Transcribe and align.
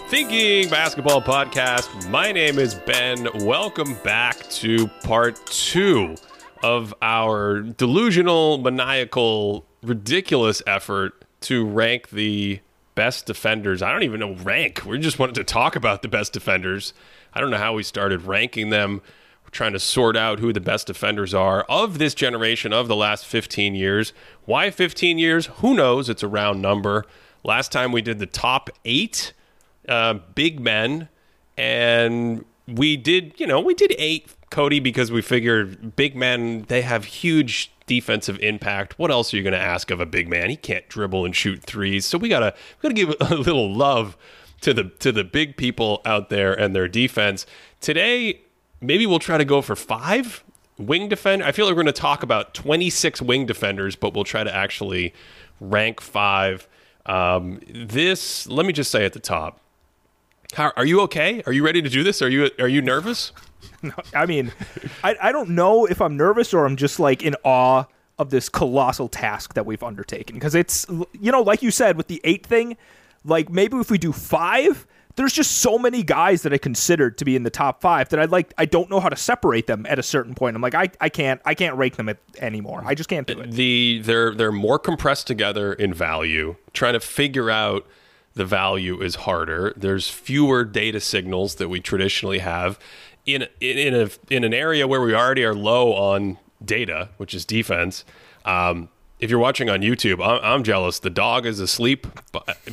Thinking 0.10 0.70
Basketball 0.70 1.24
Podcast. 1.24 2.08
My 2.12 2.32
name 2.32 2.60
is 2.60 2.76
Ben. 2.76 3.28
Welcome 3.44 3.96
back 4.04 4.48
to 4.52 4.86
part 5.04 5.44
two 5.48 6.14
of 6.62 6.94
our 7.02 7.62
delusional, 7.62 8.60
maniacal, 8.60 9.66
ridiculous 9.82 10.62
effort 10.68 11.26
to 11.42 11.66
rank 11.66 12.10
the 12.10 12.60
best 12.94 13.26
defenders. 13.26 13.82
I 13.82 13.92
don't 13.92 14.04
even 14.04 14.20
know 14.20 14.36
rank. 14.36 14.86
We 14.86 15.00
just 15.00 15.18
wanted 15.18 15.34
to 15.36 15.44
talk 15.44 15.76
about 15.76 16.04
the 16.04 16.10
best 16.10 16.32
defenders. 16.32 16.94
I 17.34 17.42
don't 17.42 17.50
know 17.50 17.58
how 17.58 17.74
we 17.74 17.82
started 17.82 18.22
ranking 18.22 18.70
them. 18.70 19.02
Trying 19.56 19.72
to 19.72 19.80
sort 19.80 20.18
out 20.18 20.40
who 20.40 20.52
the 20.52 20.60
best 20.60 20.86
defenders 20.88 21.34
are 21.34 21.62
of 21.70 21.98
this 21.98 22.14
generation 22.14 22.74
of 22.74 22.90
the 22.90 22.96
last 22.96 23.26
15 23.26 23.74
years. 23.74 24.12
Why 24.44 24.70
15 24.70 25.18
years? 25.18 25.46
Who 25.46 25.74
knows? 25.74 26.10
It's 26.10 26.24
a 26.24 26.28
round 26.28 26.62
number. 26.62 27.06
Last 27.42 27.72
time 27.72 27.94
we 27.94 28.02
did 28.02 28.20
the 28.20 28.26
top 28.26 28.70
eight 28.84 29.32
uh, 29.88 30.16
big 30.36 30.60
men, 30.60 31.08
and 31.56 32.44
we 32.68 32.98
did, 32.98 33.40
you 33.40 33.48
know, 33.48 33.62
we 33.62 33.74
did 33.74 33.96
eight, 33.98 34.28
Cody, 34.50 34.82
because 34.82 35.10
we 35.10 35.22
figured 35.22 35.96
big 35.96 36.18
men 36.18 36.66
they 36.68 36.82
have 36.82 37.06
huge 37.06 37.72
defensive 37.88 38.38
impact. 38.40 39.00
What 39.00 39.10
else 39.10 39.34
are 39.34 39.38
you 39.38 39.44
going 39.44 39.54
to 39.54 39.58
ask 39.58 39.90
of 39.90 40.02
a 40.02 40.06
big 40.06 40.28
man? 40.28 40.50
He 40.50 40.58
can't 40.58 40.90
dribble 40.90 41.24
and 41.24 41.34
shoot 41.34 41.64
threes, 41.64 42.06
so 42.06 42.18
we 42.18 42.28
gotta 42.28 42.54
we 42.82 42.90
gotta 42.90 42.94
give 42.94 43.16
a 43.22 43.36
little 43.36 43.74
love 43.74 44.18
to 44.60 44.74
the 44.74 44.84
to 45.00 45.14
the 45.14 45.24
big 45.24 45.56
people 45.56 46.02
out 46.04 46.28
there 46.28 46.54
and 46.54 46.76
their 46.76 46.90
defense. 46.90 47.46
Today, 47.80 48.42
maybe 48.86 49.06
we'll 49.06 49.20
try 49.20 49.38
to 49.38 49.46
go 49.46 49.62
for 49.62 49.76
five 49.76 50.44
wing 50.78 51.10
defender. 51.10 51.46
I 51.46 51.52
feel 51.52 51.66
like 51.66 51.76
we're 51.76 51.84
going 51.84 51.94
to 51.94 52.02
talk 52.02 52.24
about 52.24 52.54
26 52.54 53.22
wing 53.22 53.46
defenders, 53.46 53.96
but 53.96 54.14
we'll 54.14 54.24
try 54.24 54.44
to 54.44 54.54
actually 54.54 55.14
rank 55.60 56.02
five. 56.02 56.68
Um, 57.06 57.62
this, 57.70 58.48
let 58.48 58.66
me 58.66 58.74
just 58.74 58.92
say 58.92 59.06
at 59.06 59.14
the 59.14 59.20
top, 59.20 59.60
how, 60.54 60.72
are 60.76 60.86
you 60.86 61.02
okay? 61.02 61.42
Are 61.46 61.54
you 61.54 61.64
ready 61.64 61.82
to 61.82 61.90
do 61.90 62.04
this? 62.04 62.22
Are 62.22 62.30
you 62.30 62.50
are 62.60 62.68
you 62.68 62.82
nervous? 62.82 63.32
No, 63.82 63.94
I 64.14 64.26
mean, 64.26 64.52
I, 65.04 65.16
I 65.22 65.32
don't 65.32 65.50
know 65.50 65.86
if 65.86 66.02
I'm 66.02 66.16
nervous 66.18 66.54
or 66.54 66.66
I'm 66.66 66.76
just 66.76 67.00
like 67.00 67.24
in 67.24 67.36
awe 67.44 67.86
of 68.18 68.30
this 68.30 68.48
colossal 68.48 69.08
task 69.08 69.54
that 69.56 69.66
we've 69.66 69.84
undertaken. 69.84 70.36
Because 70.36 70.56
it's, 70.56 70.86
you 71.20 71.32
know, 71.32 71.42
like 71.42 71.62
you 71.62 71.72
said 71.72 71.98
with 71.98 72.08
the 72.08 72.22
eight 72.24 72.46
thing, 72.46 72.78
like 73.24 73.50
maybe 73.50 73.78
if 73.78 73.92
we 73.92 73.98
do 73.98 74.12
five, 74.12 74.88
there's 75.16 75.34
just 75.34 75.60
so 75.60 75.78
many 75.78 76.04
guys 76.04 76.42
that 76.42 76.54
I 76.54 76.58
considered 76.58 77.18
to 77.20 77.26
be 77.26 77.36
in 77.36 77.44
the 77.44 77.50
top 77.50 77.82
five 77.82 78.10
that 78.10 78.20
I 78.20 78.26
like. 78.26 78.54
I 78.58 78.66
don't 78.66 78.90
know 78.90 79.00
how 79.00 79.10
to 79.10 79.16
separate 79.16 79.68
them 79.68 79.86
at 79.88 79.98
a 79.98 80.04
certain 80.04 80.36
point. 80.36 80.56
I'm 80.56 80.62
like, 80.62 80.76
I, 80.76 80.90
I 81.00 81.10
can't, 81.10 81.42
I 81.46 81.54
can't 81.54 81.76
rank 81.76 81.96
them 81.96 82.10
anymore. 82.40 82.84
I 82.86 82.96
just 82.96 83.10
can't 83.10 83.26
do 83.26 83.40
it. 83.40 83.52
The 83.52 84.02
they're 84.04 84.34
they're 84.34 84.52
more 84.52 84.80
compressed 84.80 85.28
together 85.28 85.74
in 85.74 85.94
value. 85.94 86.56
Trying 86.74 86.94
to 86.94 87.00
figure 87.00 87.50
out 87.50 87.88
the 88.34 88.46
value 88.46 89.02
is 89.02 89.16
harder. 89.16 89.74
There's 89.78 90.10
fewer 90.10 90.66
data 90.66 91.00
signals 91.00 91.56
that 91.56 91.70
we 91.70 91.80
traditionally 91.80 92.40
have 92.40 92.78
in 93.26 93.48
in 93.62 93.94
a 93.94 94.10
in 94.30 94.44
an 94.44 94.54
area 94.54 94.88
where 94.88 95.02
we 95.02 95.16
already 95.16 95.46
are 95.46 95.56
low 95.56 95.94
on 95.94 96.38
data, 96.64 97.10
which 97.18 97.34
is 97.34 97.46
defense. 97.46 98.04
Um, 98.44 98.90
if 99.20 99.30
you're 99.30 99.40
watching 99.40 99.70
on 99.70 99.80
YouTube, 99.80 100.24
I'm, 100.26 100.42
I'm 100.44 100.64
jealous. 100.64 101.00
The 101.00 101.10
dog 101.10 101.46
is 101.46 101.62
asleep 101.62 102.06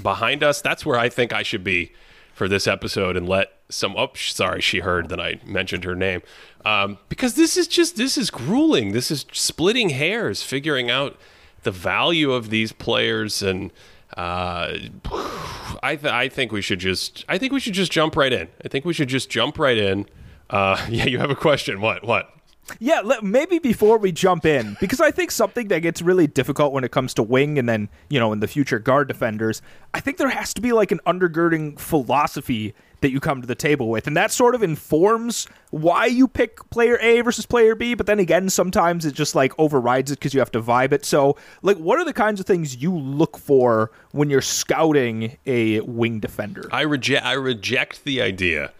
behind 0.02 0.42
us. 0.42 0.60
That's 0.60 0.84
where 0.84 0.98
I 0.98 1.08
think 1.08 1.32
I 1.32 1.44
should 1.44 1.62
be 1.62 1.92
for 2.32 2.48
this 2.48 2.66
episode 2.66 3.16
and 3.16 3.28
let 3.28 3.52
some. 3.68 3.94
Oh, 3.96 4.10
sorry, 4.14 4.60
she 4.60 4.80
heard 4.80 5.08
that 5.08 5.20
I 5.20 5.40
mentioned 5.44 5.84
her 5.84 5.94
name. 5.94 6.22
Um, 6.64 6.98
because 7.08 7.34
this 7.34 7.56
is 7.56 7.66
just 7.66 7.96
this 7.96 8.16
is 8.16 8.30
grueling. 8.30 8.92
This 8.92 9.10
is 9.10 9.26
splitting 9.32 9.90
hairs, 9.90 10.42
figuring 10.42 10.90
out 10.90 11.18
the 11.62 11.70
value 11.70 12.32
of 12.32 12.50
these 12.50 12.72
players 12.72 13.42
and 13.42 13.70
uh, 14.16 14.76
I 15.82 15.96
th- 15.96 16.12
I 16.12 16.28
think 16.28 16.52
we 16.52 16.60
should 16.60 16.80
just 16.80 17.24
I 17.28 17.38
think 17.38 17.52
we 17.52 17.60
should 17.60 17.72
just 17.72 17.90
jump 17.90 18.16
right 18.16 18.32
in. 18.32 18.48
I 18.64 18.68
think 18.68 18.84
we 18.84 18.92
should 18.92 19.08
just 19.08 19.30
jump 19.30 19.58
right 19.58 19.78
in. 19.78 20.06
Uh, 20.50 20.84
yeah, 20.90 21.06
you 21.06 21.18
have 21.18 21.30
a 21.30 21.36
question. 21.36 21.80
What? 21.80 22.04
What? 22.04 22.30
Yeah, 22.78 23.00
let, 23.00 23.22
maybe 23.24 23.58
before 23.58 23.98
we 23.98 24.12
jump 24.12 24.46
in, 24.46 24.76
because 24.80 25.00
I 25.00 25.10
think 25.10 25.30
something 25.30 25.68
that 25.68 25.80
gets 25.80 26.00
really 26.00 26.26
difficult 26.26 26.72
when 26.72 26.84
it 26.84 26.90
comes 26.90 27.12
to 27.14 27.22
wing 27.22 27.58
and 27.58 27.68
then, 27.68 27.88
you 28.08 28.20
know, 28.20 28.32
in 28.32 28.40
the 28.40 28.46
future 28.46 28.78
guard 28.78 29.08
defenders, 29.08 29.62
I 29.92 30.00
think 30.00 30.16
there 30.16 30.28
has 30.28 30.54
to 30.54 30.60
be 30.60 30.72
like 30.72 30.92
an 30.92 31.00
undergirding 31.06 31.78
philosophy 31.78 32.74
that 33.00 33.10
you 33.10 33.20
come 33.20 33.40
to 33.40 33.46
the 33.46 33.54
table 33.54 33.90
with. 33.90 34.06
And 34.06 34.16
that 34.16 34.30
sort 34.30 34.54
of 34.54 34.62
informs 34.62 35.46
why 35.70 36.06
you 36.06 36.26
pick 36.28 36.70
player 36.70 36.98
A 37.00 37.20
versus 37.20 37.44
player 37.44 37.74
B. 37.74 37.94
But 37.94 38.06
then 38.06 38.18
again, 38.18 38.48
sometimes 38.48 39.04
it 39.04 39.12
just 39.12 39.34
like 39.34 39.52
overrides 39.58 40.10
it 40.10 40.18
because 40.18 40.32
you 40.32 40.40
have 40.40 40.52
to 40.52 40.62
vibe 40.62 40.92
it. 40.92 41.04
So, 41.04 41.36
like, 41.62 41.76
what 41.76 41.98
are 41.98 42.04
the 42.04 42.12
kinds 42.12 42.40
of 42.40 42.46
things 42.46 42.76
you 42.76 42.96
look 42.96 43.36
for 43.36 43.90
when 44.12 44.30
you're 44.30 44.40
scouting 44.40 45.36
a 45.46 45.80
wing 45.80 46.20
defender? 46.20 46.68
I 46.72 46.82
reject 46.82 47.26
I 47.26 47.32
reject 47.32 48.04
the 48.04 48.22
idea 48.22 48.72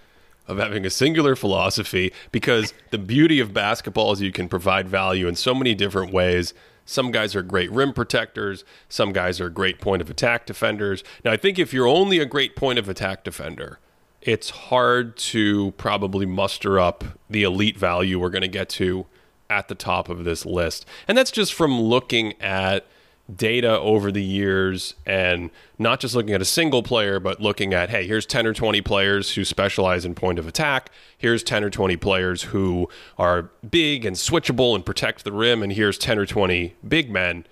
of 0.48 0.58
having 0.58 0.84
a 0.84 0.90
singular 0.90 1.36
philosophy 1.36 2.12
because 2.30 2.74
the 2.90 2.98
beauty 2.98 3.40
of 3.40 3.52
basketball 3.52 4.12
is 4.12 4.20
you 4.20 4.32
can 4.32 4.48
provide 4.48 4.88
value 4.88 5.28
in 5.28 5.36
so 5.36 5.54
many 5.54 5.74
different 5.74 6.12
ways. 6.12 6.52
Some 6.84 7.12
guys 7.12 7.36
are 7.36 7.42
great 7.42 7.70
rim 7.70 7.92
protectors. 7.92 8.64
Some 8.88 9.12
guys 9.12 9.40
are 9.40 9.48
great 9.48 9.80
point 9.80 10.02
of 10.02 10.10
attack 10.10 10.46
defenders. 10.46 11.04
Now, 11.24 11.32
I 11.32 11.36
think 11.36 11.58
if 11.58 11.72
you're 11.72 11.86
only 11.86 12.18
a 12.18 12.26
great 12.26 12.56
point 12.56 12.78
of 12.78 12.88
attack 12.88 13.24
defender, 13.24 13.78
it's 14.20 14.50
hard 14.50 15.16
to 15.16 15.72
probably 15.72 16.26
muster 16.26 16.78
up 16.78 17.04
the 17.30 17.42
elite 17.42 17.76
value 17.76 18.18
we're 18.18 18.30
going 18.30 18.42
to 18.42 18.48
get 18.48 18.68
to 18.70 19.06
at 19.50 19.68
the 19.68 19.74
top 19.74 20.08
of 20.08 20.24
this 20.24 20.46
list. 20.46 20.86
And 21.06 21.16
that's 21.16 21.30
just 21.30 21.52
from 21.52 21.80
looking 21.80 22.40
at 22.40 22.86
data 23.34 23.78
over 23.78 24.10
the 24.10 24.22
years 24.22 24.94
and 25.06 25.50
not 25.78 26.00
just 26.00 26.14
looking 26.14 26.34
at 26.34 26.42
a 26.42 26.46
single 26.46 26.82
player, 26.82 27.20
but 27.20 27.40
looking 27.40 27.72
at, 27.72 27.90
hey, 27.90 28.06
here's 28.06 28.26
10 28.26 28.46
or 28.46 28.52
20 28.52 28.80
players 28.82 29.34
who 29.34 29.44
specialize 29.44 30.04
in 30.04 30.14
point 30.14 30.38
of 30.38 30.46
attack. 30.46 30.90
Here's 31.16 31.42
10 31.42 31.64
or 31.64 31.70
20 31.70 31.96
players 31.96 32.42
who 32.44 32.88
are 33.18 33.50
big 33.68 34.04
and 34.04 34.16
switchable 34.16 34.74
and 34.74 34.84
protect 34.84 35.24
the 35.24 35.32
rim. 35.32 35.62
And 35.62 35.72
here's 35.72 35.98
10 35.98 36.18
or 36.18 36.26
20 36.26 36.74
big 36.86 37.10
men. 37.10 37.46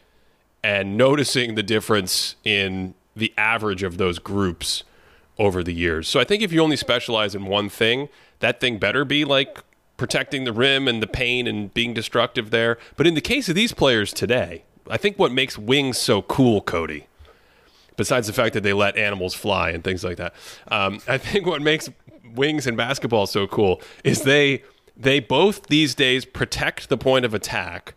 And 0.62 0.96
noticing 0.96 1.54
the 1.54 1.62
difference 1.62 2.36
in 2.44 2.94
the 3.16 3.32
average 3.38 3.82
of 3.82 3.96
those 3.96 4.18
groups 4.18 4.84
over 5.38 5.62
the 5.62 5.72
years. 5.72 6.06
So 6.06 6.20
I 6.20 6.24
think 6.24 6.42
if 6.42 6.52
you 6.52 6.60
only 6.60 6.76
specialize 6.76 7.34
in 7.34 7.46
one 7.46 7.68
thing, 7.68 8.08
that 8.40 8.60
thing 8.60 8.78
better 8.78 9.04
be 9.04 9.24
like 9.24 9.60
protecting 9.96 10.44
the 10.44 10.52
rim 10.52 10.88
and 10.88 11.02
the 11.02 11.06
pain 11.06 11.46
and 11.46 11.72
being 11.72 11.94
destructive 11.94 12.50
there. 12.50 12.78
But 12.96 13.06
in 13.06 13.14
the 13.14 13.20
case 13.20 13.48
of 13.48 13.54
these 13.54 13.72
players 13.72 14.12
today, 14.12 14.64
I 14.90 14.96
think 14.96 15.18
what 15.18 15.32
makes 15.32 15.56
wings 15.56 15.98
so 15.98 16.22
cool, 16.22 16.60
Cody, 16.60 17.06
besides 17.96 18.26
the 18.26 18.32
fact 18.32 18.54
that 18.54 18.62
they 18.62 18.72
let 18.72 18.96
animals 18.96 19.34
fly 19.34 19.70
and 19.70 19.84
things 19.84 20.04
like 20.04 20.16
that, 20.16 20.34
um, 20.68 21.00
I 21.06 21.18
think 21.18 21.46
what 21.46 21.62
makes 21.62 21.88
wings 22.34 22.66
and 22.66 22.76
basketball 22.76 23.26
so 23.26 23.46
cool 23.46 23.80
is 24.04 24.22
they 24.22 24.62
they 24.96 25.18
both 25.18 25.66
these 25.68 25.94
days 25.94 26.24
protect 26.24 26.88
the 26.88 26.98
point 26.98 27.24
of 27.24 27.32
attack 27.32 27.94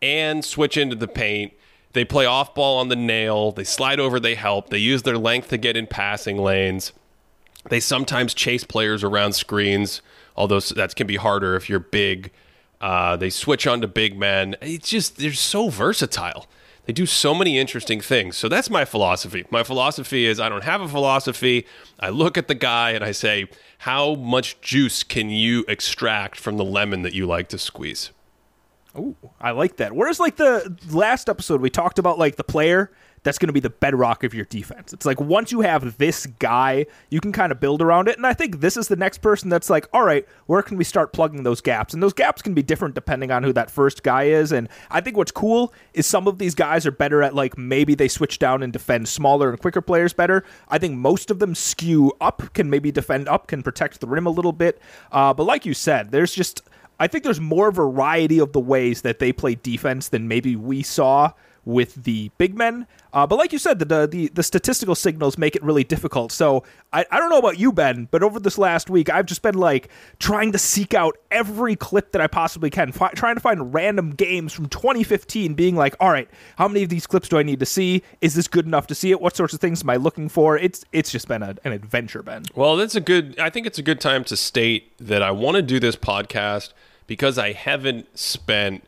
and 0.00 0.44
switch 0.44 0.76
into 0.76 0.96
the 0.96 1.08
paint. 1.08 1.52
They 1.92 2.04
play 2.04 2.26
off 2.26 2.54
ball 2.54 2.78
on 2.78 2.88
the 2.88 2.96
nail. 2.96 3.52
They 3.52 3.64
slide 3.64 4.00
over. 4.00 4.18
They 4.18 4.34
help. 4.34 4.70
They 4.70 4.78
use 4.78 5.02
their 5.02 5.18
length 5.18 5.48
to 5.48 5.58
get 5.58 5.76
in 5.76 5.86
passing 5.86 6.38
lanes. 6.38 6.92
They 7.68 7.80
sometimes 7.80 8.34
chase 8.34 8.64
players 8.64 9.04
around 9.04 9.34
screens, 9.34 10.00
although 10.36 10.60
that 10.60 10.96
can 10.96 11.06
be 11.06 11.16
harder 11.16 11.54
if 11.54 11.68
you're 11.68 11.80
big. 11.80 12.30
Uh, 12.80 13.16
they 13.16 13.30
switch 13.30 13.66
on 13.66 13.80
to 13.80 13.88
big 13.88 14.16
men. 14.16 14.56
It's 14.60 14.88
just 14.88 15.16
they're 15.16 15.32
so 15.32 15.68
versatile. 15.68 16.46
They 16.88 16.92
do 16.94 17.04
so 17.04 17.34
many 17.34 17.58
interesting 17.58 18.00
things. 18.00 18.36
So 18.36 18.48
that's 18.48 18.70
my 18.70 18.86
philosophy. 18.86 19.44
My 19.50 19.62
philosophy 19.62 20.24
is 20.24 20.40
I 20.40 20.48
don't 20.48 20.64
have 20.64 20.80
a 20.80 20.88
philosophy. 20.88 21.66
I 22.00 22.08
look 22.08 22.38
at 22.38 22.48
the 22.48 22.54
guy 22.54 22.92
and 22.92 23.04
I 23.04 23.12
say, 23.12 23.46
how 23.78 24.14
much 24.14 24.58
juice 24.62 25.02
can 25.02 25.28
you 25.28 25.66
extract 25.68 26.40
from 26.40 26.56
the 26.56 26.64
lemon 26.64 27.02
that 27.02 27.12
you 27.12 27.26
like 27.26 27.48
to 27.50 27.58
squeeze? 27.58 28.10
Ooh, 28.96 29.16
I 29.38 29.50
like 29.50 29.76
that. 29.76 29.92
Whereas 29.94 30.18
like 30.18 30.36
the 30.36 30.74
last 30.88 31.28
episode 31.28 31.60
we 31.60 31.68
talked 31.68 31.98
about 31.98 32.18
like 32.18 32.36
the 32.36 32.44
player 32.44 32.90
that's 33.22 33.38
going 33.38 33.48
to 33.48 33.52
be 33.52 33.60
the 33.60 33.70
bedrock 33.70 34.24
of 34.24 34.34
your 34.34 34.44
defense. 34.46 34.92
It's 34.92 35.06
like 35.06 35.20
once 35.20 35.52
you 35.52 35.60
have 35.60 35.98
this 35.98 36.26
guy, 36.26 36.86
you 37.10 37.20
can 37.20 37.32
kind 37.32 37.52
of 37.52 37.60
build 37.60 37.82
around 37.82 38.08
it. 38.08 38.16
And 38.16 38.26
I 38.26 38.34
think 38.34 38.60
this 38.60 38.76
is 38.76 38.88
the 38.88 38.96
next 38.96 39.18
person 39.18 39.48
that's 39.48 39.70
like, 39.70 39.88
all 39.92 40.02
right, 40.02 40.26
where 40.46 40.62
can 40.62 40.76
we 40.76 40.84
start 40.84 41.12
plugging 41.12 41.42
those 41.42 41.60
gaps? 41.60 41.94
And 41.94 42.02
those 42.02 42.12
gaps 42.12 42.42
can 42.42 42.54
be 42.54 42.62
different 42.62 42.94
depending 42.94 43.30
on 43.30 43.42
who 43.42 43.52
that 43.52 43.70
first 43.70 44.02
guy 44.02 44.24
is. 44.24 44.52
And 44.52 44.68
I 44.90 45.00
think 45.00 45.16
what's 45.16 45.32
cool 45.32 45.72
is 45.94 46.06
some 46.06 46.26
of 46.26 46.38
these 46.38 46.54
guys 46.54 46.86
are 46.86 46.90
better 46.92 47.22
at 47.22 47.34
like 47.34 47.58
maybe 47.58 47.94
they 47.94 48.08
switch 48.08 48.38
down 48.38 48.62
and 48.62 48.72
defend 48.72 49.08
smaller 49.08 49.50
and 49.50 49.60
quicker 49.60 49.80
players 49.80 50.12
better. 50.12 50.44
I 50.68 50.78
think 50.78 50.96
most 50.96 51.30
of 51.30 51.38
them 51.38 51.54
skew 51.54 52.12
up, 52.20 52.52
can 52.54 52.70
maybe 52.70 52.92
defend 52.92 53.28
up, 53.28 53.46
can 53.46 53.62
protect 53.62 54.00
the 54.00 54.06
rim 54.06 54.26
a 54.26 54.30
little 54.30 54.52
bit. 54.52 54.80
Uh, 55.12 55.34
but 55.34 55.44
like 55.44 55.66
you 55.66 55.74
said, 55.74 56.10
there's 56.10 56.34
just 56.34 56.62
I 57.00 57.06
think 57.06 57.22
there's 57.22 57.40
more 57.40 57.70
variety 57.70 58.40
of 58.40 58.52
the 58.52 58.60
ways 58.60 59.02
that 59.02 59.20
they 59.20 59.32
play 59.32 59.54
defense 59.54 60.08
than 60.08 60.26
maybe 60.26 60.56
we 60.56 60.82
saw 60.82 61.32
with 61.68 62.02
the 62.04 62.30
big 62.38 62.56
men. 62.56 62.86
Uh, 63.12 63.26
but 63.26 63.36
like 63.36 63.52
you 63.52 63.58
said, 63.58 63.78
the, 63.78 64.06
the 64.06 64.28
the 64.28 64.42
statistical 64.42 64.94
signals 64.94 65.36
make 65.36 65.54
it 65.54 65.62
really 65.62 65.84
difficult. 65.84 66.32
So 66.32 66.64
I, 66.92 67.04
I 67.10 67.18
don't 67.18 67.28
know 67.28 67.38
about 67.38 67.58
you, 67.58 67.72
Ben, 67.72 68.08
but 68.10 68.22
over 68.22 68.40
this 68.40 68.56
last 68.56 68.88
week, 68.88 69.10
I've 69.10 69.26
just 69.26 69.42
been 69.42 69.54
like 69.54 69.90
trying 70.18 70.52
to 70.52 70.58
seek 70.58 70.94
out 70.94 71.18
every 71.30 71.76
clip 71.76 72.12
that 72.12 72.22
I 72.22 72.26
possibly 72.26 72.70
can, 72.70 72.90
fi- 72.90 73.10
trying 73.10 73.34
to 73.36 73.40
find 73.40 73.72
random 73.72 74.10
games 74.10 74.52
from 74.52 74.66
2015, 74.68 75.54
being 75.54 75.76
like, 75.76 75.94
all 76.00 76.10
right, 76.10 76.28
how 76.56 76.68
many 76.68 76.82
of 76.82 76.88
these 76.88 77.06
clips 77.06 77.28
do 77.28 77.38
I 77.38 77.42
need 77.42 77.60
to 77.60 77.66
see? 77.66 78.02
Is 78.22 78.34
this 78.34 78.48
good 78.48 78.64
enough 78.64 78.86
to 78.86 78.94
see 78.94 79.10
it? 79.10 79.20
What 79.20 79.36
sorts 79.36 79.52
of 79.52 79.60
things 79.60 79.82
am 79.82 79.90
I 79.90 79.96
looking 79.96 80.30
for? 80.30 80.56
It's 80.56 80.86
it's 80.92 81.12
just 81.12 81.28
been 81.28 81.42
a, 81.42 81.54
an 81.64 81.72
adventure, 81.72 82.22
Ben. 82.22 82.44
Well, 82.54 82.76
that's 82.76 82.94
a 82.94 83.00
good. 83.00 83.38
I 83.38 83.50
think 83.50 83.66
it's 83.66 83.78
a 83.78 83.82
good 83.82 84.00
time 84.00 84.24
to 84.24 84.36
state 84.36 84.96
that 84.98 85.22
I 85.22 85.32
want 85.32 85.56
to 85.56 85.62
do 85.62 85.78
this 85.78 85.96
podcast 85.96 86.72
because 87.06 87.36
I 87.38 87.52
haven't 87.52 88.18
spent 88.18 88.84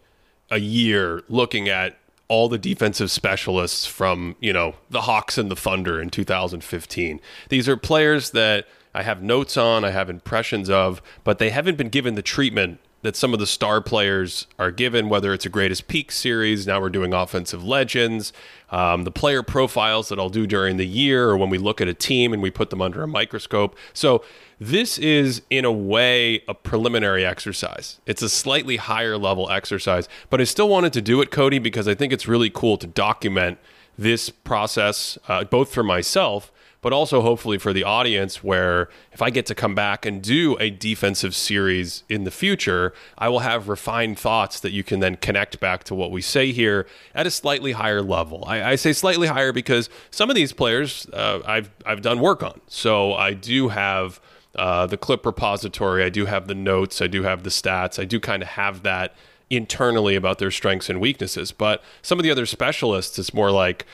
a 0.51 0.59
year 0.59 1.23
looking 1.29 1.69
at 1.69 1.97
all 2.31 2.49
the 2.49 2.59
defensive 2.59 3.11
specialists 3.11 3.87
from, 3.87 4.37
you 4.39 4.53
know, 4.53 4.77
the 4.89 5.03
Hawks 5.03 5.37
and 5.37 5.51
the 5.51 5.57
Thunder 5.57 6.01
in 6.01 6.11
2015. 6.11 7.21
These 7.49 7.69
are 7.69 7.77
players 7.77 8.31
that 8.31 8.69
I 8.95 9.03
have 9.03 9.21
notes 9.21 9.57
on, 9.57 9.85
I 9.85 9.91
have 9.91 10.09
impressions 10.09 10.71
of, 10.71 11.03
but 11.25 11.39
they 11.39 11.51
haven't 11.51 11.77
been 11.77 11.89
given 11.89 12.15
the 12.15 12.23
treatment 12.23 12.79
that 13.03 13.17
some 13.17 13.33
of 13.33 13.41
the 13.41 13.47
star 13.47 13.81
players 13.81 14.47
are 14.59 14.71
given, 14.71 15.09
whether 15.09 15.33
it's 15.33 15.47
a 15.47 15.49
greatest 15.49 15.89
peak 15.89 16.13
series, 16.13 16.67
now 16.67 16.81
we're 16.81 16.91
doing 16.91 17.15
offensive 17.15 17.65
legends, 17.65 18.33
um, 18.71 19.05
the 19.05 19.11
player 19.11 19.43
profiles 19.43 20.11
that 20.11 20.19
I'll 20.19 20.29
do 20.29 20.47
during 20.47 20.77
the 20.77 20.87
year, 20.87 21.31
or 21.31 21.37
when 21.37 21.49
we 21.49 21.59
look 21.59 21.81
at 21.81 21.89
a 21.89 21.95
team 21.95 22.33
and 22.33 22.43
we 22.43 22.51
put 22.51 22.71
them 22.71 22.83
under 22.83 23.03
a 23.03 23.09
microscope. 23.09 23.77
So 23.95 24.23
this 24.61 24.99
is, 24.99 25.41
in 25.49 25.65
a 25.65 25.73
way, 25.73 26.43
a 26.47 26.55
preliminary 26.55 27.25
exercise. 27.25 28.01
It's 28.05 28.21
a 28.21 28.29
slightly 28.29 28.77
higher 28.77 29.17
level 29.17 29.51
exercise, 29.51 30.07
but 30.29 30.41
I 30.41 30.45
still 30.45 30.69
wanted 30.69 30.93
to 30.93 31.01
do 31.01 31.23
it, 31.23 31.31
Cody, 31.31 31.59
because 31.59 31.89
I 31.89 31.95
think 31.95 32.13
it's 32.13 32.29
really 32.29 32.51
cool 32.51 32.77
to 32.77 32.87
document 32.87 33.59
this 33.97 34.29
process, 34.31 35.19
uh, 35.29 35.45
both 35.45 35.73
for 35.73 35.83
myself, 35.83 36.53
but 36.83 36.93
also 36.93 37.21
hopefully 37.21 37.59
for 37.59 37.73
the 37.73 37.85
audience, 37.85 38.43
where 38.43 38.89
if 39.13 39.21
I 39.21 39.31
get 39.31 39.47
to 39.47 39.55
come 39.55 39.75
back 39.75 40.07
and 40.07 40.23
do 40.23 40.57
a 40.59 40.71
defensive 40.71 41.35
series 41.35 42.05
in 42.09 42.25
the 42.25 42.31
future, 42.31 42.93
I 43.19 43.29
will 43.29 43.41
have 43.41 43.69
refined 43.69 44.19
thoughts 44.19 44.61
that 44.61 44.73
you 44.73 44.83
can 44.83 45.01
then 45.01 45.17
connect 45.17 45.61
back 45.61 45.85
to 45.85 45.95
what 45.95 46.11
we 46.11 46.23
say 46.23 46.53
here 46.53 46.87
at 47.15 47.27
a 47.27 47.31
slightly 47.31 47.73
higher 47.73 48.03
level. 48.03 48.45
I, 48.47 48.73
I 48.73 48.77
say 48.77 48.93
slightly 48.93 49.29
higher 49.29 49.53
because 49.53 49.91
some 50.11 50.31
of 50.31 50.37
these 50.37 50.53
players 50.53 51.07
uh, 51.13 51.41
I've 51.47 51.71
I've 51.85 52.03
done 52.03 52.21
work 52.21 52.43
on, 52.43 52.61
so 52.67 53.15
I 53.15 53.35
do 53.35 53.69
have 53.69 54.21
uh, 54.57 54.87
the 54.87 54.97
clip 54.97 55.25
repository. 55.25 56.03
I 56.03 56.09
do 56.09 56.27
have 56.27 56.47
the 56.49 56.55
notes. 56.55 57.01
I 57.01 57.07
do 57.07 57.23
have 57.23 57.43
the 57.43 57.51
stats. 57.51 57.99
I 57.99 58.05
do 58.05 58.19
kind 58.19 58.43
of 58.43 58.49
have 58.51 58.83
that 58.83 59.15
internally 59.49 60.15
about 60.15 60.39
their 60.39 60.51
strengths 60.51 60.89
and 60.89 61.01
weaknesses. 61.01 61.53
But 61.53 61.83
some 62.03 62.19
of 62.19 62.23
the 62.23 62.31
other 62.31 62.47
specialists, 62.47 63.19
it's 63.19 63.35
more 63.35 63.51
like, 63.51 63.85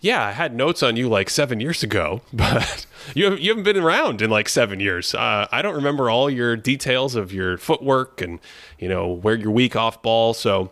yeah, 0.00 0.24
I 0.26 0.32
had 0.32 0.54
notes 0.54 0.82
on 0.82 0.96
you 0.96 1.08
like 1.08 1.30
seven 1.30 1.60
years 1.60 1.82
ago, 1.82 2.22
but 2.32 2.86
you 3.14 3.34
you 3.36 3.50
haven't 3.50 3.64
been 3.64 3.76
around 3.76 4.22
in 4.22 4.30
like 4.30 4.48
seven 4.48 4.80
years. 4.80 5.14
Uh, 5.14 5.46
I 5.50 5.62
don't 5.62 5.74
remember 5.74 6.10
all 6.10 6.28
your 6.30 6.56
details 6.56 7.14
of 7.14 7.32
your 7.32 7.58
footwork 7.58 8.20
and 8.20 8.40
you 8.78 8.88
know 8.88 9.08
where 9.08 9.34
you're 9.34 9.50
weak 9.50 9.76
off 9.76 10.02
ball. 10.02 10.34
So 10.34 10.70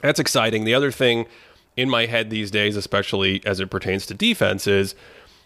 that's 0.00 0.20
exciting. 0.20 0.64
The 0.64 0.74
other 0.74 0.90
thing 0.90 1.26
in 1.76 1.88
my 1.88 2.06
head 2.06 2.30
these 2.30 2.50
days, 2.50 2.76
especially 2.76 3.44
as 3.46 3.60
it 3.60 3.70
pertains 3.70 4.06
to 4.06 4.14
defense, 4.14 4.66
is 4.66 4.94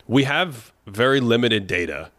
we 0.09 0.25
have 0.25 0.73
very 0.87 1.21
limited 1.21 1.67
data 1.67 2.11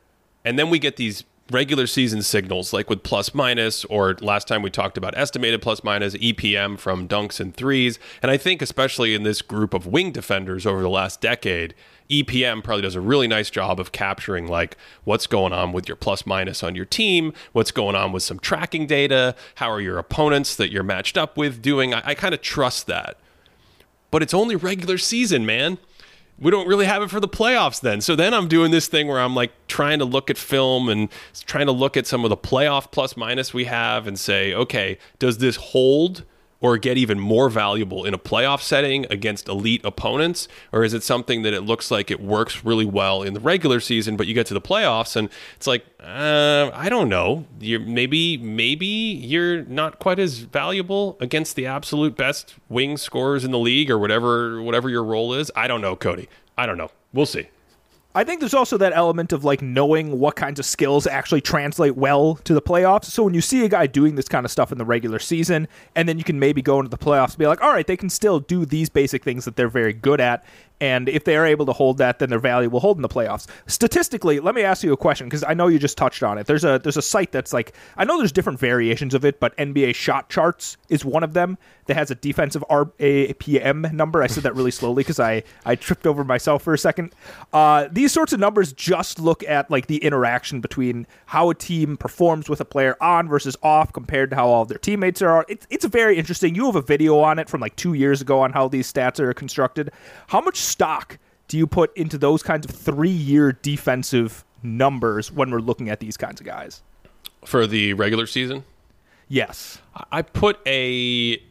and 0.48 0.58
then 0.58 0.70
we 0.70 0.80
get 0.80 0.96
these 0.96 1.26
regular 1.52 1.88
season 1.88 2.22
signals 2.22 2.74
like 2.74 2.90
with 2.90 3.04
plus 3.04 3.34
minus 3.34 3.86
or 3.86 4.16
last 4.22 4.48
time 4.48 4.62
we 4.62 4.70
talked 4.70 4.98
about 4.98 5.18
estimated 5.18 5.62
plus 5.62 5.84
minus 5.84 6.16
EPM 6.16 6.78
from 6.78 7.08
dunks 7.08 7.40
and 7.40 7.56
threes. 7.56 8.00
And 8.22 8.30
I 8.30 8.38
think 8.38 8.62
especially 8.62 9.14
in 9.14 9.24
this 9.24 9.42
group 9.42 9.74
of 9.74 9.88
wing 9.88 10.12
defenders 10.12 10.66
over 10.66 10.82
the 10.82 10.90
last 10.90 11.22
decade 11.22 11.74
EPM 12.10 12.64
probably 12.64 12.82
does 12.82 12.96
a 12.96 13.02
really 13.02 13.28
nice 13.28 13.50
job 13.50 13.80
of 13.80 13.92
capturing 13.92 14.48
like 14.48 14.78
what's 15.04 15.28
going 15.28 15.54
on 15.54 15.74
with 15.74 15.88
your 15.88 15.98
plus 15.98 16.26
minus 16.26 16.64
on 16.64 16.76
your 16.76 16.86
team 16.86 17.34
what's 17.52 17.72
going 17.72 17.96
on 17.96 18.12
with 18.12 18.24
some 18.24 18.40
tracking 18.40 18.88
data 18.88 19.36
how 19.56 19.70
are 19.70 19.82
your 19.82 19.98
opponents 19.98 20.56
that 20.56 20.72
you're 20.72 20.84
matched 20.84 21.18
up 21.18 21.38
with 21.38 21.62
doing? 21.62 21.94
I, 21.94 22.02
I 22.06 22.14
kind 22.16 22.34
of 22.34 22.42
trust 22.42 22.88
that. 22.88 23.18
But 24.10 24.24
it's 24.24 24.34
only 24.34 24.56
regular 24.56 24.98
season 24.98 25.46
man 25.46 25.78
we 26.40 26.52
don't 26.52 26.68
really 26.68 26.86
have 26.86 27.02
it 27.02 27.10
for 27.10 27.20
the 27.20 27.28
playoffs 27.28 27.82
then. 27.82 28.02
So 28.02 28.16
then 28.16 28.34
I'm 28.34 28.48
doing 28.48 28.72
this 28.72 28.88
thing 28.88 29.08
where 29.08 29.20
I'm 29.20 29.36
like 29.36 29.52
trying 29.68 30.00
to 30.00 30.06
look 30.06 30.30
at 30.30 30.38
film 30.38 30.90
and 30.90 31.10
trying 31.46 31.66
to 31.66 31.72
look 31.72 31.98
at 31.98 32.06
some 32.06 32.24
of 32.24 32.30
the 32.30 32.38
playoff 32.38 32.92
plus 32.92 33.18
minus 33.18 33.54
we 33.54 33.66
have 33.66 34.08
and 34.08 34.20
say, 34.20 34.54
okay, 34.54 34.98
does 35.20 35.40
this 35.40 35.56
hold 35.56 36.24
or 36.60 36.78
get 36.78 36.98
even 36.98 37.20
more 37.20 37.50
valuable 37.50 38.06
in 38.06 38.14
a 38.14 38.18
playoff 38.18 38.62
setting 38.62 39.06
against 39.10 39.48
elite 39.48 39.82
opponents? 39.84 40.48
Or 40.72 40.84
is 40.84 40.94
it 40.94 41.04
something 41.04 41.44
that 41.44 41.54
it 41.54 41.62
looks 41.62 41.92
like 41.92 42.10
it 42.10 42.20
works 42.20 42.64
really 42.64 42.86
well 42.86 43.24
in 43.24 43.34
the 43.34 43.40
regular 43.40 43.80
season, 43.80 44.18
but 44.18 44.28
you 44.28 44.34
get 44.34 44.48
to 44.48 44.54
the 44.54 44.62
playoffs 44.62 45.16
and 45.16 45.30
it's 45.56 45.68
like, 45.68 45.86
uh, 46.00 46.72
I 46.74 46.90
don't 46.90 47.10
know. 47.10 47.46
You're 47.60 47.80
maybe 47.80 48.38
maybe 48.38 48.86
you're 48.86 49.64
not 49.66 50.00
quite 50.00 50.20
as 50.20 50.40
valuable 50.40 51.18
against 51.20 51.56
the 51.56 51.66
absolute 51.66 52.16
best 52.16 52.56
wing 52.70 52.98
scorers 52.98 53.44
in 53.44 53.52
the 53.52 53.60
league 53.60 53.92
or 53.92 53.98
whatever 53.98 54.62
whatever 54.62 54.90
your 54.90 55.04
role 55.04 55.34
is. 55.34 55.52
I 55.56 55.68
don't 55.68 55.82
know, 55.82 55.96
Cody. 55.96 56.30
I 56.58 56.66
don't 56.66 56.78
know. 56.78 56.92
We'll 57.14 57.26
see. 57.26 57.50
I 58.16 58.24
think 58.24 58.40
there's 58.40 58.54
also 58.54 58.78
that 58.78 58.94
element 58.94 59.32
of 59.32 59.44
like 59.44 59.62
knowing 59.62 60.20
what 60.20 60.36
kinds 60.36 60.60
of 60.60 60.66
skills 60.66 61.06
actually 61.06 61.42
translate 61.42 61.96
well 61.96 62.36
to 62.46 62.54
the 62.54 62.62
playoffs. 62.62 63.06
So 63.06 63.24
when 63.24 63.36
you 63.36 63.42
see 63.42 63.64
a 63.64 63.70
guy 63.70 63.86
doing 63.86 64.16
this 64.16 64.28
kind 64.28 64.44
of 64.44 64.52
stuff 64.52 64.72
in 64.72 64.80
the 64.80 64.86
regular 64.86 65.20
season, 65.20 65.68
and 65.96 66.10
then 66.10 66.18
you 66.18 66.24
can 66.24 66.40
maybe 66.40 66.62
go 66.62 66.80
into 66.80 66.90
the 66.90 66.98
playoffs 66.98 67.32
and 67.32 67.38
be 67.38 67.48
like, 67.48 67.62
all 67.62 67.72
right, 67.72 67.86
they 67.86 67.98
can 67.98 68.10
still 68.10 68.40
do 68.40 68.66
these 68.66 68.90
basic 68.90 69.24
things 69.24 69.46
that 69.46 69.56
they're 69.56 69.70
very 69.70 69.94
good 69.94 70.20
at. 70.20 70.44
And 70.80 71.10
if 71.10 71.24
they 71.24 71.36
are 71.36 71.46
able 71.46 71.66
to 71.66 71.74
hold 71.74 71.98
that, 71.98 72.20
then 72.20 72.30
their 72.30 72.40
value 72.40 72.70
will 72.70 72.80
hold 72.80 72.98
in 72.98 73.02
the 73.02 73.10
playoffs. 73.10 73.48
Statistically, 73.66 74.40
let 74.40 74.54
me 74.54 74.62
ask 74.62 74.84
you 74.84 74.94
a 74.94 74.98
question 74.98 75.28
because 75.28 75.44
I 75.44 75.54
know 75.54 75.68
you 75.68 75.80
just 75.80 75.98
touched 75.98 76.22
on 76.22 76.38
it. 76.38 76.46
There's 76.46 76.64
a 76.64 76.80
there's 76.82 76.98
a 76.98 77.02
site 77.02 77.32
that's 77.32 77.54
like 77.54 77.74
I 77.98 78.06
know 78.06 78.18
there's 78.18 78.32
different 78.32 78.60
variations 78.60 79.14
of 79.14 79.26
it, 79.26 79.40
but 79.40 79.58
NBA 79.58 79.96
Shot 79.96 80.30
Charts 80.30 80.78
is 80.90 81.04
one 81.04 81.24
of 81.24 81.34
them 81.34 81.58
that 81.88 81.96
has 81.96 82.12
a 82.12 82.16
defensive 82.16 82.64
RAPM 82.70 83.92
number. 83.92 84.22
I 84.22 84.28
said 84.28 84.44
that 84.44 84.56
really 84.56 84.72
slowly 84.72 85.02
because 85.02 85.20
I 85.20 85.44
I 85.66 85.76
tripped 85.76 86.06
over 86.06 86.24
myself 86.24 86.62
for 86.62 86.74
a 86.74 86.78
second. 86.78 87.14
Uh, 87.52 87.88
these 87.92 88.12
sorts 88.12 88.34
of 88.34 88.40
numbers 88.40 88.72
just 88.74 89.20
look 89.20 89.44
at 89.44 89.72
like 89.72 89.88
the 89.88 89.98
interaction 89.98 90.62
between 90.62 91.08
how 91.28 91.50
a 91.50 91.56
team 91.56 91.98
performs 91.98 92.50
with 92.50 92.62
a 92.62 92.66
player 92.66 92.96
on 93.02 93.28
versus 93.28 93.58
off 93.64 93.92
compared 93.94 94.30
to 94.30 94.36
how 94.36 94.48
all 94.48 94.66
their 94.66 94.78
teammates 94.78 95.22
are. 95.22 95.46
It's 95.50 95.66
it's 95.70 95.86
very 95.86 96.18
interesting. 96.18 96.54
You 96.54 96.66
have 96.68 96.76
a 96.76 96.82
video 96.82 97.20
on 97.20 97.40
it 97.40 97.50
from 97.50 97.62
like 97.62 97.76
two 97.76 97.94
years 97.94 98.22
ago 98.22 98.42
on 98.42 98.54
how 98.54 98.68
these 98.68 98.92
stats 98.92 99.20
are 99.20 99.34
constructed. 99.34 99.92
How 100.28 100.42
much 100.42 100.67
stock 100.68 101.18
do 101.48 101.58
you 101.58 101.66
put 101.66 101.96
into 101.96 102.18
those 102.18 102.44
kinds 102.44 102.66
of 102.66 102.76
three 102.76 103.10
year 103.10 103.54
defensive 103.54 104.44
numbers 104.62 105.32
when 105.32 105.52
we're 105.52 105.60
looking 105.60 105.90
at 105.90 106.00
these 106.00 106.18
kinds 106.18 106.42
of 106.42 106.46
guys? 106.46 106.82
For 107.46 107.66
the 107.66 107.94
regular 107.94 108.28
season? 108.28 108.64
Yes. 109.30 109.80
I 110.12 110.22
put 110.22 110.60
a 110.66 111.42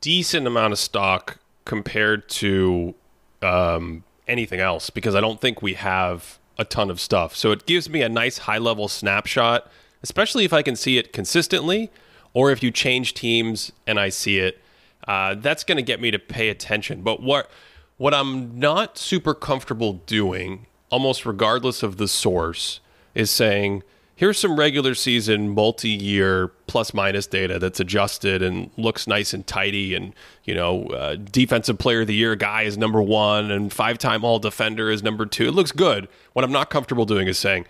decent 0.00 0.46
amount 0.46 0.72
of 0.72 0.78
stock 0.78 1.38
compared 1.64 2.28
to 2.28 2.94
um, 3.42 4.04
anything 4.28 4.60
else 4.60 4.90
because 4.90 5.14
I 5.14 5.20
don't 5.20 5.40
think 5.40 5.62
we 5.62 5.74
have 5.74 6.38
a 6.58 6.64
ton 6.64 6.90
of 6.90 7.00
stuff. 7.00 7.34
So 7.36 7.52
it 7.52 7.66
gives 7.66 7.88
me 7.88 8.02
a 8.02 8.08
nice 8.08 8.38
high 8.38 8.58
level 8.58 8.88
snapshot, 8.88 9.70
especially 10.02 10.44
if 10.44 10.52
I 10.52 10.62
can 10.62 10.76
see 10.76 10.98
it 10.98 11.12
consistently 11.12 11.90
or 12.32 12.50
if 12.50 12.62
you 12.62 12.70
change 12.70 13.14
teams 13.14 13.72
and 13.86 13.98
I 13.98 14.08
see 14.08 14.38
it. 14.38 14.60
Uh, 15.06 15.34
that's 15.36 15.62
going 15.62 15.76
to 15.76 15.82
get 15.82 16.00
me 16.00 16.10
to 16.10 16.18
pay 16.18 16.48
attention. 16.48 17.02
But 17.02 17.22
what 17.22 17.50
what 17.96 18.14
I'm 18.14 18.58
not 18.58 18.98
super 18.98 19.34
comfortable 19.34 19.94
doing, 19.94 20.66
almost 20.90 21.24
regardless 21.24 21.82
of 21.82 21.96
the 21.96 22.08
source, 22.08 22.80
is 23.14 23.30
saying, 23.30 23.82
here's 24.14 24.38
some 24.38 24.58
regular 24.58 24.94
season 24.94 25.48
multi 25.50 25.88
year 25.88 26.48
plus 26.66 26.92
minus 26.92 27.26
data 27.26 27.58
that's 27.58 27.80
adjusted 27.80 28.42
and 28.42 28.70
looks 28.76 29.06
nice 29.06 29.32
and 29.32 29.46
tidy. 29.46 29.94
And, 29.94 30.14
you 30.44 30.54
know, 30.54 30.86
uh, 30.88 31.16
defensive 31.16 31.78
player 31.78 32.02
of 32.02 32.06
the 32.06 32.14
year 32.14 32.36
guy 32.36 32.62
is 32.62 32.76
number 32.76 33.00
one 33.00 33.50
and 33.50 33.72
five 33.72 33.98
time 33.98 34.24
all 34.24 34.38
defender 34.38 34.90
is 34.90 35.02
number 35.02 35.24
two. 35.24 35.48
It 35.48 35.54
looks 35.54 35.72
good. 35.72 36.08
What 36.34 36.44
I'm 36.44 36.52
not 36.52 36.68
comfortable 36.70 37.06
doing 37.06 37.28
is 37.28 37.38
saying, 37.38 37.66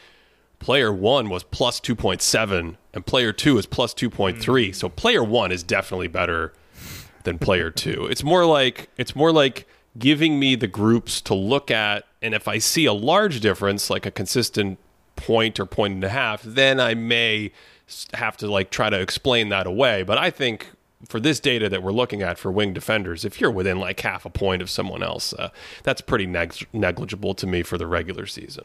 player 0.58 0.92
one 0.92 1.28
was 1.28 1.44
plus 1.44 1.78
2.7 1.80 2.76
and 2.94 3.06
player 3.06 3.32
two 3.32 3.58
is 3.58 3.66
plus 3.66 3.94
2.3. 3.94 4.74
So 4.74 4.88
player 4.88 5.22
one 5.22 5.52
is 5.52 5.62
definitely 5.62 6.08
better 6.08 6.52
than 7.24 7.38
player 7.38 7.70
two. 7.70 8.06
It's 8.06 8.24
more 8.24 8.44
like, 8.46 8.88
it's 8.96 9.14
more 9.14 9.30
like, 9.30 9.68
giving 9.98 10.38
me 10.38 10.54
the 10.54 10.66
groups 10.66 11.20
to 11.22 11.34
look 11.34 11.70
at. 11.70 12.04
And 12.22 12.34
if 12.34 12.48
I 12.48 12.58
see 12.58 12.86
a 12.86 12.92
large 12.92 13.40
difference, 13.40 13.90
like 13.90 14.06
a 14.06 14.10
consistent 14.10 14.78
point 15.16 15.58
or 15.58 15.66
point 15.66 15.94
and 15.94 16.04
a 16.04 16.08
half, 16.08 16.42
then 16.42 16.80
I 16.80 16.94
may 16.94 17.52
have 18.14 18.36
to 18.38 18.48
like 18.48 18.70
try 18.70 18.90
to 18.90 19.00
explain 19.00 19.48
that 19.50 19.66
away. 19.66 20.02
But 20.02 20.18
I 20.18 20.30
think 20.30 20.68
for 21.08 21.20
this 21.20 21.40
data 21.40 21.68
that 21.68 21.82
we're 21.82 21.92
looking 21.92 22.22
at 22.22 22.38
for 22.38 22.50
wing 22.50 22.72
defenders, 22.72 23.24
if 23.24 23.40
you're 23.40 23.50
within 23.50 23.78
like 23.78 24.00
half 24.00 24.24
a 24.24 24.30
point 24.30 24.62
of 24.62 24.70
someone 24.70 25.02
else, 25.02 25.32
uh, 25.34 25.50
that's 25.82 26.00
pretty 26.00 26.26
neg- 26.26 26.66
negligible 26.72 27.34
to 27.34 27.46
me 27.46 27.62
for 27.62 27.78
the 27.78 27.86
regular 27.86 28.26
season. 28.26 28.64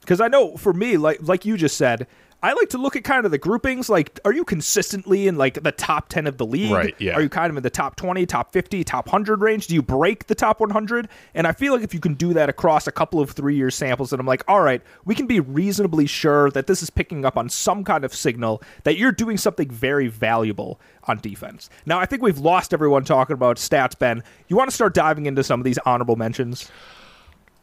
Because 0.00 0.20
I 0.20 0.28
know 0.28 0.56
for 0.56 0.72
me, 0.72 0.96
like 0.96 1.18
like 1.22 1.44
you 1.44 1.56
just 1.56 1.76
said, 1.76 2.06
I 2.44 2.54
like 2.54 2.70
to 2.70 2.78
look 2.78 2.96
at 2.96 3.04
kind 3.04 3.24
of 3.24 3.30
the 3.30 3.38
groupings. 3.38 3.88
Like, 3.88 4.18
are 4.24 4.32
you 4.32 4.44
consistently 4.44 5.28
in 5.28 5.36
like 5.36 5.62
the 5.62 5.70
top 5.70 6.08
10 6.08 6.26
of 6.26 6.38
the 6.38 6.46
league? 6.46 6.72
Right, 6.72 6.94
yeah. 6.98 7.14
Are 7.14 7.22
you 7.22 7.28
kind 7.28 7.50
of 7.50 7.56
in 7.56 7.62
the 7.62 7.70
top 7.70 7.94
20, 7.94 8.26
top 8.26 8.52
50, 8.52 8.82
top 8.82 9.06
100 9.06 9.40
range? 9.40 9.68
Do 9.68 9.74
you 9.74 9.82
break 9.82 10.26
the 10.26 10.34
top 10.34 10.58
100? 10.58 11.08
And 11.34 11.46
I 11.46 11.52
feel 11.52 11.72
like 11.72 11.84
if 11.84 11.94
you 11.94 12.00
can 12.00 12.14
do 12.14 12.34
that 12.34 12.48
across 12.48 12.88
a 12.88 12.92
couple 12.92 13.20
of 13.20 13.30
three 13.30 13.54
year 13.54 13.70
samples, 13.70 14.10
then 14.10 14.18
I'm 14.18 14.26
like, 14.26 14.42
all 14.48 14.60
right, 14.60 14.82
we 15.04 15.14
can 15.14 15.28
be 15.28 15.38
reasonably 15.38 16.06
sure 16.06 16.50
that 16.50 16.66
this 16.66 16.82
is 16.82 16.90
picking 16.90 17.24
up 17.24 17.36
on 17.36 17.48
some 17.48 17.84
kind 17.84 18.04
of 18.04 18.12
signal 18.12 18.60
that 18.82 18.96
you're 18.96 19.12
doing 19.12 19.36
something 19.36 19.70
very 19.70 20.08
valuable 20.08 20.80
on 21.04 21.18
defense. 21.18 21.70
Now, 21.86 22.00
I 22.00 22.06
think 22.06 22.22
we've 22.22 22.38
lost 22.38 22.74
everyone 22.74 23.04
talking 23.04 23.34
about 23.34 23.56
stats, 23.56 23.96
Ben. 23.96 24.24
You 24.48 24.56
want 24.56 24.68
to 24.68 24.74
start 24.74 24.94
diving 24.94 25.26
into 25.26 25.44
some 25.44 25.60
of 25.60 25.64
these 25.64 25.78
honorable 25.86 26.16
mentions? 26.16 26.68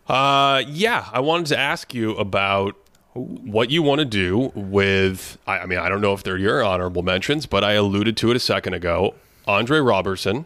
Uh, 0.08 0.64
yeah, 0.68 1.08
I 1.12 1.20
wanted 1.20 1.48
to 1.48 1.58
ask 1.58 1.94
you 1.94 2.16
about 2.16 2.76
what 3.14 3.72
you 3.72 3.82
want 3.82 4.00
to 4.00 4.06
do 4.06 4.52
with. 4.56 5.38
I, 5.48 5.60
I 5.60 5.66
mean, 5.66 5.80
I 5.80 5.90
don't 5.90 6.02
know 6.02 6.14
if 6.14 6.24
they're 6.24 6.38
your 6.38 6.64
honorable 6.64 7.04
mentions, 7.04 7.46
but 7.46 7.64
I 7.64 7.74
alluded 7.74 8.18
to 8.18 8.32
it 8.32 8.36
a 8.36 8.40
second 8.40 8.74
ago. 8.74 9.16
Andre 9.48 9.80
Robertson 9.80 10.46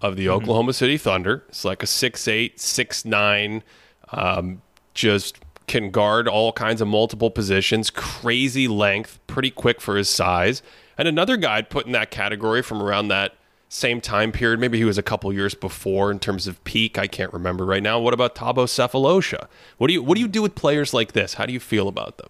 of 0.00 0.16
the 0.16 0.28
Oklahoma 0.28 0.72
City 0.72 0.98
Thunder. 0.98 1.44
It's 1.48 1.64
like 1.64 1.82
a 1.82 1.86
six 1.86 2.26
eight, 2.28 2.60
six 2.60 3.04
nine, 3.04 3.62
um, 4.10 4.60
just 4.94 5.38
can 5.66 5.90
guard 5.90 6.28
all 6.28 6.52
kinds 6.52 6.80
of 6.80 6.88
multiple 6.88 7.30
positions, 7.30 7.88
crazy 7.88 8.68
length, 8.68 9.20
pretty 9.26 9.50
quick 9.50 9.80
for 9.80 9.96
his 9.96 10.08
size. 10.08 10.60
And 10.98 11.08
another 11.08 11.36
guy 11.36 11.56
I'd 11.56 11.70
put 11.70 11.86
in 11.86 11.92
that 11.92 12.10
category 12.10 12.62
from 12.62 12.82
around 12.82 13.08
that 13.08 13.34
same 13.72 14.02
time 14.02 14.32
period. 14.32 14.60
Maybe 14.60 14.76
he 14.76 14.84
was 14.84 14.98
a 14.98 15.02
couple 15.02 15.32
years 15.32 15.54
before 15.54 16.10
in 16.10 16.18
terms 16.18 16.46
of 16.46 16.62
peak. 16.64 16.98
I 16.98 17.06
can't 17.06 17.32
remember 17.32 17.64
right 17.64 17.82
now. 17.82 17.98
What 17.98 18.12
about 18.12 18.34
Thabo 18.34 18.66
Sefolosha? 18.66 19.46
What 19.78 19.86
do 19.86 19.94
you 19.94 20.02
what 20.02 20.16
do 20.16 20.20
you 20.20 20.28
do 20.28 20.42
with 20.42 20.54
players 20.54 20.92
like 20.92 21.12
this? 21.12 21.34
How 21.34 21.46
do 21.46 21.54
you 21.54 21.60
feel 21.60 21.88
about 21.88 22.18
them? 22.18 22.28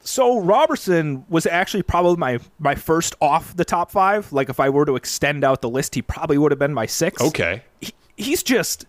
So 0.00 0.40
Robertson 0.40 1.26
was 1.28 1.44
actually 1.44 1.82
probably 1.82 2.16
my 2.16 2.38
my 2.58 2.74
first 2.74 3.14
off 3.20 3.54
the 3.54 3.66
top 3.66 3.90
five. 3.90 4.32
Like 4.32 4.48
if 4.48 4.58
I 4.58 4.70
were 4.70 4.86
to 4.86 4.96
extend 4.96 5.44
out 5.44 5.60
the 5.60 5.68
list, 5.68 5.94
he 5.94 6.00
probably 6.00 6.38
would 6.38 6.52
have 6.52 6.58
been 6.58 6.72
my 6.72 6.86
sixth. 6.86 7.22
Okay. 7.22 7.62
He, 7.82 7.92
he's 8.16 8.42
just 8.42 8.86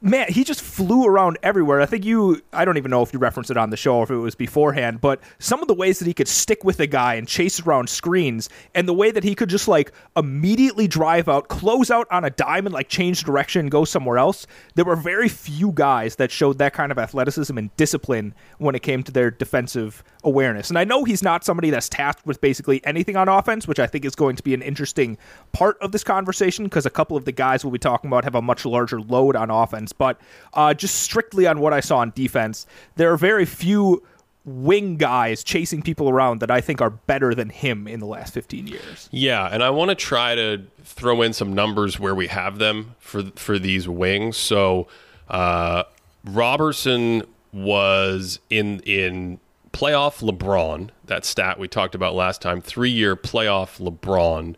man, 0.00 0.26
he 0.30 0.44
just 0.44 0.60
flew 0.60 1.04
around 1.06 1.38
everywhere. 1.42 1.80
I 1.80 1.86
think 1.86 2.04
you, 2.04 2.40
I 2.52 2.64
don't 2.64 2.76
even 2.76 2.90
know 2.90 3.02
if 3.02 3.12
you 3.12 3.18
referenced 3.18 3.50
it 3.50 3.56
on 3.56 3.70
the 3.70 3.76
show 3.76 3.96
or 3.96 4.04
if 4.04 4.10
it 4.10 4.16
was 4.16 4.34
beforehand, 4.34 5.00
but 5.00 5.20
some 5.38 5.60
of 5.60 5.68
the 5.68 5.74
ways 5.74 5.98
that 5.98 6.06
he 6.06 6.14
could 6.14 6.28
stick 6.28 6.64
with 6.64 6.80
a 6.80 6.86
guy 6.86 7.14
and 7.14 7.26
chase 7.26 7.60
around 7.60 7.88
screens, 7.88 8.48
and 8.74 8.88
the 8.88 8.94
way 8.94 9.10
that 9.10 9.24
he 9.24 9.34
could 9.34 9.48
just 9.48 9.68
like 9.68 9.92
immediately 10.16 10.86
drive 10.86 11.28
out, 11.28 11.48
close 11.48 11.90
out 11.90 12.06
on 12.10 12.24
a 12.24 12.30
dime, 12.30 12.66
and 12.66 12.72
like 12.72 12.88
change 12.88 13.24
direction, 13.24 13.60
and 13.60 13.70
go 13.70 13.84
somewhere 13.84 14.18
else. 14.18 14.46
There 14.74 14.84
were 14.84 14.96
very 14.96 15.28
few 15.28 15.72
guys 15.72 16.16
that 16.16 16.30
showed 16.30 16.58
that 16.58 16.72
kind 16.72 16.92
of 16.92 16.98
athleticism 16.98 17.56
and 17.56 17.74
discipline 17.76 18.34
when 18.58 18.74
it 18.74 18.82
came 18.82 19.02
to 19.02 19.12
their 19.12 19.30
defensive 19.30 20.04
awareness. 20.28 20.68
And 20.68 20.78
I 20.78 20.84
know 20.84 21.04
he's 21.04 21.22
not 21.22 21.44
somebody 21.44 21.70
that's 21.70 21.88
tasked 21.88 22.26
with 22.26 22.40
basically 22.40 22.84
anything 22.84 23.16
on 23.16 23.28
offense, 23.28 23.66
which 23.66 23.78
I 23.78 23.86
think 23.86 24.04
is 24.04 24.14
going 24.14 24.36
to 24.36 24.42
be 24.42 24.54
an 24.54 24.62
interesting 24.62 25.18
part 25.52 25.78
of 25.80 25.92
this 25.92 26.04
conversation 26.04 26.64
because 26.64 26.86
a 26.86 26.90
couple 26.90 27.16
of 27.16 27.24
the 27.24 27.32
guys 27.32 27.64
we'll 27.64 27.72
be 27.72 27.78
talking 27.78 28.08
about 28.08 28.24
have 28.24 28.34
a 28.34 28.42
much 28.42 28.64
larger 28.64 29.00
load 29.00 29.34
on 29.36 29.50
offense. 29.50 29.92
But 29.92 30.20
uh, 30.54 30.74
just 30.74 30.96
strictly 30.96 31.46
on 31.46 31.60
what 31.60 31.72
I 31.72 31.80
saw 31.80 31.98
on 31.98 32.12
defense, 32.14 32.66
there 32.96 33.12
are 33.12 33.16
very 33.16 33.44
few 33.44 34.02
wing 34.44 34.96
guys 34.96 35.44
chasing 35.44 35.82
people 35.82 36.08
around 36.08 36.40
that 36.40 36.50
I 36.50 36.60
think 36.60 36.80
are 36.80 36.90
better 36.90 37.34
than 37.34 37.50
him 37.50 37.86
in 37.86 38.00
the 38.00 38.06
last 38.06 38.32
15 38.32 38.66
years. 38.66 39.08
Yeah, 39.10 39.46
and 39.46 39.62
I 39.62 39.70
want 39.70 39.90
to 39.90 39.94
try 39.94 40.34
to 40.34 40.62
throw 40.84 41.22
in 41.22 41.32
some 41.32 41.52
numbers 41.52 41.98
where 42.00 42.14
we 42.14 42.28
have 42.28 42.58
them 42.58 42.94
for 42.98 43.24
for 43.36 43.58
these 43.58 43.88
wings. 43.88 44.36
So 44.36 44.88
uh, 45.28 45.84
Robertson 46.24 47.24
was 47.52 48.40
in 48.50 48.80
in 48.80 49.40
playoff 49.72 50.20
LeBron. 50.20 50.90
That 51.04 51.24
stat 51.24 51.58
we 51.58 51.68
talked 51.68 51.94
about 51.94 52.14
last 52.14 52.42
time. 52.42 52.60
Three 52.60 52.90
year 52.90 53.16
playoff 53.16 53.80
LeBron. 53.80 54.56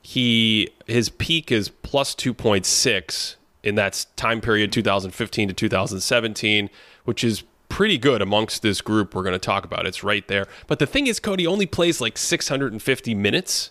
He 0.00 0.70
his 0.86 1.08
peak 1.08 1.52
is 1.52 1.68
plus 1.68 2.14
two 2.14 2.34
point 2.34 2.66
six 2.66 3.36
in 3.62 3.76
that 3.76 4.06
time 4.16 4.40
period 4.40 4.72
2015 4.72 5.48
to 5.48 5.54
2017, 5.54 6.70
which 7.04 7.22
is 7.22 7.44
pretty 7.68 7.96
good 7.96 8.20
amongst 8.20 8.60
this 8.62 8.80
group 8.80 9.14
we're 9.14 9.22
going 9.22 9.32
to 9.32 9.38
talk 9.38 9.64
about. 9.64 9.86
It's 9.86 10.04
right 10.04 10.26
there. 10.28 10.46
But 10.66 10.78
the 10.78 10.86
thing 10.86 11.06
is, 11.06 11.18
Cody 11.20 11.46
only 11.46 11.64
plays 11.64 12.00
like 12.00 12.18
650 12.18 13.14
minutes 13.14 13.70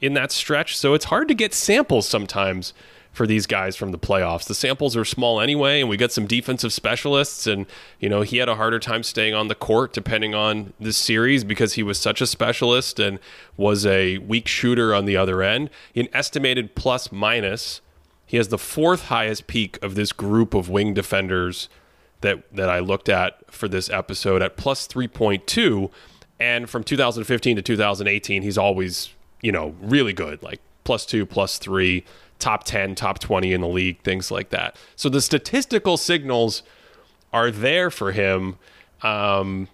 in 0.00 0.14
that 0.14 0.30
stretch, 0.30 0.76
so 0.76 0.94
it's 0.94 1.06
hard 1.06 1.26
to 1.28 1.34
get 1.34 1.52
samples 1.52 2.08
sometimes 2.08 2.72
for 3.12 3.26
these 3.26 3.46
guys 3.46 3.76
from 3.76 3.92
the 3.92 3.98
playoffs. 3.98 4.46
The 4.46 4.54
samples 4.54 4.96
are 4.96 5.04
small 5.04 5.40
anyway, 5.40 5.80
and 5.80 5.88
we 5.88 5.96
got 5.96 6.12
some 6.12 6.26
defensive 6.26 6.72
specialists, 6.72 7.46
and 7.46 7.66
you 7.98 8.08
know 8.08 8.22
he 8.22 8.38
had 8.38 8.48
a 8.48 8.54
harder 8.54 8.78
time 8.78 9.02
staying 9.02 9.34
on 9.34 9.48
the 9.48 9.54
court 9.54 9.92
depending 9.92 10.34
on 10.34 10.72
this 10.78 10.96
series 10.96 11.44
because 11.44 11.74
he 11.74 11.82
was 11.82 11.98
such 11.98 12.20
a 12.20 12.26
specialist 12.26 13.00
and 13.00 13.18
was 13.56 13.84
a 13.84 14.18
weak 14.18 14.46
shooter 14.46 14.94
on 14.94 15.04
the 15.04 15.16
other 15.16 15.42
end. 15.42 15.70
In 15.94 16.08
estimated 16.12 16.74
plus 16.74 17.10
minus, 17.10 17.80
he 18.26 18.36
has 18.36 18.48
the 18.48 18.58
fourth 18.58 19.06
highest 19.06 19.46
peak 19.46 19.78
of 19.82 19.96
this 19.96 20.12
group 20.12 20.54
of 20.54 20.68
wing 20.68 20.94
defenders 20.94 21.68
that 22.20 22.42
that 22.54 22.70
I 22.70 22.78
looked 22.78 23.08
at 23.08 23.52
for 23.52 23.66
this 23.66 23.90
episode 23.90 24.42
at 24.42 24.56
plus 24.56 24.86
3.2 24.86 25.90
and 26.38 26.70
from 26.70 26.84
2015 26.84 27.56
to 27.56 27.62
2018 27.62 28.42
he's 28.42 28.56
always, 28.56 29.10
you 29.42 29.52
know, 29.52 29.74
really 29.80 30.12
good, 30.12 30.42
like 30.42 30.60
plus 30.84 31.04
2, 31.06 31.26
plus 31.26 31.58
3, 31.58 32.04
top 32.40 32.64
10, 32.64 32.94
top 32.94 33.18
20 33.18 33.52
in 33.52 33.60
the 33.60 33.68
league, 33.68 34.00
things 34.02 34.30
like 34.30 34.50
that. 34.50 34.76
So 34.96 35.08
the 35.08 35.20
statistical 35.20 35.96
signals 35.96 36.62
are 37.32 37.50
there 37.50 37.90
for 37.90 38.12
him. 38.12 38.56
Um, 39.02 39.68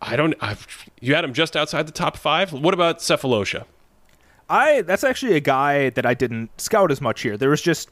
I 0.00 0.16
don't. 0.16 0.34
I've, 0.40 0.66
you 1.00 1.14
had 1.14 1.24
him 1.24 1.34
just 1.34 1.56
outside 1.56 1.86
the 1.86 1.92
top 1.92 2.16
five. 2.16 2.52
What 2.52 2.74
about 2.74 2.98
Sefolosha? 2.98 3.64
I 4.48 4.82
that's 4.82 5.04
actually 5.04 5.36
a 5.36 5.40
guy 5.40 5.90
that 5.90 6.04
I 6.04 6.14
didn't 6.14 6.60
scout 6.60 6.90
as 6.90 7.00
much 7.00 7.22
here. 7.22 7.36
There 7.36 7.50
was 7.50 7.62
just 7.62 7.90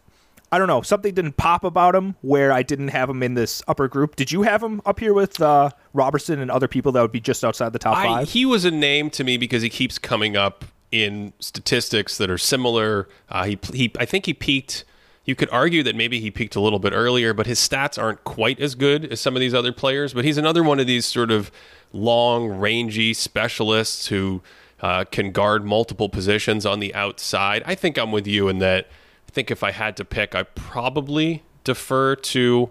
I 0.51 0.59
don't 0.59 0.67
know 0.67 0.83
something 0.83 1.15
didn't 1.15 1.37
pop 1.37 1.65
about 1.65 1.95
him 1.95 2.17
where 2.23 2.51
I 2.51 2.63
didn't 2.63 2.89
have 2.89 3.09
him 3.09 3.23
in 3.23 3.35
this 3.35 3.63
upper 3.69 3.87
group. 3.89 4.17
Did 4.17 4.33
you 4.33 4.43
have 4.43 4.63
him 4.63 4.81
up 4.87 4.99
here 4.99 5.13
with 5.13 5.41
uh, 5.41 5.71
Robertson 5.93 6.41
and 6.41 6.51
other 6.51 6.67
people 6.67 6.93
that 6.93 7.03
would 7.03 7.13
be 7.13 7.21
just 7.21 7.45
outside 7.45 7.73
the 7.73 7.79
top 7.79 7.97
I, 7.97 8.05
five? 8.05 8.29
he 8.31 8.45
was 8.45 8.65
a 8.65 8.71
name 8.71 9.11
to 9.11 9.25
me 9.25 9.37
because 9.37 9.63
he 9.63 9.69
keeps 9.69 9.99
coming 9.99 10.37
up 10.37 10.65
in 10.91 11.33
statistics 11.39 12.19
that 12.19 12.31
are 12.31 12.39
similar. 12.39 13.09
Uh, 13.29 13.45
he 13.45 13.59
he 13.73 13.93
I 13.99 14.05
think 14.05 14.27
he 14.27 14.35
peaked. 14.35 14.85
You 15.25 15.35
could 15.35 15.51
argue 15.51 15.83
that 15.83 15.95
maybe 15.95 16.21
he 16.21 16.31
peaked 16.31 16.57
a 16.57 16.61
little 16.61 16.79
bit 16.79 16.95
earlier, 16.95 17.35
but 17.35 17.47
his 17.47 17.59
stats 17.59 18.01
aren't 18.01 18.25
quite 18.25 18.61
as 18.61 18.75
good 18.75 19.05
as 19.13 19.21
some 19.21 19.37
of 19.37 19.41
these 19.41 19.53
other 19.53 19.73
players. 19.73 20.15
But 20.15 20.25
he's 20.25 20.39
another 20.39 20.63
one 20.63 20.81
of 20.81 20.87
these 20.87 21.05
sort 21.05 21.31
of 21.31 21.51
long, 21.93 22.49
rangy 22.49 23.13
specialists 23.13 24.07
who 24.07 24.43
uh, 24.81 25.05
can 25.05 25.33
guard 25.33 25.65
multiple 25.65 26.09
positions 26.09 26.65
on 26.65 26.81
the 26.81 26.95
outside. 26.95 27.63
I 27.67 27.75
think 27.75 27.99
I'm 27.99 28.13
with 28.13 28.27
you 28.27 28.49
in 28.49 28.59
that. 28.59 28.87
I 29.29 29.31
think 29.31 29.51
if 29.51 29.63
I 29.63 29.73
had 29.73 29.97
to 29.99 30.05
pick, 30.05 30.35
I 30.35 30.45
probably 30.45 31.43
defer 31.65 32.17
to 32.17 32.71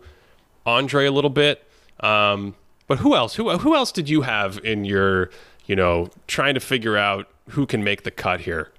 Andre 0.65 1.05
a 1.05 1.11
little 1.11 1.29
bit. 1.29 1.63
Um, 1.99 2.55
but 2.87 2.99
who 2.99 3.15
else? 3.15 3.35
Who 3.35 3.57
who 3.57 3.75
else 3.75 3.91
did 3.91 4.09
you 4.09 4.21
have 4.21 4.59
in 4.63 4.85
your 4.85 5.29
you 5.65 5.75
know 5.75 6.09
trying 6.27 6.53
to 6.53 6.59
figure 6.59 6.97
out 6.97 7.27
who 7.49 7.65
can 7.65 7.83
make 7.83 8.03
the 8.03 8.11
cut 8.11 8.41
here? 8.41 8.71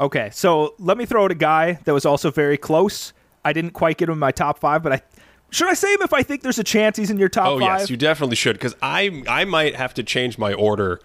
Okay, 0.00 0.30
so 0.32 0.74
let 0.78 0.96
me 0.96 1.06
throw 1.06 1.24
out 1.24 1.32
a 1.32 1.36
guy 1.36 1.80
that 1.84 1.92
was 1.92 2.06
also 2.06 2.30
very 2.30 2.56
close. 2.56 3.12
I 3.44 3.52
didn't 3.52 3.72
quite 3.72 3.98
get 3.98 4.08
him 4.08 4.14
in 4.14 4.18
my 4.18 4.30
top 4.30 4.58
five, 4.58 4.82
but 4.82 4.92
I 4.92 5.02
should 5.50 5.68
I 5.68 5.74
say 5.74 5.92
him 5.94 6.02
if 6.02 6.12
I 6.12 6.22
think 6.22 6.42
there's 6.42 6.58
a 6.58 6.64
chance 6.64 6.96
he's 6.96 7.10
in 7.10 7.18
your 7.18 7.28
top 7.28 7.48
oh, 7.48 7.58
five? 7.58 7.80
yes, 7.80 7.90
you 7.90 7.96
definitely 7.96 8.36
should 8.36 8.54
because 8.54 8.76
I 8.82 9.22
I 9.28 9.44
might 9.44 9.74
have 9.76 9.94
to 9.94 10.02
change 10.02 10.38
my 10.38 10.52
order 10.52 11.00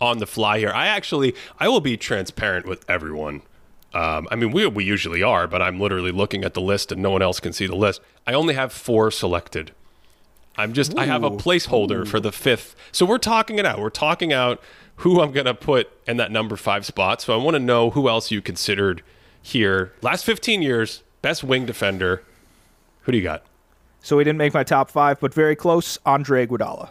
on 0.00 0.18
the 0.18 0.26
fly 0.26 0.58
here. 0.58 0.72
I 0.74 0.86
actually 0.86 1.34
I 1.58 1.68
will 1.68 1.80
be 1.80 1.96
transparent 1.96 2.66
with 2.66 2.84
everyone. 2.88 3.42
Um, 3.92 4.26
I 4.30 4.36
mean, 4.36 4.50
we 4.50 4.66
we 4.66 4.84
usually 4.84 5.22
are, 5.22 5.46
but 5.46 5.62
I'm 5.62 5.78
literally 5.78 6.10
looking 6.10 6.44
at 6.44 6.54
the 6.54 6.60
list 6.60 6.90
and 6.90 7.00
no 7.00 7.10
one 7.10 7.22
else 7.22 7.38
can 7.38 7.52
see 7.52 7.66
the 7.66 7.76
list. 7.76 8.00
I 8.26 8.32
only 8.32 8.54
have 8.54 8.72
four 8.72 9.10
selected. 9.10 9.72
I'm 10.56 10.72
just 10.72 10.96
I 10.96 11.06
have 11.06 11.24
a 11.24 11.32
Ooh. 11.32 11.36
placeholder 11.36 12.06
for 12.06 12.20
the 12.20 12.32
fifth. 12.32 12.76
So 12.92 13.04
we're 13.06 13.18
talking 13.18 13.58
it 13.58 13.66
out. 13.66 13.80
We're 13.80 13.90
talking 13.90 14.32
out 14.32 14.60
who 14.96 15.20
I'm 15.20 15.32
going 15.32 15.46
to 15.46 15.54
put 15.54 15.90
in 16.06 16.16
that 16.18 16.30
number 16.30 16.56
five 16.56 16.86
spot. 16.86 17.20
So 17.20 17.34
I 17.34 17.42
want 17.42 17.54
to 17.56 17.60
know 17.60 17.90
who 17.90 18.08
else 18.08 18.30
you 18.30 18.40
considered 18.40 19.02
here. 19.42 19.92
Last 20.02 20.24
15 20.24 20.62
years, 20.62 21.02
best 21.20 21.42
wing 21.42 21.66
defender. 21.66 22.22
Who 23.02 23.12
do 23.12 23.18
you 23.18 23.24
got? 23.24 23.44
so 24.04 24.18
he 24.18 24.24
didn't 24.24 24.38
make 24.38 24.52
my 24.52 24.62
top 24.62 24.90
five, 24.90 25.18
but 25.18 25.32
very 25.32 25.56
close. 25.56 25.98
Andre 26.04 26.46
Iguodala. 26.46 26.90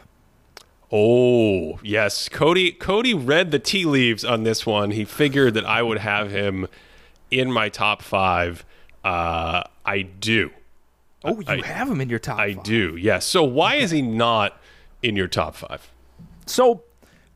Oh, 0.91 1.79
yes. 1.83 2.27
Cody 2.27 2.71
Cody 2.71 3.13
read 3.13 3.51
the 3.51 3.59
tea 3.59 3.85
leaves 3.85 4.25
on 4.25 4.43
this 4.43 4.65
one. 4.65 4.91
He 4.91 5.05
figured 5.05 5.53
that 5.53 5.65
I 5.65 5.83
would 5.83 5.99
have 5.99 6.31
him 6.31 6.67
in 7.29 7.51
my 7.51 7.69
top 7.69 8.01
5. 8.01 8.65
Uh, 9.03 9.63
I 9.85 10.01
do. 10.01 10.49
Oh, 11.23 11.39
you 11.39 11.45
I- 11.47 11.65
have 11.65 11.89
him 11.89 12.01
in 12.01 12.09
your 12.09 12.19
top. 12.19 12.39
I 12.39 12.53
five. 12.53 12.63
do. 12.63 12.95
Yes. 12.97 13.25
So 13.25 13.43
why 13.43 13.75
is 13.75 13.91
he 13.91 14.01
not 14.01 14.59
in 15.01 15.15
your 15.15 15.27
top 15.27 15.55
5? 15.55 15.89
So 16.45 16.83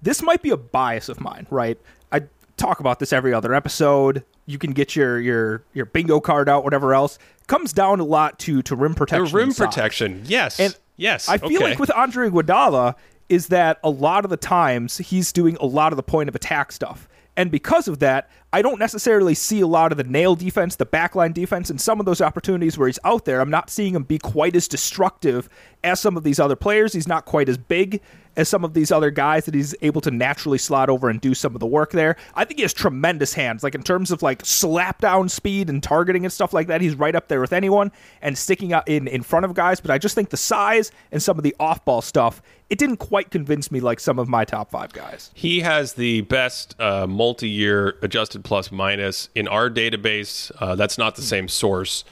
this 0.02 0.22
might 0.22 0.42
be 0.42 0.50
a 0.52 0.58
bias 0.58 1.10
of 1.10 1.20
mine, 1.22 1.48
right? 1.50 1.78
I 2.12 2.22
talk 2.58 2.80
about 2.80 3.00
this 3.00 3.14
every 3.14 3.34
other 3.34 3.54
episode. 3.54 4.24
You 4.46 4.58
can 4.58 4.72
get 4.72 4.96
your 4.96 5.20
your 5.20 5.64
your 5.74 5.86
bingo 5.86 6.20
card 6.20 6.50
out, 6.50 6.64
whatever 6.64 6.94
else. 6.94 7.18
Comes 7.48 7.72
down 7.74 8.00
a 8.00 8.04
lot 8.04 8.40
to 8.40 8.62
to 8.64 8.76
rim 8.76 8.92
The 8.94 8.98
protection. 8.98 9.36
rim 9.36 9.54
protection. 9.54 10.24
Yes. 10.26 10.60
And 10.60 10.78
yes. 10.98 11.30
I 11.30 11.38
feel 11.38 11.58
okay. 11.58 11.64
like 11.72 11.80
with 11.80 11.92
Andre 11.92 12.30
Iguodala, 12.30 12.96
is 13.30 13.48
that 13.48 13.80
a 13.84 13.90
lot 13.90 14.24
of 14.26 14.30
the 14.30 14.38
times 14.38 14.98
he's 14.98 15.32
doing 15.34 15.58
a 15.60 15.66
lot 15.66 15.92
of 15.94 15.98
the 15.98 16.04
point 16.04 16.30
of 16.30 16.36
attack 16.36 16.72
stuff. 16.72 17.08
And 17.36 17.52
because 17.52 17.88
of 17.88 18.00
that, 18.00 18.30
I 18.58 18.64
don't 18.64 18.80
necessarily 18.80 19.36
see 19.36 19.62
a 19.62 19.68
lot 19.68 19.92
of 19.92 20.00
the 20.00 20.04
nail 20.04 20.36
defense, 20.36 20.78
the 20.78 20.86
backline 20.88 21.32
defense, 21.32 21.70
and 21.70 21.80
some 21.80 22.00
of 22.00 22.08
those 22.08 22.22
opportunities 22.22 22.76
where 22.76 22.88
he's 22.88 22.98
out 23.04 23.26
there. 23.26 23.40
I'm 23.40 23.52
not 23.52 23.70
seeing 23.70 23.94
him 23.94 24.02
be 24.02 24.18
quite 24.18 24.56
as 24.56 24.68
destructive 24.68 25.48
as 25.84 26.00
some 26.00 26.18
of 26.18 26.24
these 26.24 26.40
other 26.40 26.56
players. 26.56 26.92
He's 26.92 27.08
not 27.08 27.26
quite 27.26 27.50
as 27.50 27.58
big 27.60 28.02
as 28.36 28.50
some 28.50 28.64
of 28.66 28.74
these 28.74 28.92
other 28.92 29.12
guys 29.12 29.46
that 29.46 29.54
he's 29.54 29.76
able 29.84 30.02
to 30.02 30.10
naturally 30.10 30.58
slot 30.58 30.90
over 30.90 31.08
and 31.08 31.22
do 31.22 31.36
some 31.36 31.56
of 31.56 31.60
the 31.60 31.68
work 31.68 31.92
there. 31.92 32.16
I 32.34 32.46
think 32.46 32.58
he 32.58 32.64
has 32.64 32.74
tremendous 32.74 33.34
hands, 33.34 33.62
like 33.62 33.76
in 33.76 33.84
terms 33.84 34.10
of 34.10 34.24
like 34.24 34.44
slap 34.44 35.02
down 35.02 35.30
speed 35.30 35.70
and 35.70 35.84
targeting 35.84 36.26
and 36.26 36.34
stuff 36.34 36.52
like 36.52 36.66
that. 36.66 36.82
He's 36.82 36.96
right 36.96 37.14
up 37.14 37.28
there 37.28 37.42
with 37.42 37.54
anyone 37.54 37.92
and 38.24 38.36
sticking 38.36 38.74
out 38.74 38.88
in 38.88 39.08
in 39.08 39.22
front 39.22 39.46
of 39.46 39.54
guys. 39.54 39.80
But 39.80 39.92
I 39.92 40.00
just 40.00 40.16
think 40.16 40.32
the 40.32 40.38
size 40.38 40.92
and 41.12 41.22
some 41.22 41.38
of 41.38 41.44
the 41.44 41.56
off 41.60 41.86
ball 41.86 42.02
stuff 42.02 42.42
it 42.70 42.78
didn't 42.78 42.98
quite 42.98 43.32
convince 43.32 43.72
me 43.72 43.80
like 43.80 44.00
some 44.00 44.20
of 44.20 44.28
my 44.28 44.44
top 44.44 44.72
five 44.72 44.92
guys. 44.92 45.32
He 45.34 45.62
has 45.62 45.94
the 45.94 46.22
best 46.22 46.80
uh, 46.80 47.08
multi 47.08 47.48
year 47.48 47.98
adjusted 48.02 48.44
plus 48.48 48.72
minus 48.72 49.28
in 49.36 49.46
our 49.46 49.70
database. 49.70 50.54
Uh, 50.58 50.74
that's 50.74 50.98
not 50.98 51.18
the 51.18 51.22
same 51.22 51.50
source. 51.50 52.06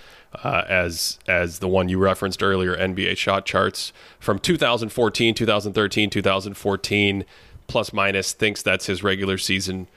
Uh, 0.43 0.65
as 0.67 1.17
as 1.29 1.59
the 1.59 1.67
one 1.67 1.87
you 1.87 1.97
referenced 1.97 2.43
earlier, 2.43 2.75
NBA 2.75 3.15
shot 3.15 3.45
charts 3.45 3.93
from 4.19 4.37
2014, 4.39 5.33
2013, 5.33 6.09
2014, 6.09 7.23
plus 7.67 7.93
minus 7.93 8.33
thinks 8.33 8.61
that's 8.61 8.87
his 8.87 9.01
regular 9.01 9.37
season 9.37 9.87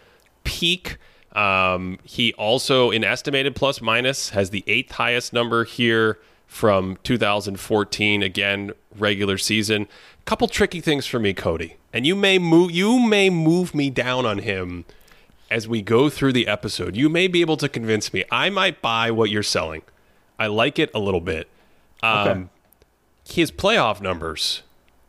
peak. 0.45 0.97
Um, 1.33 1.99
he 2.05 2.33
also, 2.35 2.93
in 2.93 3.03
estimated 3.03 3.57
plus 3.57 3.81
minus, 3.81 4.29
has 4.29 4.51
the 4.51 4.63
eighth 4.69 4.93
highest 4.93 5.33
number 5.33 5.65
here 5.65 6.21
from 6.47 6.99
2014. 7.03 8.23
Again, 8.23 8.71
regular 8.97 9.39
season. 9.39 9.89
Couple 10.25 10.47
tricky 10.47 10.81
things 10.81 11.05
for 11.05 11.19
me, 11.19 11.35
Cody, 11.35 11.79
and 11.93 12.07
you 12.07 12.15
may 12.15 12.39
move 12.39 12.71
you 12.71 13.01
may 13.01 13.29
move 13.29 13.75
me 13.75 13.91
down 13.91 14.25
on 14.25 14.39
him 14.39 14.85
as 15.51 15.67
we 15.69 15.83
go 15.83 16.09
through 16.11 16.33
the 16.33 16.47
episode. 16.47 16.97
You 16.97 17.09
may 17.09 17.27
be 17.29 17.41
able 17.41 17.57
to 17.59 17.69
convince 17.69 18.13
me. 18.13 18.25
I 18.31 18.51
might 18.51 18.83
buy 18.83 19.11
what 19.11 19.31
you're 19.31 19.43
selling. 19.43 19.83
I 20.39 20.47
like 20.47 20.79
it 20.79 20.91
a 20.95 20.99
little 20.99 21.21
bit. 21.21 21.49
Um, 22.03 22.29
Okay. 22.29 22.45
His 23.31 23.51
playoff 23.53 24.01
numbers. 24.01 24.63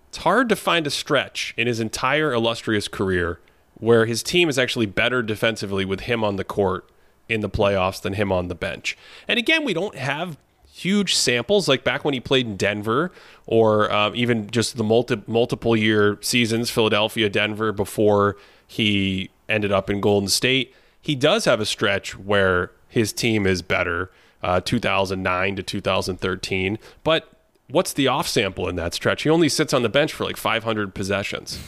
It's 0.10 0.18
hard 0.20 0.50
to 0.50 0.56
find 0.56 0.86
a 0.86 0.90
stretch 0.90 1.54
in 1.56 1.68
his 1.68 1.80
entire 1.80 2.34
illustrious 2.34 2.88
career 2.88 3.40
where 3.76 4.06
his 4.06 4.22
team 4.24 4.50
is 4.50 4.60
actually 4.60 4.88
better 4.88 5.22
defensively 5.22 5.86
with 5.86 6.02
him 6.02 6.24
on 6.24 6.36
the 6.36 6.44
court 6.44 6.90
in 7.30 7.40
the 7.42 7.50
playoffs 7.50 8.02
than 8.02 8.14
him 8.14 8.32
on 8.32 8.48
the 8.50 8.56
bench. 8.56 8.98
And 9.28 9.38
again, 9.40 9.64
we 9.64 9.74
don't 9.74 9.96
have 9.96 10.38
huge 10.70 11.16
samples 11.16 11.68
like 11.70 11.84
back 11.84 12.04
when 12.04 12.14
he 12.14 12.20
played 12.20 12.46
in 12.46 12.58
Denver 12.58 13.12
or 13.46 13.90
uh, 13.92 14.12
even 14.16 14.50
just 14.50 14.76
the 14.78 14.84
multi- 14.84 15.22
multiple 15.28 15.78
year 15.78 16.18
seasons, 16.22 16.70
Philadelphia, 16.70 17.30
Denver, 17.30 17.72
before 17.72 18.36
he 18.68 19.30
ended 19.50 19.72
up 19.72 19.90
in 19.90 20.02
Golden 20.02 20.30
State. 20.30 20.74
He 21.02 21.16
does 21.16 21.46
have 21.46 21.60
a 21.60 21.66
stretch 21.66 22.18
where 22.18 22.72
his 22.88 23.14
team 23.14 23.46
is 23.46 23.62
better, 23.62 24.12
uh, 24.44 24.62
2009 24.62 25.56
to 25.56 25.64
2013. 25.64 26.78
But 27.04 27.32
what's 27.70 27.94
the 27.94 28.08
off 28.08 28.28
sample 28.28 28.68
in 28.68 28.76
that 28.76 28.94
stretch? 28.94 29.24
He 29.24 29.30
only 29.30 29.50
sits 29.50 29.74
on 29.74 29.84
the 29.84 29.90
bench 29.90 30.14
for 30.14 30.24
like 30.24 30.38
500 30.38 30.94
possessions. 30.94 31.60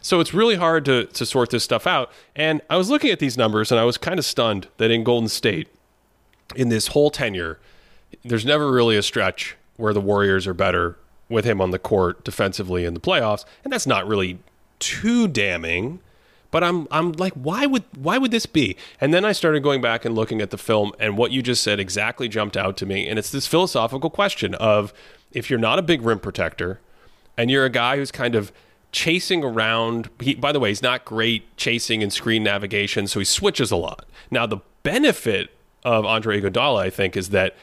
So 0.00 0.20
it's 0.20 0.32
really 0.32 0.56
hard 0.56 0.84
to, 0.86 1.06
to 1.06 1.26
sort 1.26 1.50
this 1.50 1.64
stuff 1.64 1.86
out. 1.86 2.10
And 2.34 2.62
I 2.70 2.76
was 2.76 2.90
looking 2.90 3.10
at 3.10 3.18
these 3.18 3.36
numbers 3.36 3.70
and 3.70 3.80
I 3.80 3.84
was 3.84 3.98
kind 3.98 4.18
of 4.18 4.24
stunned 4.24 4.68
that 4.78 4.90
in 4.90 5.04
Golden 5.04 5.28
State, 5.28 5.68
in 6.56 6.68
this 6.68 6.88
whole 6.88 7.10
tenure, 7.10 7.58
there's 8.24 8.44
never 8.44 8.70
really 8.70 8.96
a 8.96 9.02
stretch 9.02 9.56
where 9.76 9.92
the 9.92 10.00
Warriors 10.00 10.46
are 10.46 10.54
better 10.54 10.96
with 11.28 11.44
him 11.44 11.60
on 11.60 11.70
the 11.70 11.78
court 11.78 12.24
defensively 12.24 12.84
in 12.84 12.94
the 12.94 13.00
playoffs. 13.00 13.44
And 13.62 13.72
that's 13.72 13.86
not 13.86 14.06
really 14.06 14.38
too 14.78 15.28
damning. 15.28 16.00
But 16.50 16.64
I'm 16.64 16.88
I'm 16.90 17.12
like, 17.12 17.32
why 17.34 17.66
would 17.66 17.84
why 17.96 18.18
would 18.18 18.30
this 18.30 18.46
be? 18.46 18.76
And 19.00 19.14
then 19.14 19.24
I 19.24 19.32
started 19.32 19.62
going 19.62 19.80
back 19.80 20.04
and 20.04 20.14
looking 20.14 20.40
at 20.40 20.50
the 20.50 20.58
film, 20.58 20.92
and 20.98 21.16
what 21.16 21.30
you 21.30 21.42
just 21.42 21.62
said 21.62 21.78
exactly 21.78 22.28
jumped 22.28 22.56
out 22.56 22.76
to 22.78 22.86
me. 22.86 23.08
And 23.08 23.18
it's 23.18 23.30
this 23.30 23.46
philosophical 23.46 24.10
question 24.10 24.54
of 24.56 24.92
if 25.32 25.48
you're 25.48 25.58
not 25.58 25.78
a 25.78 25.82
big 25.82 26.02
rim 26.02 26.18
protector, 26.18 26.80
and 27.36 27.50
you're 27.50 27.64
a 27.64 27.70
guy 27.70 27.96
who's 27.96 28.10
kind 28.10 28.34
of 28.34 28.52
chasing 28.92 29.44
around. 29.44 30.10
He, 30.20 30.34
by 30.34 30.52
the 30.52 30.58
way, 30.60 30.70
he's 30.70 30.82
not 30.82 31.04
great 31.04 31.56
chasing 31.56 32.02
and 32.02 32.12
screen 32.12 32.42
navigation, 32.42 33.06
so 33.06 33.20
he 33.20 33.24
switches 33.24 33.70
a 33.70 33.76
lot. 33.76 34.06
Now, 34.30 34.46
the 34.46 34.58
benefit 34.82 35.50
of 35.84 36.04
Andre 36.04 36.40
Iguodala, 36.40 36.82
I 36.82 36.90
think, 36.90 37.16
is 37.16 37.30
that 37.30 37.56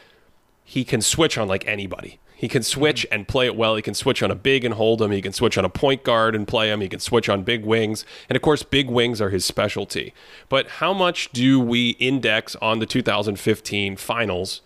he 0.63 0.83
can 0.83 1.01
switch 1.01 1.37
on 1.37 1.47
like 1.47 1.65
anybody. 1.67 2.19
He 2.37 2.47
can 2.47 2.61
switch 2.61 3.03
and 3.11 3.27
play 3.27 3.47
it 3.47 3.55
well. 3.55 3.75
He 3.75 3.81
can 3.81 3.95
switch 3.95 4.21
on 4.21 4.29
a 4.29 4.35
big 4.35 4.63
and 4.63 4.75
hold 4.75 5.01
him. 5.01 5.09
He 5.09 5.23
can 5.23 5.33
switch 5.33 5.57
on 5.57 5.65
a 5.65 5.69
point 5.69 6.03
guard 6.03 6.35
and 6.35 6.47
play 6.47 6.71
him. 6.71 6.81
He 6.81 6.87
can 6.87 6.99
switch 6.99 7.27
on 7.27 7.41
big 7.41 7.65
wings. 7.65 8.05
And 8.29 8.35
of 8.35 8.43
course, 8.43 8.61
big 8.61 8.91
wings 8.91 9.19
are 9.19 9.31
his 9.31 9.43
specialty. 9.43 10.13
But 10.47 10.67
how 10.67 10.93
much 10.93 11.31
do 11.31 11.59
we 11.59 11.91
index 11.91 12.55
on 12.57 12.77
the 12.77 12.85
2015 12.85 13.97
finals 13.97 14.61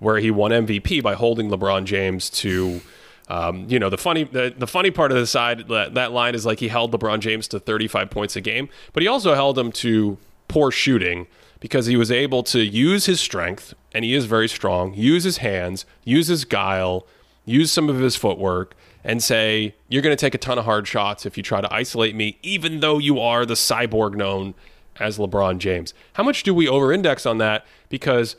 where 0.00 0.18
he 0.18 0.30
won 0.30 0.50
MVP 0.50 1.02
by 1.02 1.14
holding 1.14 1.48
LeBron 1.48 1.84
James 1.84 2.28
to 2.28 2.82
um, 3.28 3.64
you 3.70 3.78
know 3.78 3.88
the 3.88 3.96
funny 3.96 4.24
the, 4.24 4.54
the 4.54 4.66
funny 4.66 4.90
part 4.90 5.10
of 5.10 5.16
the 5.16 5.26
side 5.26 5.68
that, 5.68 5.94
that 5.94 6.12
line 6.12 6.34
is 6.34 6.44
like 6.44 6.60
he 6.60 6.68
held 6.68 6.92
LeBron 6.92 7.20
James 7.20 7.48
to 7.48 7.58
35 7.58 8.10
points 8.10 8.36
a 8.36 8.42
game, 8.42 8.68
but 8.92 9.02
he 9.02 9.08
also 9.08 9.34
held 9.34 9.58
him 9.58 9.72
to 9.72 10.18
poor 10.48 10.70
shooting 10.70 11.26
because 11.64 11.86
he 11.86 11.96
was 11.96 12.10
able 12.10 12.42
to 12.42 12.62
use 12.62 13.06
his 13.06 13.18
strength 13.18 13.72
and 13.94 14.04
he 14.04 14.12
is 14.12 14.26
very 14.26 14.46
strong, 14.46 14.92
use 14.92 15.24
his 15.24 15.38
hands, 15.38 15.86
use 16.04 16.26
his 16.26 16.44
guile, 16.44 17.06
use 17.46 17.72
some 17.72 17.88
of 17.88 17.98
his 17.98 18.14
footwork 18.14 18.74
and 19.02 19.22
say 19.22 19.74
you're 19.88 20.02
going 20.02 20.14
to 20.14 20.20
take 20.20 20.34
a 20.34 20.38
ton 20.38 20.58
of 20.58 20.66
hard 20.66 20.86
shots 20.86 21.24
if 21.24 21.38
you 21.38 21.42
try 21.42 21.62
to 21.62 21.74
isolate 21.74 22.14
me 22.14 22.36
even 22.42 22.80
though 22.80 22.98
you 22.98 23.18
are 23.18 23.46
the 23.46 23.54
cyborg 23.54 24.14
known 24.14 24.52
as 25.00 25.16
LeBron 25.16 25.56
James. 25.56 25.94
How 26.12 26.22
much 26.22 26.42
do 26.42 26.52
we 26.52 26.68
over-index 26.68 27.24
on 27.24 27.38
that 27.38 27.64
because 27.88 28.36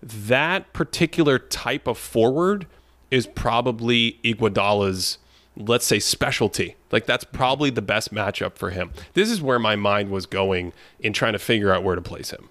that 0.00 0.72
particular 0.72 1.40
type 1.40 1.88
of 1.88 1.98
forward 1.98 2.68
is 3.10 3.26
probably 3.26 4.20
Iguodala's 4.22 5.18
let's 5.56 5.84
say 5.84 5.98
specialty. 5.98 6.76
Like 6.92 7.06
that's 7.06 7.24
probably 7.24 7.70
the 7.70 7.82
best 7.82 8.14
matchup 8.14 8.54
for 8.56 8.70
him. 8.70 8.92
This 9.14 9.32
is 9.32 9.42
where 9.42 9.58
my 9.58 9.74
mind 9.74 10.12
was 10.12 10.26
going 10.26 10.72
in 11.00 11.12
trying 11.12 11.32
to 11.32 11.40
figure 11.40 11.74
out 11.74 11.82
where 11.82 11.96
to 11.96 12.00
place 12.00 12.30
him. 12.30 12.50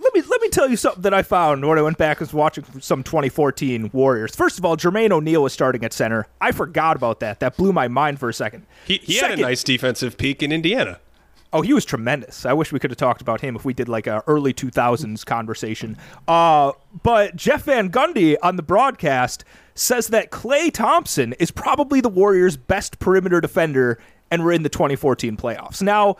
Let 0.00 0.14
me 0.14 0.22
let 0.22 0.40
me 0.40 0.48
tell 0.48 0.68
you 0.68 0.76
something 0.76 1.02
that 1.02 1.12
I 1.12 1.22
found 1.22 1.66
when 1.66 1.78
I 1.78 1.82
went 1.82 1.98
back 1.98 2.20
and 2.20 2.26
was 2.26 2.32
watching 2.32 2.64
some 2.80 3.02
2014 3.02 3.90
Warriors. 3.92 4.34
First 4.34 4.58
of 4.58 4.64
all, 4.64 4.76
Jermaine 4.76 5.10
O'Neal 5.10 5.42
was 5.42 5.52
starting 5.52 5.84
at 5.84 5.92
center. 5.92 6.26
I 6.40 6.52
forgot 6.52 6.96
about 6.96 7.20
that. 7.20 7.40
That 7.40 7.56
blew 7.56 7.72
my 7.72 7.88
mind 7.88 8.18
for 8.18 8.28
a 8.28 8.34
second. 8.34 8.66
He, 8.86 8.98
he 8.98 9.16
had 9.16 9.32
a 9.32 9.36
nice 9.36 9.62
defensive 9.62 10.16
peak 10.16 10.42
in 10.42 10.50
Indiana. 10.52 11.00
Oh, 11.52 11.62
he 11.62 11.72
was 11.72 11.84
tremendous. 11.84 12.46
I 12.46 12.52
wish 12.52 12.72
we 12.72 12.78
could 12.78 12.92
have 12.92 12.98
talked 12.98 13.20
about 13.20 13.40
him 13.40 13.56
if 13.56 13.64
we 13.64 13.74
did 13.74 13.88
like 13.88 14.06
a 14.06 14.22
early 14.26 14.54
2000s 14.54 15.26
conversation. 15.26 15.96
Uh, 16.28 16.72
but 17.02 17.34
Jeff 17.34 17.64
Van 17.64 17.90
Gundy 17.90 18.36
on 18.40 18.56
the 18.56 18.62
broadcast 18.62 19.44
says 19.74 20.08
that 20.08 20.30
Klay 20.30 20.72
Thompson 20.72 21.32
is 21.34 21.50
probably 21.50 22.00
the 22.00 22.08
Warriors' 22.08 22.56
best 22.56 23.00
perimeter 23.00 23.40
defender, 23.40 23.98
and 24.30 24.44
we're 24.44 24.52
in 24.52 24.62
the 24.62 24.68
2014 24.68 25.36
playoffs. 25.36 25.82
Now, 25.82 26.16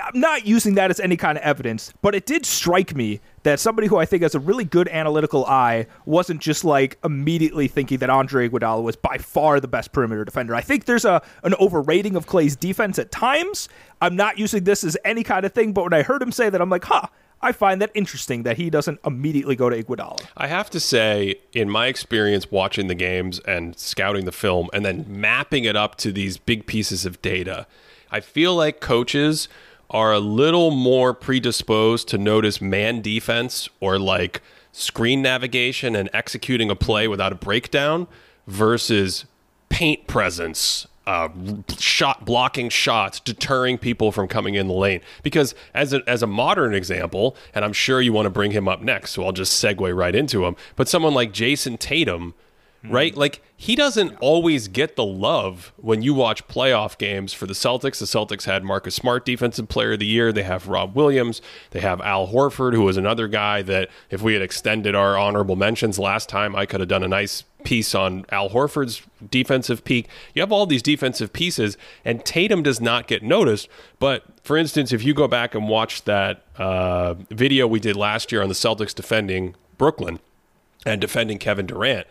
I'm 0.00 0.18
not 0.18 0.46
using 0.46 0.74
that 0.76 0.90
as 0.90 1.00
any 1.00 1.16
kind 1.16 1.36
of 1.36 1.44
evidence, 1.44 1.92
but 2.00 2.14
it 2.14 2.24
did 2.24 2.46
strike 2.46 2.94
me 2.94 3.20
that 3.42 3.60
somebody 3.60 3.88
who 3.88 3.96
I 3.96 4.06
think 4.06 4.22
has 4.22 4.34
a 4.34 4.40
really 4.40 4.64
good 4.64 4.88
analytical 4.88 5.44
eye 5.44 5.86
wasn't 6.06 6.40
just 6.40 6.64
like 6.64 6.98
immediately 7.04 7.68
thinking 7.68 7.98
that 7.98 8.08
Andre 8.08 8.48
Iguodala 8.48 8.82
was 8.82 8.96
by 8.96 9.18
far 9.18 9.60
the 9.60 9.68
best 9.68 9.92
perimeter 9.92 10.24
defender. 10.24 10.54
I 10.54 10.60
think 10.60 10.86
there's 10.86 11.04
a 11.04 11.22
an 11.42 11.54
overrating 11.60 12.16
of 12.16 12.26
Klay's 12.26 12.56
defense 12.56 12.98
at 12.98 13.10
times. 13.10 13.68
I'm 14.00 14.16
not 14.16 14.38
using 14.38 14.64
this 14.64 14.82
as 14.84 14.96
any 15.04 15.24
kind 15.24 15.44
of 15.44 15.52
thing, 15.52 15.72
but 15.72 15.84
when 15.84 15.92
I 15.92 16.02
heard 16.02 16.22
him 16.22 16.32
say 16.32 16.48
that, 16.48 16.60
I'm 16.60 16.70
like, 16.70 16.84
huh. 16.84 17.06
I 17.44 17.50
find 17.50 17.82
that 17.82 17.90
interesting 17.92 18.44
that 18.44 18.56
he 18.56 18.70
doesn't 18.70 19.00
immediately 19.04 19.56
go 19.56 19.68
to 19.68 19.82
Iguodala. 19.82 20.24
I 20.36 20.46
have 20.46 20.70
to 20.70 20.78
say, 20.78 21.40
in 21.52 21.68
my 21.68 21.88
experience 21.88 22.52
watching 22.52 22.86
the 22.86 22.94
games 22.94 23.40
and 23.40 23.76
scouting 23.76 24.26
the 24.26 24.32
film 24.32 24.70
and 24.72 24.84
then 24.84 25.04
mapping 25.08 25.64
it 25.64 25.74
up 25.74 25.96
to 25.96 26.12
these 26.12 26.36
big 26.36 26.66
pieces 26.66 27.04
of 27.04 27.20
data, 27.20 27.66
I 28.12 28.20
feel 28.20 28.54
like 28.54 28.80
coaches 28.80 29.48
are 29.92 30.12
a 30.12 30.18
little 30.18 30.70
more 30.70 31.12
predisposed 31.12 32.08
to 32.08 32.18
notice 32.18 32.60
man 32.60 33.02
defense 33.02 33.68
or 33.80 33.98
like 33.98 34.40
screen 34.72 35.20
navigation 35.20 35.94
and 35.94 36.08
executing 36.12 36.70
a 36.70 36.74
play 36.74 37.06
without 37.06 37.30
a 37.30 37.34
breakdown 37.34 38.06
versus 38.46 39.26
paint 39.68 40.06
presence, 40.06 40.86
uh, 41.06 41.28
shot 41.78 42.24
blocking 42.24 42.70
shots, 42.70 43.20
deterring 43.20 43.76
people 43.76 44.10
from 44.10 44.28
coming 44.28 44.54
in 44.54 44.66
the 44.66 44.72
lane. 44.72 45.00
Because 45.22 45.54
as 45.74 45.92
a, 45.92 46.02
as 46.06 46.22
a 46.22 46.26
modern 46.26 46.74
example, 46.74 47.36
and 47.54 47.64
I'm 47.64 47.72
sure 47.72 48.00
you 48.00 48.12
want 48.12 48.26
to 48.26 48.30
bring 48.30 48.52
him 48.52 48.68
up 48.68 48.80
next, 48.80 49.12
so 49.12 49.24
I'll 49.24 49.32
just 49.32 49.62
segue 49.62 49.94
right 49.94 50.14
into 50.14 50.46
him. 50.46 50.56
But 50.74 50.88
someone 50.88 51.12
like 51.12 51.32
Jayson 51.32 51.78
Tatum 51.78 52.34
right? 52.88 53.16
Like 53.16 53.42
he 53.56 53.76
doesn't 53.76 54.16
always 54.20 54.68
get 54.68 54.96
the 54.96 55.04
love 55.04 55.72
when 55.76 56.02
you 56.02 56.14
watch 56.14 56.46
playoff 56.48 56.98
games 56.98 57.32
for 57.32 57.46
the 57.46 57.52
Celtics. 57.52 57.98
The 57.98 58.06
Celtics 58.06 58.44
had 58.44 58.64
Marcus 58.64 58.94
Smart 58.94 59.24
defensive 59.24 59.68
player 59.68 59.92
of 59.92 60.00
the 60.00 60.06
year. 60.06 60.32
They 60.32 60.42
have 60.42 60.68
Rob 60.68 60.96
Williams. 60.96 61.40
They 61.70 61.80
have 61.80 62.00
Al 62.00 62.28
Horford, 62.28 62.74
who 62.74 62.82
was 62.82 62.96
another 62.96 63.28
guy 63.28 63.62
that 63.62 63.88
if 64.10 64.22
we 64.22 64.32
had 64.32 64.42
extended 64.42 64.94
our 64.94 65.16
honorable 65.16 65.56
mentions 65.56 65.98
last 65.98 66.28
time, 66.28 66.56
I 66.56 66.66
could 66.66 66.80
have 66.80 66.88
done 66.88 67.04
a 67.04 67.08
nice 67.08 67.44
piece 67.62 67.94
on 67.94 68.26
Al 68.30 68.50
Horford's 68.50 69.02
defensive 69.30 69.84
peak. 69.84 70.08
You 70.34 70.42
have 70.42 70.50
all 70.50 70.66
these 70.66 70.82
defensive 70.82 71.32
pieces, 71.32 71.76
and 72.04 72.24
Tatum 72.24 72.62
does 72.62 72.80
not 72.80 73.06
get 73.06 73.22
noticed. 73.22 73.68
But 74.00 74.24
for 74.42 74.56
instance, 74.56 74.92
if 74.92 75.04
you 75.04 75.14
go 75.14 75.28
back 75.28 75.54
and 75.54 75.68
watch 75.68 76.02
that 76.02 76.42
uh, 76.56 77.14
video 77.30 77.68
we 77.68 77.78
did 77.78 77.96
last 77.96 78.32
year 78.32 78.42
on 78.42 78.48
the 78.48 78.54
Celtics 78.54 78.94
defending 78.94 79.54
Brooklyn 79.78 80.18
and 80.84 81.00
defending 81.00 81.38
Kevin 81.38 81.66
Durant, 81.66 82.08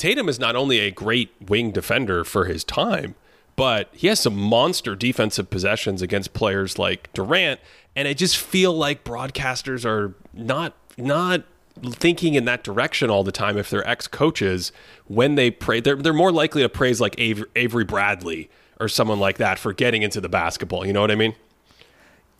Tatum 0.00 0.30
is 0.30 0.40
not 0.40 0.56
only 0.56 0.78
a 0.78 0.90
great 0.90 1.30
wing 1.46 1.72
defender 1.72 2.24
for 2.24 2.46
his 2.46 2.64
time, 2.64 3.16
but 3.54 3.90
he 3.92 4.06
has 4.06 4.18
some 4.18 4.34
monster 4.34 4.96
defensive 4.96 5.50
possessions 5.50 6.00
against 6.00 6.32
players 6.32 6.78
like 6.78 7.12
Durant, 7.12 7.60
and 7.94 8.08
I 8.08 8.14
just 8.14 8.38
feel 8.38 8.72
like 8.72 9.04
broadcasters 9.04 9.84
are 9.84 10.14
not 10.32 10.74
not 10.96 11.44
thinking 11.82 12.32
in 12.32 12.46
that 12.46 12.64
direction 12.64 13.10
all 13.10 13.22
the 13.22 13.30
time 13.30 13.58
if 13.58 13.68
they're 13.68 13.86
ex 13.86 14.08
coaches 14.08 14.72
when 15.06 15.34
they 15.34 15.50
pray 15.50 15.80
they're, 15.80 15.96
they're 15.96 16.12
more 16.12 16.32
likely 16.32 16.62
to 16.62 16.68
praise 16.68 17.00
like 17.00 17.14
Avery, 17.18 17.48
Avery 17.54 17.84
Bradley 17.84 18.50
or 18.78 18.88
someone 18.88 19.20
like 19.20 19.38
that 19.38 19.58
for 19.58 19.72
getting 19.72 20.02
into 20.02 20.20
the 20.20 20.28
basketball 20.28 20.84
you 20.84 20.92
know 20.92 21.00
what 21.00 21.10
I 21.10 21.14
mean 21.14 21.34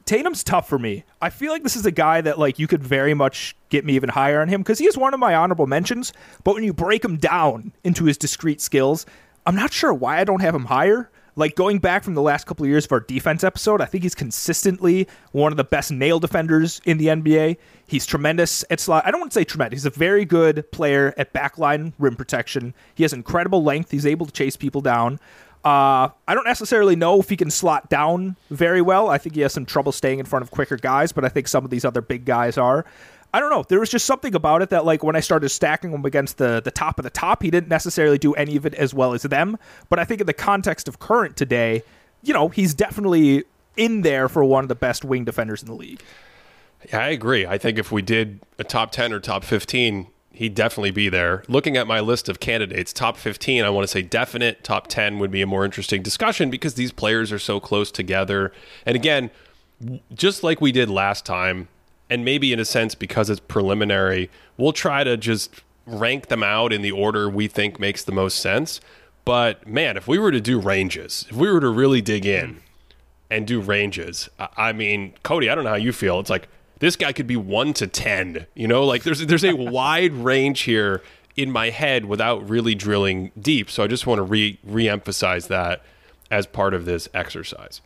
Tatum's 0.05 0.43
tough 0.43 0.69
for 0.69 0.79
me. 0.79 1.05
I 1.21 1.31
feel 1.31 1.53
like 1.53 1.63
this 1.63 1.77
is 1.77 1.87
a 1.87 1.91
guy 1.91 2.21
that 2.21 2.39
like 2.39 2.59
you 2.59 2.67
could 2.67 2.83
very 2.83 3.15
much 3.15 3.57
get 3.69 3.85
me 3.85 3.95
even 3.95 4.09
higher 4.09 4.41
on 4.41 4.49
him 4.49 4.61
because 4.61 4.79
he 4.79 4.87
is 4.87 4.97
one 4.97 5.15
of 5.15 5.21
my 5.21 5.35
honorable 5.35 5.67
mentions. 5.67 6.13
But 6.45 6.55
when 6.55 6.65
you 6.65 6.73
break 6.73 7.05
him 7.05 7.17
down 7.17 7.73
into 7.85 8.05
his 8.05 8.19
discrete 8.19 8.61
skills, 8.61 9.07
I'm 9.47 9.55
not 9.57 9.73
sure 9.73 9.95
why 9.95 10.19
I 10.19 10.25
don't 10.25 10.41
have 10.41 10.55
him 10.55 10.67
higher. 10.67 11.11
Like 11.37 11.55
going 11.55 11.79
back 11.79 12.03
from 12.05 12.15
the 12.15 12.23
last 12.23 12.47
couple 12.47 12.65
of 12.65 12.71
years 12.71 12.85
of 12.85 12.93
our 12.93 13.01
defense 13.01 13.45
episode, 13.45 13.81
I 13.81 13.87
think 13.87 14.03
he's 14.03 14.15
consistently 14.15 15.09
one 15.33 15.53
of 15.53 15.57
the 15.57 15.65
best 15.65 15.91
nail 15.91 16.19
defenders 16.19 16.81
in 16.85 16.99
the 16.99 17.07
NBA. 17.07 17.57
He's 17.87 18.05
tremendous 18.05 18.65
at 18.69 18.81
slot. 18.81 19.07
I 19.07 19.11
don't 19.11 19.21
want 19.21 19.33
to 19.33 19.39
say 19.39 19.45
tremendous. 19.45 19.79
He's 19.79 19.87
a 19.87 19.91
very 19.91 20.25
good 20.25 20.71
player 20.73 21.15
at 21.17 21.33
backline 21.33 21.93
rim 21.99 22.17
protection. 22.17 22.75
He 22.95 23.05
has 23.05 23.13
incredible 23.13 23.63
length. 23.63 23.91
He's 23.91 24.07
able 24.07 24.27
to 24.27 24.33
chase 24.33 24.57
people 24.57 24.81
down. 24.81 25.19
Uh, 25.65 26.09
I 26.27 26.35
don't 26.35 26.47
necessarily 26.47 26.97
know 26.97 27.21
if 27.21 27.29
he 27.29 27.37
can 27.37 27.51
slot 27.51 27.91
down 27.91 28.37
very 28.51 28.81
well. 28.81 29.09
I 29.11 29.19
think 29.19 29.35
he 29.35 29.43
has 29.43 29.53
some 29.53 29.67
trouble 29.67 29.93
staying 29.93 30.19
in 30.19 30.25
front 30.25 30.43
of 30.43 30.51
quicker 30.51 30.77
guys, 30.77 31.13
but 31.13 31.25
I 31.25 31.29
think 31.29 31.49
some 31.49 31.65
of 31.65 31.71
these 31.71 31.85
other 31.85 32.01
big 32.01 32.25
guys 32.25 32.57
are. 32.57 32.87
I 33.33 33.41
don't 33.41 33.51
know. 33.51 33.63
There 33.69 33.79
was 33.79 33.91
just 33.91 34.07
something 34.07 34.35
about 34.35 34.63
it 34.63 34.71
that, 34.71 34.85
like, 34.85 35.05
when 35.05 35.15
I 35.15 35.21
started 35.21 35.51
stacking 35.51 35.93
him 35.93 36.05
against 36.05 36.39
the 36.39 36.61
the 36.61 36.71
top 36.71 36.99
of 36.99 37.05
the 37.05 37.11
top, 37.11 37.43
he 37.43 37.51
didn't 37.51 37.69
necessarily 37.69 38.19
do 38.19 38.33
any 38.35 38.57
of 38.57 38.67
it 38.67 38.75
as 38.75 38.93
well 38.95 39.13
as 39.13 39.23
them. 39.23 39.57
But 39.89 39.99
I 39.99 40.05
think 40.05 40.21
in 40.21 40.27
the 40.27 40.33
context 40.33 40.89
of 40.89 40.99
current 40.99 41.37
today, 41.37 41.83
you 42.23 42.35
know, 42.35 42.49
he's 42.49 42.75
definitely 42.75 43.45
in 43.77 44.03
there 44.03 44.29
for 44.29 44.43
one 44.45 44.65
of 44.65 44.69
the 44.69 44.75
best 44.75 45.05
wing 45.05 45.25
defenders 45.25 45.63
in 45.63 45.69
the 45.69 45.75
league. 45.75 46.03
Yeah, 46.89 46.99
I 46.99 47.09
agree. 47.09 47.47
I 47.47 47.59
think 47.59 47.79
if 47.79 47.93
we 47.93 48.03
did 48.03 48.41
a 48.59 48.65
top 48.65 48.91
10 48.91 49.13
or 49.13 49.21
top 49.21 49.45
15, 49.45 50.07
he'd 50.41 50.55
definitely 50.55 50.91
be 50.91 51.11
there. 51.11 51.45
Looking 51.49 51.77
at 51.77 51.87
my 51.87 52.01
list 52.01 52.27
of 52.31 52.41
candidates, 52.41 52.95
top 52.95 53.19
15, 53.19 53.63
I 53.63 53.69
want 53.69 53.85
to 53.85 53.89
say 53.89 54.01
definite. 54.01 54.65
Top 54.65 54.87
10 54.87 55.19
would 55.19 55.31
be 55.31 55.43
a 55.43 55.47
more 55.47 55.67
interesting 55.67 56.03
discussion 56.03 56.49
because 56.49 56.75
these 56.75 56.93
players 56.93 57.31
are 57.31 57.39
so 57.39 57.61
close 57.61 57.91
together. 57.91 58.51
And 58.87 58.97
again, 58.97 59.31
just 60.15 60.43
like 60.43 60.59
we 60.63 60.73
did 60.73 60.89
last 60.89 61.27
time, 61.27 61.69
and 62.09 62.25
maybe 62.25 62.55
in 62.55 62.59
a 62.59 62.65
sense 62.65 62.95
because 62.95 63.29
it's 63.29 63.39
preliminary, 63.39 64.31
we'll 64.57 64.73
try 64.73 65.05
to 65.05 65.19
just 65.19 65.63
rank 65.85 66.29
them 66.29 66.43
out 66.43 66.73
in 66.73 66.81
the 66.81 66.91
order 66.91 67.29
we 67.29 67.47
think 67.47 67.79
makes 67.79 68.03
the 68.03 68.13
most 68.13 68.39
sense. 68.39 68.81
But 69.27 69.67
man, 69.69 69.99
if 69.99 70.09
we 70.09 70.19
were 70.19 70.33
to 70.33 70.41
do 70.41 70.59
ranges, 70.59 71.27
if 71.29 71.37
we 71.37 71.53
were 71.53 71.61
to 71.61 71.69
really 71.69 72.01
dig 72.01 72.25
in 72.25 72.63
and 73.29 73.47
do 73.47 73.61
ranges, 73.61 74.31
I 74.57 74.73
mean, 74.73 75.13
Cody, 75.23 75.51
I 75.51 75.55
don't 75.55 75.65
know 75.65 75.71
how 75.71 75.77
you 75.77 75.93
feel. 75.93 76.19
It's 76.19 76.31
like 76.31 76.49
this 76.81 76.97
guy 76.97 77.13
could 77.13 77.27
be 77.27 77.37
one 77.37 77.73
to 77.75 77.87
ten. 77.87 78.47
You 78.55 78.69
know, 78.69 78.85
like 78.85 79.05
there's 79.05 79.25
there's 79.27 79.45
a 79.45 79.55
wide 79.57 80.13
range 80.13 80.63
here 80.63 81.03
in 81.37 81.51
my 81.51 81.71
head 81.71 82.05
without 82.07 82.49
really 82.49 82.75
drilling 82.75 83.31
deep. 83.41 83.71
So 83.71 83.85
I 83.85 83.87
just 83.87 84.07
want 84.07 84.19
to 84.19 84.23
re 84.23 84.59
reemphasize 84.67 85.49
that 85.49 85.83
as 86.31 86.47
part 86.47 86.75
of 86.75 86.85
this 86.85 87.09
exercise. 87.15 87.81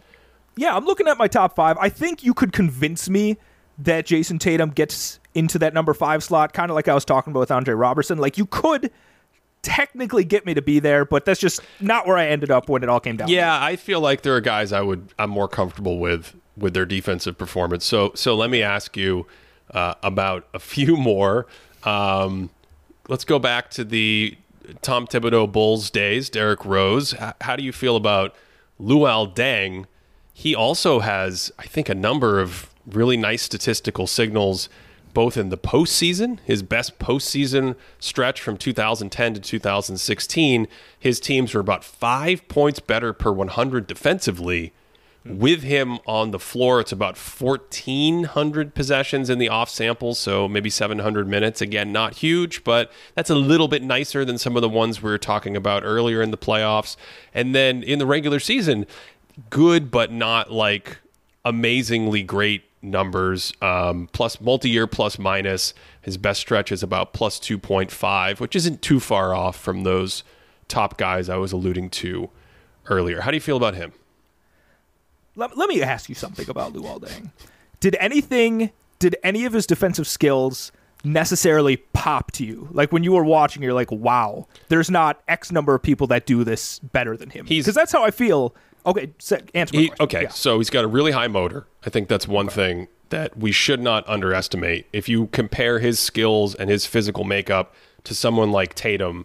Yeah, 0.56 0.76
I'm 0.76 0.84
looking 0.84 1.08
at 1.08 1.18
my 1.18 1.28
top 1.28 1.54
five. 1.54 1.76
I 1.78 1.88
think 1.88 2.22
you 2.24 2.32
could 2.32 2.52
convince 2.52 3.08
me 3.08 3.36
that 3.78 4.06
Jayson 4.06 4.38
Tatum 4.38 4.70
gets 4.70 5.18
into 5.34 5.58
that 5.58 5.74
number 5.74 5.94
five 5.94 6.22
slot, 6.22 6.52
kind 6.52 6.70
of 6.70 6.76
like 6.76 6.86
I 6.86 6.94
was 6.94 7.04
talking 7.04 7.32
about 7.32 7.40
with 7.40 7.50
Andre 7.50 7.74
Robertson. 7.74 8.18
Like 8.18 8.38
you 8.38 8.46
could 8.46 8.92
technically 9.62 10.24
get 10.24 10.46
me 10.46 10.54
to 10.54 10.62
be 10.62 10.78
there, 10.78 11.04
but 11.04 11.24
that's 11.24 11.40
just 11.40 11.60
not 11.80 12.06
where 12.06 12.16
I 12.16 12.26
ended 12.26 12.50
up 12.50 12.68
when 12.68 12.82
it 12.82 12.88
all 12.88 13.00
came 13.00 13.16
down. 13.16 13.28
Yeah, 13.28 13.60
I 13.60 13.76
feel 13.76 14.00
like 14.00 14.22
there 14.22 14.36
are 14.36 14.40
guys 14.40 14.72
I 14.72 14.80
would 14.82 15.12
I'm 15.18 15.30
more 15.30 15.48
comfortable 15.48 15.98
with 15.98 16.36
with 16.56 16.74
their 16.74 16.86
defensive 16.86 17.36
performance. 17.38 17.84
So 17.84 18.12
so 18.14 18.34
let 18.34 18.50
me 18.50 18.62
ask 18.62 18.96
you 18.96 19.26
uh, 19.70 19.94
about 20.02 20.46
a 20.54 20.58
few 20.58 20.96
more. 21.10 21.46
Um, 21.84 22.50
let's 23.08 23.24
go 23.24 23.38
back 23.38 23.70
to 23.72 23.84
the 23.84 24.36
Tom 24.82 25.06
Thibodeau 25.06 25.50
Bulls 25.50 25.90
days. 25.90 26.30
Derrick 26.30 26.64
Rose. 26.64 27.14
H- 27.14 27.34
how 27.42 27.56
do 27.56 27.62
you 27.62 27.72
feel 27.72 27.96
about 27.96 28.34
Luol 28.80 29.34
Deng? 29.34 29.86
He 30.32 30.54
also 30.54 31.00
has, 31.00 31.52
I 31.58 31.64
think, 31.64 31.88
a 31.88 31.94
number 31.94 32.40
of 32.40 32.70
really 32.86 33.16
nice 33.16 33.42
statistical 33.42 34.06
signals 34.06 34.68
both 35.14 35.36
in 35.36 35.48
the 35.48 35.56
postseason, 35.56 36.40
his 36.44 36.62
best 36.62 36.98
postseason 36.98 37.76
stretch 38.00 38.40
from 38.40 38.56
2010 38.56 39.34
to 39.34 39.40
2016, 39.40 40.66
his 40.98 41.20
teams 41.20 41.54
were 41.54 41.60
about 41.60 41.84
five 41.84 42.46
points 42.48 42.80
better 42.80 43.12
per 43.12 43.30
100 43.30 43.86
defensively 43.86 44.72
with 45.24 45.62
him 45.62 45.98
on 46.06 46.32
the 46.32 46.38
floor, 46.38 46.80
it's 46.80 46.92
about 46.92 47.16
1,400 47.16 48.74
possessions 48.74 49.30
in 49.30 49.38
the 49.38 49.48
off 49.48 49.70
samples, 49.70 50.18
so 50.18 50.46
maybe 50.46 50.68
700 50.68 51.26
minutes. 51.26 51.62
Again, 51.62 51.92
not 51.92 52.16
huge, 52.16 52.62
but 52.62 52.92
that's 53.14 53.30
a 53.30 53.34
little 53.34 53.68
bit 53.68 53.82
nicer 53.82 54.24
than 54.24 54.36
some 54.36 54.54
of 54.54 54.62
the 54.62 54.68
ones 54.68 55.02
we 55.02 55.10
were 55.10 55.18
talking 55.18 55.56
about 55.56 55.82
earlier 55.82 56.20
in 56.20 56.30
the 56.30 56.36
playoffs. 56.36 56.96
And 57.32 57.54
then 57.54 57.82
in 57.82 57.98
the 57.98 58.06
regular 58.06 58.38
season, 58.38 58.86
good, 59.48 59.90
but 59.90 60.12
not 60.12 60.52
like 60.52 60.98
amazingly 61.44 62.22
great 62.22 62.64
numbers. 62.82 63.54
Um, 63.62 64.08
plus 64.12 64.40
multi 64.42 64.68
year 64.68 64.86
plus 64.86 65.18
minus. 65.18 65.72
His 66.02 66.18
best 66.18 66.40
stretch 66.40 66.70
is 66.70 66.82
about 66.82 67.14
plus 67.14 67.40
2.5, 67.40 68.40
which 68.40 68.54
isn't 68.54 68.82
too 68.82 69.00
far 69.00 69.34
off 69.34 69.56
from 69.58 69.84
those 69.84 70.22
top 70.68 70.98
guys 70.98 71.30
I 71.30 71.36
was 71.36 71.52
alluding 71.52 71.88
to 71.90 72.28
earlier. 72.86 73.22
How 73.22 73.30
do 73.30 73.38
you 73.38 73.40
feel 73.40 73.56
about 73.56 73.74
him? 73.74 73.92
Let, 75.36 75.56
let 75.56 75.68
me 75.68 75.82
ask 75.82 76.08
you 76.08 76.14
something 76.14 76.48
about 76.48 76.72
Luol 76.72 77.00
Deng. 77.00 77.30
Did 77.80 77.96
anything, 78.00 78.70
did 78.98 79.16
any 79.22 79.44
of 79.44 79.52
his 79.52 79.66
defensive 79.66 80.06
skills 80.06 80.72
necessarily 81.04 81.76
pop 81.76 82.32
to 82.32 82.44
you? 82.44 82.68
Like 82.72 82.92
when 82.92 83.04
you 83.04 83.12
were 83.12 83.24
watching, 83.24 83.62
you're 83.62 83.74
like, 83.74 83.90
wow, 83.90 84.46
there's 84.68 84.90
not 84.90 85.22
X 85.28 85.52
number 85.52 85.74
of 85.74 85.82
people 85.82 86.06
that 86.08 86.26
do 86.26 86.44
this 86.44 86.78
better 86.78 87.16
than 87.16 87.30
him. 87.30 87.46
Because 87.46 87.74
that's 87.74 87.92
how 87.92 88.04
I 88.04 88.10
feel. 88.10 88.54
Okay, 88.86 89.12
so 89.18 89.38
answer 89.54 89.78
he, 89.78 89.90
Okay, 90.00 90.22
yeah. 90.24 90.28
so 90.28 90.58
he's 90.58 90.70
got 90.70 90.84
a 90.84 90.88
really 90.88 91.12
high 91.12 91.28
motor. 91.28 91.66
I 91.84 91.90
think 91.90 92.08
that's 92.08 92.28
one 92.28 92.46
okay. 92.46 92.54
thing 92.54 92.88
that 93.10 93.36
we 93.36 93.52
should 93.52 93.80
not 93.80 94.08
underestimate. 94.08 94.86
If 94.92 95.08
you 95.08 95.26
compare 95.28 95.78
his 95.78 95.98
skills 95.98 96.54
and 96.54 96.68
his 96.70 96.86
physical 96.86 97.24
makeup 97.24 97.74
to 98.04 98.14
someone 98.14 98.50
like 98.50 98.74
Tatum, 98.74 99.24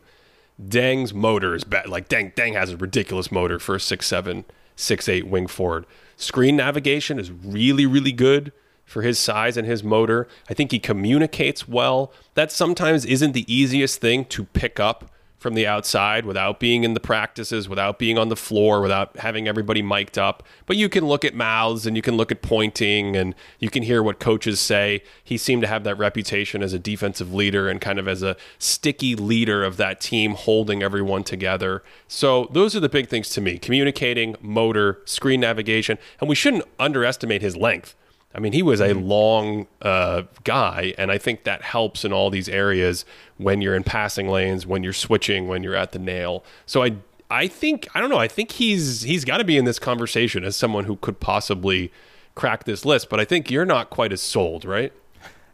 Deng's 0.61 1.13
motor 1.13 1.55
is 1.55 1.63
bad. 1.63 1.87
Like 1.89 2.09
Deng, 2.09 2.33
Deng 2.35 2.53
has 2.53 2.71
a 2.71 2.77
ridiculous 2.77 3.31
motor 3.31 3.59
for 3.59 3.75
a 3.75 3.79
six 3.79 4.07
seven 4.07 4.45
six 4.79 5.09
eight 5.09 5.27
wing 5.27 5.47
forward. 5.47 5.85
Screen 6.15 6.55
navigation 6.55 7.19
is 7.19 7.31
really, 7.31 7.85
really 7.85 8.11
good 8.11 8.51
for 8.85 9.03
his 9.03 9.19
size 9.19 9.55
and 9.55 9.67
his 9.67 9.83
motor. 9.83 10.27
I 10.49 10.53
think 10.53 10.71
he 10.71 10.79
communicates 10.79 11.67
well. 11.67 12.11
That 12.33 12.51
sometimes 12.51 13.05
isn't 13.05 13.33
the 13.33 13.51
easiest 13.53 14.01
thing 14.01 14.25
to 14.25 14.45
pick 14.45 14.79
up 14.79 15.11
from 15.39 15.53
the 15.53 15.65
outside 15.65 16.25
without 16.25 16.59
being 16.59 16.83
in 16.83 16.93
the 16.93 16.99
practices, 16.99 17.69
without 17.69 17.97
being 17.97 18.17
on 18.17 18.29
the 18.29 18.35
floor, 18.35 18.81
without 18.81 19.17
having 19.17 19.47
everybody 19.47 19.81
mic'd 19.81 20.17
up. 20.17 20.43
But 20.65 20.75
you 20.75 20.89
can 20.89 21.05
look 21.05 21.23
at 21.23 21.33
mouths 21.33 21.87
and 21.87 21.95
you 21.95 22.01
can 22.01 22.17
look 22.17 22.31
at 22.31 22.41
pointing 22.41 23.15
and 23.15 23.33
you 23.57 23.69
can 23.69 23.83
hear 23.83 24.03
what 24.03 24.19
coaches 24.19 24.59
say. 24.59 25.01
He 25.23 25.37
seemed 25.37 25.61
to 25.61 25.67
have 25.67 25.85
that 25.85 25.95
reputation 25.95 26.61
as 26.61 26.73
a 26.73 26.79
defensive 26.79 27.33
leader 27.33 27.69
and 27.69 27.79
kind 27.79 27.99
of 27.99 28.07
as 28.07 28.21
a 28.21 28.35
sticky 28.57 29.15
leader 29.15 29.63
of 29.63 29.77
that 29.77 30.01
team, 30.01 30.33
holding 30.33 30.83
everyone 30.83 31.23
together. 31.23 31.83
So 32.07 32.49
those 32.51 32.75
are 32.75 32.81
the 32.81 32.89
big 32.89 33.07
things 33.07 33.29
to 33.29 33.41
me 33.41 33.57
communicating, 33.57 34.35
motor, 34.41 34.99
screen 35.05 35.39
navigation. 35.39 35.97
And 36.19 36.27
we 36.27 36.35
shouldn't 36.35 36.65
underestimate 36.77 37.41
his 37.41 37.55
length. 37.55 37.95
I 38.33 38.39
mean, 38.39 38.53
he 38.53 38.61
was 38.61 38.79
a 38.79 38.89
mm-hmm. 38.89 39.07
long 39.07 39.67
uh, 39.81 40.23
guy, 40.43 40.93
and 40.97 41.11
I 41.11 41.17
think 41.17 41.45
that 41.45 41.63
helps 41.63 42.05
in 42.05 42.13
all 42.13 42.29
these 42.29 42.47
areas 42.47 43.03
when 43.37 43.61
you're 43.61 43.75
in 43.75 43.83
passing 43.83 44.29
lanes, 44.29 44.67
when 44.67 44.83
you're 44.83 44.93
switching, 44.93 45.47
when 45.47 45.63
you're 45.63 45.75
at 45.75 45.93
the 45.93 45.99
nail. 45.99 46.43
So 46.67 46.83
I, 46.83 46.97
I 47.31 47.47
think 47.47 47.87
I 47.95 47.99
don't 47.99 48.09
know. 48.09 48.19
I 48.19 48.27
think 48.27 48.51
he's 48.51 49.01
he's 49.01 49.25
got 49.25 49.37
to 49.37 49.43
be 49.43 49.57
in 49.57 49.65
this 49.65 49.79
conversation 49.79 50.43
as 50.43 50.55
someone 50.55 50.85
who 50.85 50.97
could 50.97 51.19
possibly 51.19 51.91
crack 52.35 52.65
this 52.65 52.85
list. 52.85 53.09
But 53.09 53.19
I 53.19 53.25
think 53.25 53.49
you're 53.49 53.65
not 53.65 53.89
quite 53.89 54.13
as 54.13 54.21
sold, 54.21 54.63
right? 54.63 54.93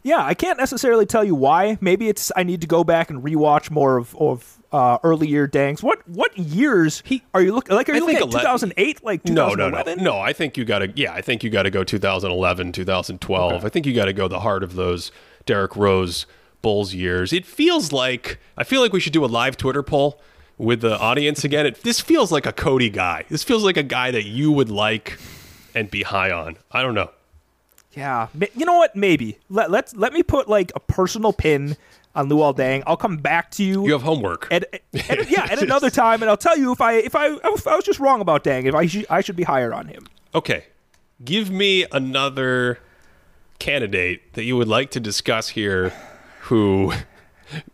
Yeah, 0.02 0.24
I 0.24 0.34
can't 0.34 0.58
necessarily 0.58 1.06
tell 1.06 1.24
you 1.24 1.34
why. 1.34 1.78
Maybe 1.80 2.08
it's 2.08 2.30
I 2.36 2.44
need 2.44 2.60
to 2.60 2.66
go 2.66 2.84
back 2.84 3.10
and 3.10 3.24
rewatch 3.24 3.70
more 3.70 3.96
of, 3.96 4.14
of 4.16 4.55
uh, 4.72 4.98
early 5.02 5.28
year 5.28 5.46
Dengs. 5.46 5.82
What 5.82 6.06
what 6.08 6.36
years 6.36 7.02
he, 7.04 7.22
are 7.34 7.40
you 7.40 7.54
looking 7.54 7.74
like? 7.74 7.88
Are 7.88 7.94
you 7.94 8.00
looking 8.00 8.16
at 8.16 8.30
2008? 8.30 9.04
Like 9.04 9.24
No, 9.26 9.54
no, 9.54 9.70
no. 9.70 9.82
No, 9.94 10.18
I 10.18 10.32
think 10.32 10.56
you 10.56 10.64
got 10.64 10.80
to, 10.80 10.92
yeah, 10.94 11.12
I 11.12 11.20
think 11.22 11.42
you 11.42 11.50
got 11.50 11.64
to 11.64 11.70
go 11.70 11.84
2011, 11.84 12.72
2012. 12.72 13.64
I 13.64 13.68
think 13.68 13.86
you 13.86 13.94
got 13.94 14.06
to 14.06 14.12
go 14.12 14.28
the 14.28 14.40
heart 14.40 14.62
of 14.62 14.74
those 14.74 15.12
Derrick 15.44 15.76
Rose 15.76 16.26
Bulls 16.62 16.94
years. 16.94 17.32
It 17.32 17.46
feels 17.46 17.92
like, 17.92 18.38
I 18.56 18.64
feel 18.64 18.80
like 18.80 18.92
we 18.92 19.00
should 19.00 19.12
do 19.12 19.24
a 19.24 19.26
live 19.26 19.56
Twitter 19.56 19.82
poll 19.82 20.20
with 20.58 20.80
the 20.80 20.98
audience 20.98 21.44
again. 21.44 21.66
It, 21.66 21.82
this 21.82 22.00
feels 22.00 22.32
like 22.32 22.46
a 22.46 22.52
Cody 22.52 22.90
guy. 22.90 23.24
This 23.28 23.44
feels 23.44 23.62
like 23.62 23.76
a 23.76 23.82
guy 23.82 24.10
that 24.10 24.24
you 24.24 24.50
would 24.52 24.70
like 24.70 25.18
and 25.74 25.90
be 25.90 26.02
high 26.02 26.30
on. 26.30 26.56
I 26.72 26.82
don't 26.82 26.94
know. 26.94 27.10
Yeah, 27.92 28.28
you 28.54 28.66
know 28.66 28.76
what? 28.76 28.94
Maybe 28.94 29.38
let 29.48 29.70
let's 29.70 29.96
let 29.96 30.12
me 30.12 30.22
put 30.22 30.48
like 30.50 30.70
a 30.74 30.80
personal 30.80 31.32
pin 31.32 31.78
on 32.16 32.28
Luol 32.28 32.56
Deng. 32.56 32.82
I'll 32.86 32.96
come 32.96 33.18
back 33.18 33.50
to 33.52 33.62
you. 33.64 33.86
You 33.86 33.92
have 33.92 34.02
homework. 34.02 34.48
at, 34.50 34.64
at- 34.72 35.30
yeah, 35.30 35.46
at 35.48 35.62
another 35.62 35.90
time, 35.90 36.22
and 36.22 36.28
I'll 36.30 36.36
tell 36.36 36.56
you 36.58 36.72
if 36.72 36.80
I 36.80 36.94
if 36.94 37.14
I 37.14 37.28
if 37.44 37.66
I 37.68 37.76
was 37.76 37.84
just 37.84 38.00
wrong 38.00 38.20
about 38.20 38.42
Deng, 38.42 38.64
if 38.64 38.74
I 38.74 38.86
should 38.86 39.06
I 39.08 39.20
should 39.20 39.36
be 39.36 39.44
higher 39.44 39.72
on 39.72 39.86
him. 39.88 40.06
Okay. 40.34 40.64
Give 41.24 41.50
me 41.50 41.86
another 41.92 42.78
candidate 43.58 44.34
that 44.34 44.44
you 44.44 44.56
would 44.56 44.68
like 44.68 44.90
to 44.90 45.00
discuss 45.00 45.48
here 45.50 45.92
who 46.42 46.92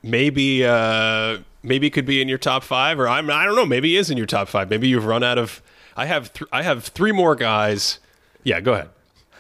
maybe 0.03 0.65
uh 0.65 1.39
maybe 1.63 1.91
could 1.91 2.07
be 2.07 2.21
in 2.21 2.29
your 2.29 2.39
top 2.39 2.63
5 2.63 3.01
or 3.01 3.09
I'm 3.09 3.31
I 3.31 3.45
don't 3.45 3.57
know, 3.57 3.67
maybe 3.67 3.91
he 3.91 3.97
is 3.97 4.11
in 4.11 4.17
your 4.17 4.27
top 4.27 4.49
5. 4.49 4.69
Maybe 4.71 4.89
you've 4.89 5.07
run 5.07 5.23
out 5.23 5.39
of 5.39 5.63
I 5.97 6.07
have 6.07 6.33
th- 6.33 6.49
I 6.53 6.63
have 6.63 6.85
3 6.85 7.13
more 7.13 7.35
guys. 7.35 7.99
Yeah, 8.45 8.61
go 8.61 8.73
ahead. 8.75 8.91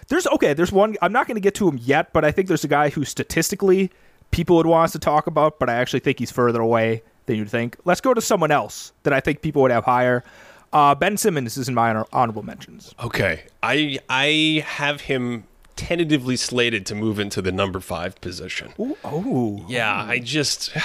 There's 0.08 0.26
okay. 0.26 0.52
There's 0.52 0.70
one. 0.72 0.96
I'm 1.00 1.12
not 1.12 1.26
going 1.26 1.36
to 1.36 1.40
get 1.40 1.54
to 1.54 1.66
him 1.68 1.78
yet, 1.80 2.12
but 2.12 2.24
I 2.24 2.30
think 2.32 2.46
there's 2.48 2.64
a 2.64 2.68
guy 2.68 2.90
who 2.90 3.04
statistically 3.04 3.90
people 4.32 4.56
would 4.56 4.66
want 4.66 4.86
us 4.86 4.92
to 4.92 4.98
talk 4.98 5.28
about, 5.28 5.60
but 5.60 5.70
I 5.70 5.74
actually 5.74 6.00
think 6.00 6.18
he's 6.18 6.32
further 6.32 6.60
away 6.60 7.02
than 7.26 7.36
you'd 7.36 7.48
think. 7.50 7.76
Let's 7.84 8.00
go 8.00 8.12
to 8.12 8.20
someone 8.20 8.50
else 8.50 8.92
that 9.04 9.12
I 9.12 9.20
think 9.20 9.42
people 9.42 9.62
would 9.62 9.70
have 9.70 9.84
higher. 9.84 10.24
Uh, 10.72 10.94
ben 10.94 11.16
Simmons 11.16 11.56
is 11.56 11.68
in 11.68 11.74
my 11.74 11.90
honor- 11.90 12.06
honorable 12.12 12.42
mentions. 12.42 12.94
Okay. 13.02 13.44
I 13.62 14.00
I 14.08 14.64
have 14.66 15.02
him 15.02 15.44
tentatively 15.76 16.36
slated 16.36 16.84
to 16.86 16.94
move 16.94 17.18
into 17.18 17.40
the 17.40 17.52
number 17.52 17.80
5 17.80 18.20
position. 18.20 18.72
Ooh, 18.80 18.96
oh, 19.04 19.64
Yeah, 19.68 19.94
I 19.94 20.18
just 20.18 20.70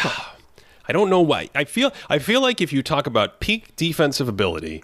I 0.89 0.91
don't 0.93 1.09
know 1.09 1.21
why. 1.21 1.49
I 1.55 1.63
feel 1.63 1.91
I 2.09 2.19
feel 2.19 2.41
like 2.41 2.61
if 2.61 2.71
you 2.71 2.83
talk 2.83 3.07
about 3.07 3.39
peak 3.39 3.75
defensive 3.75 4.27
ability, 4.27 4.83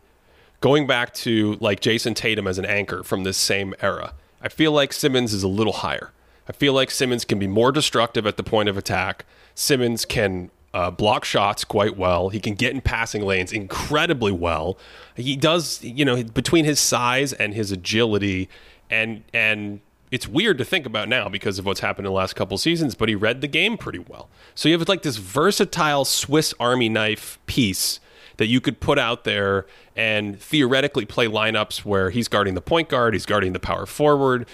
going 0.62 0.88
back 0.88 1.14
to 1.16 1.58
like 1.60 1.82
Jayson 1.82 2.16
Tatum 2.16 2.48
as 2.48 2.58
an 2.58 2.66
anchor 2.66 3.04
from 3.04 3.24
this 3.24 3.38
same 3.38 3.76
era, 3.82 4.14
I 4.42 4.48
feel 4.50 4.72
like 4.72 4.94
Simmons 4.94 5.34
is 5.34 5.44
a 5.44 5.48
little 5.50 5.74
higher. 5.74 6.12
I 6.48 6.52
feel 6.52 6.74
like 6.74 6.92
Simmons 6.92 7.26
can 7.26 7.40
be 7.40 7.48
more 7.48 7.72
destructive 7.72 8.28
at 8.28 8.38
the 8.38 8.44
point 8.44 8.70
of 8.70 8.78
attack. 8.78 9.26
Simmons 9.56 10.06
can 10.06 10.52
uh, 10.74 10.92
block 10.92 11.24
shots 11.24 11.64
quite 11.64 11.98
well. 11.98 12.30
He 12.30 12.40
can 12.40 12.56
get 12.56 12.74
in 12.74 12.82
passing 12.82 13.24
lanes 13.24 13.54
incredibly 13.54 14.32
well. 14.32 14.78
He 15.16 15.36
does, 15.36 15.84
you 15.84 16.04
know, 16.04 16.24
between 16.24 16.66
his 16.66 16.80
size 16.80 17.32
and 17.34 17.54
his 17.54 17.72
agility, 17.72 18.50
and 18.90 19.24
and 19.34 19.82
it's 20.12 20.28
weird 20.28 20.58
to 20.58 20.66
think 20.66 20.86
about 20.86 21.10
now 21.10 21.30
because 21.30 21.60
of 21.60 21.66
what's 21.66 21.80
happened 21.80 22.06
in 22.06 22.12
the 22.12 22.18
last 22.18 22.36
couple 22.36 22.58
seasons. 22.58 22.96
But 22.96 23.10
he 23.10 23.16
read 23.16 23.42
the 23.42 23.48
game 23.48 23.78
pretty 23.78 24.00
well. 24.00 24.30
So 24.56 24.68
you 24.68 24.78
have 24.78 24.88
like 24.90 25.04
this 25.04 25.18
versatile 25.18 26.06
Swiss 26.06 26.54
Army 26.60 26.90
knife 26.90 27.40
piece 27.46 28.00
that 28.38 28.48
you 28.48 28.60
could 28.60 28.80
put 28.80 28.98
out 28.98 29.26
there 29.26 29.66
and 29.96 30.40
theoretically 30.40 31.06
play 31.06 31.28
lineups 31.28 31.86
where 31.86 32.10
he's 32.10 32.28
guarding 32.28 32.56
the 32.56 32.62
point 32.62 32.90
guard, 32.90 33.14
he's 33.14 33.28
guarding 33.28 33.54
the 33.54 33.60
power 33.60 33.86
forward. 33.86 34.48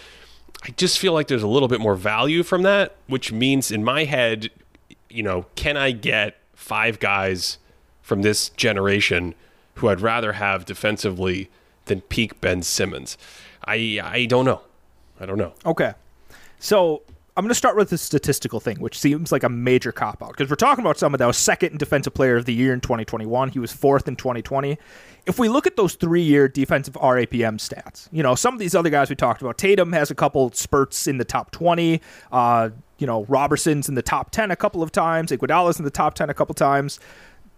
I 0.63 0.69
just 0.71 0.99
feel 0.99 1.13
like 1.13 1.27
there's 1.27 1.43
a 1.43 1.47
little 1.47 1.67
bit 1.67 1.79
more 1.79 1.95
value 1.95 2.43
from 2.43 2.63
that, 2.63 2.95
which 3.07 3.31
means 3.31 3.71
in 3.71 3.83
my 3.83 4.03
head, 4.03 4.49
you 5.09 5.23
know, 5.23 5.45
can 5.55 5.77
I 5.77 5.91
get 5.91 6.35
five 6.53 6.99
guys 6.99 7.57
from 8.01 8.21
this 8.21 8.49
generation 8.49 9.35
who 9.75 9.87
I'd 9.87 10.01
rather 10.01 10.33
have 10.33 10.65
defensively 10.65 11.49
than 11.85 12.01
peak 12.01 12.41
Ben 12.41 12.61
Simmons? 12.61 13.17
I 13.65 13.99
I 14.03 14.25
don't 14.25 14.45
know. 14.45 14.61
I 15.19 15.25
don't 15.25 15.37
know. 15.37 15.53
Okay. 15.65 15.93
So 16.59 17.03
I'm 17.39 17.45
going 17.45 17.51
to 17.51 17.55
start 17.55 17.77
with 17.77 17.89
the 17.89 17.97
statistical 17.97 18.59
thing, 18.59 18.81
which 18.81 18.99
seems 18.99 19.31
like 19.31 19.43
a 19.43 19.49
major 19.49 19.93
cop 19.93 20.21
out 20.21 20.31
because 20.31 20.49
we're 20.49 20.57
talking 20.57 20.83
about 20.83 20.97
someone 20.97 21.19
that 21.19 21.25
was 21.25 21.37
second 21.37 21.71
in 21.71 21.77
defensive 21.77 22.13
player 22.13 22.35
of 22.35 22.43
the 22.43 22.53
year 22.53 22.73
in 22.73 22.81
2021. 22.81 23.51
He 23.51 23.59
was 23.59 23.71
fourth 23.71 24.09
in 24.09 24.17
2020. 24.17 24.77
If 25.25 25.39
we 25.39 25.47
look 25.47 25.65
at 25.65 25.77
those 25.77 25.93
three 25.93 26.21
year 26.21 26.49
defensive 26.49 26.95
RAPM 26.95 27.55
stats, 27.55 28.09
you 28.11 28.23
know, 28.23 28.35
some 28.35 28.53
of 28.53 28.59
these 28.59 28.75
other 28.75 28.89
guys 28.89 29.09
we 29.09 29.15
talked 29.15 29.41
about, 29.41 29.57
Tatum 29.57 29.93
has 29.93 30.11
a 30.11 30.15
couple 30.15 30.51
spurts 30.51 31.07
in 31.07 31.17
the 31.17 31.23
top 31.23 31.51
20. 31.51 32.01
Uh, 32.29 32.71
you 32.97 33.07
know, 33.07 33.23
Robertson's 33.29 33.87
in 33.87 33.95
the 33.95 34.01
top 34.01 34.31
10 34.31 34.51
a 34.51 34.57
couple 34.57 34.83
of 34.83 34.91
times. 34.91 35.31
Iguodala's 35.31 35.79
in 35.79 35.85
the 35.85 35.91
top 35.91 36.15
10 36.15 36.29
a 36.29 36.33
couple 36.33 36.53
times. 36.53 36.99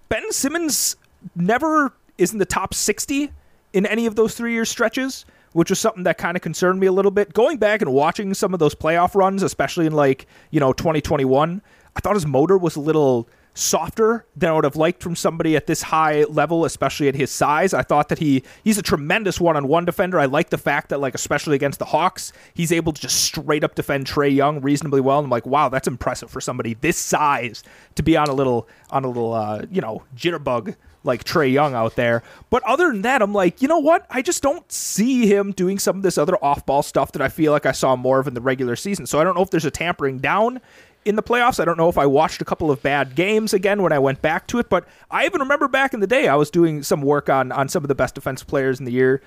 Ben 0.10 0.32
Simmons 0.32 0.96
never 1.36 1.92
is 2.20 2.34
in 2.34 2.38
the 2.38 2.46
top 2.46 2.76
60 2.76 3.32
in 3.74 3.88
any 3.88 4.06
of 4.06 4.16
those 4.16 4.36
three 4.36 4.54
year 4.54 4.64
stretches, 4.64 5.26
which 5.54 5.70
was 5.70 5.80
something 5.80 6.04
that 6.04 6.18
kind 6.18 6.38
of 6.38 6.42
concerned 6.42 6.80
me 6.80 6.88
a 6.88 6.92
little 6.92 7.12
bit. 7.12 7.34
Going 7.34 7.58
back 7.58 7.82
and 7.82 7.94
watching 7.94 8.34
some 8.34 8.54
of 8.54 8.60
those 8.60 8.76
playoff 8.76 9.16
runs, 9.16 9.44
especially 9.44 9.86
in 9.86 9.94
like, 9.94 10.28
you 10.50 10.60
know, 10.60 10.74
2021, 10.74 11.62
I 11.96 12.00
thought 12.00 12.16
his 12.16 12.26
motor 12.26 12.58
was 12.58 12.76
a 12.76 12.80
little 12.80 13.28
softer 13.54 14.26
than 14.36 14.50
I 14.50 14.54
would 14.54 14.64
have 14.64 14.78
liked 14.78 15.04
from 15.04 15.16
somebody 15.16 15.56
at 15.56 15.68
this 15.68 15.82
high 15.82 16.24
level, 16.24 16.64
especially 16.64 17.08
at 17.10 17.16
his 17.16 17.32
size. 17.32 17.74
I 17.74 17.82
thought 17.82 18.10
that 18.10 18.20
he 18.20 18.44
he's 18.64 18.78
a 18.78 18.82
tremendous 18.82 19.42
one-on-one 19.42 19.86
defender. 19.86 20.20
I 20.20 20.26
like 20.26 20.50
the 20.50 20.58
fact 20.58 20.90
that 20.90 21.00
like 21.00 21.16
especially 21.16 21.56
against 21.56 21.80
the 21.80 21.86
Hawks, 21.86 22.32
he's 22.54 22.72
able 22.72 22.94
to 22.94 23.02
just 23.02 23.24
straight 23.24 23.64
up 23.64 23.76
defend 23.76 24.06
Trae 24.08 24.34
Young 24.34 24.62
reasonably 24.62 25.02
well. 25.02 25.20
And 25.20 25.26
I'm 25.26 25.32
like, 25.32 25.46
wow, 25.46 25.70
that's 25.70 25.88
impressive 25.88 26.30
for 26.30 26.40
somebody 26.40 26.76
this 26.76 26.98
size 26.98 27.64
to 27.96 28.04
be 28.04 28.16
on 28.16 28.30
a 28.30 28.34
little 28.34 28.68
on 28.90 29.04
a 29.04 29.08
little 29.08 29.34
uh, 29.34 29.66
you 29.70 29.82
know, 29.82 30.04
jitterbug 30.16 30.76
like 31.04 31.24
Trae 31.24 31.52
Young 31.52 31.74
out 31.74 31.96
there. 31.96 32.24
But 32.50 32.64
other 32.64 32.92
than 32.92 33.02
that, 33.04 33.22
I'm 33.22 33.34
like, 33.34 33.62
you 33.62 33.68
know 33.68 33.80
what? 33.80 34.06
I 34.10 34.22
just 34.22 34.44
don't 34.44 34.70
see 34.72 35.28
him 35.28 35.52
doing 35.52 35.80
some 35.80 35.98
of 35.98 36.04
this 36.04 36.18
other 36.18 36.36
off 36.44 36.66
ball 36.66 36.84
stuff 36.84 37.12
that 37.14 37.22
I 37.22 37.30
feel 37.30 37.52
like 37.52 37.66
I 37.66 37.72
saw 37.72 37.96
more 37.96 38.20
of 38.20 38.28
in 38.28 38.34
the 38.34 38.42
regular 38.42 38.76
season. 38.76 39.06
So 39.06 39.20
I 39.20 39.24
don't 39.24 39.36
know 39.36 39.42
if 39.42 39.50
there's 39.50 39.66
a 39.66 39.72
tampering 39.72 40.20
down 40.20 40.62
in 41.06 41.16
the 41.16 41.24
playoffs. 41.24 41.60
I 41.60 41.66
don't 41.66 41.78
know 41.78 41.90
if 41.90 41.98
I 41.98 42.06
watched 42.06 42.42
a 42.42 42.46
couple 42.46 42.70
of 42.70 42.82
bad 42.84 43.16
games 43.16 43.54
again 43.54 43.82
when 43.82 43.92
I 43.92 44.00
went 44.00 44.22
back 44.22 44.48
to 44.48 44.60
it, 44.60 44.70
but 44.70 44.88
I 45.10 45.26
even 45.26 45.42
remember 45.42 45.68
back 45.68 45.94
in 45.94 46.00
the 46.00 46.08
day 46.08 46.28
I 46.28 46.36
was 46.36 46.52
doing 46.52 46.84
some 46.84 47.02
work 47.02 47.30
on 47.30 47.52
on 47.52 47.70
some 47.70 47.84
of 47.84 47.88
the 47.88 47.96
best 47.96 48.16
defensive 48.16 48.48
players 48.48 48.80
in 48.80 48.86
the 48.86 48.92
year. 48.92 49.22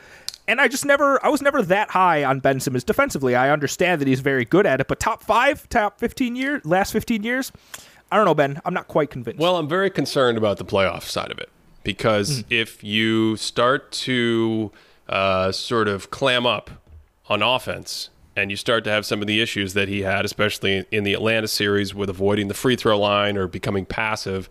And 0.47 0.61
I 0.61 0.69
just 0.69 0.85
never, 0.85 1.25
I 1.25 1.31
was 1.31 1.41
never 1.41 1.63
that 1.63 1.91
high 1.91 2.23
on 2.23 2.41
Ben 2.41 2.61
Simmons 2.61 2.85
defensively. 2.85 3.35
I 3.35 3.51
understand 3.51 4.01
that 4.03 4.09
he's 4.09 4.21
very 4.21 4.45
good 4.45 4.67
at 4.67 4.79
it, 4.81 4.89
but 4.89 5.01
top 5.01 5.23
five, 5.23 5.67
top 5.71 5.99
15 5.99 6.37
years, 6.37 6.65
last 6.67 6.93
15 6.93 7.23
years, 7.23 7.51
I 8.13 8.17
don't 8.17 8.27
know, 8.27 8.35
Ben. 8.35 8.61
I'm 8.65 8.75
not 8.75 8.87
quite 8.87 9.11
convinced. 9.11 9.41
Well, 9.41 9.57
I'm 9.57 9.69
very 9.69 9.89
concerned 9.89 10.37
about 10.37 10.59
the 10.59 10.65
playoff 10.65 11.05
side 11.05 11.31
of 11.31 11.39
it 11.39 11.49
because 11.85 12.43
if 12.51 12.83
you 12.83 13.37
start 13.37 13.93
to 13.93 14.73
uh, 15.09 15.53
sort 15.53 15.87
of 15.87 16.11
clam 16.11 16.47
up 16.47 16.71
on 17.29 17.43
offense 17.43 18.11
and 18.35 18.51
you 18.51 18.57
start 18.57 18.83
to 18.85 18.91
have 18.91 19.07
some 19.07 19.21
of 19.21 19.29
the 19.29 19.41
issues 19.41 19.75
that 19.75 19.87
he 19.87 20.03
had, 20.03 20.25
especially 20.25 20.85
in 20.91 21.05
the 21.05 21.13
Atlanta 21.13 21.47
series 21.47 21.95
with 21.95 22.11
avoiding 22.11 22.49
the 22.49 22.55
free 22.55 22.75
throw 22.75 22.99
line 22.99 23.37
or 23.37 23.47
becoming 23.47 23.85
passive, 23.85 24.49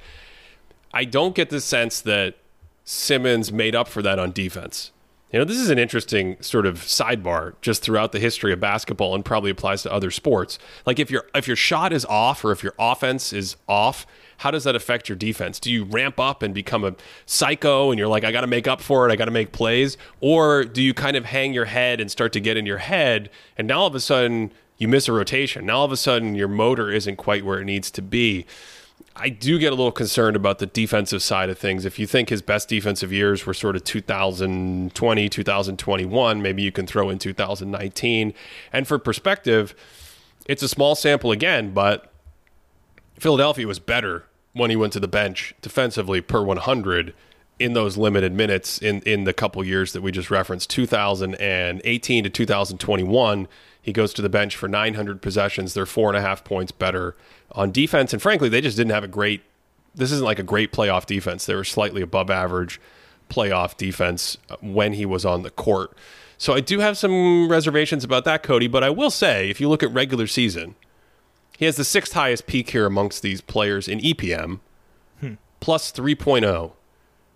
I 0.94 1.04
don't 1.04 1.36
get 1.36 1.50
the 1.50 1.60
sense 1.60 2.00
that 2.02 2.36
Simmons 2.86 3.52
made 3.52 3.76
up 3.76 3.88
for 3.88 4.02
that 4.02 4.20
on 4.20 4.32
defense. 4.32 4.92
You 5.32 5.40
know, 5.40 5.46
this 5.46 5.58
is 5.58 5.72
an 5.72 5.80
interesting 5.80 6.38
sort 6.42 6.68
of 6.68 6.76
sidebar 6.82 7.56
just 7.62 7.82
throughout 7.82 8.12
the 8.12 8.20
history 8.20 8.54
of 8.54 8.60
basketball 8.60 9.16
and 9.16 9.26
probably 9.26 9.50
applies 9.50 9.82
to 9.82 9.92
other 9.92 10.12
sports. 10.12 10.60
Like 10.86 11.00
if 11.00 11.10
your 11.10 11.26
if 11.34 11.48
your 11.48 11.56
shot 11.56 11.92
is 11.92 12.06
off 12.06 12.46
or 12.46 12.52
if 12.52 12.62
your 12.62 12.76
offense 12.78 13.34
is 13.34 13.56
off, 13.68 14.06
how 14.38 14.52
does 14.52 14.64
that 14.64 14.76
affect 14.76 15.10
your 15.10 15.16
defense? 15.16 15.60
Do 15.60 15.72
you 15.72 15.84
ramp 15.84 16.20
up 16.20 16.44
and 16.44 16.54
become 16.54 16.84
a 16.84 16.96
psycho 17.26 17.92
and 17.92 18.00
you're 18.00 18.08
like 18.08 18.24
I 18.24 18.32
got 18.32 18.42
to 18.42 18.48
make 18.48 18.68
up 18.68 18.82
for 18.82 19.08
it, 19.08 19.12
I 19.12 19.16
got 19.16 19.26
to 19.26 19.32
make 19.32 19.52
plays, 19.52 19.98
or 20.20 20.64
do 20.64 20.82
you 20.82 20.94
kind 20.94 21.16
of 21.16 21.26
hang 21.26 21.54
your 21.54 21.66
head 21.66 22.00
and 22.00 22.10
start 22.12 22.34
to 22.34 22.40
get 22.40 22.58
in 22.58 22.66
your 22.66 22.80
head 22.80 23.30
and 23.58 23.68
now 23.68 23.82
all 23.82 23.88
of 23.88 23.96
a 23.96 24.00
sudden 24.00 24.52
you 24.78 24.88
miss 24.88 25.08
a 25.08 25.14
rotation. 25.14 25.66
Now 25.66 25.80
all 25.80 25.86
of 25.86 25.92
a 25.92 25.98
sudden 25.98 26.36
your 26.36 26.48
motor 26.48 26.92
isn't 26.92 27.16
quite 27.16 27.46
where 27.46 27.60
it 27.60 27.66
needs 27.66 27.92
to 27.92 28.02
be. 28.02 28.46
I 29.16 29.30
do 29.30 29.60
get 29.60 29.68
a 29.68 29.76
little 29.76 29.92
concerned 29.92 30.36
about 30.36 30.60
the 30.60 30.66
defensive 30.66 31.22
side 31.22 31.50
of 31.50 31.58
things. 31.58 31.86
If 31.86 32.00
you 32.00 32.08
think 32.08 32.30
his 32.30 32.42
best 32.42 32.68
defensive 32.68 33.14
years 33.14 33.46
were 33.46 33.54
sort 33.54 33.76
of 33.76 33.84
2020, 33.84 35.30
2021, 35.30 36.42
maybe 36.42 36.64
you 36.64 36.72
can 36.72 36.88
throw 36.88 37.10
in 37.10 37.20
2019. 37.20 38.34
And 38.72 38.88
for 38.88 38.98
perspective, 38.98 39.76
it's 40.48 40.64
a 40.64 40.68
small 40.68 40.96
sample 40.96 41.32
again, 41.32 41.74
but 41.74 42.13
Philadelphia 43.20 43.68
was 43.68 43.80
better 43.80 44.26
when 44.54 44.70
he 44.70 44.76
went 44.76 44.94
to 44.94 45.00
the 45.00 45.08
bench 45.08 45.56
defensively 45.62 46.22
per 46.22 46.44
100 46.44 47.14
in 47.60 47.74
those 47.74 47.98
limited 47.98 48.34
minutes 48.34 48.78
in, 48.80 49.02
in 49.02 49.24
the 49.24 49.34
couple 49.34 49.64
years 49.64 49.94
that 49.94 50.02
we 50.02 50.12
just 50.12 50.32
referenced. 50.32 50.70
2018 50.70 52.24
to 52.24 52.30
2021 52.30 53.48
he 53.82 53.92
goes 53.92 54.14
to 54.14 54.22
the 54.22 54.30
bench 54.30 54.56
for 54.56 54.70
900 54.70 55.22
possessions. 55.22 55.74
They're 55.74 55.86
four 55.86 56.10
and 56.10 56.18
a 56.18 56.22
half 56.22 56.46
points 56.46 56.72
better 56.72 57.18
on 57.52 57.72
defense. 57.72 58.14
And 58.14 58.22
frankly 58.22 58.50
they 58.50 58.62
just 58.62 58.78
didn't 58.78 58.92
have 58.92 59.04
a 59.04 59.10
great 59.10 59.42
this 59.96 60.12
isn't 60.12 60.26
like 60.26 60.40
a 60.40 60.44
great 60.44 60.72
playoff 60.72 61.06
defense. 61.06 61.46
They 61.46 61.56
were 61.56 61.64
slightly 61.64 62.02
above 62.02 62.32
average 62.32 62.82
playoff 63.30 63.78
defense 63.78 64.38
uh, 64.50 64.56
when 64.62 64.94
he 64.94 65.06
was 65.06 65.26
on 65.26 65.44
the 65.44 65.50
court. 65.50 65.96
So 66.38 66.54
i 66.54 66.60
do 66.60 66.80
have 66.80 66.98
some 66.98 67.48
reservations 67.50 68.04
about 68.04 68.26
that 68.26 68.44
cody 68.44 68.68
but 68.68 68.84
i 68.84 68.90
will 68.90 69.12
say 69.12 69.50
if 69.50 69.62
you 69.62 69.70
look 69.70 69.82
at 69.82 69.94
regular 69.94 70.28
season 70.28 70.76
He 71.58 71.66
has 71.66 71.76
the 71.76 71.84
sixth 71.84 72.14
highest 72.14 72.48
peak 72.48 72.72
here 72.72 72.86
amongst 72.86 73.22
these 73.22 73.42
players 73.42 73.88
in 73.88 74.00
EPM, 74.00 74.60
plus 75.60 75.92
3.0 75.92 76.72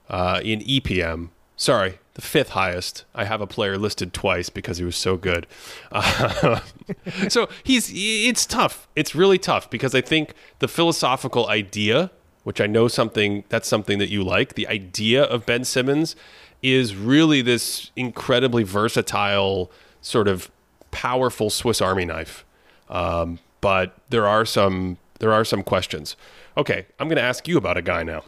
uh, 0.09 0.41
in 0.43 0.59
EPM. 0.61 1.29
Sorry, 1.55 1.99
the 2.13 2.21
fifth 2.21 2.49
highest. 2.49 3.05
I 3.15 3.25
have 3.25 3.41
a 3.41 3.47
player 3.47 3.77
listed 3.77 4.13
twice 4.13 4.49
because 4.49 4.77
he 4.77 4.83
was 4.83 4.95
so 4.95 5.17
good. 5.17 5.47
Uh, 5.91 6.59
so 7.29 7.47
he's 7.63 7.91
it's 7.93 8.45
tough. 8.45 8.87
It's 8.95 9.15
really 9.15 9.37
tough 9.37 9.69
because 9.69 9.95
I 9.95 10.01
think 10.01 10.33
the 10.59 10.67
philosophical 10.67 11.47
idea, 11.47 12.11
which 12.43 12.59
I 12.59 12.67
know 12.67 12.87
something 12.87 13.43
that's 13.49 13.67
something 13.67 13.97
that 13.99 14.09
you 14.09 14.23
like, 14.23 14.55
the 14.55 14.67
idea 14.67 15.23
of 15.23 15.45
Ben 15.45 15.63
Simmons 15.63 16.15
is 16.61 16.95
really 16.95 17.41
this 17.41 17.91
incredibly 17.95 18.63
versatile 18.63 19.71
sort 20.01 20.27
of 20.27 20.51
powerful 20.91 21.49
Swiss 21.49 21.81
Army 21.81 22.05
knife. 22.05 22.45
Um, 22.89 23.39
but 23.61 23.95
there 24.09 24.27
are 24.27 24.45
some 24.45 24.97
there 25.19 25.33
are 25.33 25.45
some 25.45 25.63
questions. 25.63 26.15
Okay, 26.55 26.85
I'm 26.99 27.07
going 27.07 27.17
to 27.17 27.23
ask 27.23 27.47
you 27.47 27.57
about 27.57 27.77
a 27.77 27.81
guy 27.81 28.03
now. 28.03 28.23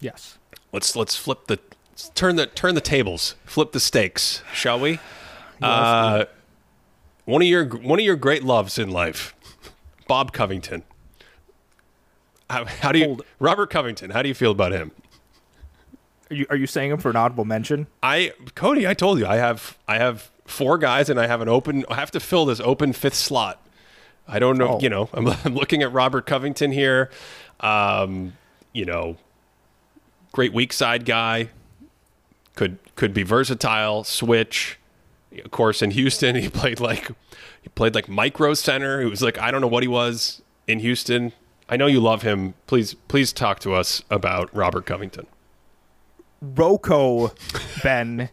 Yes. 0.00 0.38
Let's 0.72 0.96
let's 0.96 1.16
flip 1.16 1.46
the 1.46 1.58
let's 1.90 2.08
turn 2.10 2.36
the 2.36 2.46
turn 2.46 2.74
the 2.74 2.80
tables, 2.80 3.34
flip 3.44 3.72
the 3.72 3.80
stakes, 3.80 4.42
shall 4.52 4.80
we? 4.80 4.98
Uh, 5.60 6.24
one 7.24 7.42
of 7.42 7.48
your 7.48 7.66
one 7.66 7.98
of 7.98 8.04
your 8.04 8.16
great 8.16 8.42
loves 8.42 8.78
in 8.78 8.90
life, 8.90 9.34
Bob 10.08 10.32
Covington. 10.32 10.82
How, 12.50 12.64
how 12.64 12.92
do 12.92 12.98
you 12.98 13.04
Hold. 13.06 13.22
Robert 13.38 13.70
Covington? 13.70 14.10
How 14.10 14.22
do 14.22 14.28
you 14.28 14.34
feel 14.34 14.50
about 14.50 14.72
him? 14.72 14.92
Are 16.30 16.34
you 16.34 16.46
are 16.50 16.56
you 16.56 16.66
saying 16.66 16.90
him 16.90 16.98
for 16.98 17.10
an 17.10 17.16
audible 17.16 17.44
mention? 17.44 17.86
I 18.02 18.32
Cody, 18.54 18.86
I 18.88 18.94
told 18.94 19.18
you 19.18 19.26
I 19.26 19.36
have 19.36 19.78
I 19.86 19.98
have 19.98 20.30
four 20.46 20.78
guys 20.78 21.08
and 21.08 21.20
I 21.20 21.26
have 21.26 21.40
an 21.40 21.48
open. 21.48 21.84
I 21.88 21.94
have 21.94 22.10
to 22.12 22.20
fill 22.20 22.46
this 22.46 22.60
open 22.60 22.92
fifth 22.92 23.14
slot. 23.14 23.64
I 24.28 24.38
don't 24.38 24.58
know. 24.58 24.76
Oh. 24.76 24.80
You 24.80 24.88
know, 24.88 25.08
I'm, 25.14 25.28
I'm 25.28 25.54
looking 25.54 25.82
at 25.82 25.92
Robert 25.92 26.26
Covington 26.26 26.72
here. 26.72 27.10
Um, 27.60 28.34
you 28.72 28.84
know, 28.84 29.16
great 30.32 30.52
weak 30.52 30.72
side 30.72 31.04
guy. 31.04 31.48
Could 32.54 32.78
could 32.96 33.14
be 33.14 33.22
versatile. 33.22 34.04
Switch. 34.04 34.78
Of 35.44 35.50
course, 35.50 35.80
in 35.80 35.92
Houston, 35.92 36.34
he 36.36 36.48
played 36.48 36.80
like 36.80 37.08
he 37.62 37.68
played 37.70 37.94
like 37.94 38.08
micro 38.08 38.54
center. 38.54 39.00
He 39.00 39.06
was 39.06 39.22
like 39.22 39.38
I 39.38 39.50
don't 39.50 39.60
know 39.60 39.68
what 39.68 39.82
he 39.82 39.88
was 39.88 40.42
in 40.66 40.80
Houston. 40.80 41.32
I 41.68 41.76
know 41.76 41.86
you 41.86 42.00
love 42.00 42.22
him. 42.22 42.54
Please 42.66 42.94
please 42.94 43.32
talk 43.32 43.60
to 43.60 43.74
us 43.74 44.02
about 44.10 44.54
Robert 44.54 44.84
Covington. 44.84 45.26
RoCo 46.44 47.32
Ben 47.82 48.28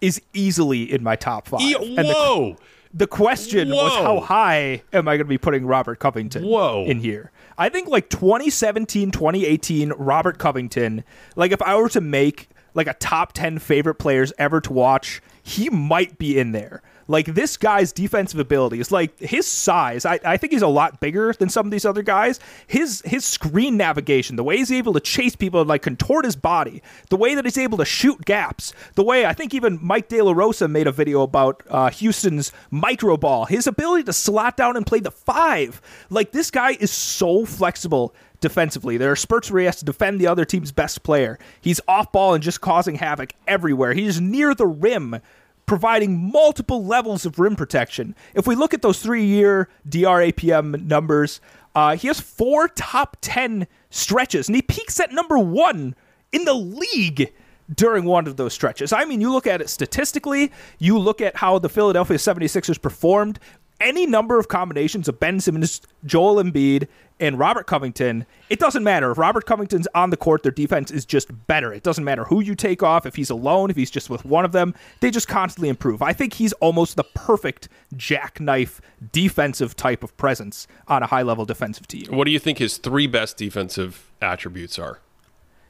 is 0.00 0.20
easily 0.32 0.90
in 0.90 1.02
my 1.02 1.14
top 1.14 1.46
five. 1.46 1.60
E- 1.60 1.96
whoa. 1.98 2.56
The 2.94 3.08
question 3.08 3.70
was 3.70 3.92
how 3.92 4.20
high 4.20 4.82
am 4.92 5.08
I 5.08 5.16
going 5.16 5.26
to 5.26 5.28
be 5.28 5.36
putting 5.36 5.66
Robert 5.66 5.98
Covington 5.98 6.44
Whoa. 6.44 6.84
in 6.86 7.00
here? 7.00 7.32
I 7.58 7.68
think 7.68 7.88
like 7.88 8.08
2017, 8.08 9.10
2018, 9.10 9.92
Robert 9.98 10.38
Covington, 10.38 11.02
like 11.34 11.50
if 11.50 11.60
I 11.60 11.76
were 11.76 11.88
to 11.90 12.00
make 12.00 12.48
like 12.72 12.86
a 12.86 12.94
top 12.94 13.32
10 13.32 13.58
favorite 13.58 13.96
players 13.96 14.32
ever 14.38 14.60
to 14.60 14.72
watch, 14.72 15.20
he 15.42 15.68
might 15.70 16.18
be 16.18 16.38
in 16.38 16.52
there. 16.52 16.82
Like 17.06 17.26
this 17.26 17.56
guy's 17.56 17.92
defensive 17.92 18.40
abilities, 18.40 18.90
like 18.90 19.18
his 19.18 19.46
size, 19.46 20.06
I, 20.06 20.18
I 20.24 20.36
think 20.36 20.52
he's 20.52 20.62
a 20.62 20.68
lot 20.68 21.00
bigger 21.00 21.32
than 21.32 21.48
some 21.48 21.66
of 21.66 21.70
these 21.70 21.84
other 21.84 22.02
guys. 22.02 22.40
His 22.66 23.02
his 23.04 23.24
screen 23.24 23.76
navigation, 23.76 24.36
the 24.36 24.44
way 24.44 24.56
he's 24.56 24.72
able 24.72 24.92
to 24.94 25.00
chase 25.00 25.36
people 25.36 25.60
and 25.60 25.68
like 25.68 25.82
contort 25.82 26.24
his 26.24 26.36
body, 26.36 26.82
the 27.10 27.16
way 27.16 27.34
that 27.34 27.44
he's 27.44 27.58
able 27.58 27.78
to 27.78 27.84
shoot 27.84 28.24
gaps, 28.24 28.72
the 28.94 29.04
way 29.04 29.26
I 29.26 29.32
think 29.32 29.54
even 29.54 29.78
Mike 29.82 30.08
De 30.08 30.22
La 30.22 30.32
Rosa 30.32 30.68
made 30.68 30.86
a 30.86 30.92
video 30.92 31.22
about 31.22 31.62
uh, 31.68 31.90
Houston's 31.90 32.52
micro 32.70 33.16
ball, 33.16 33.44
his 33.44 33.66
ability 33.66 34.04
to 34.04 34.12
slot 34.12 34.56
down 34.56 34.76
and 34.76 34.86
play 34.86 35.00
the 35.00 35.10
five. 35.10 35.80
Like 36.10 36.32
this 36.32 36.50
guy 36.50 36.72
is 36.72 36.90
so 36.90 37.44
flexible 37.44 38.14
defensively. 38.40 38.98
There 38.98 39.10
are 39.10 39.16
spurts 39.16 39.50
where 39.50 39.60
he 39.60 39.66
has 39.66 39.76
to 39.76 39.86
defend 39.86 40.20
the 40.20 40.26
other 40.26 40.44
team's 40.44 40.70
best 40.70 41.02
player. 41.02 41.38
He's 41.60 41.80
off 41.88 42.12
ball 42.12 42.34
and 42.34 42.42
just 42.42 42.60
causing 42.60 42.96
havoc 42.96 43.32
everywhere. 43.48 43.94
He's 43.94 44.20
near 44.20 44.54
the 44.54 44.66
rim, 44.66 45.18
providing 45.66 46.30
multiple 46.30 46.84
levels 46.84 47.24
of 47.26 47.38
rim 47.38 47.56
protection. 47.56 48.14
If 48.34 48.46
we 48.46 48.54
look 48.54 48.74
at 48.74 48.82
those 48.82 49.00
three 49.00 49.24
year 49.24 49.68
DRAPM 49.88 50.86
numbers, 50.86 51.40
uh, 51.74 51.96
he 51.96 52.08
has 52.08 52.20
four 52.20 52.68
top 52.68 53.16
10 53.20 53.66
stretches, 53.90 54.48
and 54.48 54.56
he 54.56 54.62
peaks 54.62 55.00
at 55.00 55.12
number 55.12 55.38
one 55.38 55.94
in 56.32 56.44
the 56.44 56.54
league 56.54 57.32
during 57.74 58.04
one 58.04 58.26
of 58.26 58.36
those 58.36 58.52
stretches. 58.52 58.92
I 58.92 59.04
mean, 59.04 59.20
you 59.20 59.32
look 59.32 59.46
at 59.46 59.60
it 59.60 59.68
statistically, 59.70 60.52
you 60.78 60.98
look 60.98 61.20
at 61.20 61.36
how 61.36 61.58
the 61.58 61.68
Philadelphia 61.68 62.18
76ers 62.18 62.80
performed, 62.80 63.38
any 63.84 64.06
number 64.06 64.38
of 64.38 64.48
combinations 64.48 65.06
of 65.08 65.20
Ben 65.20 65.38
Simmons, 65.38 65.80
Joel 66.04 66.42
Embiid, 66.42 66.88
and 67.20 67.38
Robert 67.38 67.66
Covington, 67.66 68.26
it 68.50 68.58
doesn't 68.58 68.82
matter. 68.82 69.12
If 69.12 69.18
Robert 69.18 69.46
Covington's 69.46 69.86
on 69.94 70.10
the 70.10 70.16
court, 70.16 70.42
their 70.42 70.50
defense 70.50 70.90
is 70.90 71.04
just 71.04 71.28
better. 71.46 71.72
It 71.72 71.84
doesn't 71.84 72.02
matter 72.02 72.24
who 72.24 72.40
you 72.40 72.56
take 72.56 72.82
off, 72.82 73.06
if 73.06 73.14
he's 73.14 73.30
alone, 73.30 73.70
if 73.70 73.76
he's 73.76 73.90
just 73.90 74.10
with 74.10 74.24
one 74.24 74.44
of 74.44 74.52
them, 74.52 74.74
they 75.00 75.10
just 75.10 75.28
constantly 75.28 75.68
improve. 75.68 76.02
I 76.02 76.12
think 76.12 76.34
he's 76.34 76.52
almost 76.54 76.96
the 76.96 77.04
perfect 77.04 77.68
jackknife 77.96 78.80
defensive 79.12 79.76
type 79.76 80.02
of 80.02 80.16
presence 80.16 80.66
on 80.88 81.02
a 81.02 81.06
high 81.06 81.22
level 81.22 81.44
defensive 81.44 81.86
team. 81.86 82.06
What 82.10 82.24
do 82.24 82.32
you 82.32 82.40
think 82.40 82.58
his 82.58 82.78
three 82.78 83.06
best 83.06 83.36
defensive 83.36 84.10
attributes 84.20 84.78
are? 84.78 84.98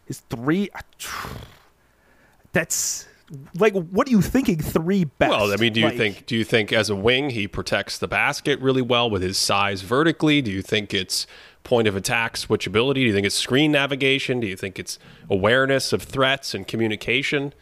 His 0.06 0.20
three. 0.20 0.70
That's 2.52 3.06
like, 3.58 3.74
what 3.74 4.06
are 4.06 4.10
you 4.10 4.22
thinking? 4.22 4.58
Three 4.58 5.04
best. 5.04 5.30
Well, 5.30 5.52
I 5.52 5.56
mean, 5.56 5.72
do 5.72 5.80
you 5.80 5.86
Like, 5.86 5.96
think 5.96 6.26
do 6.26 6.36
you 6.36 6.44
think 6.44 6.72
as 6.72 6.90
a 6.90 6.96
wing 6.96 7.30
he 7.30 7.48
protects 7.48 7.98
the 7.98 8.08
basket 8.08 8.60
really 8.60 8.82
well 8.82 9.08
with 9.08 9.22
his 9.22 9.38
size 9.38 9.82
vertically? 9.82 10.42
Do 10.42 10.50
you 10.50 10.62
think 10.62 10.92
it's 10.92 11.26
point 11.62 11.88
of 11.88 11.96
attack 11.96 12.36
switchability? 12.36 12.94
Do 12.94 13.00
you 13.00 13.12
think 13.14 13.26
it's 13.26 13.34
screen 13.34 13.72
navigation? 13.72 14.40
Do 14.40 14.46
you 14.46 14.56
think 14.56 14.78
it's 14.78 14.98
awareness 15.30 15.92
of 15.92 16.02
threats 16.02 16.54
and 16.54 16.66
communication? 16.66 17.54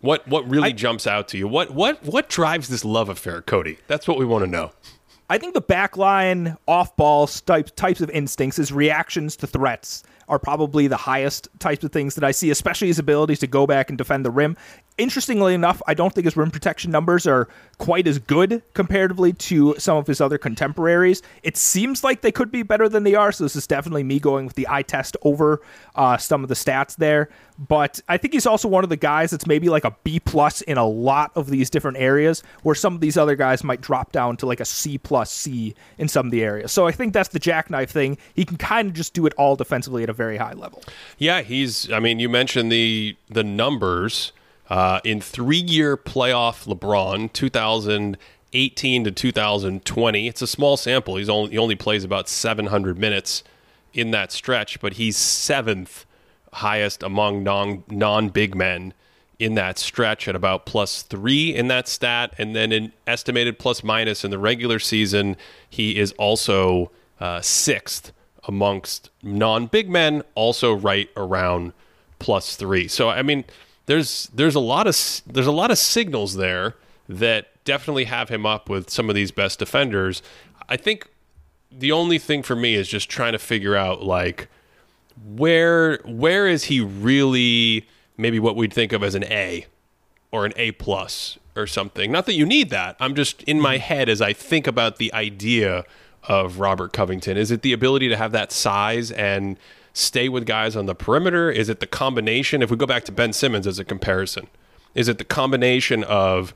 What 0.00 0.26
what 0.28 0.48
really 0.48 0.72
jumps 0.72 1.06
out 1.06 1.28
to 1.28 1.38
you? 1.38 1.48
What 1.48 1.72
what 1.72 2.04
what 2.04 2.28
drives 2.28 2.68
this 2.68 2.84
love 2.84 3.08
affair, 3.08 3.42
Cody? 3.42 3.78
That's 3.88 4.06
what 4.06 4.18
we 4.18 4.24
want 4.24 4.44
to 4.44 4.50
know. 4.50 4.72
I 5.30 5.38
think 5.38 5.54
the 5.54 5.62
backline 5.62 6.56
off 6.68 6.94
ball 6.96 7.26
types 7.26 7.70
types 7.72 8.00
of 8.00 8.10
instincts, 8.10 8.58
is 8.58 8.72
reactions 8.72 9.36
to 9.36 9.46
threats 9.46 10.02
are 10.32 10.38
probably 10.38 10.86
the 10.86 10.96
highest 10.96 11.46
types 11.58 11.84
of 11.84 11.92
things 11.92 12.14
that 12.14 12.24
I 12.24 12.30
see, 12.30 12.50
especially 12.50 12.88
his 12.88 12.98
abilities 12.98 13.38
to 13.40 13.46
go 13.46 13.66
back 13.66 13.90
and 13.90 13.98
defend 13.98 14.24
the 14.24 14.30
rim. 14.30 14.56
Interestingly 14.96 15.52
enough, 15.52 15.82
I 15.86 15.92
don't 15.92 16.12
think 16.14 16.24
his 16.24 16.38
rim 16.38 16.50
protection 16.50 16.90
numbers 16.90 17.26
are 17.26 17.48
quite 17.76 18.06
as 18.06 18.18
good 18.18 18.62
comparatively 18.72 19.34
to 19.34 19.74
some 19.76 19.98
of 19.98 20.06
his 20.06 20.22
other 20.22 20.38
contemporaries. 20.38 21.20
It 21.42 21.58
seems 21.58 22.02
like 22.02 22.22
they 22.22 22.32
could 22.32 22.50
be 22.50 22.62
better 22.62 22.88
than 22.88 23.04
they 23.04 23.14
are, 23.14 23.30
so 23.30 23.44
this 23.44 23.56
is 23.56 23.66
definitely 23.66 24.04
me 24.04 24.18
going 24.18 24.46
with 24.46 24.54
the 24.54 24.66
eye 24.70 24.82
test 24.82 25.18
over 25.20 25.60
uh, 25.96 26.16
some 26.16 26.42
of 26.42 26.48
the 26.48 26.54
stats 26.54 26.96
there. 26.96 27.28
But 27.58 28.00
I 28.08 28.16
think 28.16 28.34
he's 28.34 28.46
also 28.46 28.68
one 28.68 28.84
of 28.84 28.90
the 28.90 28.96
guys 28.96 29.30
that's 29.30 29.46
maybe 29.46 29.68
like 29.68 29.84
a 29.84 29.94
B 30.04 30.20
plus 30.20 30.60
in 30.62 30.78
a 30.78 30.86
lot 30.86 31.32
of 31.34 31.48
these 31.48 31.70
different 31.70 31.98
areas, 31.98 32.42
where 32.62 32.74
some 32.74 32.94
of 32.94 33.00
these 33.00 33.16
other 33.16 33.36
guys 33.36 33.62
might 33.62 33.80
drop 33.80 34.12
down 34.12 34.36
to 34.38 34.46
like 34.46 34.60
a 34.60 34.64
C 34.64 34.98
plus 34.98 35.30
C 35.30 35.74
in 35.98 36.08
some 36.08 36.26
of 36.26 36.32
the 36.32 36.42
areas. 36.42 36.72
So 36.72 36.86
I 36.86 36.92
think 36.92 37.12
that's 37.12 37.28
the 37.28 37.38
jackknife 37.38 37.90
thing. 37.90 38.18
He 38.34 38.44
can 38.44 38.56
kind 38.56 38.88
of 38.88 38.94
just 38.94 39.14
do 39.14 39.26
it 39.26 39.34
all 39.36 39.56
defensively 39.56 40.02
at 40.02 40.10
a 40.10 40.12
very 40.12 40.36
high 40.36 40.54
level. 40.54 40.82
Yeah, 41.18 41.42
he's. 41.42 41.90
I 41.90 42.00
mean, 42.00 42.18
you 42.18 42.28
mentioned 42.28 42.72
the 42.72 43.16
the 43.28 43.44
numbers 43.44 44.32
uh, 44.70 45.00
in 45.04 45.20
three 45.20 45.58
year 45.60 45.96
playoff 45.96 46.66
LeBron, 46.66 47.32
2018 47.32 49.04
to 49.04 49.10
2020. 49.10 50.28
It's 50.28 50.42
a 50.42 50.46
small 50.46 50.76
sample. 50.76 51.16
He's 51.16 51.28
only 51.28 51.50
he 51.52 51.58
only 51.58 51.76
plays 51.76 52.04
about 52.04 52.28
700 52.28 52.98
minutes 52.98 53.44
in 53.92 54.10
that 54.12 54.32
stretch, 54.32 54.80
but 54.80 54.94
he's 54.94 55.16
seventh 55.16 56.06
highest 56.54 57.02
among 57.02 57.42
non 57.42 57.84
non 57.88 58.28
big 58.28 58.54
men 58.54 58.94
in 59.38 59.54
that 59.54 59.78
stretch 59.78 60.28
at 60.28 60.36
about 60.36 60.66
plus 60.66 61.02
three 61.02 61.54
in 61.54 61.68
that 61.68 61.88
stat, 61.88 62.32
and 62.38 62.54
then 62.54 62.70
an 62.72 62.92
estimated 63.06 63.58
plus 63.58 63.82
minus 63.82 64.24
in 64.24 64.30
the 64.30 64.38
regular 64.38 64.78
season, 64.78 65.36
he 65.68 65.98
is 65.98 66.12
also 66.12 66.90
uh, 67.20 67.40
sixth 67.40 68.12
amongst 68.44 69.10
non 69.22 69.66
big 69.66 69.88
men, 69.88 70.22
also 70.34 70.72
right 70.72 71.10
around 71.16 71.72
plus 72.18 72.56
three. 72.56 72.86
So 72.86 73.08
I 73.08 73.22
mean, 73.22 73.44
there's 73.86 74.30
there's 74.34 74.54
a 74.54 74.60
lot 74.60 74.86
of 74.86 74.96
there's 75.26 75.46
a 75.46 75.52
lot 75.52 75.70
of 75.70 75.78
signals 75.78 76.36
there 76.36 76.76
that 77.08 77.48
definitely 77.64 78.04
have 78.04 78.28
him 78.28 78.46
up 78.46 78.68
with 78.68 78.90
some 78.90 79.08
of 79.08 79.14
these 79.14 79.30
best 79.30 79.58
defenders. 79.58 80.22
I 80.68 80.76
think 80.76 81.08
the 81.70 81.92
only 81.92 82.18
thing 82.18 82.42
for 82.42 82.54
me 82.54 82.74
is 82.74 82.88
just 82.88 83.08
trying 83.08 83.32
to 83.32 83.38
figure 83.38 83.74
out 83.74 84.02
like 84.02 84.48
where 85.24 85.98
where 86.04 86.46
is 86.46 86.64
he 86.64 86.80
really 86.80 87.86
maybe 88.16 88.38
what 88.38 88.56
we'd 88.56 88.72
think 88.72 88.92
of 88.92 89.02
as 89.02 89.14
an 89.14 89.24
A 89.24 89.66
or 90.30 90.46
an 90.46 90.52
A 90.56 90.72
plus 90.72 91.38
or 91.54 91.66
something. 91.66 92.10
Not 92.10 92.26
that 92.26 92.34
you 92.34 92.46
need 92.46 92.70
that. 92.70 92.96
I'm 92.98 93.14
just 93.14 93.42
in 93.42 93.60
my 93.60 93.76
mm-hmm. 93.76 93.82
head 93.82 94.08
as 94.08 94.20
I 94.22 94.32
think 94.32 94.66
about 94.66 94.96
the 94.96 95.12
idea 95.12 95.84
of 96.24 96.58
Robert 96.58 96.92
Covington. 96.92 97.36
Is 97.36 97.50
it 97.50 97.62
the 97.62 97.72
ability 97.72 98.08
to 98.08 98.16
have 98.16 98.32
that 98.32 98.52
size 98.52 99.10
and 99.10 99.58
stay 99.92 100.28
with 100.28 100.46
guys 100.46 100.76
on 100.76 100.86
the 100.86 100.94
perimeter? 100.94 101.50
Is 101.50 101.68
it 101.68 101.80
the 101.80 101.86
combination? 101.86 102.62
If 102.62 102.70
we 102.70 102.76
go 102.76 102.86
back 102.86 103.04
to 103.04 103.12
Ben 103.12 103.32
Simmons 103.32 103.66
as 103.66 103.78
a 103.78 103.84
comparison, 103.84 104.46
is 104.94 105.08
it 105.08 105.18
the 105.18 105.24
combination 105.24 106.04
of 106.04 106.54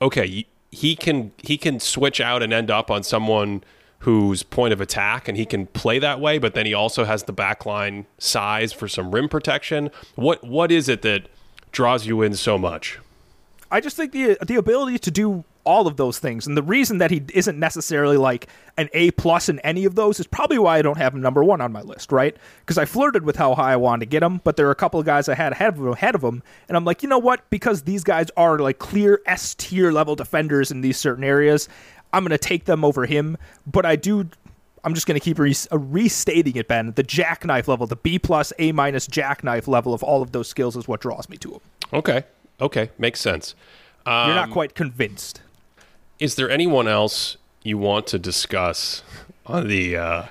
okay, 0.00 0.46
he 0.70 0.96
can 0.96 1.32
he 1.38 1.58
can 1.58 1.80
switch 1.80 2.20
out 2.20 2.42
and 2.42 2.52
end 2.52 2.70
up 2.70 2.90
on 2.90 3.02
someone 3.02 3.62
who's 4.00 4.42
point 4.42 4.72
of 4.72 4.80
attack 4.80 5.28
and 5.28 5.36
he 5.36 5.44
can 5.44 5.66
play 5.66 5.98
that 5.98 6.20
way, 6.20 6.38
but 6.38 6.54
then 6.54 6.66
he 6.66 6.74
also 6.74 7.04
has 7.04 7.24
the 7.24 7.34
backline 7.34 8.06
size 8.18 8.72
for 8.72 8.88
some 8.88 9.10
rim 9.14 9.28
protection. 9.28 9.90
What 10.14 10.42
what 10.44 10.72
is 10.72 10.88
it 10.88 11.02
that 11.02 11.28
draws 11.72 12.06
you 12.06 12.22
in 12.22 12.34
so 12.34 12.58
much? 12.58 12.98
I 13.70 13.80
just 13.80 13.96
think 13.96 14.12
the 14.12 14.36
the 14.44 14.56
ability 14.56 14.98
to 15.00 15.10
do 15.10 15.44
all 15.64 15.86
of 15.86 15.98
those 15.98 16.18
things, 16.18 16.46
and 16.46 16.56
the 16.56 16.62
reason 16.62 16.98
that 16.98 17.10
he 17.10 17.22
isn't 17.34 17.58
necessarily 17.58 18.16
like 18.16 18.48
an 18.78 18.88
A 18.94 19.10
plus 19.12 19.50
in 19.50 19.58
any 19.60 19.84
of 19.84 19.94
those 19.94 20.18
is 20.18 20.26
probably 20.26 20.58
why 20.58 20.78
I 20.78 20.82
don't 20.82 20.96
have 20.96 21.14
him 21.14 21.20
number 21.20 21.44
one 21.44 21.60
on 21.60 21.70
my 21.70 21.82
list, 21.82 22.10
right? 22.10 22.34
Because 22.60 22.78
I 22.78 22.86
flirted 22.86 23.24
with 23.24 23.36
how 23.36 23.54
high 23.54 23.72
I 23.72 23.76
wanted 23.76 24.00
to 24.00 24.06
get 24.06 24.22
him, 24.22 24.40
but 24.42 24.56
there 24.56 24.66
are 24.68 24.72
a 24.72 24.76
couple 24.76 24.98
of 24.98 25.04
guys 25.04 25.28
I 25.28 25.34
had 25.34 25.52
ahead 25.52 25.76
of, 25.76 25.86
ahead 25.86 26.14
of 26.14 26.24
him, 26.24 26.42
and 26.68 26.76
I'm 26.78 26.86
like, 26.86 27.02
you 27.02 27.08
know 27.10 27.18
what? 27.18 27.48
Because 27.50 27.82
these 27.82 28.02
guys 28.02 28.28
are 28.38 28.58
like 28.58 28.78
clear 28.78 29.20
S 29.26 29.54
tier 29.56 29.92
level 29.92 30.16
defenders 30.16 30.70
in 30.70 30.80
these 30.80 30.96
certain 30.96 31.24
areas, 31.24 31.68
I'm 32.12 32.22
going 32.22 32.30
to 32.30 32.38
take 32.38 32.64
them 32.64 32.84
over 32.84 33.06
him. 33.06 33.36
But 33.66 33.86
I 33.86 33.96
do 33.96 34.28
I'm 34.84 34.94
just 34.94 35.06
going 35.06 35.18
to 35.18 35.24
keep 35.24 35.38
re- 35.38 35.54
uh, 35.70 35.78
restating 35.78 36.56
it, 36.56 36.68
Ben. 36.68 36.92
The 36.92 37.02
jackknife 37.02 37.68
level, 37.68 37.86
the 37.86 37.96
B 37.96 38.18
plus, 38.18 38.52
A 38.58 38.72
minus 38.72 39.06
jackknife 39.06 39.68
level 39.68 39.92
of 39.92 40.02
all 40.02 40.22
of 40.22 40.32
those 40.32 40.48
skills 40.48 40.76
is 40.76 40.88
what 40.88 41.00
draws 41.00 41.28
me 41.28 41.36
to 41.38 41.52
him. 41.52 41.60
Okay. 41.92 42.24
Okay. 42.60 42.90
Makes 42.98 43.20
sense. 43.20 43.54
Um, 44.06 44.28
You're 44.28 44.36
not 44.36 44.50
quite 44.50 44.74
convinced. 44.74 45.42
Is 46.18 46.34
there 46.34 46.50
anyone 46.50 46.88
else 46.88 47.36
you 47.62 47.78
want 47.78 48.06
to 48.08 48.18
discuss 48.18 49.02
on 49.46 49.68
the 49.68 49.96
uh, 49.96 50.22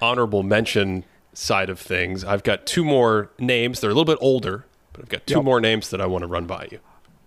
honorable 0.00 0.42
mention 0.42 1.04
side 1.32 1.70
of 1.70 1.78
things? 1.78 2.24
I've 2.24 2.42
got 2.42 2.66
two 2.66 2.84
more 2.84 3.30
names. 3.38 3.80
They're 3.80 3.90
a 3.90 3.94
little 3.94 4.04
bit 4.04 4.18
older, 4.20 4.64
but 4.92 5.02
I've 5.02 5.08
got 5.08 5.26
two 5.26 5.36
yep. 5.36 5.44
more 5.44 5.60
names 5.60 5.90
that 5.90 6.00
I 6.00 6.06
want 6.06 6.22
to 6.22 6.28
run 6.28 6.46
by 6.46 6.68
you. 6.70 6.80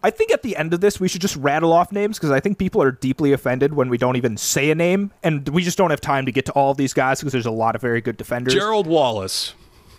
I 0.03 0.09
think 0.09 0.31
at 0.31 0.41
the 0.41 0.55
end 0.57 0.73
of 0.73 0.81
this, 0.81 0.99
we 0.99 1.07
should 1.07 1.21
just 1.21 1.35
rattle 1.35 1.71
off 1.73 1.91
names 1.91 2.17
because 2.17 2.31
I 2.31 2.39
think 2.39 2.57
people 2.57 2.81
are 2.81 2.91
deeply 2.91 3.33
offended 3.33 3.73
when 3.73 3.89
we 3.89 3.97
don't 3.97 4.15
even 4.15 4.35
say 4.35 4.71
a 4.71 4.75
name, 4.75 5.11
and 5.21 5.47
we 5.49 5.61
just 5.61 5.77
don't 5.77 5.91
have 5.91 6.01
time 6.01 6.25
to 6.25 6.31
get 6.31 6.45
to 6.47 6.51
all 6.53 6.71
of 6.71 6.77
these 6.77 6.93
guys 6.93 7.19
because 7.19 7.31
there's 7.33 7.45
a 7.45 7.51
lot 7.51 7.75
of 7.75 7.81
very 7.81 8.01
good 8.01 8.17
defenders. 8.17 8.53
Gerald 8.53 8.87
Wallace. 8.87 9.53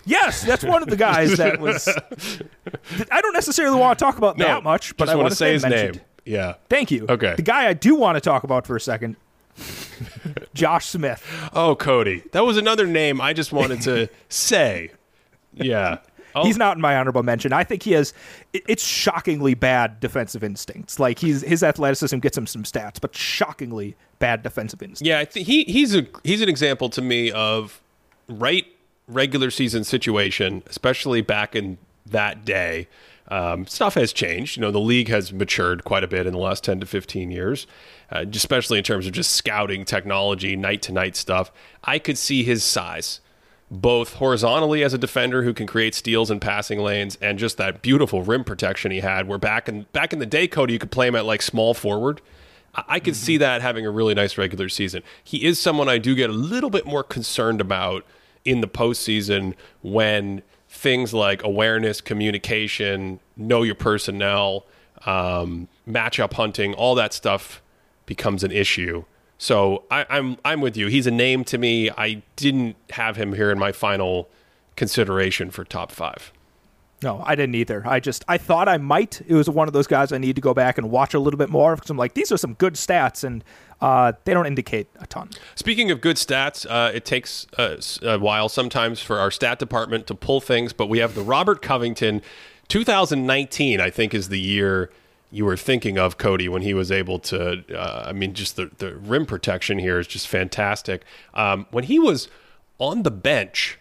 Yes, 0.05 0.43
that's 0.43 0.63
one 0.63 0.83
of 0.83 0.89
the 0.89 0.97
guys 0.97 1.37
that 1.37 1.59
was. 1.59 1.87
I 3.11 3.21
don't 3.21 3.33
necessarily 3.33 3.77
want 3.79 3.97
to 3.97 4.03
talk 4.03 4.17
about 4.17 4.37
no, 4.37 4.45
that 4.45 4.63
much, 4.63 4.97
but 4.97 5.07
I 5.07 5.15
want 5.15 5.29
to 5.29 5.35
say 5.35 5.53
his 5.53 5.63
mentioned. 5.63 5.95
name. 5.95 6.05
Yeah. 6.25 6.55
Thank 6.69 6.91
you. 6.91 7.05
Okay. 7.07 7.35
The 7.35 7.41
guy 7.41 7.67
I 7.67 7.73
do 7.73 7.95
want 7.95 8.15
to 8.15 8.21
talk 8.21 8.43
about 8.43 8.65
for 8.67 8.75
a 8.75 8.81
second, 8.81 9.15
Josh 10.53 10.87
Smith. 10.87 11.23
Oh, 11.53 11.75
Cody. 11.75 12.23
That 12.31 12.45
was 12.45 12.57
another 12.57 12.87
name 12.87 13.21
I 13.21 13.33
just 13.33 13.51
wanted 13.51 13.81
to 13.83 14.09
say. 14.29 14.91
Yeah. 15.53 15.99
Oh. 16.35 16.43
He's 16.43 16.57
not 16.57 16.77
in 16.77 16.81
my 16.81 16.97
honorable 16.97 17.23
mention. 17.23 17.53
I 17.53 17.63
think 17.63 17.83
he 17.83 17.91
has. 17.93 18.13
It's 18.53 18.83
shockingly 18.83 19.53
bad 19.53 19.99
defensive 19.99 20.43
instincts. 20.43 20.99
Like 20.99 21.19
he's 21.19 21.41
his 21.41 21.63
athleticism 21.63 22.19
gets 22.19 22.37
him 22.37 22.47
some 22.47 22.63
stats, 22.63 22.99
but 22.99 23.15
shockingly 23.15 23.95
bad 24.19 24.43
defensive 24.43 24.81
instincts. 24.81 25.07
Yeah, 25.07 25.19
I 25.19 25.25
think 25.25 25.47
he 25.47 25.63
he's 25.65 25.95
a 25.95 26.05
he's 26.23 26.41
an 26.41 26.49
example 26.49 26.89
to 26.89 27.01
me 27.01 27.31
of 27.31 27.81
right 28.27 28.65
regular 29.07 29.51
season 29.51 29.83
situation, 29.83 30.63
especially 30.67 31.21
back 31.21 31.55
in 31.55 31.77
that 32.05 32.45
day. 32.45 32.87
Um, 33.29 33.65
stuff 33.67 33.93
has 33.95 34.11
changed. 34.11 34.57
You 34.57 34.61
know, 34.61 34.71
the 34.71 34.79
league 34.79 35.07
has 35.07 35.31
matured 35.31 35.85
quite 35.85 36.03
a 36.03 36.07
bit 36.07 36.27
in 36.27 36.33
the 36.33 36.39
last 36.39 36.63
10 36.63 36.81
to 36.81 36.85
15 36.85 37.31
years, 37.31 37.65
uh, 38.11 38.25
especially 38.31 38.77
in 38.77 38.83
terms 38.83 39.07
of 39.07 39.13
just 39.13 39.31
scouting 39.31 39.85
technology, 39.85 40.55
night 40.55 40.81
to 40.83 40.91
night 40.91 41.15
stuff. 41.15 41.51
I 41.83 41.99
could 41.99 42.17
see 42.17 42.43
his 42.43 42.63
size 42.63 43.21
both 43.73 44.13
horizontally 44.13 44.83
as 44.83 44.93
a 44.93 44.99
defender 44.99 45.41
who 45.41 45.51
can 45.51 45.65
create 45.65 45.95
steals 45.95 46.29
and 46.29 46.39
passing 46.39 46.79
lanes 46.79 47.17
and 47.19 47.39
just 47.39 47.57
that 47.57 47.81
beautiful 47.81 48.21
rim 48.21 48.43
protection 48.43 48.91
he 48.91 48.99
had 48.99 49.27
where 49.27 49.39
back 49.39 49.67
in 49.67 49.87
back 49.93 50.13
in 50.13 50.19
the 50.19 50.27
day 50.27 50.47
Cody 50.47 50.73
you 50.73 50.79
could 50.79 50.91
play 50.91 51.07
him 51.07 51.15
at 51.15 51.25
like 51.25 51.41
small 51.41 51.73
forward 51.73 52.21
I, 52.75 52.83
I 52.87 52.99
could 52.99 53.15
mm-hmm. 53.15 53.23
see 53.23 53.37
that 53.37 53.63
having 53.63 53.83
a 53.83 53.89
really 53.89 54.13
nice 54.13 54.37
regular 54.37 54.69
season 54.69 55.01
he 55.23 55.43
is 55.43 55.59
someone 55.59 55.89
I 55.89 55.97
do 55.97 56.13
get 56.13 56.29
a 56.29 56.33
little 56.33 56.69
bit 56.69 56.85
more 56.85 57.03
concerned 57.03 57.59
about 57.59 58.05
in 58.45 58.61
the 58.61 58.67
postseason 58.67 59.55
when 59.81 60.43
things 60.69 61.11
like 61.11 61.43
awareness 61.43 61.99
communication 61.99 63.19
know 63.35 63.63
your 63.63 63.75
personnel 63.75 64.67
um, 65.07 65.67
matchup 65.89 66.33
hunting 66.33 66.75
all 66.75 66.93
that 66.93 67.11
stuff 67.11 67.59
becomes 68.05 68.43
an 68.43 68.51
issue 68.51 69.03
so 69.43 69.83
I, 69.91 70.05
I'm 70.09 70.37
I'm 70.45 70.61
with 70.61 70.77
you. 70.77 70.87
He's 70.87 71.05
a 71.05 71.11
name 71.11 71.43
to 71.45 71.57
me. 71.57 71.89
I 71.89 72.23
didn't 72.37 72.77
have 72.91 73.17
him 73.17 73.33
here 73.33 73.51
in 73.51 73.59
my 73.59 73.73
final 73.73 74.29
consideration 74.77 75.51
for 75.51 75.65
top 75.65 75.91
five. 75.91 76.31
No, 77.01 77.21
I 77.25 77.35
didn't 77.35 77.55
either. 77.55 77.83
I 77.85 77.99
just 77.99 78.23
I 78.29 78.37
thought 78.37 78.69
I 78.69 78.77
might. 78.77 79.21
It 79.27 79.33
was 79.33 79.49
one 79.49 79.67
of 79.67 79.73
those 79.73 79.85
guys 79.85 80.13
I 80.13 80.17
need 80.17 80.37
to 80.37 80.41
go 80.41 80.53
back 80.53 80.77
and 80.77 80.89
watch 80.89 81.13
a 81.13 81.19
little 81.19 81.37
bit 81.37 81.49
more 81.49 81.75
because 81.75 81.89
I'm 81.89 81.97
like 81.97 82.13
these 82.13 82.31
are 82.31 82.37
some 82.37 82.53
good 82.53 82.75
stats 82.75 83.25
and 83.25 83.43
uh, 83.81 84.13
they 84.23 84.33
don't 84.33 84.47
indicate 84.47 84.87
a 85.01 85.07
ton. 85.07 85.29
Speaking 85.55 85.91
of 85.91 85.99
good 85.99 86.15
stats, 86.15 86.65
uh, 86.69 86.93
it 86.93 87.03
takes 87.03 87.45
a, 87.57 87.79
a 88.01 88.17
while 88.19 88.47
sometimes 88.47 89.01
for 89.01 89.19
our 89.19 89.29
stat 89.29 89.59
department 89.59 90.07
to 90.07 90.15
pull 90.15 90.39
things, 90.39 90.71
but 90.71 90.87
we 90.87 90.99
have 90.99 91.15
the 91.15 91.21
Robert 91.21 91.61
Covington 91.61 92.21
2019. 92.69 93.81
I 93.81 93.89
think 93.89 94.13
is 94.13 94.29
the 94.29 94.39
year 94.39 94.89
you 95.33 95.45
were 95.45 95.57
thinking 95.57 95.97
of 95.97 96.19
Cody 96.19 96.47
when 96.47 96.61
he 96.61 96.75
was 96.75 96.91
able 96.91 97.17
to. 97.19 97.63
Uh, 97.75 98.03
I 98.05 98.13
mean, 98.13 98.33
just 98.33 98.55
the 98.55 98.69
the 98.77 98.95
rim 98.95 99.25
protection 99.25 99.79
here 99.79 99.97
is 99.97 100.05
just 100.05 100.27
fantastic. 100.27 101.03
Um, 101.33 101.65
when 101.71 101.85
he 101.85 101.97
was 101.97 102.29
on 102.77 103.01
the 103.01 103.11
bench 103.11 103.79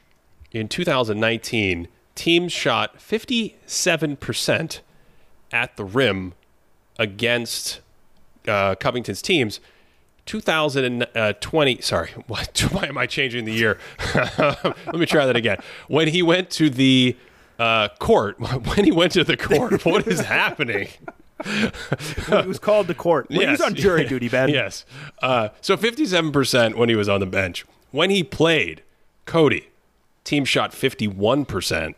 in 0.50 0.66
2019, 0.66 1.88
teams 2.14 2.52
shot 2.52 3.00
57 3.00 4.16
percent 4.16 4.80
at 5.52 5.76
the 5.76 5.84
rim 5.84 6.32
against 6.98 7.80
uh, 8.48 8.74
Covington's 8.74 9.22
teams. 9.22 9.60
2020 10.24 11.80
sorry 11.80 12.10
what, 12.28 12.56
why 12.70 12.84
am 12.84 12.96
i 12.96 13.06
changing 13.06 13.44
the 13.44 13.52
year 13.52 13.76
let 14.14 14.94
me 14.94 15.04
try 15.04 15.26
that 15.26 15.34
again 15.34 15.56
when 15.88 16.06
he 16.06 16.22
went 16.22 16.48
to 16.48 16.70
the 16.70 17.16
uh, 17.58 17.88
court 17.98 18.38
when 18.68 18.84
he 18.84 18.92
went 18.92 19.10
to 19.10 19.24
the 19.24 19.36
court 19.36 19.84
what 19.84 20.06
is 20.06 20.20
happening 20.20 20.86
he 21.44 22.46
was 22.46 22.58
called 22.58 22.88
to 22.88 22.94
court. 22.94 23.26
Yes. 23.28 23.42
He 23.42 23.50
was 23.50 23.60
on 23.60 23.74
jury 23.74 24.04
duty, 24.08 24.28
Ben. 24.28 24.48
Yes. 24.48 24.84
Uh, 25.20 25.48
so 25.60 25.76
57% 25.76 26.74
when 26.74 26.88
he 26.88 26.94
was 26.94 27.08
on 27.08 27.20
the 27.20 27.26
bench. 27.26 27.64
When 27.90 28.10
he 28.10 28.22
played, 28.24 28.82
Cody, 29.26 29.68
team 30.24 30.44
shot 30.44 30.72
51% 30.72 31.94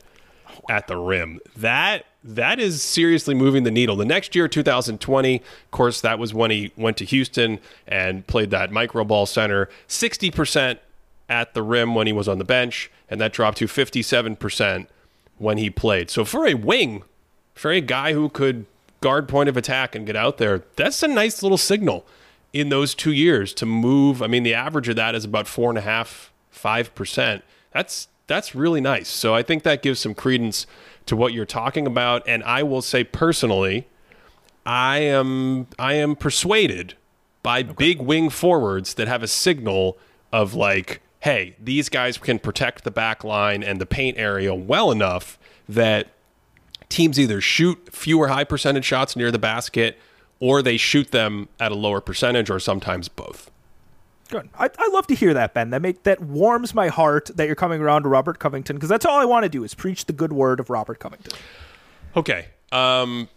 at 0.69 0.87
the 0.89 0.97
rim. 0.97 1.41
That 1.57 2.07
that 2.27 2.59
is 2.59 2.83
seriously 2.83 3.35
moving 3.35 3.65
the 3.65 3.71
needle. 3.71 3.97
The 3.97 4.07
next 4.07 4.35
year, 4.35 4.49
2020, 4.49 5.37
of 5.37 5.71
course, 5.71 6.01
that 6.01 6.19
was 6.19 6.33
when 6.33 6.51
he 6.51 6.73
went 6.75 6.97
to 6.97 7.05
Houston 7.05 7.61
and 7.87 8.27
played 8.27 8.51
that 8.51 8.73
micro 8.73 9.05
ball 9.05 9.27
center. 9.27 9.69
60% 9.89 10.79
at 11.29 11.53
the 11.53 11.63
rim 11.63 11.95
when 11.95 12.07
he 12.07 12.15
was 12.15 12.27
on 12.27 12.39
the 12.39 12.45
bench, 12.45 12.91
and 13.11 13.21
that 13.21 13.35
dropped 13.35 13.59
to 13.59 13.67
57% 13.67 14.87
when 15.37 15.59
he 15.59 15.69
played. 15.69 16.09
So 16.11 16.25
for 16.25 16.47
a 16.47 16.55
wing, 16.55 17.03
for 17.55 17.71
a 17.71 17.83
guy 17.83 18.15
who 18.15 18.31
could 18.31 18.65
guard 19.05 19.29
point 19.29 19.51
of 19.51 19.57
attack 19.59 19.95
and 19.95 20.07
get 20.07 20.17
out 20.17 20.39
there, 20.39 20.65
that's 20.77 21.03
a 21.03 21.07
nice 21.07 21.43
little 21.43 21.59
signal 21.59 22.07
in 22.55 22.71
those 22.71 22.95
two 22.95 23.13
years 23.13 23.53
to 23.53 23.67
move. 23.67 24.23
I 24.23 24.29
mean, 24.29 24.45
the 24.45 24.55
average 24.55 24.89
of 24.89 24.97
that 24.97 25.15
is 25.15 25.27
about 25.27 25.47
four 25.47 25.69
and 25.69 25.77
a 25.77 25.83
half, 25.83 26.33
five 26.49 26.95
percent. 26.95 27.45
That's 27.71 28.09
that's 28.27 28.55
really 28.55 28.81
nice. 28.81 29.09
So 29.09 29.35
I 29.35 29.43
think 29.43 29.63
that 29.65 29.83
gives 29.83 30.01
some 30.01 30.15
credence 30.15 30.67
to 31.05 31.17
what 31.17 31.35
you're 31.35 31.45
talking 31.45 31.87
about. 31.87 32.27
And 32.27 32.43
I 32.45 32.63
will 32.63 32.81
say 32.81 33.05
personally, 33.05 33.87
I 34.65 35.01
am 35.01 35.67
I 35.79 35.95
am 35.95 36.17
persuaded 36.17 36.95
by 37.43 37.61
okay. 37.61 37.73
big 37.77 38.01
wing 38.01 38.31
forwards 38.31 38.95
that 38.95 39.07
have 39.07 39.23
a 39.23 39.29
signal 39.29 39.99
of 40.33 40.55
like, 40.55 41.03
hey, 41.21 41.57
these 41.63 41.91
guys 41.91 42.17
can 42.17 42.39
protect 42.39 42.85
the 42.85 42.91
back 42.91 43.23
line 43.23 43.63
and 43.63 43.79
the 43.79 43.87
paint 43.87 44.17
area 44.17 44.55
well 44.55 44.91
enough 44.91 45.39
that 45.69 46.09
teams 46.95 47.19
either 47.19 47.41
shoot 47.41 47.89
fewer 47.93 48.29
high 48.29 48.45
percentage 48.45 48.85
shots 48.85 49.17
near 49.17 49.31
the 49.31 49.39
basket 49.39 49.99
or 50.39 50.63
they 50.63 50.77
shoot 50.77 51.11
them 51.11 51.49
at 51.59 51.73
a 51.73 51.75
lower 51.75 52.01
percentage 52.01 52.51
or 52.51 52.61
sometimes 52.61 53.09
both. 53.09 53.51
Good. 54.29 54.49
I, 54.59 54.71
I 54.79 54.89
love 54.93 55.07
to 55.09 55.15
hear 55.15 55.35
that, 55.35 55.55
Ben. 55.55 55.71
That 55.71 55.83
make 55.83 56.05
that 56.05 56.21
warms 56.21 56.73
my 56.75 56.89
heart 56.89 57.31
that 57.35 57.47
you're 57.47 57.55
coming 57.55 57.81
around 57.81 58.05
to 58.05 58.09
Robert 58.09 58.39
Covington 58.39 58.77
because 58.77 58.89
that's 58.89 59.05
all 59.05 59.19
I 59.19 59.25
want 59.25 59.43
to 59.45 59.49
do 59.49 59.65
is 59.65 59.75
preach 59.75 60.07
the 60.07 60.13
good 60.13 60.33
word 60.33 60.61
of 60.61 60.71
Robert 60.71 60.99
Covington. 60.99 61.33
Okay. 62.17 62.47
Um, 62.73 63.29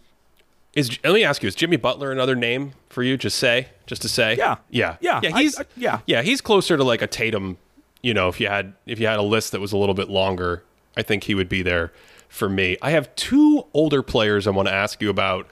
is 0.74 0.98
let 1.04 1.12
me 1.12 1.24
ask 1.24 1.42
you: 1.42 1.46
Is 1.46 1.54
Jimmy 1.54 1.76
Butler 1.76 2.10
another 2.10 2.34
name 2.34 2.72
for 2.88 3.02
you? 3.02 3.16
Just 3.16 3.38
say, 3.38 3.68
just 3.86 4.02
to 4.02 4.08
say. 4.08 4.36
Yeah. 4.36 4.56
Yeah. 4.70 4.96
Yeah. 5.00 5.20
Yeah. 5.22 5.38
He's 5.38 5.58
I, 5.58 5.62
I, 5.62 5.66
yeah. 5.76 6.00
Yeah. 6.06 6.22
He's 6.22 6.40
closer 6.40 6.76
to 6.76 6.84
like 6.84 7.02
a 7.02 7.06
Tatum. 7.06 7.58
You 8.02 8.14
know, 8.14 8.28
if 8.28 8.40
you 8.40 8.48
had 8.48 8.72
if 8.86 8.98
you 8.98 9.06
had 9.06 9.18
a 9.18 9.22
list 9.22 9.52
that 9.52 9.60
was 9.60 9.72
a 9.72 9.76
little 9.76 9.94
bit 9.94 10.08
longer, 10.08 10.62
I 10.96 11.02
think 11.02 11.24
he 11.24 11.34
would 11.34 11.48
be 11.48 11.62
there 11.62 11.92
for 12.28 12.48
me. 12.48 12.76
I 12.82 12.90
have 12.90 13.14
two 13.16 13.64
older 13.74 14.02
players 14.02 14.46
I 14.46 14.50
want 14.50 14.68
to 14.68 14.74
ask 14.74 15.00
you 15.00 15.10
about, 15.10 15.48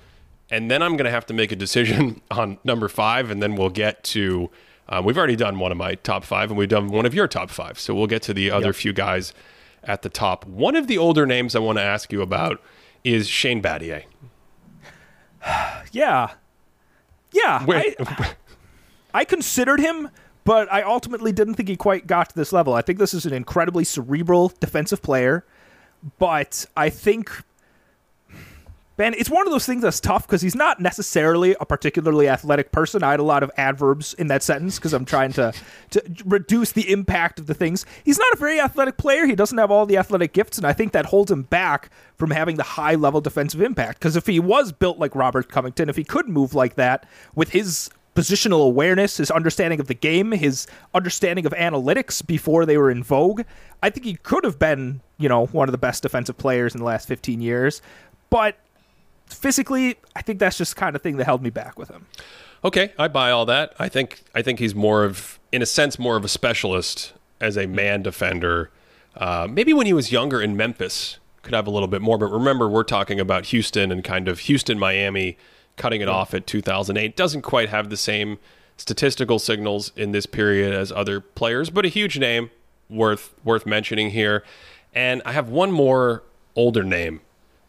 and 0.51 0.71
then 0.71 0.83
I'm 0.83 0.97
going 0.97 1.07
to 1.07 1.11
have 1.11 1.27
to 1.27 1.35
make 1.35 1.53
a 1.53 1.57
decision 1.57 2.21
on 2.31 2.59
number 2.65 2.89
five, 2.89 3.31
and 3.31 3.43
then 3.43 3.57
we'll 3.57 3.71
get 3.71 4.05
to. 4.05 4.51
Um, 4.89 5.05
we've 5.05 5.19
already 5.19 5.35
done 5.35 5.59
one 5.59 5.73
of 5.73 5.79
my 5.79 5.97
top 5.97 6.25
five, 6.25 6.51
and 6.51 6.59
we've 6.59 6.69
done 6.69 6.89
one 6.89 7.07
of 7.07 7.15
your 7.15 7.27
top 7.27 7.51
five. 7.51 7.79
So 7.79 7.95
we'll 7.95 8.07
get 8.07 8.23
to 8.23 8.35
the 8.35 8.51
other 8.53 8.67
yep. 8.67 8.77
few 8.77 8.93
guys 8.93 9.35
at 9.83 10.03
the 10.03 10.09
top. 10.09 10.47
One 10.47 10.77
of 10.77 10.87
the 10.87 10.97
older 10.97 11.27
names 11.27 11.57
I 11.57 11.59
want 11.59 11.79
to 11.79 11.83
ask 11.83 12.13
you 12.13 12.23
about 12.23 12.63
is 13.03 13.29
Shane 13.29 13.61
Battier. 13.61 14.05
yeah. 15.93 16.35
Yeah. 17.33 17.67
I, 17.69 18.35
I 19.13 19.25
considered 19.25 19.81
him 19.81 20.11
but 20.47 20.73
I 20.73 20.83
ultimately 20.83 21.33
didn't 21.33 21.55
think 21.55 21.69
he 21.69 21.77
quite 21.77 22.07
got 22.07 22.31
to 22.31 22.37
this 22.37 22.53
level. 22.53 22.73
I 22.73 22.81
think 22.81 23.01
this 23.01 23.13
is 23.13 23.27
an 23.27 23.33
incredibly 23.33 23.83
cerebral 23.83 24.53
defensive 24.61 25.03
player, 25.03 25.45
but 26.19 26.67
I 26.77 26.91
think 26.91 27.31
Ben, 28.97 29.13
it's 29.13 29.29
one 29.29 29.47
of 29.47 29.53
those 29.53 29.67
things 29.67 29.83
that's 29.83 30.01
tough 30.01 30.27
because 30.27 30.41
he's 30.41 30.55
not 30.55 30.81
necessarily 30.81 31.55
a 31.61 31.67
particularly 31.67 32.29
athletic 32.31 32.73
person. 32.73 33.03
I 33.03 33.11
had 33.11 33.21
a 33.21 33.25
lot 33.25 33.43
of 33.43 33.51
adverbs 33.59 34.15
in 34.15 34.29
that 34.29 34.43
sentence 34.43 34.77
because 34.77 34.95
I'm 34.95 35.05
trying 35.05 35.33
to 35.35 35.53
to 35.91 36.03
reduce 36.25 36.73
the 36.73 36.91
impact 36.91 37.39
of 37.39 37.47
the 37.47 37.53
things. 37.53 37.85
He's 38.05 38.19
not 38.19 38.33
a 38.33 38.37
very 38.37 38.59
athletic 38.59 38.97
player. 38.97 39.27
He 39.27 39.35
doesn't 39.35 39.59
have 39.59 39.71
all 39.71 39.85
the 39.85 39.99
athletic 39.99 40.33
gifts, 40.33 40.57
and 40.57 40.67
I 40.67 40.73
think 40.73 40.93
that 40.93 41.07
holds 41.07 41.31
him 41.31 41.43
back 41.43 41.91
from 42.17 42.31
having 42.31 42.57
the 42.57 42.63
high 42.63 42.95
level 42.95 43.21
defensive 43.21 43.61
impact. 43.61 43.99
Because 43.99 44.17
if 44.17 44.27
he 44.27 44.41
was 44.41 44.73
built 44.73 44.99
like 44.99 45.15
Robert 45.15 45.51
Covington, 45.51 45.91
if 45.91 45.97
he 45.97 46.05
could 46.05 46.29
move 46.29 46.55
like 46.55 46.77
that 46.77 47.05
with 47.35 47.51
his 47.51 47.91
positional 48.17 48.67
awareness, 48.67 49.19
his 49.19 49.31
understanding 49.31 49.79
of 49.79 49.87
the 49.87 49.95
game, 49.95 50.33
his 50.33 50.67
understanding 50.95 51.47
of 51.47 51.53
analytics 51.53 52.27
before 52.27 52.67
they 52.67 52.77
were 52.77 52.91
in 52.91 53.03
vogue, 53.03 53.43
I 53.83 53.91
think 53.91 54.07
he 54.07 54.15
could 54.15 54.43
have 54.45 54.59
been, 54.59 55.03
you 55.19 55.29
know, 55.29 55.47
one 55.47 55.69
of 55.69 55.73
the 55.73 55.79
best 55.79 56.03
defensive 56.03 56.37
players 56.37 56.75
in 56.75 56.81
the 56.81 56.87
last 56.87 57.07
15 57.07 57.41
years. 57.41 57.83
But 58.31 58.57
physically, 59.27 59.97
I 60.17 60.23
think 60.23 60.39
that's 60.39 60.59
just 60.59 60.75
kind 60.75 60.97
of 60.97 61.03
thing 61.03 61.19
that 61.19 61.25
held 61.25 61.43
me 61.43 61.51
back 61.51 61.79
with 61.79 61.91
him. 61.91 62.07
Okay, 62.65 62.93
I 62.99 63.07
buy 63.09 63.31
all 63.31 63.45
that. 63.47 63.75
I 63.79 63.89
think 63.89 64.25
I 64.35 64.43
think 64.43 64.59
he's 64.59 64.75
more 64.75 65.05
of, 65.05 65.39
in 65.53 65.63
a 65.63 65.67
sense, 65.67 65.99
more 65.99 66.17
of 66.17 66.25
a 66.25 66.29
specialist 66.29 67.13
as 67.41 67.57
a 67.57 67.67
man 67.67 68.03
defender. 68.03 68.71
Uh, 69.15 69.47
maybe 69.49 69.73
when 69.73 69.87
he 69.87 69.93
was 69.93 70.11
younger 70.11 70.41
in 70.41 70.57
Memphis, 70.57 71.19
could 71.43 71.55
have 71.55 71.67
a 71.67 71.71
little 71.71 71.87
bit 71.87 72.03
more. 72.03 72.19
But 72.19 72.27
remember, 72.27 72.67
we're 72.67 72.83
talking 72.83 73.21
about 73.21 73.47
Houston 73.47 73.93
and 73.93 74.03
kind 74.03 74.27
of 74.27 74.41
Houston, 74.41 74.79
Miami, 74.79 75.37
cutting 75.77 76.01
it 76.01 76.09
yeah. 76.09 76.15
off 76.15 76.35
at 76.35 76.47
2008. 76.47 77.17
Doesn't 77.17 77.43
quite 77.43 77.69
have 77.69 77.91
the 77.91 77.97
same 77.97 78.39
statistical 78.77 79.39
signals 79.39 79.93
in 79.97 80.13
this 80.13 80.27
period 80.27 80.75
as 80.75 80.93
other 80.93 81.21
players, 81.21 81.71
but 81.71 81.85
a 81.85 81.89
huge 81.89 82.19
name 82.19 82.51
worth 82.89 83.35
worth 83.45 83.67
mentioning 83.67 84.11
here. 84.11 84.45
And 84.95 85.23
I 85.25 85.33
have 85.33 85.49
one 85.49 85.71
more 85.71 86.23
older 86.55 86.83
name 86.83 87.21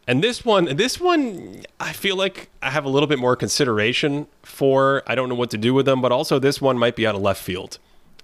and 0.08 0.24
this 0.24 0.42
one, 0.42 0.74
this 0.76 0.98
one, 0.98 1.60
I 1.78 1.92
feel 1.92 2.16
like 2.16 2.48
I 2.62 2.70
have 2.70 2.86
a 2.86 2.88
little 2.88 3.06
bit 3.06 3.18
more 3.18 3.36
consideration 3.36 4.26
for. 4.42 5.02
I 5.06 5.14
don't 5.14 5.28
know 5.28 5.34
what 5.34 5.50
to 5.50 5.58
do 5.58 5.74
with 5.74 5.84
them, 5.84 6.00
but 6.00 6.10
also 6.10 6.38
this 6.38 6.62
one 6.62 6.78
might 6.78 6.96
be 6.96 7.06
out 7.06 7.14
of 7.14 7.20
left 7.20 7.42
field. 7.42 7.78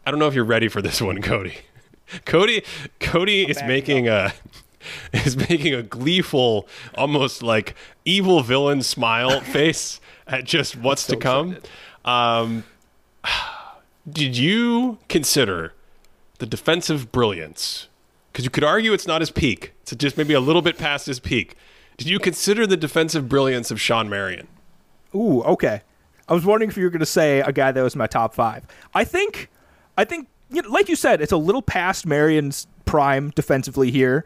I 0.07 0.11
don't 0.11 0.19
know 0.19 0.27
if 0.27 0.35
you're 0.35 0.45
ready 0.45 0.69
for 0.69 0.81
this 0.81 1.03
one, 1.03 1.21
Cody. 1.23 1.59
Cody, 2.25 2.65
Cody 3.01 3.43
is 3.43 3.63
making 3.65 4.09
a 4.09 4.33
is 5.13 5.37
making 5.37 5.75
a 5.75 5.83
gleeful, 5.83 6.69
almost 6.95 7.43
like 7.43 7.75
evil 8.05 8.43
villain 8.43 8.83
smile 8.83 9.41
face 9.53 10.01
at 10.27 10.45
just 10.45 10.77
what's 10.77 11.03
so 11.03 11.15
to 11.15 11.21
come. 11.21 11.57
Um, 12.05 12.65
did 14.11 14.37
you 14.37 14.99
consider 15.09 15.73
the 16.39 16.47
defensive 16.47 17.11
brilliance? 17.13 17.89
Because 18.33 18.45
you 18.45 18.51
could 18.51 18.65
argue 18.65 18.93
it's 18.93 19.07
not 19.07 19.21
his 19.21 19.31
peak. 19.31 19.73
It's 19.83 19.95
just 19.95 20.17
maybe 20.17 20.35
a 20.35 20.41
little 20.41 20.63
bit 20.63 20.77
past 20.77 21.07
his 21.07 21.21
peak. 21.21 21.57
Did 21.97 22.09
you 22.09 22.19
consider 22.19 22.67
the 22.67 22.77
defensive 22.77 23.29
brilliance 23.29 23.71
of 23.71 23.81
Shawn 23.81 24.09
Marion? 24.09 24.49
Ooh, 25.15 25.43
okay. 25.43 25.83
I 26.29 26.35
was 26.35 26.45
wondering 26.45 26.71
if 26.71 26.77
you 26.77 26.85
were 26.85 26.91
going 26.91 27.01
to 27.01 27.07
say 27.07 27.41
a 27.41 27.53
guy 27.53 27.71
that 27.71 27.83
was 27.83 27.95
my 27.95 28.07
top 28.07 28.35
five. 28.35 28.67
I 28.95 29.05
think, 29.05 29.51
I 29.97 30.05
think, 30.05 30.29
you 30.51 30.63
know, 30.63 30.71
like 30.71 30.89
you 30.89 30.97
said, 30.97 31.21
it's 31.21 31.33
a 31.33 31.37
little 31.37 31.63
past 31.63 32.07
Marion's 32.07 32.67
prime 32.85 33.31
defensively 33.31 33.91
here. 33.91 34.25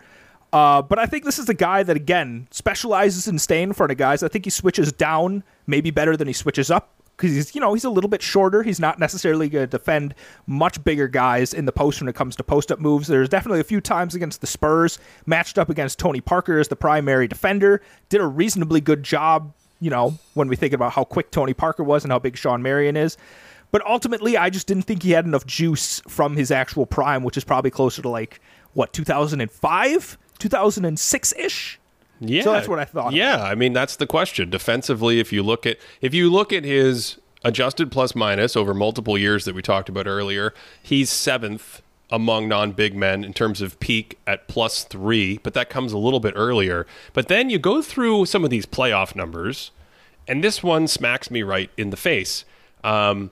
Uh, 0.53 0.81
but 0.81 0.99
I 0.99 1.07
think 1.07 1.25
this 1.25 1.39
is 1.39 1.49
a 1.49 1.55
guy 1.55 1.83
that 1.83 1.97
again 1.97 2.49
specializes 2.51 3.29
in 3.29 3.39
staying 3.39 3.65
in 3.65 3.73
front 3.75 3.93
of 3.93 3.99
guys. 3.99 4.23
I 4.23 4.29
think 4.29 4.45
he 4.45 4.51
switches 4.51 4.93
down 4.93 5.45
maybe 5.67 5.91
better 5.91 6.17
than 6.17 6.27
he 6.27 6.33
switches 6.33 6.71
up 6.71 6.95
because 7.17 7.35
he's 7.35 7.55
you 7.55 7.61
know 7.61 7.75
he's 7.75 7.85
a 7.85 7.91
little 7.91 8.09
bit 8.09 8.23
shorter. 8.23 8.63
He's 8.63 8.81
not 8.81 8.99
necessarily 8.99 9.49
going 9.49 9.65
to 9.65 9.71
defend 9.71 10.15
much 10.47 10.83
bigger 10.85 11.07
guys 11.07 11.53
in 11.53 11.67
the 11.67 11.73
post 11.73 12.01
when 12.01 12.09
it 12.09 12.15
comes 12.15 12.35
to 12.37 12.43
post 12.43 12.73
up 12.73 12.79
moves. 12.79 13.09
There's 13.09 13.29
definitely 13.29 13.61
a 13.61 13.65
few 13.65 13.81
times 13.81 14.15
against 14.15 14.41
the 14.41 14.47
Spurs 14.47 14.99
matched 15.27 15.59
up 15.59 15.69
against 15.69 15.99
Tony 15.99 16.21
Parker 16.21 16.59
as 16.59 16.69
the 16.69 16.77
primary 16.77 17.29
defender. 17.29 17.83
Did 18.09 18.21
a 18.21 18.27
reasonably 18.27 18.81
good 18.81 19.03
job. 19.03 19.53
You 19.81 19.91
know 19.91 20.19
when 20.35 20.49
we 20.49 20.57
think 20.57 20.73
about 20.73 20.93
how 20.93 21.05
quick 21.05 21.31
Tony 21.31 21.55
Parker 21.55 21.85
was 21.85 22.05
and 22.05 22.11
how 22.11 22.19
big 22.19 22.37
Shawn 22.37 22.63
Marion 22.63 22.97
is. 22.97 23.17
But 23.71 23.87
ultimately, 23.87 24.37
I 24.37 24.49
just 24.49 24.67
didn't 24.67 24.85
think 24.85 25.03
he 25.03 25.11
had 25.11 25.27
enough 25.27 25.45
juice 25.45 26.01
from 26.09 26.37
his 26.37 26.51
actual 26.51 26.87
prime, 26.87 27.23
which 27.23 27.37
is 27.37 27.45
probably 27.45 27.71
closer 27.71 28.01
to 28.01 28.09
like 28.09 28.41
what 28.73 28.93
2005, 28.93 30.19
2006 30.39 31.33
ish. 31.35 31.79
Yeah, 32.21 32.43
so 32.43 32.53
that's 32.53 32.69
what 32.69 32.79
I 32.79 32.85
thought. 32.85 33.13
Yeah, 33.13 33.37
about. 33.37 33.53
I 33.53 33.55
mean 33.55 33.73
that's 33.73 33.97
the 33.97 34.07
question. 34.07 34.51
Defensively, 34.51 35.21
if 35.21 35.33
you 35.33 35.43
look 35.43 35.67
at 35.67 35.79
if 36.01 36.15
you 36.15 36.31
look 36.31 36.53
at 36.53 36.65
his 36.65 37.19
adjusted 37.45 37.93
plus 37.93 38.15
minus 38.15 38.57
over 38.57 38.75
multiple 38.75 39.17
years 39.17 39.45
that 39.45 39.55
we 39.55 39.63
talked 39.63 39.89
about 39.89 40.07
earlier, 40.07 40.53
he's 40.83 41.11
seventh 41.11 41.83
among 42.11 42.49
non-big 42.49 42.97
men 42.97 43.23
in 43.23 43.33
terms 43.33 43.61
of 43.61 43.79
peak 43.81 44.19
at 44.27 44.49
plus 44.49 44.85
three, 44.85 45.39
but 45.43 45.55
that 45.55 45.69
comes 45.69 45.93
a 45.93 45.99
little 45.99 46.21
bit 46.21 46.33
earlier. 46.37 46.87
But 47.13 47.29
then 47.29 47.51
you 47.51 47.59
go 47.59 47.83
through 47.83 48.27
some 48.27 48.45
of 48.45 48.51
these 48.51 48.65
playoff 48.65 49.15
numbers, 49.15 49.71
and 50.27 50.43
this 50.43 50.63
one 50.63 50.89
smacks 50.89 51.31
me 51.31 51.43
right 51.43 51.71
in 51.77 51.91
the 51.91 51.97
face. 51.97 52.45
Um, 52.83 53.31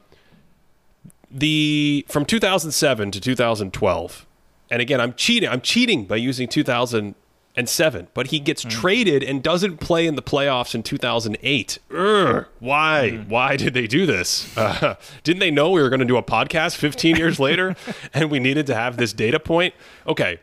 the 1.30 2.04
from 2.08 2.24
2007 2.24 3.10
to 3.12 3.20
2012, 3.20 4.25
and 4.70 4.82
again, 4.82 5.00
I'm 5.00 5.14
cheating. 5.14 5.48
I'm 5.48 5.60
cheating 5.60 6.04
by 6.04 6.16
using 6.16 6.48
2007, 6.48 8.08
but 8.14 8.26
he 8.28 8.40
gets 8.40 8.64
mm. 8.64 8.70
traded 8.70 9.22
and 9.22 9.42
doesn't 9.42 9.78
play 9.78 10.06
in 10.06 10.16
the 10.16 10.22
playoffs 10.22 10.74
in 10.74 10.82
2008. 10.82 11.78
Urgh, 11.90 12.46
why? 12.58 13.10
Mm. 13.12 13.28
Why 13.28 13.56
did 13.56 13.74
they 13.74 13.86
do 13.86 14.06
this? 14.06 14.56
Uh, 14.56 14.96
didn't 15.22 15.40
they 15.40 15.50
know 15.50 15.70
we 15.70 15.80
were 15.80 15.88
going 15.88 16.00
to 16.00 16.06
do 16.06 16.16
a 16.16 16.22
podcast 16.22 16.76
15 16.76 17.16
years 17.16 17.38
later 17.38 17.76
and 18.12 18.30
we 18.30 18.38
needed 18.38 18.66
to 18.66 18.74
have 18.74 18.96
this 18.96 19.12
data 19.12 19.38
point? 19.38 19.74
Okay, 20.06 20.40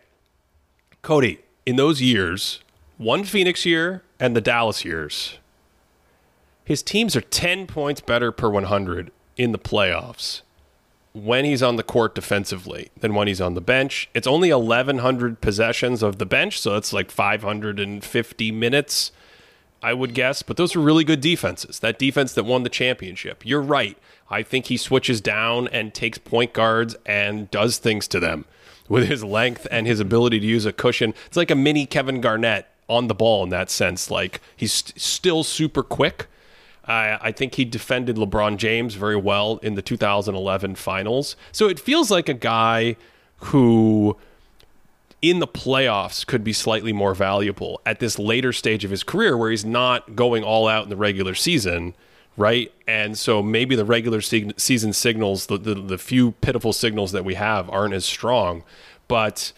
Cody, 1.01 1.39
in 1.65 1.75
those 1.75 2.01
years, 2.01 2.61
one 2.97 3.23
Phoenix 3.23 3.65
year 3.65 4.03
and 4.19 4.35
the 4.35 4.41
Dallas 4.41 4.85
years, 4.85 5.37
his 6.63 6.81
teams 6.81 7.15
are 7.15 7.21
10 7.21 7.67
points 7.67 7.99
better 7.99 8.31
per 8.31 8.49
100 8.49 9.11
in 9.35 9.51
the 9.51 9.59
playoffs 9.59 10.43
when 11.13 11.45
he's 11.45 11.61
on 11.61 11.75
the 11.75 11.83
court 11.83 12.15
defensively 12.15 12.89
than 12.99 13.13
when 13.13 13.27
he's 13.27 13.41
on 13.41 13.53
the 13.53 13.61
bench. 13.61 14.09
It's 14.13 14.27
only 14.27 14.51
1,100 14.51 15.41
possessions 15.41 16.01
of 16.01 16.17
the 16.17 16.25
bench, 16.25 16.59
so 16.59 16.75
it's 16.75 16.91
like 16.91 17.11
550 17.11 18.51
minutes, 18.51 19.11
I 19.81 19.93
would 19.93 20.15
guess. 20.15 20.41
But 20.41 20.57
those 20.57 20.75
are 20.75 20.79
really 20.79 21.03
good 21.03 21.21
defenses. 21.21 21.79
That 21.79 21.99
defense 21.99 22.33
that 22.33 22.45
won 22.45 22.63
the 22.63 22.69
championship. 22.69 23.43
You're 23.45 23.61
right. 23.61 23.97
I 24.29 24.41
think 24.41 24.65
he 24.65 24.77
switches 24.77 25.21
down 25.21 25.67
and 25.67 25.93
takes 25.93 26.17
point 26.17 26.53
guards 26.53 26.95
and 27.05 27.51
does 27.51 27.77
things 27.77 28.07
to 28.07 28.19
them 28.19 28.45
with 28.89 29.07
his 29.07 29.23
length 29.23 29.67
and 29.69 29.85
his 29.85 29.99
ability 29.99 30.39
to 30.39 30.45
use 30.47 30.65
a 30.65 30.73
cushion. 30.73 31.13
It's 31.27 31.37
like 31.37 31.51
a 31.51 31.55
mini 31.55 31.85
Kevin 31.85 32.21
Garnett 32.21 32.67
on 32.89 33.07
the 33.07 33.13
ball 33.13 33.43
in 33.43 33.49
that 33.49 33.69
sense. 33.69 34.09
Like 34.09 34.41
he's 34.55 34.73
st- 34.73 34.99
still 34.99 35.43
super 35.43 35.83
quick 35.83 36.27
I, 36.85 37.17
I 37.21 37.31
think 37.31 37.55
he 37.55 37.65
defended 37.65 38.17
LeBron 38.17 38.57
James 38.57 38.95
very 38.95 39.15
well 39.15 39.57
in 39.63 39.75
the 39.75 39.81
2011 39.81 40.75
finals. 40.75 41.35
So 41.51 41.67
it 41.69 41.79
feels 41.79 42.11
like 42.11 42.29
a 42.29 42.33
guy 42.33 42.97
who 43.37 44.17
in 45.21 45.39
the 45.39 45.47
playoffs 45.47 46.25
could 46.25 46.43
be 46.43 46.51
slightly 46.51 46.91
more 46.91 47.15
valuable 47.15 47.79
at 47.85 47.99
this 47.99 48.19
later 48.19 48.51
stage 48.51 48.83
of 48.83 48.91
his 48.91 49.03
career 49.03 49.37
where 49.37 49.51
he's 49.51 49.63
not 49.63 50.15
going 50.15 50.43
all 50.43 50.67
out 50.67 50.83
in 50.83 50.89
the 50.89 50.97
regular 50.97 51.33
season, 51.33 51.93
right? 52.35 52.73
And 52.87 53.17
so 53.17 53.41
maybe 53.41 53.75
the 53.77 53.85
regular 53.85 54.19
se- 54.19 54.51
season 54.57 54.91
signals, 54.91 55.45
the, 55.45 55.57
the, 55.57 55.75
the 55.75 55.97
few 55.97 56.31
pitiful 56.31 56.73
signals 56.73 57.13
that 57.13 57.23
we 57.23 57.35
have, 57.35 57.69
aren't 57.69 57.93
as 57.93 58.03
strong. 58.03 58.63
But 59.07 59.53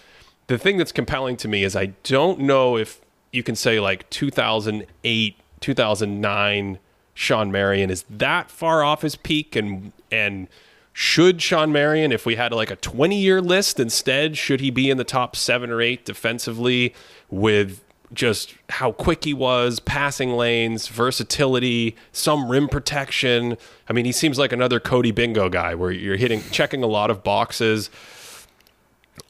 the 0.45 0.59
thing 0.59 0.78
that's 0.78 0.91
compelling 0.91 1.36
to 1.38 1.47
me 1.47 1.63
is 1.63 1.76
I 1.76 1.88
don't 2.03 2.41
know 2.41 2.78
if 2.78 3.01
you 3.32 3.41
can 3.41 3.55
say 3.55 3.80
like 3.80 4.07
2008, 4.11 5.36
2009 5.59 6.80
Shawn 7.16 7.51
Marion 7.51 7.89
is 7.89 8.03
that 8.09 8.51
far 8.51 8.84
off 8.84 9.01
his 9.01 9.16
peak 9.16 9.55
and 9.55 9.91
and 10.11 10.47
should 10.93 11.41
Shawn 11.41 11.74
Marion, 11.74 12.11
if 12.11 12.26
we 12.26 12.36
had 12.36 12.53
like 12.53 12.72
a 12.72 12.76
20 12.78 13.18
year 13.20 13.41
list 13.41 13.80
instead, 13.80 14.38
should 14.38 14.61
he 14.61 14.70
be 14.70 14.89
in 14.89 14.97
the 14.97 15.03
top 15.03 15.36
seven 15.36 15.70
or 15.70 15.82
eight 15.82 16.05
defensively 16.05 16.93
with 17.30 17.84
just 18.13 18.55
how 18.70 18.93
quick 18.93 19.26
he 19.26 19.34
was, 19.34 19.82
passing 19.82 20.38
lanes, 20.38 20.88
versatility, 20.88 21.97
some 22.13 22.49
rim 22.49 22.70
protection? 22.70 23.57
I 23.89 23.93
mean, 23.93 24.05
he 24.05 24.13
seems 24.13 24.39
like 24.39 24.53
another 24.53 24.80
Cody 24.80 25.11
Bingo 25.11 25.49
guy 25.49 25.76
where 25.76 25.91
you're 25.91 26.16
hitting, 26.16 26.41
checking 26.51 26.82
a 26.82 26.88
lot 26.88 27.11
of 27.11 27.26
boxes. 27.26 27.89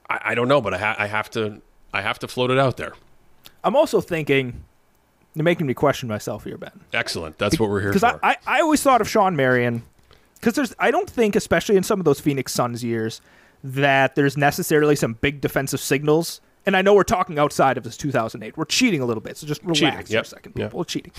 I, 0.08 0.20
I 0.24 0.36
don't 0.36 0.48
know, 0.48 0.62
but 0.62 0.76
I, 0.76 0.78
ha- 0.78 0.96
I 1.00 1.08
have 1.08 1.32
to, 1.32 1.62
I 1.92 2.02
have 2.04 2.20
to 2.20 2.28
float 2.28 2.52
it 2.52 2.60
out 2.60 2.78
there. 2.78 2.94
I'm 3.64 3.76
also 3.76 4.02
thinking 4.02 4.64
you're 5.36 5.44
making 5.44 5.68
me 5.68 5.74
question 5.74 6.08
myself 6.10 6.46
here, 6.46 6.58
Ben. 6.58 6.72
Excellent. 6.94 7.38
That's 7.38 7.60
what 7.60 7.70
we're 7.70 7.82
here 7.82 7.94
for. 7.94 8.00
Because 8.00 8.18
I, 8.24 8.30
I, 8.32 8.38
I 8.48 8.62
always 8.62 8.82
thought 8.82 9.02
of 9.02 9.10
Shawn 9.10 9.36
Marion 9.36 9.84
because 10.36 10.54
there's 10.54 10.74
I 10.80 10.92
don't 10.92 11.10
think, 11.10 11.36
especially 11.36 11.76
in 11.76 11.84
some 11.84 12.00
of 12.00 12.06
those 12.06 12.20
Phoenix 12.20 12.54
Suns 12.54 12.84
years, 12.84 13.22
that 13.64 14.16
there's 14.16 14.38
necessarily 14.38 14.96
some 14.96 15.14
big 15.14 15.42
defensive 15.42 15.80
signals. 15.80 16.40
And 16.66 16.76
I 16.76 16.82
know 16.82 16.94
we're 16.94 17.04
talking 17.04 17.38
outside 17.38 17.78
of 17.78 17.84
this 17.84 17.98
2008. 17.98 18.58
We're 18.58 18.66
cheating 18.66 19.02
a 19.02 19.06
little 19.06 19.22
bit, 19.22 19.38
so 19.38 19.46
just 19.46 19.62
relax 19.64 19.80
cheating. 19.80 19.98
Yep. 19.98 20.08
for 20.08 20.18
a 20.20 20.26
second, 20.26 20.52
people. 20.54 20.62
Yep. 20.62 20.74
We're 20.74 20.84
cheating. 20.84 21.12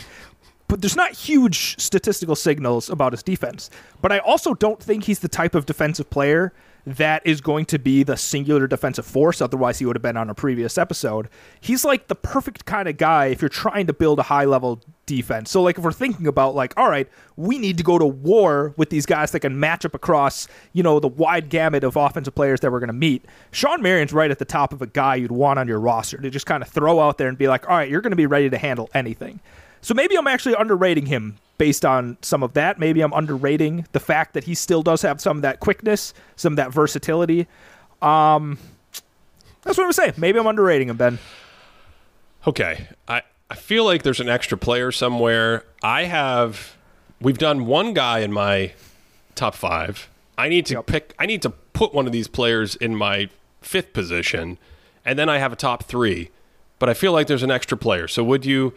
But 0.68 0.80
there's 0.80 0.96
not 0.96 1.12
huge 1.12 1.78
statistical 1.80 2.34
signals 2.34 2.90
about 2.90 3.12
his 3.12 3.22
defense. 3.22 3.70
But 4.00 4.12
I 4.12 4.18
also 4.18 4.54
don't 4.54 4.82
think 4.82 5.04
he's 5.04 5.20
the 5.20 5.28
type 5.28 5.54
of 5.54 5.66
defensive 5.66 6.10
player 6.10 6.52
that 6.86 7.20
is 7.26 7.40
going 7.40 7.64
to 7.66 7.78
be 7.80 8.04
the 8.04 8.16
singular 8.16 8.68
defensive 8.68 9.04
force. 9.04 9.40
Otherwise, 9.40 9.80
he 9.80 9.86
would 9.86 9.96
have 9.96 10.02
been 10.02 10.16
on 10.16 10.30
a 10.30 10.34
previous 10.34 10.78
episode. 10.78 11.28
He's 11.60 11.84
like 11.84 12.06
the 12.06 12.14
perfect 12.14 12.64
kind 12.64 12.88
of 12.88 12.96
guy 12.96 13.26
if 13.26 13.42
you're 13.42 13.48
trying 13.48 13.88
to 13.88 13.92
build 13.92 14.20
a 14.20 14.24
high 14.24 14.44
level 14.44 14.80
defense. 15.04 15.50
So, 15.50 15.62
like, 15.62 15.78
if 15.78 15.84
we're 15.84 15.90
thinking 15.90 16.28
about, 16.28 16.54
like, 16.54 16.72
all 16.76 16.88
right, 16.88 17.08
we 17.36 17.58
need 17.58 17.76
to 17.78 17.84
go 17.84 17.98
to 17.98 18.06
war 18.06 18.72
with 18.76 18.90
these 18.90 19.04
guys 19.04 19.32
that 19.32 19.40
can 19.40 19.58
match 19.58 19.84
up 19.84 19.94
across, 19.94 20.46
you 20.72 20.84
know, 20.84 21.00
the 21.00 21.08
wide 21.08 21.48
gamut 21.48 21.82
of 21.82 21.96
offensive 21.96 22.36
players 22.36 22.60
that 22.60 22.70
we're 22.70 22.80
going 22.80 22.86
to 22.86 22.92
meet, 22.92 23.24
Shawn 23.50 23.82
Marion's 23.82 24.12
right 24.12 24.30
at 24.30 24.38
the 24.38 24.44
top 24.44 24.72
of 24.72 24.80
a 24.80 24.86
guy 24.86 25.16
you'd 25.16 25.32
want 25.32 25.58
on 25.58 25.66
your 25.66 25.80
roster 25.80 26.18
to 26.18 26.30
just 26.30 26.46
kind 26.46 26.62
of 26.62 26.68
throw 26.68 27.00
out 27.00 27.18
there 27.18 27.28
and 27.28 27.36
be 27.36 27.48
like, 27.48 27.68
all 27.68 27.76
right, 27.76 27.90
you're 27.90 28.00
going 28.00 28.12
to 28.12 28.16
be 28.16 28.26
ready 28.26 28.48
to 28.48 28.58
handle 28.58 28.88
anything. 28.94 29.40
So 29.86 29.94
maybe 29.94 30.16
I'm 30.18 30.26
actually 30.26 30.56
underrating 30.58 31.06
him 31.06 31.36
based 31.58 31.84
on 31.84 32.16
some 32.20 32.42
of 32.42 32.54
that. 32.54 32.76
Maybe 32.76 33.02
I'm 33.02 33.12
underrating 33.12 33.86
the 33.92 34.00
fact 34.00 34.34
that 34.34 34.42
he 34.42 34.52
still 34.52 34.82
does 34.82 35.00
have 35.02 35.20
some 35.20 35.38
of 35.38 35.42
that 35.42 35.60
quickness, 35.60 36.12
some 36.34 36.54
of 36.54 36.56
that 36.56 36.72
versatility. 36.72 37.46
Um, 38.02 38.58
that's 39.62 39.78
what 39.78 39.84
I'm 39.84 39.92
saying. 39.92 40.14
Maybe 40.16 40.40
I'm 40.40 40.46
underrating 40.48 40.88
him, 40.88 40.96
Ben. 40.96 41.20
Okay. 42.48 42.88
I, 43.06 43.22
I 43.48 43.54
feel 43.54 43.84
like 43.84 44.02
there's 44.02 44.18
an 44.18 44.28
extra 44.28 44.58
player 44.58 44.90
somewhere. 44.90 45.64
I 45.84 46.02
have 46.06 46.76
we've 47.20 47.38
done 47.38 47.66
one 47.66 47.94
guy 47.94 48.18
in 48.18 48.32
my 48.32 48.72
top 49.36 49.54
five. 49.54 50.08
I 50.36 50.48
need 50.48 50.66
to 50.66 50.74
Yep. 50.74 50.86
pick 50.86 51.14
I 51.16 51.26
need 51.26 51.42
to 51.42 51.50
put 51.50 51.94
one 51.94 52.06
of 52.06 52.12
these 52.12 52.26
players 52.26 52.74
in 52.74 52.96
my 52.96 53.28
fifth 53.60 53.92
position, 53.92 54.58
and 55.04 55.16
then 55.16 55.28
I 55.28 55.38
have 55.38 55.52
a 55.52 55.56
top 55.56 55.84
three. 55.84 56.30
But 56.80 56.88
I 56.88 56.94
feel 56.94 57.12
like 57.12 57.28
there's 57.28 57.44
an 57.44 57.52
extra 57.52 57.78
player. 57.78 58.08
So 58.08 58.24
would 58.24 58.44
you 58.44 58.74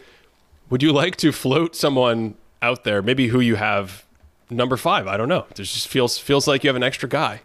would 0.70 0.82
you 0.82 0.92
like 0.92 1.16
to 1.16 1.32
float 1.32 1.76
someone 1.76 2.36
out 2.62 2.84
there, 2.84 3.02
maybe 3.02 3.28
who 3.28 3.40
you 3.40 3.56
have 3.56 4.04
number 4.48 4.76
five? 4.76 5.06
I 5.06 5.16
don't 5.16 5.28
know. 5.28 5.46
It 5.50 5.56
just 5.56 5.88
feels 5.88 6.18
feels 6.18 6.48
like 6.48 6.64
you 6.64 6.68
have 6.68 6.76
an 6.76 6.82
extra 6.82 7.08
guy. 7.08 7.42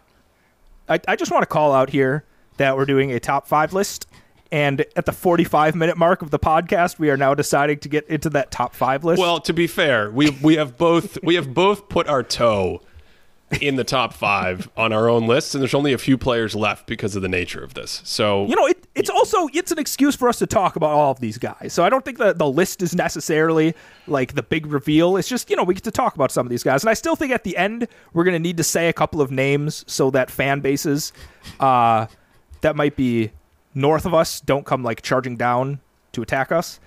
I, 0.88 1.00
I 1.08 1.16
just 1.16 1.32
want 1.32 1.42
to 1.42 1.46
call 1.46 1.72
out 1.72 1.90
here 1.90 2.24
that 2.56 2.76
we're 2.76 2.86
doing 2.86 3.12
a 3.12 3.20
top 3.20 3.46
five 3.46 3.72
list. 3.72 4.06
And 4.52 4.84
at 4.94 5.06
the 5.06 5.12
45 5.12 5.74
minute 5.74 5.98
mark 5.98 6.22
of 6.22 6.30
the 6.30 6.38
podcast, 6.38 7.00
we 7.00 7.10
are 7.10 7.16
now 7.16 7.34
deciding 7.34 7.80
to 7.80 7.88
get 7.88 8.06
into 8.06 8.30
that 8.30 8.52
top 8.52 8.74
five 8.74 9.04
list. 9.04 9.20
Well, 9.20 9.40
to 9.40 9.52
be 9.52 9.66
fair, 9.66 10.08
we 10.10 10.30
we 10.40 10.54
have 10.54 10.78
both 10.78 11.18
we 11.24 11.34
have 11.34 11.52
both 11.52 11.88
put 11.88 12.06
our 12.06 12.22
toe 12.22 12.80
in 13.60 13.76
the 13.76 13.84
top 13.84 14.12
five 14.12 14.68
on 14.76 14.92
our 14.92 15.08
own 15.08 15.26
lists, 15.26 15.54
and 15.54 15.62
there's 15.62 15.74
only 15.74 15.92
a 15.92 15.98
few 15.98 16.18
players 16.18 16.54
left 16.54 16.86
because 16.86 17.14
of 17.14 17.22
the 17.22 17.28
nature 17.28 17.62
of 17.62 17.74
this. 17.74 18.00
So 18.04 18.46
you 18.46 18.56
know, 18.56 18.66
it, 18.66 18.86
it's 18.94 19.08
also 19.08 19.48
it's 19.54 19.70
an 19.70 19.78
excuse 19.78 20.16
for 20.16 20.28
us 20.28 20.38
to 20.40 20.46
talk 20.46 20.74
about 20.76 20.90
all 20.90 21.12
of 21.12 21.20
these 21.20 21.38
guys. 21.38 21.72
So 21.72 21.84
I 21.84 21.88
don't 21.88 22.04
think 22.04 22.18
that 22.18 22.38
the 22.38 22.48
list 22.48 22.82
is 22.82 22.94
necessarily 22.94 23.74
like 24.08 24.34
the 24.34 24.42
big 24.42 24.66
reveal. 24.66 25.16
It's 25.16 25.28
just 25.28 25.48
you 25.48 25.56
know 25.56 25.62
we 25.62 25.74
get 25.74 25.84
to 25.84 25.90
talk 25.92 26.16
about 26.16 26.32
some 26.32 26.44
of 26.44 26.50
these 26.50 26.64
guys, 26.64 26.82
and 26.82 26.90
I 26.90 26.94
still 26.94 27.14
think 27.14 27.32
at 27.32 27.44
the 27.44 27.56
end 27.56 27.86
we're 28.12 28.24
going 28.24 28.34
to 28.34 28.40
need 28.40 28.56
to 28.56 28.64
say 28.64 28.88
a 28.88 28.92
couple 28.92 29.20
of 29.20 29.30
names 29.30 29.84
so 29.86 30.10
that 30.10 30.30
fan 30.30 30.60
bases 30.60 31.12
uh, 31.60 32.06
that 32.62 32.74
might 32.74 32.96
be 32.96 33.30
north 33.74 34.06
of 34.06 34.14
us 34.14 34.40
don't 34.40 34.66
come 34.66 34.82
like 34.82 35.02
charging 35.02 35.36
down 35.36 35.80
to 36.12 36.22
attack 36.22 36.50
us. 36.50 36.80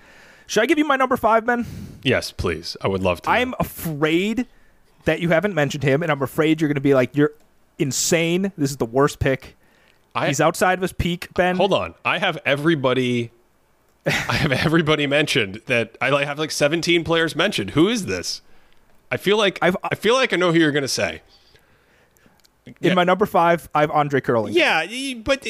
Should 0.46 0.64
I 0.64 0.66
give 0.66 0.78
you 0.78 0.84
my 0.84 0.96
number 0.96 1.16
five, 1.16 1.46
Ben? 1.46 1.64
yes, 2.02 2.32
please, 2.32 2.76
I 2.82 2.88
would 2.88 3.02
love 3.02 3.22
to. 3.22 3.30
I'm 3.30 3.54
afraid 3.60 4.46
that 5.04 5.20
you 5.20 5.30
haven't 5.30 5.54
mentioned 5.54 5.82
him, 5.82 6.02
and 6.02 6.10
I'm 6.10 6.22
afraid 6.22 6.60
you're 6.60 6.68
going 6.68 6.74
to 6.76 6.80
be 6.80 6.94
like, 6.94 7.16
you're 7.16 7.32
insane. 7.78 8.52
This 8.56 8.70
is 8.70 8.76
the 8.76 8.86
worst 8.86 9.18
pick. 9.18 9.56
I, 10.14 10.26
He's 10.28 10.40
outside 10.40 10.74
of 10.74 10.82
his 10.82 10.92
peak, 10.92 11.32
Ben. 11.34 11.56
hold 11.56 11.72
on. 11.72 11.94
I 12.04 12.18
have 12.18 12.38
everybody. 12.44 13.30
I 14.06 14.10
have 14.34 14.50
everybody 14.52 15.06
mentioned 15.06 15.60
that 15.66 15.96
I 16.00 16.24
have 16.24 16.38
like 16.38 16.50
17 16.50 17.04
players 17.04 17.36
mentioned. 17.36 17.70
Who 17.70 17.88
is 17.88 18.06
this? 18.06 18.42
I 19.10 19.16
feel 19.16 19.36
like 19.36 19.58
I've- 19.62 19.76
I 19.84 19.94
feel 19.94 20.14
like 20.14 20.32
I 20.32 20.36
know 20.36 20.52
who 20.52 20.58
you're 20.58 20.72
going 20.72 20.82
to 20.82 20.88
say. 20.88 21.22
In 22.66 22.74
yeah. 22.80 22.94
my 22.94 23.04
number 23.04 23.26
five, 23.26 23.68
I 23.74 23.80
have 23.80 23.90
Andrei 23.90 24.20
Kirilenko. 24.20 24.54
Yeah, 24.54 25.14
but 25.22 25.46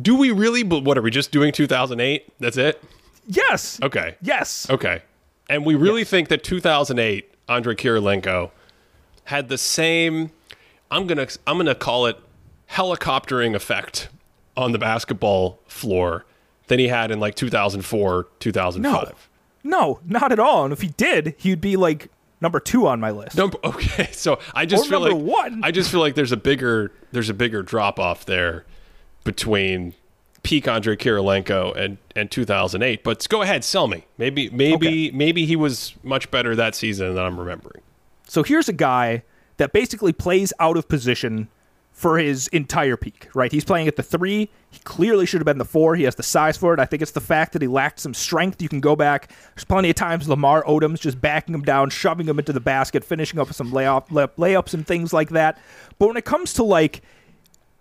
do 0.00 0.16
we 0.16 0.30
really? 0.30 0.62
But 0.62 0.84
what 0.84 0.96
are 0.98 1.02
we 1.02 1.10
just 1.10 1.30
doing? 1.30 1.52
2008? 1.52 2.32
That's 2.38 2.56
it? 2.56 2.82
Yes. 3.26 3.78
Okay. 3.82 4.16
Yes. 4.22 4.68
Okay. 4.70 5.02
And 5.48 5.64
we 5.64 5.74
really 5.74 6.04
think 6.04 6.28
that 6.28 6.42
2008 6.42 7.29
Andrei 7.50 7.74
Kirilenko 7.74 8.50
had 9.24 9.48
the 9.48 9.58
same 9.58 10.30
I'm 10.90 11.06
going 11.06 11.18
to 11.24 11.38
I'm 11.46 11.56
going 11.56 11.66
to 11.66 11.74
call 11.74 12.06
it 12.06 12.18
helicoptering 12.70 13.54
effect 13.54 14.08
on 14.56 14.72
the 14.72 14.78
basketball 14.78 15.60
floor 15.66 16.24
than 16.68 16.78
he 16.78 16.88
had 16.88 17.10
in 17.10 17.18
like 17.20 17.34
2004, 17.34 18.28
2005. 18.38 19.28
No, 19.64 19.70
No, 19.78 20.00
not 20.06 20.32
at 20.32 20.38
all. 20.38 20.64
And 20.64 20.72
if 20.72 20.80
he 20.80 20.88
did, 20.88 21.34
he'd 21.38 21.60
be 21.60 21.76
like 21.76 22.08
number 22.40 22.60
two 22.60 22.86
on 22.86 23.00
my 23.00 23.10
list. 23.10 23.36
No, 23.36 23.50
okay. 23.64 24.08
So 24.12 24.38
I 24.54 24.66
just 24.66 24.86
Or 24.86 24.88
feel 24.88 25.00
number 25.00 25.16
like 25.16 25.50
one. 25.52 25.64
I 25.64 25.70
just 25.70 25.90
feel 25.90 26.00
like 26.00 26.14
there's 26.14 26.32
a 26.32 26.36
bigger 26.36 26.92
there's 27.12 27.28
a 27.28 27.34
bigger 27.34 27.62
drop 27.62 27.98
off 27.98 28.24
there 28.24 28.64
between 29.24 29.94
peak 30.42 30.66
Andrei 30.66 30.96
Kirilenko 30.96 31.76
and 31.76 31.98
and 32.16 32.30
2008. 32.30 33.04
But 33.04 33.28
go 33.28 33.42
ahead, 33.42 33.64
sell 33.64 33.86
me. 33.88 34.06
Maybe 34.18 34.50
maybe 34.50 35.10
maybe 35.10 35.46
he 35.46 35.56
was 35.56 35.94
much 36.02 36.30
better 36.30 36.54
that 36.56 36.74
season 36.74 37.14
than 37.14 37.24
I'm 37.24 37.38
remembering. 37.38 37.82
So 38.28 38.42
here's 38.42 38.68
a 38.68 38.72
guy 38.72 39.22
that 39.56 39.72
basically 39.72 40.12
plays 40.12 40.52
out 40.58 40.76
of 40.76 40.88
position 40.88 41.48
for 41.92 42.16
his 42.16 42.48
entire 42.48 42.96
peak, 42.96 43.28
right? 43.34 43.52
He's 43.52 43.64
playing 43.64 43.86
at 43.86 43.96
the 43.96 44.02
three. 44.02 44.48
He 44.70 44.78
clearly 44.84 45.26
should 45.26 45.40
have 45.40 45.44
been 45.44 45.58
the 45.58 45.66
four. 45.66 45.96
He 45.96 46.04
has 46.04 46.14
the 46.14 46.22
size 46.22 46.56
for 46.56 46.72
it. 46.72 46.80
I 46.80 46.86
think 46.86 47.02
it's 47.02 47.10
the 47.10 47.20
fact 47.20 47.52
that 47.52 47.60
he 47.60 47.68
lacked 47.68 48.00
some 48.00 48.14
strength. 48.14 48.62
You 48.62 48.70
can 48.70 48.80
go 48.80 48.96
back. 48.96 49.32
There's 49.54 49.64
plenty 49.64 49.90
of 49.90 49.96
times 49.96 50.26
Lamar 50.26 50.64
Odom's 50.64 51.00
just 51.00 51.20
backing 51.20 51.54
him 51.54 51.62
down, 51.62 51.90
shoving 51.90 52.26
him 52.26 52.38
into 52.38 52.54
the 52.54 52.60
basket, 52.60 53.04
finishing 53.04 53.38
up 53.38 53.48
with 53.48 53.56
some 53.56 53.72
layup, 53.72 54.08
layups 54.08 54.72
and 54.72 54.86
things 54.86 55.12
like 55.12 55.30
that. 55.30 55.58
But 55.98 56.06
when 56.06 56.16
it 56.16 56.24
comes 56.24 56.54
to 56.54 56.62
like, 56.62 57.02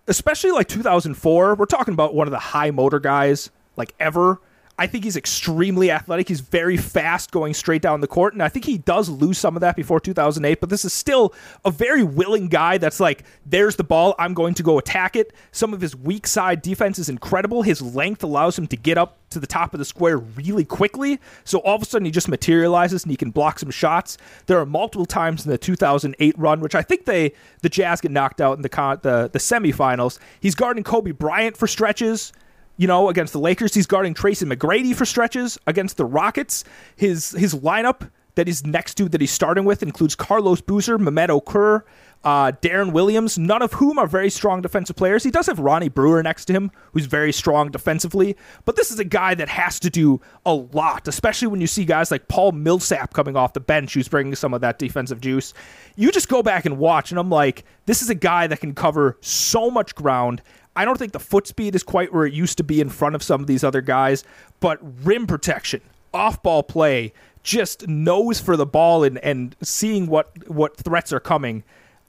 especially 0.09 0.51
like 0.51 0.67
2004, 0.67 1.55
we're 1.55 1.65
talking 1.65 1.93
about 1.93 2.13
one 2.13 2.27
of 2.27 2.31
the 2.31 2.39
high 2.39 2.71
motor 2.71 2.99
guys 2.99 3.51
like 3.77 3.93
ever. 3.99 4.41
I 4.79 4.87
think 4.87 5.03
he's 5.03 5.17
extremely 5.17 5.91
athletic. 5.91 6.29
He's 6.29 6.39
very 6.39 6.77
fast 6.77 7.31
going 7.31 7.53
straight 7.53 7.81
down 7.81 7.99
the 7.99 8.07
court. 8.07 8.31
And 8.33 8.41
I 8.41 8.47
think 8.47 8.63
he 8.63 8.77
does 8.77 9.09
lose 9.09 9.37
some 9.37 9.57
of 9.57 9.61
that 9.61 9.75
before 9.75 9.99
2008, 9.99 10.61
but 10.61 10.69
this 10.69 10.85
is 10.85 10.93
still 10.93 11.33
a 11.65 11.69
very 11.69 12.01
willing 12.01 12.47
guy 12.47 12.77
that's 12.77 13.01
like, 13.01 13.25
there's 13.45 13.75
the 13.75 13.83
ball. 13.83 14.15
I'm 14.17 14.33
going 14.33 14.53
to 14.53 14.63
go 14.63 14.79
attack 14.79 15.17
it. 15.17 15.33
Some 15.51 15.73
of 15.73 15.81
his 15.81 15.97
weak 15.97 16.25
side 16.25 16.61
defense 16.61 16.97
is 16.97 17.09
incredible. 17.09 17.61
His 17.61 17.81
length 17.81 18.23
allows 18.23 18.57
him 18.57 18.67
to 18.67 18.77
get 18.77 18.97
up 18.97 19.17
to 19.31 19.39
the 19.39 19.45
top 19.45 19.73
of 19.73 19.79
the 19.79 19.85
square 19.85 20.17
really 20.17 20.63
quickly. 20.63 21.19
So 21.43 21.59
all 21.59 21.75
of 21.75 21.81
a 21.81 21.85
sudden 21.85 22.05
he 22.05 22.11
just 22.11 22.29
materializes 22.29 23.03
and 23.03 23.11
he 23.11 23.17
can 23.17 23.31
block 23.31 23.59
some 23.59 23.71
shots. 23.71 24.17
There 24.45 24.59
are 24.59 24.65
multiple 24.65 25.05
times 25.05 25.45
in 25.45 25.51
the 25.51 25.57
2008 25.57 26.39
run, 26.39 26.61
which 26.61 26.73
I 26.73 26.83
think 26.83 27.03
they 27.03 27.33
the 27.61 27.69
Jazz 27.69 27.99
get 27.99 28.11
knocked 28.11 28.39
out 28.39 28.55
in 28.55 28.61
the 28.61 28.69
con- 28.69 28.99
the, 29.01 29.29
the 29.31 29.39
semifinals. 29.39 30.19
He's 30.39 30.55
guarding 30.55 30.85
Kobe 30.85 31.11
Bryant 31.11 31.57
for 31.57 31.67
stretches 31.67 32.31
you 32.79 32.87
know, 32.87 33.09
against 33.09 33.33
the 33.33 33.39
Lakers. 33.39 33.75
He's 33.75 33.85
guarding 33.85 34.13
Tracy 34.13 34.45
McGrady 34.45 34.95
for 34.95 35.03
stretches 35.03 35.59
against 35.67 35.97
the 35.97 36.05
Rockets. 36.05 36.63
His 36.95 37.31
his 37.31 37.53
lineup 37.53 38.09
that 38.35 38.47
he's 38.47 38.65
next 38.65 38.95
to 38.95 39.09
that 39.09 39.19
he's 39.19 39.33
starting 39.33 39.65
with 39.65 39.83
includes 39.83 40.15
Carlos 40.15 40.61
Boozer, 40.61 40.97
Mehmet 40.97 41.27
Okur, 41.27 41.83
uh, 42.23 42.53
Deron 42.61 42.93
Williams, 42.93 43.37
none 43.37 43.61
of 43.61 43.73
whom 43.73 43.99
are 43.99 44.07
very 44.07 44.29
strong 44.29 44.61
defensive 44.61 44.95
players. 44.95 45.25
He 45.25 45.31
does 45.31 45.47
have 45.47 45.59
Ronnie 45.59 45.89
Brewer 45.89 46.23
next 46.23 46.45
to 46.45 46.53
him, 46.53 46.71
who's 46.93 47.05
very 47.05 47.33
strong 47.33 47.69
defensively, 47.69 48.37
but 48.63 48.77
this 48.77 48.91
is 48.91 48.99
a 48.99 49.03
guy 49.03 49.35
that 49.35 49.49
has 49.49 49.77
to 49.81 49.89
do 49.89 50.21
a 50.45 50.53
lot, 50.53 51.07
especially 51.09 51.49
when 51.49 51.59
you 51.59 51.67
see 51.67 51.83
guys 51.83 52.11
like 52.11 52.29
Paul 52.29 52.53
Millsap 52.53 53.13
coming 53.13 53.35
off 53.35 53.51
the 53.51 53.59
bench 53.59 53.93
who's 53.93 54.07
bringing 54.07 54.35
some 54.35 54.53
of 54.53 54.61
that 54.61 54.79
defensive 54.79 55.19
juice. 55.19 55.53
You 55.97 56.11
just 56.11 56.29
go 56.29 56.41
back 56.41 56.65
and 56.65 56.77
watch, 56.77 57.11
and 57.11 57.19
I'm 57.19 57.29
like, 57.29 57.65
this 57.87 58.01
is 58.01 58.09
a 58.09 58.15
guy 58.15 58.47
that 58.47 58.61
can 58.61 58.73
cover 58.73 59.17
so 59.19 59.69
much 59.69 59.95
ground. 59.95 60.41
I 60.79 60.85
don't 60.85 60.97
think 60.97 61.11
the 61.11 61.19
foot 61.19 61.45
speed 61.45 61.75
is 61.75 61.83
quite 61.83 62.13
where 62.13 62.25
it 62.25 62.31
used 62.31 62.57
to 62.59 62.63
be 62.63 62.79
in 62.79 62.87
front 62.87 63.13
of 63.13 63.21
some 63.21 63.41
of 63.41 63.47
these 63.47 63.65
other 63.65 63.81
guys, 63.81 64.23
but 64.61 64.79
rim 65.03 65.27
protection, 65.27 65.81
off 66.13 66.41
ball 66.41 66.63
play, 66.63 67.11
just 67.43 67.85
nose 67.89 68.39
for 68.39 68.55
the 68.55 68.65
ball 68.65 69.03
and, 69.03 69.17
and 69.17 69.57
seeing 69.61 70.07
what, 70.07 70.31
what 70.47 70.77
threats 70.77 71.11
are 71.11 71.19
coming. 71.19 71.65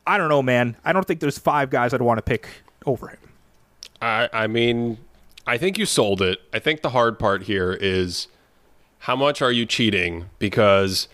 I 0.07 0.19
don't 0.19 0.29
know, 0.29 0.41
man. 0.41 0.77
I 0.85 0.93
don't 0.93 1.05
think 1.05 1.19
there's 1.19 1.37
five 1.37 1.71
guys 1.71 1.93
I'd 1.93 2.01
want 2.01 2.19
to 2.19 2.23
pick 2.23 2.49
over 2.87 3.09
him. 3.09 3.19
I, 4.01 4.29
I 4.33 4.47
mean, 4.47 4.99
I 5.49 5.59
think 5.59 5.77
you 5.77 5.85
sold 5.85 6.23
it. 6.23 6.39
I 6.55 6.61
think 6.61 6.83
the 6.83 6.91
hard 6.91 7.19
part 7.19 7.43
here 7.43 7.73
is 7.73 8.29
how 9.01 9.17
much 9.17 9.43
are 9.43 9.51
you 9.51 9.67
cheating? 9.67 10.27
Because 10.39 11.09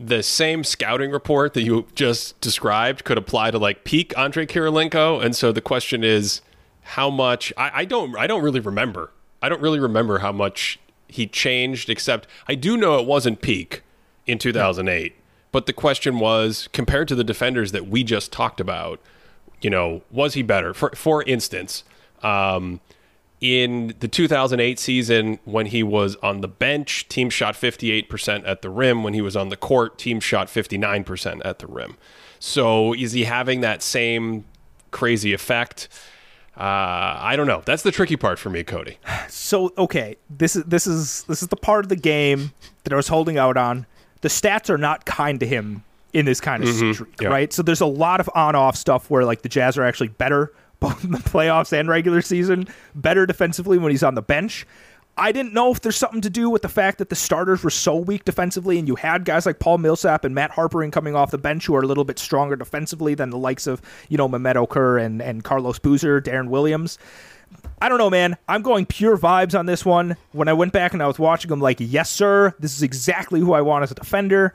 the 0.00 0.24
same 0.24 0.64
scouting 0.64 1.12
report 1.12 1.54
that 1.54 1.62
you 1.62 1.86
just 1.94 2.40
described 2.40 3.04
could 3.04 3.16
apply 3.16 3.52
to 3.52 3.58
like 3.58 3.84
peak 3.84 4.12
Andrei 4.18 4.44
Kirilenko, 4.44 5.24
and 5.24 5.36
so 5.36 5.52
the 5.52 5.60
question 5.60 6.02
is 6.02 6.40
how 6.84 7.10
much. 7.10 7.52
I, 7.56 7.80
I 7.80 7.84
don't. 7.84 8.16
I 8.16 8.26
don't 8.26 8.42
really 8.42 8.60
remember. 8.60 9.10
I 9.42 9.48
don't 9.48 9.60
really 9.60 9.80
remember 9.80 10.18
how 10.18 10.32
much 10.32 10.78
he 11.08 11.26
changed. 11.26 11.90
Except 11.90 12.26
I 12.48 12.54
do 12.54 12.76
know 12.76 12.98
it 12.98 13.06
wasn't 13.06 13.40
peak 13.40 13.82
in 14.26 14.38
2008. 14.38 15.16
But 15.52 15.66
the 15.66 15.72
question 15.72 16.18
was 16.18 16.68
compared 16.72 17.08
to 17.08 17.14
the 17.14 17.24
defenders 17.24 17.72
that 17.72 17.86
we 17.86 18.04
just 18.04 18.32
talked 18.32 18.60
about. 18.60 19.00
You 19.60 19.70
know, 19.70 20.02
was 20.10 20.34
he 20.34 20.42
better? 20.42 20.74
For 20.74 20.90
for 20.94 21.22
instance, 21.22 21.84
um, 22.22 22.80
in 23.40 23.94
the 24.00 24.08
2008 24.08 24.78
season, 24.78 25.38
when 25.44 25.66
he 25.66 25.82
was 25.82 26.16
on 26.16 26.40
the 26.40 26.48
bench, 26.48 27.08
team 27.08 27.28
shot 27.28 27.54
58% 27.54 28.42
at 28.46 28.62
the 28.62 28.70
rim. 28.70 29.02
When 29.02 29.14
he 29.14 29.20
was 29.20 29.36
on 29.36 29.50
the 29.50 29.56
court, 29.56 29.98
team 29.98 30.18
shot 30.20 30.48
59% 30.48 31.42
at 31.44 31.58
the 31.58 31.66
rim. 31.66 31.96
So 32.38 32.94
is 32.94 33.12
he 33.12 33.24
having 33.24 33.60
that 33.60 33.82
same 33.82 34.44
crazy 34.90 35.32
effect? 35.32 35.88
Uh, 36.56 37.18
I 37.18 37.34
don't 37.36 37.46
know. 37.46 37.62
That's 37.64 37.82
the 37.82 37.90
tricky 37.90 38.16
part 38.16 38.38
for 38.38 38.48
me, 38.48 38.62
Cody. 38.62 38.98
So 39.28 39.72
okay, 39.76 40.16
this 40.30 40.54
is 40.54 40.64
this 40.64 40.86
is 40.86 41.24
this 41.24 41.42
is 41.42 41.48
the 41.48 41.56
part 41.56 41.84
of 41.84 41.88
the 41.88 41.96
game 41.96 42.52
that 42.84 42.92
I 42.92 42.96
was 42.96 43.08
holding 43.08 43.38
out 43.38 43.56
on. 43.56 43.86
The 44.20 44.28
stats 44.28 44.70
are 44.70 44.78
not 44.78 45.04
kind 45.04 45.40
to 45.40 45.46
him 45.46 45.84
in 46.12 46.24
this 46.24 46.40
kind 46.40 46.62
of 46.62 46.68
streak, 46.68 47.20
yeah. 47.20 47.28
right? 47.28 47.52
So 47.52 47.62
there's 47.62 47.80
a 47.80 47.86
lot 47.86 48.20
of 48.20 48.30
on-off 48.34 48.76
stuff 48.76 49.10
where 49.10 49.24
like 49.24 49.42
the 49.42 49.48
Jazz 49.48 49.76
are 49.76 49.82
actually 49.82 50.08
better 50.08 50.52
both 50.80 51.04
in 51.04 51.12
the 51.12 51.18
playoffs 51.18 51.72
and 51.72 51.88
regular 51.88 52.20
season, 52.20 52.68
better 52.94 53.26
defensively 53.26 53.78
when 53.78 53.90
he's 53.90 54.02
on 54.02 54.14
the 54.14 54.22
bench. 54.22 54.66
I 55.16 55.30
didn't 55.30 55.52
know 55.52 55.70
if 55.70 55.80
there's 55.80 55.96
something 55.96 56.20
to 56.22 56.30
do 56.30 56.50
with 56.50 56.62
the 56.62 56.68
fact 56.68 56.98
that 56.98 57.08
the 57.08 57.14
starters 57.14 57.62
were 57.62 57.70
so 57.70 57.96
weak 57.96 58.24
defensively, 58.24 58.78
and 58.78 58.88
you 58.88 58.96
had 58.96 59.24
guys 59.24 59.46
like 59.46 59.60
Paul 59.60 59.78
Millsap 59.78 60.24
and 60.24 60.34
Matt 60.34 60.50
Harper 60.50 60.78
Harpring 60.78 60.90
coming 60.90 61.14
off 61.14 61.30
the 61.30 61.38
bench 61.38 61.66
who 61.66 61.74
are 61.76 61.82
a 61.82 61.86
little 61.86 62.04
bit 62.04 62.18
stronger 62.18 62.56
defensively 62.56 63.14
than 63.14 63.30
the 63.30 63.38
likes 63.38 63.66
of 63.66 63.80
you 64.08 64.16
know 64.16 64.28
Mehmet 64.28 64.56
Okur 64.56 65.00
and 65.00 65.22
and 65.22 65.44
Carlos 65.44 65.78
Boozer, 65.78 66.20
Deron 66.20 66.48
Williams. 66.48 66.98
I 67.80 67.88
don't 67.88 67.98
know, 67.98 68.10
man. 68.10 68.36
I'm 68.48 68.62
going 68.62 68.86
pure 68.86 69.16
vibes 69.16 69.56
on 69.56 69.66
this 69.66 69.84
one. 69.84 70.16
When 70.32 70.48
I 70.48 70.52
went 70.52 70.72
back 70.72 70.92
and 70.92 71.02
I 71.02 71.06
was 71.06 71.18
watching 71.18 71.50
him, 71.50 71.60
like, 71.60 71.76
yes, 71.78 72.10
sir, 72.10 72.54
this 72.58 72.74
is 72.76 72.82
exactly 72.82 73.40
who 73.40 73.52
I 73.52 73.60
want 73.60 73.84
as 73.84 73.92
a 73.92 73.94
defender. 73.94 74.54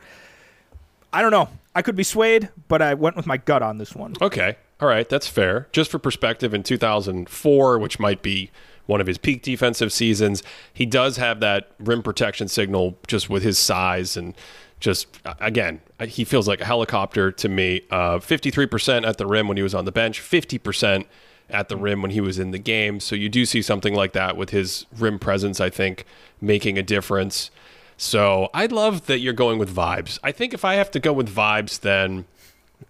I 1.14 1.22
don't 1.22 1.32
know. 1.32 1.49
I 1.76 1.82
could 1.82 1.95
be 1.95 2.03
swayed, 2.03 2.49
but 2.68 2.82
I 2.82 2.95
went 2.95 3.16
with 3.16 3.26
my 3.26 3.38
gut 3.38 3.62
on 3.62 3.78
this 3.78 3.95
one. 3.95 4.16
Okay. 4.22 4.57
All 4.82 4.88
right. 4.88 5.07
That's 5.07 5.28
fair. 5.28 5.68
Just 5.72 5.91
for 5.91 5.99
perspective, 5.99 6.53
in 6.53 6.64
2004, 6.64 7.80
which 7.80 7.99
might 7.99 8.22
be 8.22 8.51
one 8.90 9.00
of 9.00 9.06
his 9.06 9.20
peak 9.20 9.44
defensive 9.44 9.94
seasons, 9.94 10.42
he 10.74 10.84
does 10.84 11.18
have 11.18 11.40
that 11.42 11.72
rim 11.78 12.02
protection 12.02 12.48
signal 12.48 12.98
just 13.06 13.30
with 13.30 13.44
his 13.44 13.60
size 13.60 14.18
and 14.18 14.34
just, 14.80 15.08
again, 15.40 15.80
he 16.08 16.24
feels 16.24 16.48
like 16.48 16.60
a 16.60 16.66
helicopter 16.66 17.32
to 17.32 17.48
me. 17.48 17.82
Uh, 17.92 18.18
53% 18.18 19.06
at 19.06 19.20
the 19.20 19.28
rim 19.28 19.48
when 19.48 19.58
he 19.58 19.64
was 19.64 19.76
on 19.76 19.86
the 19.86 19.92
bench, 19.92 20.20
50% 20.20 21.06
at 21.52 21.70
the 21.70 21.78
rim 21.78 22.02
when 22.02 22.12
he 22.12 22.20
was 22.20 22.40
in 22.40 22.50
the 22.50 22.58
game. 22.58 23.00
So 23.00 23.16
you 23.16 23.30
do 23.30 23.46
see 23.46 23.62
something 23.62 23.94
like 23.94 24.14
that 24.14 24.36
with 24.36 24.50
his 24.50 24.88
rim 24.98 25.20
presence, 25.20 25.62
I 25.62 25.70
think, 25.70 26.06
making 26.42 26.80
a 26.80 26.84
difference. 26.84 27.52
So 27.96 28.50
I 28.56 28.66
love 28.66 29.06
that 29.06 29.20
you're 29.20 29.34
going 29.34 29.60
with 29.60 29.74
vibes. 29.74 30.18
I 30.24 30.32
think 30.32 30.54
if 30.54 30.66
I 30.66 30.76
have 30.76 30.90
to 30.92 31.00
go 31.00 31.14
with 31.14 31.30
vibes, 31.30 31.80
then 31.82 32.26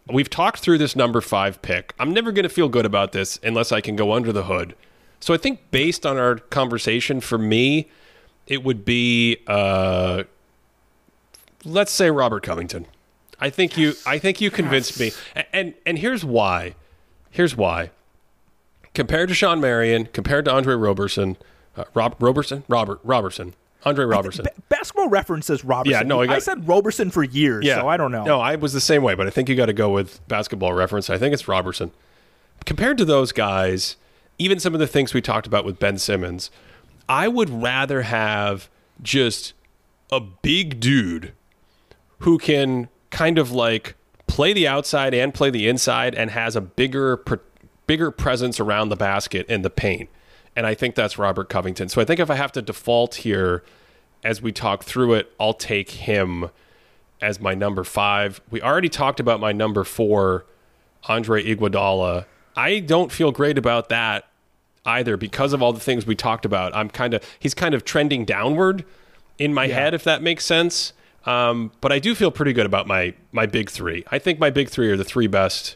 we've 0.07 0.29
talked 0.29 0.59
through 0.59 0.77
this 0.77 0.95
number 0.95 1.19
five 1.19 1.61
pick. 1.61 1.93
I'm 1.99 2.13
never 2.13 2.31
going 2.31 2.43
to 2.43 2.49
feel 2.49 2.69
good 2.69 2.85
about 2.85 3.11
this 3.11 3.37
unless 3.43 3.73
I 3.73 3.81
can 3.81 3.97
go 3.97 4.13
under 4.13 4.31
the 4.31 4.43
hood. 4.43 4.75
So 5.19 5.33
I 5.33 5.37
think 5.37 5.59
based 5.71 6.05
on 6.05 6.17
our 6.17 6.35
conversation, 6.35 7.19
for 7.21 7.37
me, 7.37 7.89
it 8.47 8.63
would 8.63 8.85
be, 8.85 9.37
uh, 9.47 10.23
let's 11.65 11.91
say 11.91 12.09
Robert 12.09 12.43
Covington. 12.43 12.85
I 13.39 13.49
think 13.49 13.77
you. 13.77 13.93
I 14.05 14.17
think 14.19 14.41
you 14.41 14.51
convinced 14.51 14.99
me, 14.99 15.11
and, 15.33 15.45
and 15.53 15.73
and 15.85 15.97
here's 15.99 16.25
why. 16.25 16.75
Here's 17.29 17.55
why. 17.55 17.91
Compared 18.93 19.29
to 19.29 19.35
Shawn 19.35 19.61
Marion, 19.61 20.07
compared 20.07 20.45
to 20.45 20.51
Andre 20.51 20.75
Roberson, 20.75 21.37
uh, 21.77 21.85
Rob 21.93 22.15
Roberson, 22.19 22.65
Robert 22.67 22.99
Robertson, 23.03 23.53
Andre 23.85 24.05
Roberson. 24.05 24.43
Ba- 24.43 24.61
basketball 24.67 25.07
reference 25.07 25.45
says 25.45 25.63
Robertson. 25.63 26.01
Yeah, 26.01 26.07
no, 26.07 26.21
I 26.21 26.35
I, 26.35 26.39
said 26.39 26.67
Roberson 26.67 27.11
for 27.11 27.23
years, 27.23 27.65
so 27.65 27.87
I 27.87 27.95
don't 27.95 28.11
know. 28.11 28.25
No, 28.25 28.41
I 28.41 28.55
was 28.55 28.73
the 28.73 28.81
same 28.81 29.03
way, 29.03 29.15
but 29.15 29.25
I 29.25 29.29
think 29.29 29.47
you 29.47 29.55
got 29.55 29.67
to 29.67 29.73
go 29.73 29.89
with 29.89 30.25
basketball 30.27 30.73
reference. 30.73 31.09
I 31.09 31.17
think 31.17 31.33
it's 31.33 31.47
Robertson. 31.47 31.91
Compared 32.65 32.97
to 32.97 33.05
those 33.05 33.31
guys, 33.31 33.95
even 34.39 34.59
some 34.59 34.73
of 34.73 34.79
the 34.79 34.87
things 34.87 35.13
we 35.13 35.21
talked 35.21 35.45
about 35.45 35.65
with 35.65 35.77
Ben 35.77 35.97
Simmons, 35.97 36.49
I 37.07 37.27
would 37.27 37.49
rather 37.49 38.03
have 38.03 38.69
just 39.01 39.53
a 40.11 40.19
big 40.19 40.79
dude 40.79 41.33
who 42.19 42.37
can 42.37 42.89
kind 43.11 43.37
of 43.37 43.51
like 43.51 43.95
play 44.27 44.53
the 44.53 44.67
outside 44.67 45.13
and 45.13 45.33
play 45.33 45.49
the 45.49 45.67
inside 45.67 46.15
and 46.15 46.31
has 46.31 46.55
a 46.55 46.61
bigger 46.61 47.23
bigger 47.87 48.11
presence 48.11 48.59
around 48.59 48.89
the 48.89 48.95
basket 48.95 49.45
and 49.49 49.65
the 49.65 49.69
paint. 49.69 50.09
And 50.55 50.67
I 50.67 50.75
think 50.75 50.93
that's 50.93 51.17
Robert 51.17 51.49
Covington. 51.49 51.89
So 51.89 52.01
I 52.01 52.05
think 52.05 52.19
if 52.19 52.29
I 52.29 52.35
have 52.35 52.51
to 52.51 52.61
default 52.61 53.15
here 53.15 53.63
as 54.23 54.41
we 54.41 54.51
talk 54.51 54.83
through 54.83 55.15
it, 55.15 55.31
I'll 55.39 55.53
take 55.53 55.89
him 55.91 56.49
as 57.19 57.39
my 57.39 57.55
number 57.55 57.83
5. 57.83 58.41
We 58.51 58.61
already 58.61 58.89
talked 58.89 59.19
about 59.19 59.39
my 59.39 59.51
number 59.51 59.83
4, 59.83 60.45
Andre 61.05 61.43
Iguodala. 61.43 62.25
I 62.55 62.79
don't 62.79 63.11
feel 63.11 63.31
great 63.31 63.57
about 63.57 63.89
that 63.89 64.28
either 64.89 65.17
because 65.17 65.53
of 65.53 65.61
all 65.61 65.73
the 65.73 65.79
things 65.79 66.05
we 66.05 66.15
talked 66.15 66.45
about. 66.45 66.75
I'm 66.75 66.89
kind 66.89 67.13
of 67.13 67.23
he's 67.39 67.53
kind 67.53 67.73
of 67.73 67.85
trending 67.85 68.25
downward 68.25 68.85
in 69.37 69.53
my 69.53 69.67
head 69.67 69.93
if 69.93 70.03
that 70.03 70.21
makes 70.21 70.45
sense. 70.45 70.93
Um, 71.25 71.71
but 71.81 71.91
I 71.91 71.99
do 71.99 72.15
feel 72.15 72.31
pretty 72.31 72.53
good 72.53 72.65
about 72.65 72.87
my 72.87 73.13
my 73.31 73.45
big 73.45 73.69
three. 73.69 74.03
I 74.11 74.19
think 74.19 74.39
my 74.39 74.49
big 74.49 74.69
three 74.69 74.89
are 74.89 74.97
the 74.97 75.03
three 75.03 75.27
best. 75.27 75.75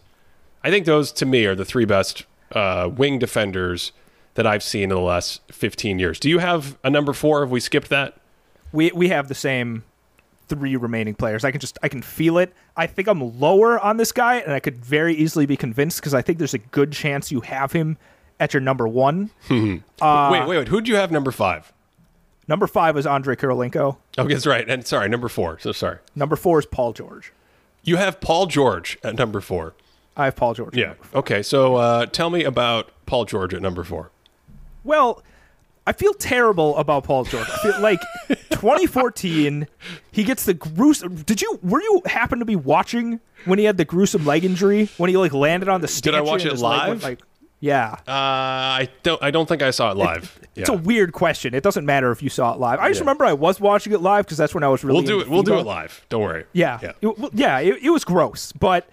I 0.64 0.70
think 0.70 0.86
those 0.86 1.12
to 1.14 1.26
me 1.26 1.46
are 1.46 1.56
the 1.56 1.66
three 1.66 1.86
best 1.86 2.26
uh, 2.54 2.90
wing 2.94 3.20
defenders 3.20 3.92
that 4.36 4.48
I've 4.48 4.64
seen 4.64 4.84
in 4.84 4.90
the 4.90 5.00
last 5.00 5.42
15 5.52 6.00
years. 6.00 6.20
Do 6.20 6.28
you 6.30 6.40
have 6.40 6.78
a 6.84 6.90
number 6.90 7.14
four? 7.14 7.42
Have 7.42 7.52
we 7.52 7.60
skipped 7.60 7.90
that? 7.90 8.18
we 8.74 8.92
we 8.92 9.08
have 9.08 9.30
the 9.30 9.36
same 9.36 9.84
three 10.50 10.76
remaining 10.76 11.16
players. 11.16 11.46
I 11.46 11.52
can 11.52 11.62
just 11.62 11.80
I 11.82 11.88
can 11.88 12.02
feel 12.02 12.38
it. 12.38 12.54
I 12.76 12.88
think 12.88 13.08
I'm 13.08 13.40
lower 13.40 13.80
on 13.80 13.96
this 13.96 14.12
guy, 14.12 14.38
and 14.40 14.52
I 14.52 14.60
could 14.60 14.84
very 14.84 15.14
easily 15.14 15.46
be 15.46 15.56
convinced 15.56 16.02
because 16.02 16.14
I 16.14 16.22
think 16.22 16.40
there's 16.40 16.54
a 16.54 16.60
good 16.60 16.92
chance 16.92 17.32
you 17.32 17.42
have 17.42 17.72
him 17.72 17.98
at 18.40 18.54
your 18.54 18.62
number 18.62 18.88
one. 18.88 19.30
uh, 19.50 20.30
wait, 20.32 20.48
wait, 20.48 20.58
wait. 20.58 20.68
Who'd 20.68 20.88
you 20.88 20.96
have 20.96 21.12
number 21.12 21.32
five? 21.32 21.72
Number 22.48 22.68
five 22.68 22.98
is 22.98 23.08
Andrei 23.08 23.36
Kirilenko. 23.36 23.98
Oh, 24.18 24.28
that's 24.28 24.46
right. 24.46 24.70
And 24.70 24.86
sorry, 24.86 25.08
number 25.08 25.30
four. 25.30 25.60
So 25.60 25.72
sorry. 25.72 26.00
Number 26.16 26.36
four 26.36 26.60
is 26.60 26.66
Paul 26.66 26.94
George. 26.94 27.32
You 27.84 27.98
have 27.98 28.20
Paul 28.20 28.48
George 28.48 28.98
at 29.04 29.16
number 29.16 29.40
four. 29.42 29.74
I 30.16 30.26
have 30.26 30.36
Paul 30.36 30.54
George. 30.54 30.76
Yeah. 30.76 30.94
Okay. 31.14 31.42
So 31.42 31.76
uh, 31.76 32.06
tell 32.06 32.30
me 32.30 32.44
about 32.44 32.92
Paul 33.06 33.26
George 33.26 33.54
at 33.54 33.62
number 33.62 33.84
four. 33.84 34.12
Well, 34.84 35.24
I 35.88 35.94
feel 35.94 36.14
terrible 36.14 36.78
about 36.78 37.06
Paul 37.06 37.24
George. 37.24 37.50
I 37.50 37.58
feel 37.58 37.80
like 37.80 38.00
2014, 38.28 39.68
he 40.12 40.24
gets 40.24 40.46
the 40.46 40.54
gruesome. 40.54 41.16
Did 41.24 41.42
you 41.42 41.60
were 41.64 41.82
you 41.82 42.02
happen 42.06 42.40
to 42.40 42.46
be 42.46 42.56
watching 42.56 43.20
when 43.46 43.60
he 43.60 43.66
had 43.66 43.78
the 43.78 43.86
gruesome 43.86 44.26
leg 44.26 44.46
injury 44.46 44.90
when 44.98 45.10
he 45.10 45.18
like 45.18 45.34
landed 45.34 45.70
on 45.70 45.82
the 45.82 45.88
stage. 45.88 46.04
Did 46.04 46.16
I 46.16 46.22
watch 46.22 46.46
it 46.46 46.54
leg 46.58 46.62
went, 46.62 46.62
live? 46.62 47.04
Like, 47.04 47.20
yeah. 47.64 47.94
Uh, 48.06 48.12
I 48.84 48.90
don't. 49.04 49.24
I 49.24 49.32
don't 49.32 49.48
think 49.48 49.62
I 49.62 49.72
saw 49.72 49.92
it 49.92 49.98
live. 49.98 50.38
It's 50.56 50.70
Yeah. 50.70 50.76
a 50.76 50.78
weird 50.78 51.14
question. 51.14 51.54
It 51.54 51.64
doesn't 51.64 51.86
matter 51.86 52.12
if 52.12 52.22
you 52.22 52.28
saw 52.30 52.54
it 52.54 52.60
live. 52.60 52.78
I 52.80 52.90
just 52.90 53.00
Yeah. 53.00 53.04
remember 53.04 53.24
I 53.24 53.32
was 53.32 53.62
watching 53.62 53.94
it 53.94 54.02
live 54.02 54.26
because 54.26 54.38
that's 54.38 54.54
when 54.54 54.64
I 54.64 54.68
was 54.68 54.84
really. 54.84 54.98
We'll 55.00 55.08
do 55.08 55.20
it. 55.22 55.30
We'll 55.30 55.44
do 55.44 55.58
it 55.58 55.66
live. 55.66 56.06
Don't 56.10 56.22
worry. 56.22 56.44
Yeah, 56.52 56.80
Yeah. 56.84 56.92
It, 57.02 57.18
well, 57.18 57.30
yeah. 57.34 57.60
It, 57.60 57.78
it 57.84 57.90
was 57.90 58.04
gross, 58.04 58.52
but 58.52 58.90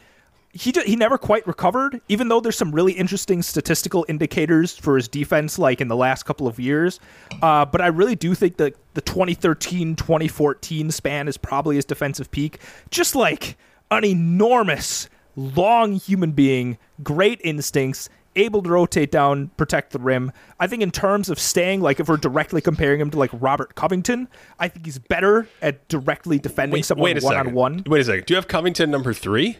he 0.53 0.71
ju- 0.71 0.83
he 0.87 0.95
never 0.95 1.19
quite 1.19 1.45
recovered. 1.49 2.01
Even 2.09 2.29
though 2.29 2.41
there's 2.41 2.57
some 2.57 2.71
really 2.73 2.93
interesting 2.93 3.43
statistical 3.43 4.07
indicators 4.09 4.77
for 4.77 4.95
his 4.97 5.09
defense, 5.09 5.59
like 5.59 5.81
in 5.81 5.89
the 5.89 5.97
last 5.97 6.23
couple 6.25 6.47
of 6.47 6.61
years. 6.61 7.01
Uh, 7.43 7.65
but 7.65 7.81
I 7.81 7.89
really 7.89 8.15
do 8.17 8.35
think 8.37 8.57
that 8.59 8.75
the 8.95 9.01
2013 9.01 9.97
2014 9.97 10.91
span 10.93 11.27
is 11.29 11.37
probably 11.37 11.75
his 11.77 11.85
defensive 11.85 12.31
peak. 12.31 12.61
Just 12.91 13.17
like 13.17 13.57
an 13.91 14.05
enormous, 14.05 15.09
long 15.37 15.95
human 15.95 16.31
being, 16.33 16.79
great 17.03 17.41
instincts. 17.45 18.09
Able 18.37 18.63
to 18.63 18.71
rotate 18.71 19.11
down, 19.11 19.49
protect 19.57 19.93
the 19.93 19.99
rim. 19.99 20.31
I 20.61 20.67
think 20.69 20.83
in 20.83 20.91
terms 20.93 21.29
of 21.29 21.39
staying, 21.39 21.81
like 21.81 21.99
if 21.99 22.09
we're 22.09 22.17
directly 22.17 22.61
comparing 22.61 23.01
him 23.01 23.11
to 23.11 23.19
like 23.19 23.31
Robert 23.33 23.75
Covington, 23.75 24.29
I 24.59 24.69
think 24.69 24.87
he's 24.87 24.99
better 24.99 25.49
at 25.61 25.89
directly 25.89 26.39
defending 26.39 26.75
Wait, 26.79 26.85
someone 26.85 27.19
one 27.19 27.37
on 27.37 27.53
one. 27.55 27.83
Wait 27.87 28.03
a 28.03 28.05
second. 28.05 28.27
Do 28.27 28.35
you 28.35 28.37
have 28.37 28.47
Covington 28.47 28.91
number 28.91 29.13
three? 29.13 29.59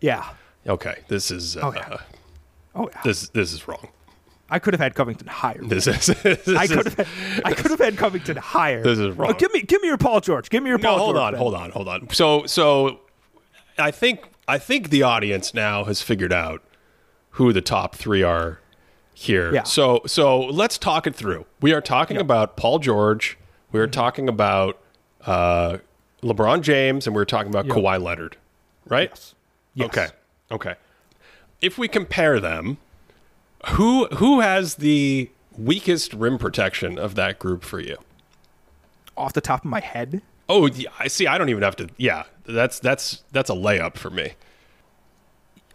Yeah. 0.00 0.28
Okay. 0.66 0.98
This 1.08 1.30
is. 1.30 1.56
Uh, 1.56 1.60
Oh, 1.64 1.72
yeah. 1.74 1.96
Oh 2.74 2.88
yeah. 2.92 3.00
This 3.02 3.28
this 3.30 3.52
is 3.52 3.66
wrong. 3.66 3.88
I 4.50 4.58
could 4.58 4.74
have 4.74 4.80
had 4.80 4.94
Covington 4.94 5.26
higher. 5.28 5.62
This 5.62 5.86
is. 5.86 6.06
This 6.22 6.48
I 6.48 6.66
could 6.66 6.88
have. 6.88 7.40
I 7.44 7.52
could 7.54 7.70
have 7.70 7.80
had 7.80 7.96
Covington 7.96 8.36
higher. 8.36 8.82
This 8.82 8.98
is 8.98 9.16
wrong. 9.16 9.30
Oh, 9.30 9.32
give 9.34 9.52
me, 9.52 9.62
give 9.62 9.80
me 9.80 9.88
your 9.88 9.96
Paul 9.96 10.20
George. 10.20 10.50
Give 10.50 10.62
me 10.62 10.70
your 10.70 10.78
Paul. 10.78 10.96
No, 10.96 11.04
hold 11.04 11.14
George. 11.16 11.22
on, 11.22 11.32
then. 11.32 11.38
hold 11.40 11.54
on, 11.54 11.70
hold 11.70 11.88
on. 11.88 12.10
So, 12.10 12.44
so 12.46 13.00
I 13.78 13.90
think 13.90 14.24
I 14.46 14.58
think 14.58 14.90
the 14.90 15.02
audience 15.04 15.54
now 15.54 15.84
has 15.84 16.02
figured 16.02 16.32
out 16.32 16.62
who 17.30 17.52
the 17.52 17.60
top 17.60 17.94
three 17.94 18.22
are 18.22 18.60
here. 19.14 19.52
Yeah. 19.54 19.62
So, 19.64 20.02
so 20.06 20.40
let's 20.40 20.78
talk 20.78 21.06
it 21.06 21.14
through. 21.14 21.46
We 21.60 21.72
are 21.72 21.80
talking 21.80 22.16
about 22.16 22.56
Paul 22.56 22.78
George. 22.78 23.38
We 23.72 23.80
are 23.80 23.84
Mm-hmm. 23.86 23.90
talking 23.92 24.28
about 24.28 24.78
uh, 25.26 25.78
LeBron 26.22 26.62
James, 26.62 27.06
and 27.06 27.14
we're 27.14 27.24
talking 27.24 27.50
about 27.50 27.66
Kawhi 27.66 28.02
Leonard, 28.02 28.36
right? 28.86 29.10
Yes. 29.10 29.34
Yes. 29.74 29.86
Okay. 29.88 30.06
Okay. 30.50 30.74
If 31.60 31.78
we 31.78 31.86
compare 31.88 32.40
them, 32.40 32.78
who 33.68 34.06
who 34.06 34.40
has 34.40 34.76
the 34.76 35.30
weakest 35.56 36.14
rim 36.14 36.38
protection 36.38 36.98
of 36.98 37.14
that 37.14 37.38
group 37.38 37.62
for 37.62 37.78
you? 37.78 37.96
Off 39.16 39.34
the 39.34 39.40
top 39.42 39.60
of 39.60 39.70
my 39.70 39.80
head, 39.80 40.22
Oh, 40.48 40.66
yeah, 40.66 40.88
I 40.98 41.06
see. 41.06 41.28
I 41.28 41.38
don't 41.38 41.48
even 41.50 41.62
have 41.62 41.76
to. 41.76 41.88
Yeah, 41.96 42.24
that's 42.44 42.80
that's 42.80 43.22
that's 43.30 43.50
a 43.50 43.54
layup 43.54 43.96
for 43.96 44.10
me. 44.10 44.32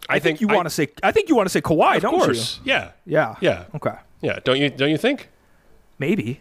I, 0.08 0.18
think, 0.18 0.40
you 0.40 0.48
want 0.48 0.66
to 0.66 0.70
say. 0.70 0.88
I 1.02 1.12
think 1.12 1.28
you 1.28 1.34
want 1.34 1.46
to 1.46 1.50
say 1.50 1.60
Kawhi, 1.60 1.96
of 1.96 2.02
don't 2.02 2.18
course. 2.18 2.60
Yeah. 2.64 2.92
you? 3.04 3.12
Yeah. 3.14 3.36
Yeah. 3.40 3.64
Okay. 3.74 3.94
Yeah. 4.20 4.38
Don't 4.44 4.58
you? 4.58 4.70
Don't 4.70 4.90
you 4.90 4.98
think? 4.98 5.30
Maybe. 5.98 6.40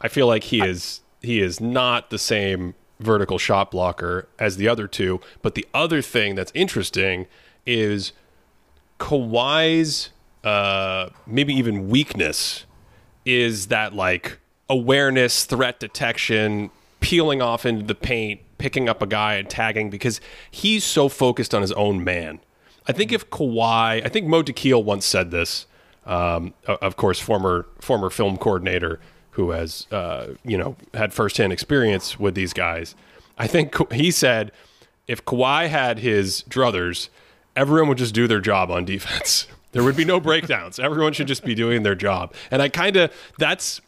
I 0.00 0.08
feel 0.08 0.26
like 0.26 0.44
he 0.44 0.60
is 0.60 1.00
he 1.20 1.40
is 1.40 1.60
not 1.60 2.10
the 2.10 2.18
same 2.18 2.74
vertical 2.98 3.38
shot 3.38 3.70
blocker 3.70 4.28
as 4.38 4.56
the 4.56 4.68
other 4.68 4.86
two. 4.86 5.20
But 5.42 5.54
the 5.54 5.66
other 5.74 6.02
thing 6.02 6.34
that's 6.34 6.52
interesting 6.54 7.26
is 7.66 8.12
Kawhi's 8.98 10.10
uh, 10.44 11.10
maybe 11.26 11.54
even 11.54 11.88
weakness 11.88 12.66
is 13.24 13.68
that 13.68 13.94
like 13.94 14.38
awareness, 14.68 15.44
threat 15.44 15.78
detection, 15.78 16.70
peeling 17.00 17.42
off 17.42 17.66
into 17.66 17.84
the 17.84 17.94
paint, 17.94 18.40
picking 18.58 18.88
up 18.88 19.02
a 19.02 19.06
guy 19.06 19.34
and 19.34 19.48
tagging 19.48 19.90
because 19.90 20.20
he's 20.50 20.84
so 20.84 21.08
focused 21.08 21.54
on 21.54 21.62
his 21.62 21.72
own 21.72 22.02
man. 22.02 22.40
I 22.86 22.92
think 22.92 23.12
if 23.12 23.30
Kawhi, 23.30 24.04
I 24.04 24.08
think 24.08 24.26
Mo 24.26 24.42
Dakhil 24.42 24.82
once 24.82 25.06
said 25.06 25.30
this. 25.30 25.66
Um, 26.04 26.52
of 26.66 26.96
course, 26.96 27.20
former 27.20 27.66
former 27.80 28.10
film 28.10 28.36
coordinator 28.36 28.98
who 29.32 29.50
has 29.50 29.86
uh, 29.92 30.34
you 30.44 30.58
know 30.58 30.76
had 30.94 31.12
firsthand 31.12 31.52
experience 31.52 32.18
with 32.18 32.34
these 32.34 32.52
guys. 32.52 32.94
I 33.38 33.46
think 33.46 33.92
he 33.92 34.10
said 34.10 34.52
if 35.06 35.24
Kawhi 35.24 35.68
had 35.68 35.98
his 36.00 36.44
druthers, 36.48 37.08
everyone 37.56 37.88
would 37.88 37.98
just 37.98 38.14
do 38.14 38.26
their 38.26 38.40
job 38.40 38.70
on 38.70 38.84
defense. 38.84 39.46
There 39.72 39.82
would 39.82 39.96
be 39.96 40.04
no 40.04 40.20
breakdowns. 40.20 40.78
Everyone 40.78 41.14
should 41.14 41.26
just 41.26 41.44
be 41.44 41.54
doing 41.54 41.82
their 41.82 41.94
job. 41.94 42.34
And 42.50 42.60
I 42.60 42.68
kind 42.68 42.94
of 42.96 43.10
that's 43.38 43.80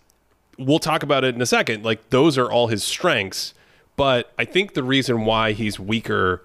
we'll 0.57 0.79
talk 0.79 1.03
about 1.03 1.25
it 1.25 1.35
in 1.35 1.43
a 1.43 1.47
second. 1.47 1.85
Like 1.85 2.09
those 2.09 2.39
are 2.39 2.51
all 2.51 2.69
his 2.69 2.83
strengths, 2.83 3.53
but 3.95 4.33
I 4.39 4.47
think 4.47 4.73
the 4.73 4.83
reason 4.83 5.27
why 5.27 5.53
he's 5.53 5.79
weaker 5.79 6.43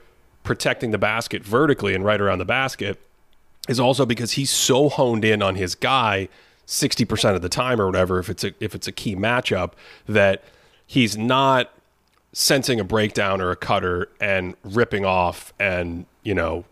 protecting 0.49 0.89
the 0.89 0.97
basket 0.97 1.43
vertically 1.43 1.93
and 1.93 2.03
right 2.03 2.19
around 2.19 2.39
the 2.39 2.43
basket 2.43 2.99
is 3.67 3.79
also 3.79 4.03
because 4.03 4.31
he's 4.31 4.49
so 4.49 4.89
honed 4.89 5.23
in 5.23 5.43
on 5.43 5.53
his 5.53 5.75
guy 5.75 6.27
60% 6.65 7.35
of 7.35 7.43
the 7.43 7.49
time 7.49 7.79
or 7.79 7.85
whatever 7.85 8.17
if 8.17 8.31
it's 8.31 8.43
a 8.43 8.51
if 8.59 8.73
it's 8.73 8.87
a 8.87 8.91
key 8.91 9.15
matchup 9.15 9.73
that 10.07 10.43
he's 10.87 11.15
not 11.15 11.71
sensing 12.33 12.79
a 12.79 12.83
breakdown 12.83 13.41
or 13.41 13.51
a 13.51 13.55
cutter 13.55 14.09
and 14.19 14.55
ripping 14.63 15.05
off 15.05 15.53
and 15.59 16.07
you 16.23 16.33
know 16.33 16.65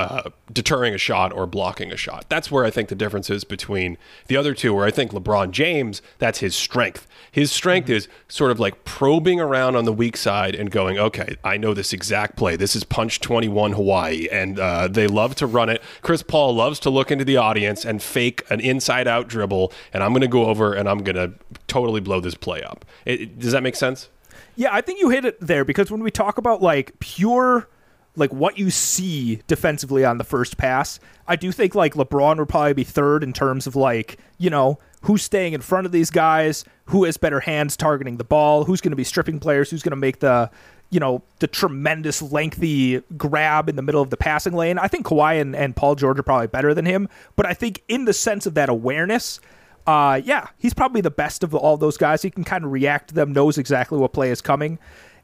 uh, 0.00 0.30
deterring 0.52 0.94
a 0.94 0.98
shot 0.98 1.32
or 1.32 1.46
blocking 1.46 1.92
a 1.92 1.96
shot. 1.96 2.26
That's 2.28 2.50
where 2.50 2.64
I 2.64 2.70
think 2.70 2.88
the 2.88 2.94
difference 2.94 3.28
is 3.28 3.44
between 3.44 3.98
the 4.28 4.36
other 4.36 4.54
two. 4.54 4.72
Where 4.72 4.86
I 4.86 4.90
think 4.90 5.12
LeBron 5.12 5.50
James, 5.50 6.00
that's 6.18 6.38
his 6.38 6.54
strength. 6.54 7.06
His 7.30 7.52
strength 7.52 7.86
mm-hmm. 7.86 7.94
is 7.94 8.08
sort 8.28 8.50
of 8.50 8.58
like 8.58 8.84
probing 8.84 9.40
around 9.40 9.76
on 9.76 9.84
the 9.84 9.92
weak 9.92 10.16
side 10.16 10.54
and 10.54 10.70
going, 10.70 10.98
okay, 10.98 11.36
I 11.44 11.56
know 11.56 11.74
this 11.74 11.92
exact 11.92 12.36
play. 12.36 12.56
This 12.56 12.74
is 12.74 12.82
punch 12.82 13.20
21 13.20 13.72
Hawaii, 13.72 14.28
and 14.30 14.58
uh, 14.58 14.88
they 14.88 15.06
love 15.06 15.34
to 15.36 15.46
run 15.46 15.68
it. 15.68 15.82
Chris 16.02 16.22
Paul 16.22 16.54
loves 16.54 16.80
to 16.80 16.90
look 16.90 17.10
into 17.10 17.24
the 17.24 17.36
audience 17.36 17.84
and 17.84 18.02
fake 18.02 18.42
an 18.50 18.60
inside 18.60 19.06
out 19.06 19.28
dribble, 19.28 19.72
and 19.92 20.02
I'm 20.02 20.12
going 20.12 20.22
to 20.22 20.28
go 20.28 20.46
over 20.46 20.72
and 20.72 20.88
I'm 20.88 20.98
going 20.98 21.16
to 21.16 21.32
totally 21.68 22.00
blow 22.00 22.20
this 22.20 22.34
play 22.34 22.62
up. 22.62 22.84
It, 23.04 23.20
it, 23.20 23.38
does 23.38 23.52
that 23.52 23.62
make 23.62 23.76
sense? 23.76 24.08
Yeah, 24.56 24.70
I 24.72 24.80
think 24.80 25.00
you 25.00 25.10
hit 25.10 25.24
it 25.24 25.38
there 25.40 25.64
because 25.64 25.90
when 25.90 26.02
we 26.02 26.10
talk 26.10 26.38
about 26.38 26.62
like 26.62 26.98
pure 26.98 27.68
like 28.16 28.32
what 28.32 28.58
you 28.58 28.70
see 28.70 29.40
defensively 29.46 30.04
on 30.04 30.18
the 30.18 30.24
first 30.24 30.58
pass. 30.58 30.98
I 31.28 31.36
do 31.36 31.52
think 31.52 31.74
like 31.74 31.94
LeBron 31.94 32.38
would 32.38 32.48
probably 32.48 32.74
be 32.74 32.84
third 32.84 33.22
in 33.22 33.32
terms 33.32 33.66
of 33.66 33.76
like, 33.76 34.18
you 34.38 34.50
know, 34.50 34.78
who's 35.02 35.22
staying 35.22 35.52
in 35.52 35.60
front 35.60 35.86
of 35.86 35.92
these 35.92 36.10
guys, 36.10 36.64
who 36.86 37.04
has 37.04 37.16
better 37.16 37.40
hands 37.40 37.76
targeting 37.76 38.16
the 38.16 38.24
ball, 38.24 38.64
who's 38.64 38.80
going 38.80 38.90
to 38.90 38.96
be 38.96 39.04
stripping 39.04 39.38
players, 39.38 39.70
who's 39.70 39.82
going 39.82 39.92
to 39.92 39.96
make 39.96 40.18
the, 40.20 40.50
you 40.90 41.00
know, 41.00 41.22
the 41.38 41.46
tremendous 41.46 42.20
lengthy 42.20 43.00
grab 43.16 43.68
in 43.68 43.76
the 43.76 43.82
middle 43.82 44.02
of 44.02 44.10
the 44.10 44.16
passing 44.16 44.52
lane. 44.52 44.78
I 44.78 44.88
think 44.88 45.06
Kawhi 45.06 45.40
and, 45.40 45.54
and 45.54 45.74
Paul 45.74 45.94
George 45.94 46.18
are 46.18 46.24
probably 46.24 46.48
better 46.48 46.74
than 46.74 46.84
him, 46.84 47.08
but 47.36 47.46
I 47.46 47.54
think 47.54 47.82
in 47.88 48.04
the 48.04 48.12
sense 48.12 48.44
of 48.44 48.54
that 48.54 48.68
awareness, 48.68 49.40
uh, 49.86 50.20
yeah, 50.22 50.48
he's 50.58 50.74
probably 50.74 51.00
the 51.00 51.10
best 51.10 51.42
of 51.42 51.54
all 51.54 51.76
those 51.76 51.96
guys. 51.96 52.22
He 52.22 52.30
can 52.30 52.44
kind 52.44 52.64
of 52.64 52.72
react 52.72 53.08
to 53.08 53.14
them, 53.14 53.32
knows 53.32 53.56
exactly 53.56 53.98
what 53.98 54.12
play 54.12 54.30
is 54.30 54.40
coming. 54.40 54.78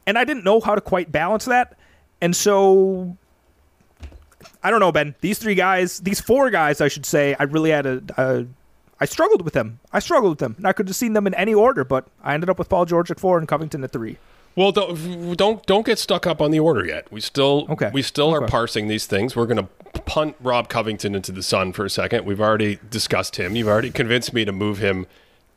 And 0.06 0.16
I 0.16 0.24
didn't 0.24 0.44
know 0.44 0.60
how 0.60 0.74
to 0.74 0.80
quite 0.80 1.12
balance 1.12 1.44
that. 1.46 1.76
And 2.20 2.34
so 2.34 3.16
I 4.62 4.70
don't 4.70 4.80
know, 4.80 4.92
Ben. 4.92 5.14
These 5.20 5.38
three 5.38 5.54
guys, 5.54 6.00
these 6.00 6.20
four 6.20 6.50
guys, 6.50 6.80
I 6.80 6.88
should 6.88 7.06
say, 7.06 7.36
I 7.38 7.44
really 7.44 7.70
had 7.70 7.86
a, 7.86 8.02
a 8.16 8.46
I 8.98 9.04
struggled 9.04 9.42
with 9.42 9.54
them. 9.54 9.80
I 9.92 9.98
struggled 9.98 10.30
with 10.30 10.38
them. 10.38 10.54
And 10.56 10.66
I 10.66 10.72
could 10.72 10.88
have 10.88 10.96
seen 10.96 11.12
them 11.12 11.26
in 11.26 11.34
any 11.34 11.54
order, 11.54 11.84
but 11.84 12.08
I 12.22 12.34
ended 12.34 12.48
up 12.48 12.58
with 12.58 12.68
Paul 12.68 12.86
George 12.86 13.10
at 13.10 13.20
four 13.20 13.38
and 13.38 13.46
Covington 13.46 13.84
at 13.84 13.92
three. 13.92 14.18
Well, 14.54 14.72
don't 14.72 15.36
don't 15.36 15.66
don't 15.66 15.84
get 15.84 15.98
stuck 15.98 16.26
up 16.26 16.40
on 16.40 16.50
the 16.50 16.60
order 16.60 16.84
yet. 16.84 17.12
We 17.12 17.20
still 17.20 17.66
okay. 17.68 17.90
we 17.92 18.00
still 18.00 18.34
okay. 18.34 18.44
are 18.44 18.48
parsing 18.48 18.88
these 18.88 19.04
things. 19.04 19.36
We're 19.36 19.44
going 19.44 19.58
to 19.58 20.00
punt 20.00 20.34
Rob 20.40 20.70
Covington 20.70 21.14
into 21.14 21.30
the 21.30 21.42
sun 21.42 21.74
for 21.74 21.84
a 21.84 21.90
second. 21.90 22.24
We've 22.24 22.40
already 22.40 22.78
discussed 22.88 23.36
him. 23.36 23.54
You've 23.54 23.68
already 23.68 23.90
convinced 23.90 24.32
me 24.32 24.46
to 24.46 24.52
move 24.52 24.78
him 24.78 25.06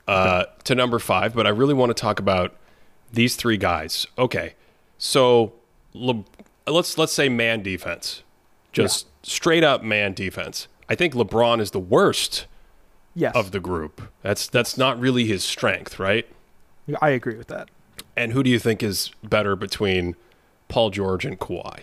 uh, 0.05 0.43
okay. 0.43 0.51
to 0.66 0.76
number 0.76 0.99
five, 0.99 1.34
but 1.34 1.47
I 1.47 1.49
really 1.49 1.74
want 1.74 1.91
to 1.91 1.93
talk 1.93 2.20
about 2.20 2.53
these 3.14 3.38
three 3.38 3.57
guys. 3.57 4.05
Okay, 4.18 4.55
so 4.97 5.53
Le- 5.93 6.26
let's 6.70 6.98
let's 6.98 7.14
say 7.14 7.30
man 7.30 7.62
defense, 7.62 8.24
just 8.72 9.06
yeah. 9.06 9.12
straight 9.24 9.64
up 9.64 9.84
man 9.84 10.14
defense. 10.14 10.68
I 10.88 10.96
think 10.96 11.14
LeBron 11.14 11.60
is 11.62 11.72
the 11.72 11.80
worst 11.80 12.48
yes. 13.14 13.36
of 13.36 13.52
the 13.52 13.60
group. 13.60 14.02
That's 14.22 14.48
that's 14.48 14.78
not 14.78 15.00
really 15.00 15.26
his 15.26 15.44
strength, 15.44 16.00
right? 16.00 16.28
I 17.02 17.10
agree 17.10 17.36
with 17.36 17.48
that. 17.48 17.70
And 18.16 18.34
who 18.34 18.44
do 18.44 18.50
you 18.50 18.60
think 18.60 18.82
is 18.82 19.12
better 19.24 19.56
between 19.56 20.16
Paul 20.68 20.90
George 20.90 21.26
and 21.26 21.40
Kawhi? 21.40 21.82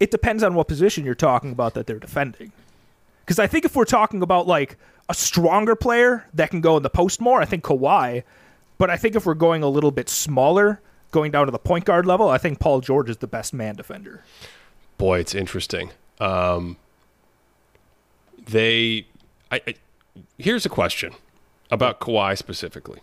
It 0.00 0.10
depends 0.10 0.42
on 0.42 0.54
what 0.54 0.68
position 0.68 1.04
you're 1.04 1.14
talking 1.14 1.52
about 1.52 1.74
that 1.74 1.86
they're 1.86 1.98
defending. 1.98 2.52
Because 3.20 3.38
I 3.38 3.46
think 3.46 3.64
if 3.64 3.76
we're 3.76 3.84
talking 3.84 4.22
about 4.22 4.46
like 4.46 4.76
a 5.08 5.14
stronger 5.14 5.76
player 5.76 6.26
that 6.34 6.50
can 6.50 6.60
go 6.60 6.76
in 6.76 6.82
the 6.82 6.90
post 6.90 7.20
more, 7.20 7.40
I 7.42 7.44
think 7.44 7.64
Kawhi. 7.64 8.22
But 8.78 8.90
I 8.90 8.96
think 8.96 9.16
if 9.16 9.26
we're 9.26 9.34
going 9.34 9.62
a 9.62 9.68
little 9.68 9.90
bit 9.90 10.08
smaller, 10.08 10.80
going 11.10 11.30
down 11.30 11.46
to 11.46 11.52
the 11.52 11.58
point 11.58 11.84
guard 11.84 12.06
level, 12.06 12.28
I 12.28 12.38
think 12.38 12.58
Paul 12.58 12.80
George 12.80 13.08
is 13.08 13.18
the 13.18 13.26
best 13.26 13.52
man 13.52 13.74
defender. 13.76 14.24
Boy, 14.96 15.20
it's 15.20 15.34
interesting. 15.34 15.90
Um, 16.20 16.76
they, 18.46 19.06
I, 19.50 19.60
I, 19.66 19.74
here's 20.38 20.66
a 20.66 20.68
question 20.70 21.14
about 21.70 22.00
Kawhi 22.00 22.36
specifically. 22.36 23.00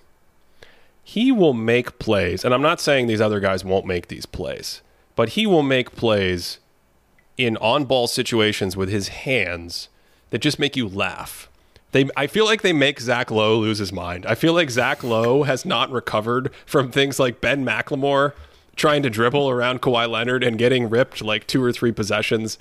He 1.04 1.32
will 1.32 1.54
make 1.54 2.00
plays, 2.00 2.44
and 2.44 2.54
I'm 2.54 2.64
not 2.64 2.82
saying 2.82 3.08
these 3.08 3.22
other 3.22 3.40
guys 3.40 3.64
won't 3.64 3.86
make 3.86 4.08
these 4.08 4.26
plays, 4.26 4.82
but 5.16 5.30
he 5.30 5.46
will 5.46 5.64
make 5.64 5.96
plays 5.96 6.58
in 7.38 7.58
on-ball 7.58 8.08
situations 8.08 8.76
with 8.76 8.90
his 8.90 9.10
hands 9.10 9.90
that 10.32 10.40
just 10.40 10.58
make 10.58 10.76
you 10.76 10.88
laugh. 10.88 11.50
They, 11.96 12.10
I 12.18 12.28
feel 12.28 12.44
like 12.44 12.62
they 12.62 12.74
make 12.74 13.00
Zach 13.00 13.32
Lowe 13.32 13.58
lose 13.58 13.78
his 13.78 13.94
mind. 13.94 14.26
I 14.26 14.36
feel 14.36 14.52
like 14.52 14.70
Zach 14.70 15.02
Lowe 15.02 15.44
has 15.44 15.64
not 15.64 15.90
recovered 15.90 16.52
from 16.66 16.92
things 16.92 17.20
like 17.20 17.40
Ben 17.40 17.64
McLemore 17.64 18.34
trying 18.76 19.02
to 19.04 19.10
dribble 19.10 19.50
around 19.50 19.82
Kawhi 19.82 20.10
Leonard 20.10 20.44
and 20.44 20.58
getting 20.58 20.90
ripped 20.90 21.22
like 21.22 21.48
two 21.48 21.64
or 21.64 21.72
three 21.72 21.94
possessions 21.94 22.58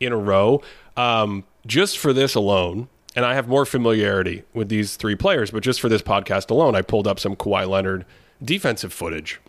in 0.00 0.14
a 0.14 0.16
row. 0.16 0.62
Um, 0.96 1.44
just 1.66 1.98
for 1.98 2.14
this 2.14 2.34
alone, 2.34 2.88
and 3.14 3.26
I 3.26 3.34
have 3.34 3.46
more 3.46 3.66
familiarity 3.66 4.44
with 4.54 4.70
these 4.70 4.96
three 4.96 5.14
players, 5.14 5.50
but 5.50 5.62
just 5.62 5.78
for 5.78 5.90
this 5.90 6.00
podcast 6.00 6.48
alone, 6.48 6.74
I 6.74 6.80
pulled 6.80 7.06
up 7.06 7.20
some 7.20 7.36
Kawhi 7.36 7.68
Leonard 7.68 8.06
defensive 8.42 8.94
footage. 8.94 9.42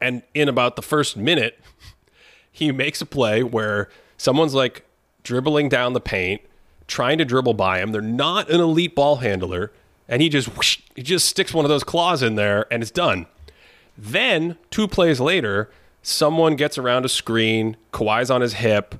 And 0.00 0.22
in 0.32 0.48
about 0.48 0.76
the 0.76 0.82
first 0.82 1.18
minute, 1.18 1.60
he 2.50 2.72
makes 2.72 3.02
a 3.02 3.06
play 3.06 3.42
where 3.42 3.90
someone's 4.16 4.54
like 4.54 4.86
dribbling 5.24 5.68
down 5.68 5.92
the 5.92 6.00
paint 6.00 6.40
trying 6.86 7.18
to 7.18 7.24
dribble 7.24 7.54
by 7.54 7.80
him. 7.80 7.92
They're 7.92 8.00
not 8.00 8.50
an 8.50 8.60
elite 8.60 8.94
ball 8.94 9.16
handler, 9.16 9.72
and 10.08 10.22
he 10.22 10.28
just 10.28 10.56
whoosh, 10.56 10.80
he 10.94 11.02
just 11.02 11.26
sticks 11.26 11.54
one 11.54 11.64
of 11.64 11.68
those 11.68 11.84
claws 11.84 12.22
in 12.22 12.34
there, 12.34 12.66
and 12.72 12.82
it's 12.82 12.90
done. 12.90 13.26
Then 13.96 14.58
two 14.70 14.88
plays 14.88 15.20
later, 15.20 15.70
someone 16.02 16.56
gets 16.56 16.78
around 16.78 17.04
a 17.04 17.08
screen. 17.08 17.76
Kawhi's 17.92 18.30
on 18.30 18.40
his 18.40 18.54
hip, 18.54 18.96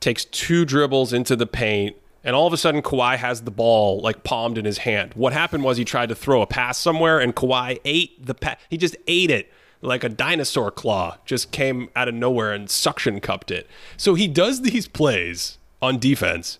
takes 0.00 0.24
two 0.24 0.64
dribbles 0.64 1.12
into 1.12 1.34
the 1.34 1.46
paint, 1.46 1.96
and 2.22 2.36
all 2.36 2.46
of 2.46 2.52
a 2.52 2.56
sudden 2.56 2.82
Kawhi 2.82 3.16
has 3.16 3.42
the 3.42 3.50
ball 3.50 4.00
like 4.00 4.24
palmed 4.24 4.58
in 4.58 4.64
his 4.64 4.78
hand. 4.78 5.12
What 5.14 5.32
happened 5.32 5.64
was 5.64 5.76
he 5.76 5.84
tried 5.84 6.08
to 6.10 6.14
throw 6.14 6.42
a 6.42 6.46
pass 6.46 6.78
somewhere, 6.78 7.18
and 7.18 7.34
Kawhi 7.34 7.80
ate 7.84 8.24
the 8.24 8.34
pass. 8.34 8.58
He 8.68 8.76
just 8.76 8.96
ate 9.06 9.30
it 9.30 9.50
like 9.84 10.02
a 10.02 10.08
dinosaur 10.08 10.70
claw 10.70 11.18
just 11.24 11.50
came 11.50 11.90
out 11.94 12.08
of 12.08 12.14
nowhere 12.14 12.52
and 12.52 12.70
suction 12.70 13.20
cupped 13.20 13.50
it. 13.50 13.68
So 13.96 14.14
he 14.14 14.26
does 14.26 14.62
these 14.62 14.88
plays 14.88 15.58
on 15.82 15.98
defense 15.98 16.58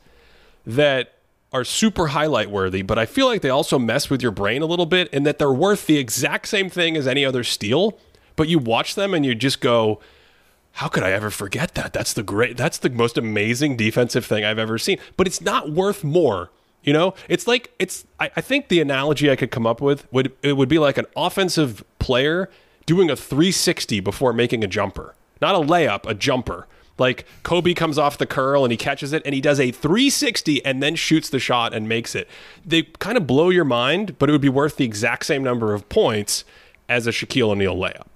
that 0.67 1.15
are 1.53 1.65
super 1.65 2.09
highlight 2.09 2.51
worthy, 2.51 2.83
but 2.83 2.99
I 2.99 3.07
feel 3.07 3.27
like 3.27 3.41
they 3.41 3.49
also 3.49 3.79
mess 3.79 4.11
with 4.11 4.21
your 4.21 4.33
brain 4.33 4.61
a 4.61 4.67
little 4.67 4.87
bit 4.87 5.09
in 5.13 5.23
that 5.23 5.39
they're 5.39 5.53
worth 5.53 5.87
the 5.87 5.99
exact 5.99 6.49
same 6.49 6.69
thing 6.69 6.97
as 6.97 7.07
any 7.07 7.25
other 7.25 7.45
steal, 7.45 7.97
but 8.35 8.49
you 8.49 8.59
watch 8.59 8.97
them 8.97 9.15
and 9.15 9.25
you 9.25 9.37
just 9.37 9.61
go, 9.61 10.01
how 10.73 10.89
could 10.89 11.05
I 11.05 11.13
ever 11.13 11.31
forget 11.31 11.75
that? 11.75 11.93
That's 11.93 12.13
the 12.13 12.25
great 12.25 12.57
that's 12.57 12.79
the 12.79 12.91
most 12.91 13.17
amazing 13.17 13.77
defensive 13.77 14.27
thing 14.27 14.45
I've 14.45 14.59
ever 14.59 14.79
seen. 14.79 14.99
But 15.17 15.29
it's 15.29 15.41
not 15.41 15.71
worth 15.71 16.03
more. 16.03 16.51
You 16.83 16.93
know, 16.93 17.15
it's 17.29 17.47
like 17.47 17.73
it's 17.79 18.05
I, 18.19 18.33
I 18.35 18.41
think 18.41 18.67
the 18.67 18.81
analogy 18.81 19.31
I 19.31 19.37
could 19.37 19.53
come 19.53 19.67
up 19.67 19.81
with 19.81 20.13
would 20.13 20.33
it 20.43 20.57
would 20.57 20.69
be 20.69 20.81
like 20.81 20.99
an 20.99 21.07
offensive 21.17 21.85
player 22.01 22.51
doing 22.87 23.09
a 23.09 23.17
360 23.17 24.01
before 24.01 24.33
making 24.33 24.65
a 24.65 24.67
jumper. 24.67 25.15
Not 25.41 25.55
a 25.55 25.59
layup, 25.59 26.05
a 26.09 26.15
jumper 26.15 26.67
Like 26.99 27.27
Kobe 27.43 27.75
comes 27.75 27.99
off 27.99 28.19
the 28.19 28.27
curl 28.27 28.65
and 28.65 28.71
he 28.71 28.77
catches 28.77 29.13
it 29.13 29.23
and 29.25 29.35
he 29.35 29.41
does 29.41 29.59
a 29.59 29.71
360 29.73 30.65
and 30.65 30.83
then 30.83 30.95
shoots 30.95 31.29
the 31.29 31.41
shot 31.41 31.75
and 31.75 31.89
makes 31.89 32.15
it. 32.15 32.29
They 32.65 32.85
kind 32.85 33.17
of 33.17 33.27
blow 33.27 33.51
your 33.51 33.65
mind, 33.65 34.19
but 34.19 34.29
it 34.29 34.33
would 34.33 34.41
be 34.41 34.49
worth 34.49 34.77
the 34.77 34.85
exact 34.85 35.27
same 35.27 35.43
number 35.43 35.75
of 35.75 35.89
points 35.89 36.45
as 36.89 37.07
a 37.07 37.11
Shaquille 37.11 37.51
O'Neal 37.51 37.77
layup. 37.77 38.07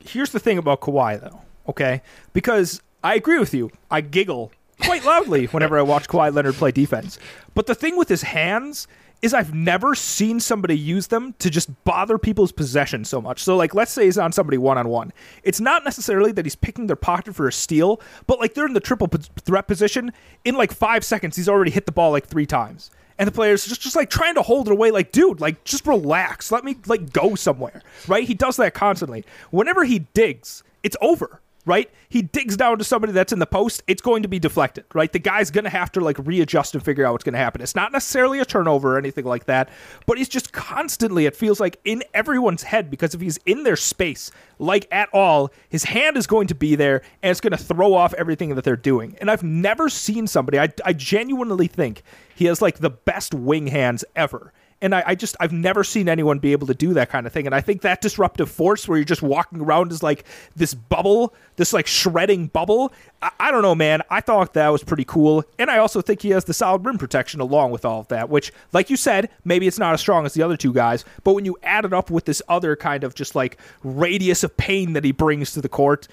Here's 0.00 0.32
the 0.32 0.40
thing 0.40 0.58
about 0.58 0.80
Kawhi, 0.80 1.20
though, 1.20 1.42
okay? 1.68 2.02
Because 2.32 2.82
I 3.04 3.14
agree 3.14 3.38
with 3.38 3.54
you. 3.54 3.70
I 3.90 4.00
giggle 4.00 4.50
quite 4.80 5.04
loudly 5.04 5.46
whenever 5.46 5.78
I 5.78 5.82
watch 5.82 6.08
Kawhi 6.08 6.34
Leonard 6.34 6.54
play 6.54 6.72
defense. 6.72 7.18
But 7.54 7.66
the 7.66 7.74
thing 7.74 7.96
with 7.96 8.08
his 8.08 8.22
hands 8.22 8.88
is 9.22 9.32
I've 9.32 9.54
never 9.54 9.94
seen 9.94 10.40
somebody 10.40 10.76
use 10.76 11.06
them 11.06 11.34
to 11.38 11.48
just 11.48 11.84
bother 11.84 12.18
people's 12.18 12.50
possession 12.50 13.04
so 13.04 13.20
much. 13.20 13.42
So 13.42 13.56
like 13.56 13.72
let's 13.74 13.92
say 13.92 14.04
he's 14.04 14.18
on 14.18 14.32
somebody 14.32 14.58
one 14.58 14.76
on 14.76 14.88
one. 14.88 15.12
It's 15.44 15.60
not 15.60 15.84
necessarily 15.84 16.32
that 16.32 16.44
he's 16.44 16.56
picking 16.56 16.88
their 16.88 16.96
pocket 16.96 17.34
for 17.34 17.46
a 17.46 17.52
steal, 17.52 18.00
but 18.26 18.40
like 18.40 18.54
they're 18.54 18.66
in 18.66 18.72
the 18.72 18.80
triple 18.80 19.06
p- 19.08 19.18
threat 19.44 19.68
position 19.68 20.12
in 20.44 20.56
like 20.56 20.72
5 20.72 21.04
seconds 21.04 21.36
he's 21.36 21.48
already 21.48 21.70
hit 21.70 21.86
the 21.86 21.92
ball 21.92 22.10
like 22.10 22.26
3 22.26 22.44
times. 22.46 22.90
And 23.18 23.28
the 23.28 23.32
player's 23.32 23.64
just 23.64 23.80
just 23.80 23.94
like 23.94 24.10
trying 24.10 24.34
to 24.34 24.42
hold 24.42 24.66
it 24.66 24.72
away 24.72 24.90
like 24.90 25.12
dude, 25.12 25.40
like 25.40 25.62
just 25.62 25.86
relax. 25.86 26.50
Let 26.50 26.64
me 26.64 26.76
like 26.86 27.12
go 27.12 27.36
somewhere. 27.36 27.82
Right? 28.08 28.26
He 28.26 28.34
does 28.34 28.56
that 28.56 28.74
constantly. 28.74 29.24
Whenever 29.50 29.84
he 29.84 30.00
digs, 30.00 30.64
it's 30.82 30.96
over 31.00 31.40
right? 31.64 31.90
He 32.08 32.22
digs 32.22 32.56
down 32.56 32.78
to 32.78 32.84
somebody 32.84 33.12
that's 33.12 33.32
in 33.32 33.38
the 33.38 33.46
post, 33.46 33.82
it's 33.86 34.02
going 34.02 34.22
to 34.22 34.28
be 34.28 34.38
deflected, 34.38 34.84
right? 34.94 35.12
The 35.12 35.18
guy's 35.18 35.50
going 35.50 35.64
to 35.64 35.70
have 35.70 35.92
to 35.92 36.00
like 36.00 36.16
readjust 36.18 36.74
and 36.74 36.84
figure 36.84 37.06
out 37.06 37.12
what's 37.12 37.24
going 37.24 37.34
to 37.34 37.38
happen. 37.38 37.60
It's 37.60 37.74
not 37.74 37.92
necessarily 37.92 38.40
a 38.40 38.44
turnover 38.44 38.96
or 38.96 38.98
anything 38.98 39.24
like 39.24 39.46
that, 39.46 39.68
but 40.06 40.18
he's 40.18 40.28
just 40.28 40.52
constantly, 40.52 41.26
it 41.26 41.36
feels 41.36 41.60
like, 41.60 41.78
in 41.84 42.02
everyone's 42.14 42.64
head 42.64 42.90
because 42.90 43.14
if 43.14 43.20
he's 43.20 43.38
in 43.46 43.62
their 43.62 43.76
space, 43.76 44.30
like 44.58 44.88
at 44.90 45.08
all, 45.12 45.50
his 45.68 45.84
hand 45.84 46.16
is 46.16 46.26
going 46.26 46.48
to 46.48 46.54
be 46.54 46.74
there 46.74 47.02
and 47.22 47.30
it's 47.30 47.40
going 47.40 47.52
to 47.52 47.56
throw 47.56 47.94
off 47.94 48.12
everything 48.14 48.54
that 48.54 48.64
they're 48.64 48.76
doing. 48.76 49.16
And 49.20 49.30
I've 49.30 49.44
never 49.44 49.88
seen 49.88 50.26
somebody, 50.26 50.58
I, 50.58 50.68
I 50.84 50.92
genuinely 50.92 51.68
think 51.68 52.02
he 52.34 52.46
has 52.46 52.60
like 52.60 52.78
the 52.78 52.90
best 52.90 53.34
wing 53.34 53.68
hands 53.68 54.04
ever 54.16 54.52
and 54.82 54.94
I, 54.94 55.02
I, 55.06 55.14
just 55.14 55.36
I've 55.40 55.52
never 55.52 55.84
seen 55.84 56.08
anyone 56.08 56.40
be 56.40 56.52
able 56.52 56.66
to 56.66 56.74
do 56.74 56.92
that 56.94 57.08
kind 57.08 57.26
of 57.26 57.32
thing. 57.32 57.46
And 57.46 57.54
I 57.54 57.60
think 57.60 57.82
that 57.82 58.02
disruptive 58.02 58.50
force 58.50 58.86
where 58.86 58.98
you're 58.98 59.04
just 59.04 59.22
walking 59.22 59.60
around 59.60 59.92
is 59.92 60.02
like 60.02 60.24
this 60.56 60.74
bubble, 60.74 61.32
this 61.56 61.72
like 61.72 61.86
shredding 61.86 62.48
bubble. 62.48 62.92
I, 63.22 63.30
I, 63.38 63.50
don't 63.52 63.62
know, 63.62 63.76
man. 63.76 64.02
I 64.10 64.20
thought 64.20 64.54
that 64.54 64.68
was 64.68 64.82
pretty 64.82 65.04
cool. 65.04 65.44
And 65.58 65.70
I 65.70 65.78
also 65.78 66.02
think 66.02 66.20
he 66.20 66.30
has 66.30 66.44
the 66.44 66.52
solid 66.52 66.84
rim 66.84 66.98
protection 66.98 67.40
along 67.40 67.70
with 67.70 67.84
all 67.84 68.00
of 68.00 68.08
that, 68.08 68.28
which, 68.28 68.52
like 68.72 68.90
you 68.90 68.96
said, 68.96 69.30
maybe 69.44 69.68
it's 69.68 69.78
not 69.78 69.94
as 69.94 70.00
strong 70.00 70.26
as 70.26 70.34
the 70.34 70.42
other 70.42 70.56
two 70.56 70.72
guys, 70.72 71.04
but 71.22 71.34
when 71.34 71.44
you 71.44 71.56
add 71.62 71.84
it 71.84 71.92
up 71.92 72.10
with 72.10 72.24
this 72.24 72.42
other 72.48 72.74
kind 72.74 73.04
of 73.04 73.14
just 73.14 73.36
like 73.36 73.58
radius 73.84 74.42
of 74.42 74.56
pain 74.56 74.94
that 74.94 75.04
he 75.04 75.12
brings 75.12 75.52
to 75.52 75.60
the 75.60 75.68
court. 75.68 76.08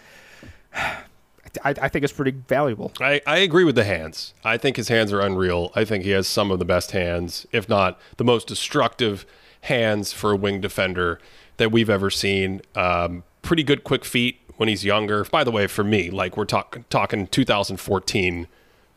I, 1.63 1.69
I, 1.81 1.89
think 1.89 2.03
it's 2.03 2.13
pretty 2.13 2.31
valuable. 2.31 2.91
I, 2.99 3.21
I 3.25 3.37
agree 3.37 3.63
with 3.63 3.75
the 3.75 3.83
hands. 3.83 4.33
I 4.43 4.57
think 4.57 4.77
his 4.77 4.87
hands 4.87 5.11
are 5.13 5.19
unreal. 5.19 5.71
I 5.75 5.85
think 5.85 6.03
he 6.03 6.11
has 6.11 6.27
some 6.27 6.51
of 6.51 6.59
the 6.59 6.65
best 6.65 6.91
hands, 6.91 7.45
if 7.51 7.67
not 7.67 7.99
the 8.17 8.23
most 8.23 8.47
destructive 8.47 9.25
hands 9.61 10.11
for 10.13 10.31
a 10.31 10.35
wing 10.35 10.61
defender 10.61 11.19
that 11.57 11.71
we've 11.71 11.89
ever 11.89 12.09
seen. 12.09 12.61
Um, 12.75 13.23
pretty 13.41 13.63
good 13.63 13.83
quick 13.83 14.05
feet 14.05 14.39
when 14.57 14.69
he's 14.69 14.85
younger. 14.85 15.23
By 15.25 15.43
the 15.43 15.51
way, 15.51 15.67
for 15.67 15.83
me, 15.83 16.09
like 16.09 16.37
we're 16.37 16.45
talking 16.45 16.85
talking 16.89 17.27
2014 17.27 18.47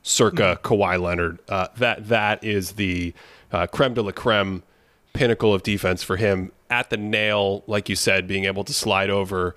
circa 0.03 0.43
mm. 0.43 0.63
Kawhi 0.63 1.01
Leonard. 1.01 1.39
Uh, 1.49 1.69
that 1.77 2.09
that 2.09 2.43
is 2.43 2.73
the 2.73 3.15
uh, 3.51 3.67
creme 3.67 3.95
de 3.95 4.03
la 4.03 4.13
creme 4.13 4.63
pinnacle 5.13 5.53
of 5.53 5.63
defense 5.63 6.03
for 6.03 6.17
him 6.17 6.53
at 6.71 6.91
the 6.91 6.97
nail, 6.97 7.63
like 7.67 7.89
you 7.89 7.97
said, 7.97 8.27
being 8.27 8.45
able 8.45 8.65
to 8.65 8.73
slide 8.73 9.11
over 9.11 9.55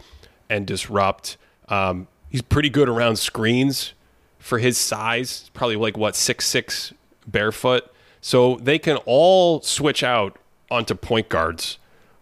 and 0.50 0.68
disrupt. 0.68 1.38
Um, 1.70 2.08
he's 2.36 2.42
pretty 2.42 2.68
good 2.70 2.90
around 2.90 3.16
screens 3.16 3.94
for 4.40 4.60
his 4.60 4.78
size. 4.78 5.50
Probably 5.54 5.78
like 5.78 5.96
what 5.96 6.18
six 6.18 6.46
six 6.46 6.94
barefoot. 7.26 7.90
So 8.20 8.58
they 8.58 8.78
can 8.78 8.98
all 9.06 9.62
switch 9.62 10.04
out 10.04 10.38
onto 10.70 10.96
point 10.96 11.30
guards, 11.30 11.78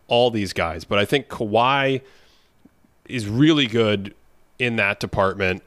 all 0.07 0.29
these 0.29 0.53
guys. 0.53 0.83
But 0.83 0.99
I 0.99 1.05
think 1.05 1.29
Kawhi 1.29 2.01
is 3.09 3.27
really 3.27 3.65
good 3.65 4.13
in 4.59 4.75
that 4.75 4.99
department. 4.99 5.63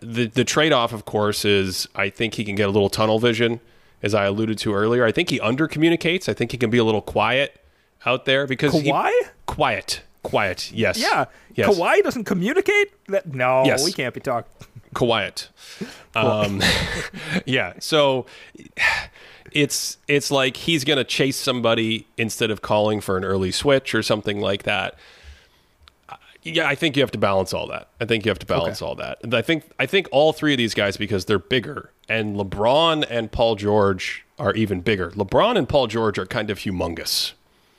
The 0.00 0.24
the 0.28 0.44
trade 0.44 0.72
off, 0.72 0.94
of 0.94 1.04
course, 1.04 1.44
is 1.44 1.86
I 1.94 2.08
think 2.08 2.36
he 2.36 2.44
can 2.44 2.54
get 2.54 2.70
a 2.70 2.72
little 2.72 2.88
tunnel 2.88 3.18
vision, 3.18 3.60
as 4.02 4.14
I 4.14 4.24
alluded 4.24 4.56
to 4.60 4.72
earlier. 4.72 5.04
I 5.04 5.12
think 5.12 5.28
he 5.28 5.38
under 5.40 5.68
communicates. 5.68 6.26
I 6.26 6.32
think 6.32 6.52
he 6.52 6.56
can 6.56 6.70
be 6.70 6.78
a 6.78 6.84
little 6.84 7.02
quiet 7.02 7.60
out 8.06 8.24
there 8.24 8.46
because 8.46 8.72
Kawhi 8.72 9.10
he, 9.10 9.24
quiet. 9.44 10.00
Quiet, 10.22 10.70
yes. 10.72 10.98
Yeah. 10.98 11.26
Yes. 11.54 11.68
Kawhi 11.68 12.02
doesn't 12.02 12.24
communicate? 12.24 12.92
That, 13.08 13.32
no, 13.32 13.64
yes. 13.64 13.84
we 13.84 13.92
can't 13.92 14.14
be 14.14 14.20
talking. 14.20 14.50
Quiet. 14.92 15.48
Um, 16.14 16.60
yeah. 17.46 17.74
So 17.78 18.26
it's 19.52 19.98
it's 20.08 20.30
like 20.30 20.56
he's 20.56 20.84
going 20.84 20.98
to 20.98 21.04
chase 21.04 21.36
somebody 21.36 22.06
instead 22.16 22.50
of 22.50 22.62
calling 22.62 23.00
for 23.00 23.16
an 23.16 23.24
early 23.24 23.50
switch 23.50 23.94
or 23.94 24.02
something 24.02 24.40
like 24.40 24.64
that. 24.64 24.96
Yeah, 26.42 26.66
I 26.66 26.74
think 26.74 26.96
you 26.96 27.02
have 27.02 27.10
to 27.10 27.18
balance 27.18 27.52
all 27.52 27.66
that. 27.68 27.88
I 28.00 28.06
think 28.06 28.24
you 28.24 28.30
have 28.30 28.38
to 28.38 28.46
balance 28.46 28.80
okay. 28.80 28.88
all 28.88 28.94
that. 28.96 29.18
And 29.22 29.34
I 29.34 29.42
think 29.42 29.64
I 29.78 29.86
think 29.86 30.08
all 30.10 30.32
three 30.32 30.54
of 30.54 30.58
these 30.58 30.74
guys 30.74 30.96
because 30.96 31.26
they're 31.26 31.38
bigger 31.38 31.90
and 32.08 32.36
LeBron 32.36 33.06
and 33.08 33.30
Paul 33.30 33.56
George 33.56 34.24
are 34.38 34.54
even 34.54 34.80
bigger. 34.80 35.10
LeBron 35.10 35.56
and 35.56 35.68
Paul 35.68 35.86
George 35.86 36.18
are 36.18 36.26
kind 36.26 36.50
of 36.50 36.58
humongous. 36.58 37.32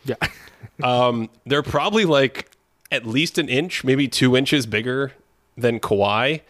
Yeah. 0.05 0.15
um, 0.83 1.29
they're 1.45 1.63
probably 1.63 2.05
like 2.05 2.49
at 2.91 3.05
least 3.05 3.37
an 3.37 3.49
inch, 3.49 3.83
maybe 3.83 4.07
two 4.07 4.35
inches 4.35 4.65
bigger 4.65 5.13
than 5.57 5.79
Kawhi. 5.79 6.41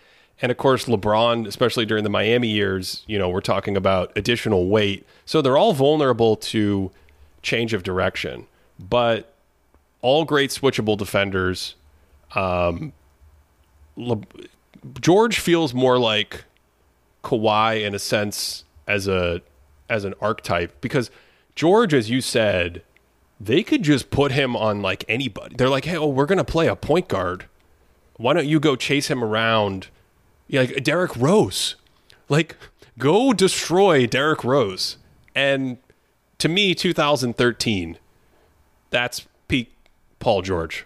And 0.41 0.51
of 0.51 0.57
course, 0.57 0.85
LeBron, 0.85 1.45
especially 1.47 1.85
during 1.85 2.03
the 2.03 2.09
Miami 2.09 2.47
years, 2.47 3.03
you 3.07 3.19
know, 3.19 3.29
we're 3.29 3.41
talking 3.41 3.77
about 3.77 4.11
additional 4.15 4.67
weight. 4.67 5.05
So 5.25 5.41
they're 5.41 5.57
all 5.57 5.73
vulnerable 5.73 6.35
to 6.37 6.91
change 7.43 7.73
of 7.73 7.83
direction, 7.83 8.47
but 8.79 9.33
all 10.01 10.25
great 10.25 10.49
switchable 10.49 10.97
defenders. 10.97 11.75
Um, 12.33 12.93
Le- 13.95 14.21
George 14.99 15.39
feels 15.39 15.73
more 15.73 15.99
like 15.99 16.45
Kawhi 17.23 17.85
in 17.85 17.93
a 17.93 17.99
sense 17.99 18.63
as 18.87 19.07
a 19.07 19.41
as 19.89 20.05
an 20.05 20.13
archetype 20.21 20.79
because 20.81 21.11
George, 21.55 21.93
as 21.93 22.09
you 22.09 22.21
said, 22.21 22.81
they 23.43 23.63
could 23.63 23.81
just 23.81 24.11
put 24.11 24.31
him 24.31 24.55
on 24.55 24.81
like 24.81 25.03
anybody. 25.07 25.55
They're 25.55 25.69
like, 25.69 25.85
hey, 25.85 25.97
oh, 25.97 26.07
we're 26.07 26.27
gonna 26.27 26.43
play 26.43 26.67
a 26.67 26.75
point 26.75 27.07
guard. 27.07 27.45
Why 28.17 28.33
don't 28.33 28.47
you 28.47 28.59
go 28.59 28.75
chase 28.75 29.07
him 29.07 29.23
around? 29.23 29.87
Like 30.49 30.83
Derrick 30.83 31.15
Rose. 31.15 31.75
Like, 32.29 32.55
go 32.99 33.33
destroy 33.33 34.05
Derrick 34.05 34.43
Rose. 34.43 34.97
And 35.33 35.77
to 36.37 36.47
me, 36.47 36.75
2013, 36.75 37.97
that's 38.89 39.27
peak 39.47 39.73
Paul 40.19 40.41
George. 40.43 40.85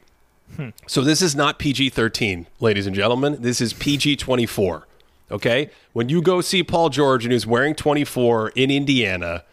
Hmm. 0.55 0.69
So 0.87 1.01
this 1.01 1.21
is 1.21 1.35
not 1.35 1.59
PG 1.59 1.89
13, 1.89 2.47
ladies 2.59 2.87
and 2.87 2.95
gentlemen. 2.95 3.37
This 3.41 3.59
is 3.59 3.73
PG 3.73 4.15
24. 4.15 4.87
Okay? 5.29 5.69
When 5.93 6.07
you 6.07 6.21
go 6.21 6.41
see 6.41 6.63
Paul 6.63 6.89
George 6.89 7.25
and 7.25 7.31
he's 7.33 7.45
wearing 7.45 7.75
24 7.75 8.49
in 8.49 8.71
Indiana, 8.71 9.43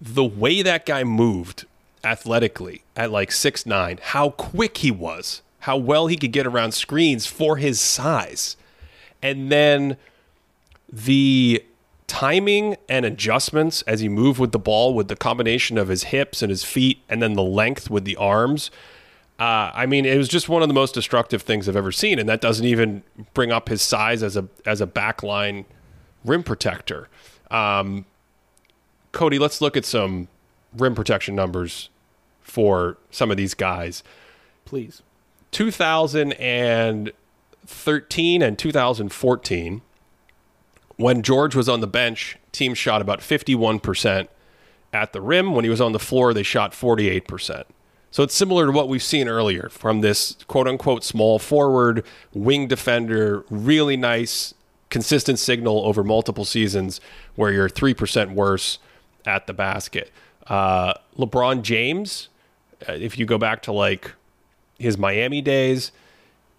the 0.00 0.24
way 0.24 0.62
that 0.62 0.84
guy 0.84 1.04
moved 1.04 1.64
athletically 2.04 2.82
at 2.96 3.10
like 3.10 3.32
six 3.32 3.66
nine, 3.66 3.98
how 4.02 4.30
quick 4.30 4.78
he 4.78 4.90
was, 4.90 5.42
how 5.60 5.76
well 5.76 6.06
he 6.06 6.16
could 6.16 6.32
get 6.32 6.46
around 6.46 6.72
screens 6.72 7.26
for 7.26 7.56
his 7.56 7.80
size. 7.80 8.56
And 9.22 9.50
then 9.52 9.96
the 10.90 11.64
timing 12.06 12.76
and 12.88 13.04
adjustments 13.04 13.82
as 13.82 14.00
he 14.00 14.08
moved 14.08 14.40
with 14.40 14.50
the 14.50 14.58
ball 14.58 14.94
with 14.94 15.06
the 15.06 15.14
combination 15.14 15.78
of 15.78 15.88
his 15.88 16.04
hips 16.04 16.42
and 16.42 16.50
his 16.50 16.64
feet 16.64 16.98
and 17.08 17.22
then 17.22 17.34
the 17.34 17.42
length 17.42 17.88
with 17.88 18.04
the 18.04 18.16
arms. 18.16 18.70
Uh, 19.38 19.70
I 19.72 19.86
mean, 19.86 20.04
it 20.04 20.18
was 20.18 20.28
just 20.28 20.48
one 20.48 20.60
of 20.60 20.68
the 20.68 20.74
most 20.74 20.92
destructive 20.92 21.42
things 21.42 21.68
I've 21.68 21.76
ever 21.76 21.92
seen, 21.92 22.18
and 22.18 22.28
that 22.28 22.40
doesn't 22.40 22.66
even 22.66 23.02
bring 23.32 23.52
up 23.52 23.68
his 23.68 23.80
size 23.80 24.22
as 24.22 24.36
a 24.36 24.48
as 24.66 24.82
a 24.82 24.86
backline 24.86 25.64
rim 26.24 26.42
protector. 26.42 27.08
Um, 27.50 28.04
Cody, 29.12 29.38
let's 29.38 29.60
look 29.60 29.76
at 29.76 29.84
some 29.84 30.28
rim 30.76 30.94
protection 30.94 31.34
numbers 31.34 31.90
for 32.40 32.96
some 33.10 33.30
of 33.30 33.36
these 33.36 33.54
guys. 33.54 34.02
Please. 34.64 35.02
2013 35.50 38.42
and 38.42 38.58
2014, 38.58 39.82
when 40.96 41.22
George 41.22 41.56
was 41.56 41.68
on 41.68 41.80
the 41.80 41.86
bench, 41.86 42.36
team 42.52 42.74
shot 42.74 43.00
about 43.00 43.20
51% 43.20 44.28
at 44.92 45.12
the 45.12 45.20
rim. 45.20 45.54
When 45.54 45.64
he 45.64 45.70
was 45.70 45.80
on 45.80 45.92
the 45.92 45.98
floor, 45.98 46.34
they 46.34 46.42
shot 46.42 46.72
48%. 46.72 47.64
So 48.12 48.24
it's 48.24 48.34
similar 48.34 48.66
to 48.66 48.72
what 48.72 48.88
we've 48.88 49.02
seen 49.02 49.28
earlier 49.28 49.68
from 49.70 50.00
this 50.00 50.36
quote 50.48 50.66
unquote 50.66 51.04
small 51.04 51.38
forward, 51.38 52.04
wing 52.34 52.66
defender, 52.66 53.44
really 53.48 53.96
nice, 53.96 54.52
consistent 54.88 55.38
signal 55.38 55.86
over 55.86 56.02
multiple 56.02 56.44
seasons 56.44 57.00
where 57.36 57.52
you're 57.52 57.68
3% 57.68 58.34
worse 58.34 58.80
at 59.24 59.46
the 59.46 59.52
basket. 59.52 60.10
Uh, 60.50 60.94
LeBron 61.16 61.62
James, 61.62 62.28
uh, 62.88 62.92
if 62.92 63.16
you 63.18 63.24
go 63.24 63.38
back 63.38 63.62
to 63.62 63.72
like 63.72 64.12
his 64.78 64.98
Miami 64.98 65.40
days, 65.40 65.92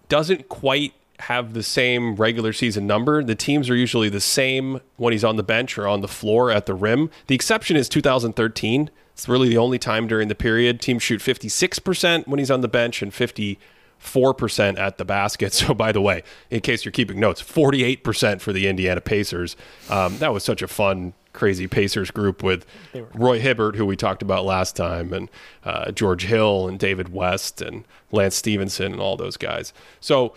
doesn't 0.08 0.48
quite 0.48 0.94
have 1.20 1.52
the 1.52 1.62
same 1.62 2.16
regular 2.16 2.52
season 2.52 2.86
number. 2.86 3.22
The 3.22 3.34
teams 3.34 3.70
are 3.70 3.76
usually 3.76 4.08
the 4.08 4.20
same 4.20 4.80
when 4.96 5.12
he's 5.12 5.22
on 5.22 5.36
the 5.36 5.42
bench 5.42 5.78
or 5.78 5.86
on 5.86 6.00
the 6.00 6.08
floor 6.08 6.50
at 6.50 6.66
the 6.66 6.74
rim. 6.74 7.10
The 7.26 7.34
exception 7.34 7.76
is 7.76 7.88
2013. 7.88 8.90
It's 9.12 9.28
really 9.28 9.50
the 9.50 9.58
only 9.58 9.78
time 9.78 10.08
during 10.08 10.28
the 10.28 10.34
period 10.34 10.80
teams 10.80 11.02
shoot 11.02 11.20
56% 11.20 12.26
when 12.26 12.38
he's 12.38 12.50
on 12.50 12.62
the 12.62 12.68
bench 12.68 13.02
and 13.02 13.12
54% 13.12 14.78
at 14.78 14.98
the 14.98 15.04
basket. 15.04 15.52
So, 15.66 15.74
by 15.74 15.92
the 15.92 16.00
way, 16.00 16.22
in 16.50 16.60
case 16.60 16.84
you're 16.84 16.92
keeping 16.92 17.20
notes, 17.20 17.42
48% 17.42 18.40
for 18.40 18.52
the 18.52 18.66
Indiana 18.66 19.02
Pacers. 19.02 19.54
Um, 19.90 20.18
that 20.18 20.32
was 20.32 20.42
such 20.42 20.62
a 20.62 20.68
fun 20.68 21.12
crazy 21.32 21.66
Pacers 21.66 22.10
group 22.10 22.42
with 22.42 22.66
Roy 23.14 23.40
Hibbert, 23.40 23.76
who 23.76 23.86
we 23.86 23.96
talked 23.96 24.22
about 24.22 24.44
last 24.44 24.76
time, 24.76 25.12
and 25.12 25.28
uh, 25.64 25.90
George 25.92 26.24
Hill 26.24 26.68
and 26.68 26.78
David 26.78 27.12
West 27.12 27.60
and 27.62 27.84
Lance 28.10 28.36
Stephenson 28.36 28.92
and 28.92 29.00
all 29.00 29.16
those 29.16 29.36
guys. 29.36 29.72
So 30.00 30.34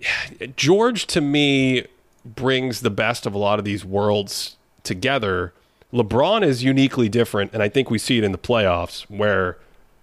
George 0.56 1.06
to 1.08 1.20
me 1.20 1.86
brings 2.24 2.80
the 2.80 2.90
best 2.90 3.26
of 3.26 3.34
a 3.34 3.38
lot 3.38 3.58
of 3.58 3.64
these 3.64 3.84
worlds 3.84 4.56
together. 4.82 5.52
LeBron 5.92 6.44
is 6.44 6.62
uniquely 6.64 7.08
different, 7.08 7.52
and 7.52 7.62
I 7.62 7.68
think 7.68 7.90
we 7.90 7.98
see 7.98 8.18
it 8.18 8.24
in 8.24 8.32
the 8.32 8.38
playoffs 8.38 9.02
where 9.08 9.56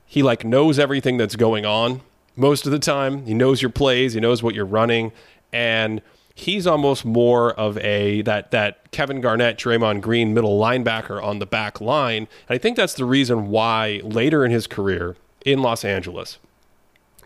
he 0.05 0.23
like 0.23 0.45
knows 0.45 0.79
everything 0.79 1.17
that's 1.17 1.35
going 1.35 1.65
on 1.65 2.01
most 2.35 2.65
of 2.65 2.71
the 2.71 2.79
time. 2.79 3.25
He 3.25 3.33
knows 3.33 3.61
your 3.61 3.71
plays, 3.71 4.13
he 4.13 4.19
knows 4.19 4.41
what 4.41 4.55
you're 4.55 4.65
running, 4.65 5.11
and 5.51 6.01
he's 6.33 6.65
almost 6.65 7.05
more 7.05 7.51
of 7.53 7.77
a 7.79 8.21
that 8.23 8.51
that 8.51 8.91
Kevin 8.91 9.21
Garnett, 9.21 9.57
Draymond 9.57 10.01
Green 10.01 10.33
middle 10.33 10.59
linebacker 10.59 11.23
on 11.23 11.39
the 11.39 11.45
back 11.45 11.79
line. 11.79 12.27
And 12.47 12.55
I 12.55 12.57
think 12.57 12.77
that's 12.77 12.93
the 12.93 13.05
reason 13.05 13.49
why 13.49 14.01
later 14.03 14.43
in 14.43 14.51
his 14.51 14.67
career 14.67 15.15
in 15.45 15.61
Los 15.61 15.85
Angeles, 15.85 16.39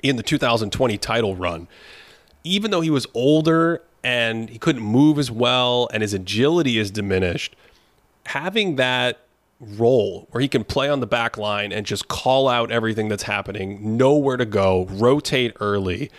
in 0.03 0.15
the 0.15 0.23
2020 0.23 0.97
title 0.97 1.35
run, 1.35 1.67
even 2.43 2.71
though 2.71 2.81
he 2.81 2.89
was 2.89 3.07
older 3.13 3.81
and 4.03 4.49
he 4.49 4.57
couldn't 4.57 4.83
move 4.83 5.19
as 5.19 5.31
well 5.31 5.89
and 5.93 6.01
his 6.01 6.13
agility 6.13 6.77
is 6.77 6.91
diminished, 6.91 7.55
having 8.27 8.75
that 8.75 9.19
role 9.59 10.27
where 10.31 10.41
he 10.41 10.47
can 10.47 10.63
play 10.63 10.87
on 10.87 10.99
the 10.99 11.07
back 11.07 11.37
line 11.37 11.71
and 11.71 11.85
just 11.85 12.07
call 12.07 12.47
out 12.47 12.71
everything 12.71 13.07
that's 13.07 13.23
happening, 13.23 13.97
know 13.97 14.15
where 14.15 14.37
to 14.37 14.45
go, 14.45 14.85
rotate 14.85 15.55
early, 15.59 16.11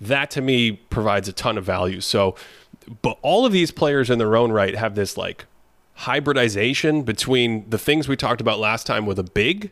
that 0.00 0.30
to 0.32 0.40
me 0.40 0.72
provides 0.72 1.28
a 1.28 1.32
ton 1.32 1.58
of 1.58 1.64
value. 1.64 2.00
So, 2.00 2.34
but 3.02 3.18
all 3.22 3.46
of 3.46 3.52
these 3.52 3.70
players 3.70 4.10
in 4.10 4.18
their 4.18 4.36
own 4.36 4.52
right 4.52 4.74
have 4.74 4.94
this 4.94 5.16
like 5.16 5.46
hybridization 5.94 7.02
between 7.02 7.68
the 7.70 7.78
things 7.78 8.08
we 8.08 8.16
talked 8.16 8.40
about 8.40 8.58
last 8.58 8.86
time 8.86 9.06
with 9.06 9.18
a 9.18 9.24
big 9.24 9.70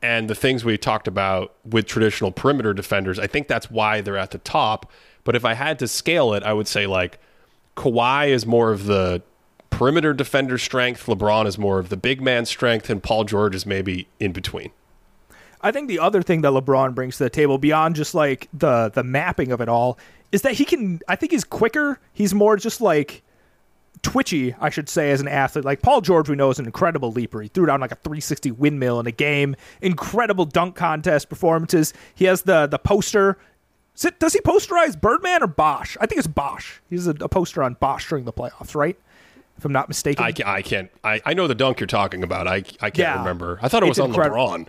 and 0.00 0.28
the 0.28 0.34
things 0.34 0.64
we 0.64 0.76
talked 0.76 1.06
about 1.06 1.54
with 1.64 1.86
traditional 1.86 2.32
perimeter 2.32 2.74
defenders. 2.74 3.18
I 3.18 3.26
think 3.26 3.48
that's 3.48 3.70
why 3.70 4.00
they're 4.00 4.16
at 4.16 4.32
the 4.32 4.38
top. 4.38 4.90
But 5.24 5.36
if 5.36 5.44
I 5.44 5.54
had 5.54 5.78
to 5.80 5.88
scale 5.88 6.34
it, 6.34 6.42
I 6.42 6.52
would 6.52 6.66
say 6.66 6.86
like 6.86 7.18
Kawhi 7.76 8.28
is 8.28 8.46
more 8.46 8.72
of 8.72 8.86
the 8.86 9.22
perimeter 9.70 10.12
defender 10.12 10.58
strength, 10.58 11.06
LeBron 11.06 11.46
is 11.46 11.58
more 11.58 11.78
of 11.78 11.88
the 11.88 11.96
big 11.96 12.20
man 12.20 12.44
strength, 12.46 12.90
and 12.90 13.02
Paul 13.02 13.24
George 13.24 13.54
is 13.54 13.64
maybe 13.64 14.06
in 14.20 14.32
between. 14.32 14.70
I 15.62 15.70
think 15.70 15.88
the 15.88 15.98
other 15.98 16.22
thing 16.22 16.40
that 16.42 16.52
LeBron 16.52 16.94
brings 16.94 17.18
to 17.18 17.24
the 17.24 17.30
table 17.30 17.58
beyond 17.58 17.96
just 17.96 18.14
like 18.14 18.48
the 18.52 18.90
the 18.90 19.04
mapping 19.04 19.52
of 19.52 19.60
it 19.60 19.68
all 19.68 19.98
is 20.32 20.42
that 20.42 20.54
he 20.54 20.64
can 20.64 21.00
I 21.08 21.16
think 21.16 21.32
he's 21.32 21.44
quicker. 21.44 22.00
He's 22.12 22.34
more 22.34 22.56
just 22.56 22.80
like 22.80 23.22
twitchy, 24.02 24.54
I 24.60 24.70
should 24.70 24.88
say, 24.88 25.10
as 25.10 25.20
an 25.20 25.28
athlete. 25.28 25.64
Like 25.64 25.82
Paul 25.82 26.00
George, 26.00 26.28
we 26.28 26.36
know 26.36 26.50
is 26.50 26.58
an 26.58 26.66
incredible 26.66 27.12
leaper. 27.12 27.40
He 27.40 27.48
threw 27.48 27.66
down 27.66 27.80
like 27.80 27.92
a 27.92 27.96
360 27.96 28.50
windmill 28.52 28.98
in 29.00 29.06
a 29.06 29.12
game. 29.12 29.54
Incredible 29.80 30.44
dunk 30.44 30.74
contest 30.74 31.28
performances. 31.28 31.94
He 32.14 32.24
has 32.26 32.42
the 32.42 32.66
the 32.66 32.78
poster. 32.78 33.38
It, 34.02 34.18
does 34.18 34.32
he 34.32 34.40
posterize 34.40 34.98
Birdman 35.00 35.42
or 35.42 35.46
Bosh? 35.46 35.96
I 36.00 36.06
think 36.06 36.18
it's 36.18 36.26
Bosh. 36.26 36.80
He's 36.90 37.06
a, 37.06 37.14
a 37.20 37.28
poster 37.28 37.62
on 37.62 37.74
Bosh 37.74 38.08
during 38.08 38.24
the 38.24 38.32
playoffs, 38.32 38.74
right? 38.74 38.98
If 39.58 39.66
I'm 39.66 39.72
not 39.72 39.86
mistaken. 39.86 40.24
I, 40.24 40.32
I 40.44 40.62
can't. 40.62 40.90
I, 41.04 41.20
I 41.24 41.34
know 41.34 41.46
the 41.46 41.54
dunk 41.54 41.78
you're 41.78 41.86
talking 41.86 42.24
about. 42.24 42.48
I 42.48 42.56
I 42.80 42.90
can't 42.90 42.98
yeah, 42.98 43.18
remember. 43.18 43.58
I 43.62 43.68
thought 43.68 43.82
it 43.82 43.88
was 43.88 44.00
on 44.00 44.08
incredible. 44.08 44.38
LeBron. 44.38 44.66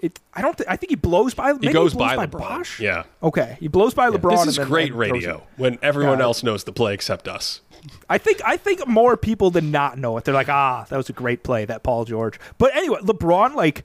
It, 0.00 0.18
I 0.32 0.40
don't. 0.40 0.56
Th- 0.56 0.68
I 0.68 0.76
think 0.76 0.90
he 0.90 0.96
blows 0.96 1.34
by. 1.34 1.52
He 1.60 1.72
goes 1.72 1.92
he 1.92 1.98
by, 1.98 2.16
by 2.16 2.26
LeBron. 2.26 2.78
Yeah. 2.78 3.04
Okay. 3.22 3.58
He 3.60 3.68
blows 3.68 3.92
by 3.92 4.08
yeah. 4.08 4.16
LeBron. 4.16 4.46
This 4.46 4.58
is 4.58 4.64
great 4.66 4.94
radio 4.94 5.42
when 5.56 5.78
everyone 5.82 6.20
else 6.22 6.42
knows 6.42 6.64
the 6.64 6.72
play 6.72 6.94
except 6.94 7.28
us. 7.28 7.60
I 8.08 8.18
think 8.18 8.40
I 8.44 8.56
think 8.56 8.86
more 8.86 9.16
people 9.16 9.50
than 9.50 9.70
not 9.70 9.98
know 9.98 10.16
it. 10.16 10.24
They're 10.24 10.34
like, 10.34 10.48
ah, 10.48 10.86
that 10.88 10.96
was 10.96 11.08
a 11.10 11.12
great 11.12 11.42
play, 11.42 11.64
that 11.66 11.82
Paul 11.82 12.04
George. 12.04 12.38
But 12.58 12.74
anyway, 12.74 13.00
LeBron, 13.00 13.54
like 13.54 13.84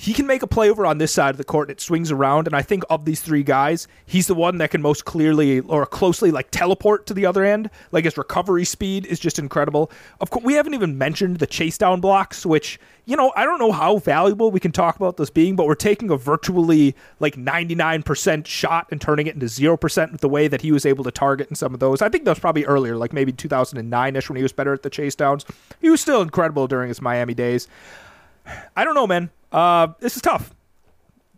he 0.00 0.14
can 0.14 0.26
make 0.26 0.42
a 0.42 0.46
play 0.46 0.70
over 0.70 0.86
on 0.86 0.96
this 0.96 1.12
side 1.12 1.28
of 1.28 1.36
the 1.36 1.44
court 1.44 1.68
and 1.68 1.76
it 1.76 1.80
swings 1.80 2.10
around. 2.10 2.46
And 2.46 2.56
i 2.56 2.62
think 2.62 2.84
of 2.88 3.04
these 3.04 3.20
three 3.20 3.42
guys 3.42 3.86
he's 4.06 4.26
the 4.26 4.34
one 4.34 4.56
that 4.58 4.70
can 4.70 4.80
most 4.80 5.04
clearly 5.04 5.60
or 5.60 5.84
closely 5.84 6.30
like 6.30 6.50
teleport 6.50 7.06
to 7.06 7.14
the 7.14 7.26
other 7.26 7.44
end. 7.44 7.68
Like 7.92 8.04
his 8.04 8.16
recovery 8.16 8.64
speed 8.64 9.04
is 9.04 9.20
just 9.20 9.38
incredible. 9.38 9.90
Of 10.20 10.30
course 10.30 10.44
we 10.44 10.54
haven't 10.54 10.72
even 10.72 10.96
mentioned 10.96 11.36
the 11.36 11.46
chase 11.46 11.76
down 11.76 12.00
blocks 12.00 12.46
which 12.46 12.80
you 13.04 13.14
know 13.14 13.30
i 13.36 13.44
don't 13.44 13.58
know 13.58 13.72
how 13.72 13.98
valuable 13.98 14.50
we 14.50 14.58
can 14.58 14.72
talk 14.72 14.96
about 14.96 15.18
this 15.18 15.28
being 15.28 15.54
but 15.54 15.66
we're 15.66 15.74
taking 15.74 16.10
a 16.10 16.16
virtually 16.16 16.94
like 17.18 17.34
99% 17.36 18.46
shot 18.46 18.86
and 18.90 19.00
turning 19.00 19.26
it 19.26 19.34
into 19.34 19.46
0% 19.46 20.12
with 20.12 20.20
the 20.22 20.28
way 20.28 20.48
that 20.48 20.62
he 20.62 20.72
was 20.72 20.86
able 20.86 21.04
to 21.04 21.10
target 21.10 21.48
in 21.50 21.56
some 21.56 21.74
of 21.74 21.80
those. 21.80 22.00
I 22.00 22.08
think 22.08 22.24
that 22.24 22.30
was 22.30 22.38
probably 22.38 22.64
earlier 22.64 22.96
like 22.96 23.12
maybe 23.12 23.32
2009ish 23.32 24.30
when 24.30 24.36
he 24.36 24.42
was 24.42 24.52
better 24.52 24.72
at 24.72 24.82
the 24.82 24.90
chase 24.90 25.14
downs. 25.14 25.44
He 25.80 25.90
was 25.90 26.00
still 26.00 26.22
incredible 26.22 26.66
during 26.66 26.88
his 26.88 27.02
miami 27.02 27.34
days. 27.34 27.68
I 28.74 28.84
don't 28.84 28.94
know, 28.94 29.06
man. 29.06 29.30
Uh, 29.52 29.88
this 30.00 30.16
is 30.16 30.22
tough. 30.22 30.54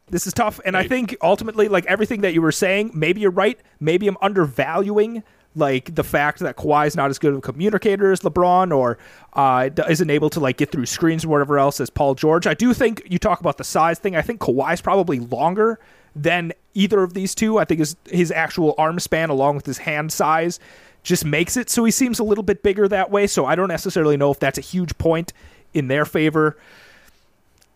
This 0.08 0.26
is 0.26 0.34
tough, 0.34 0.60
and 0.66 0.76
I 0.76 0.86
think 0.86 1.16
ultimately, 1.22 1.68
like 1.68 1.86
everything 1.86 2.20
that 2.20 2.34
you 2.34 2.42
were 2.42 2.52
saying, 2.52 2.90
maybe 2.92 3.22
you're 3.22 3.30
right. 3.30 3.58
Maybe 3.80 4.06
I'm 4.06 4.18
undervaluing 4.20 5.22
like 5.54 5.94
the 5.94 6.04
fact 6.04 6.40
that 6.40 6.56
Kawhi 6.56 6.86
is 6.86 6.96
not 6.96 7.10
as 7.10 7.18
good 7.18 7.32
of 7.32 7.38
a 7.38 7.40
communicator 7.40 8.12
as 8.12 8.20
LeBron, 8.20 8.76
or 8.76 8.98
uh, 9.34 9.70
isn't 9.88 10.10
able 10.10 10.30
to 10.30 10.40
like 10.40 10.56
get 10.56 10.70
through 10.70 10.86
screens 10.86 11.24
or 11.24 11.28
whatever 11.28 11.58
else 11.58 11.80
as 11.80 11.90
Paul 11.90 12.14
George. 12.14 12.46
I 12.46 12.54
do 12.54 12.74
think 12.74 13.02
you 13.08 13.18
talk 13.18 13.40
about 13.40 13.58
the 13.58 13.64
size 13.64 13.98
thing. 13.98 14.16
I 14.16 14.22
think 14.22 14.40
Kawhi 14.40 14.74
is 14.74 14.80
probably 14.80 15.20
longer 15.20 15.78
than 16.14 16.52
either 16.74 17.02
of 17.02 17.14
these 17.14 17.34
two. 17.34 17.58
I 17.58 17.64
think 17.64 17.80
his 17.80 17.96
his 18.06 18.30
actual 18.30 18.74
arm 18.78 18.98
span, 19.00 19.30
along 19.30 19.56
with 19.56 19.66
his 19.66 19.78
hand 19.78 20.12
size, 20.12 20.58
just 21.02 21.24
makes 21.24 21.56
it 21.56 21.70
so 21.70 21.84
he 21.84 21.90
seems 21.90 22.18
a 22.18 22.24
little 22.24 22.44
bit 22.44 22.62
bigger 22.62 22.88
that 22.88 23.10
way. 23.10 23.26
So 23.26 23.46
I 23.46 23.54
don't 23.54 23.68
necessarily 23.68 24.16
know 24.16 24.30
if 24.30 24.38
that's 24.38 24.58
a 24.58 24.62
huge 24.62 24.96
point 24.98 25.32
in 25.74 25.88
their 25.88 26.04
favor. 26.04 26.56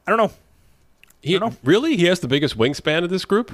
I 0.07 0.11
don't 0.11 0.19
know. 0.19 0.33
He, 1.23 1.39
don't 1.39 1.53
know. 1.53 1.59
Really? 1.65 1.97
He 1.97 2.05
has 2.05 2.21
the 2.21 2.29
biggest 2.29 2.57
wingspan 2.57 3.03
of 3.03 3.11
this 3.11 3.25
group? 3.25 3.53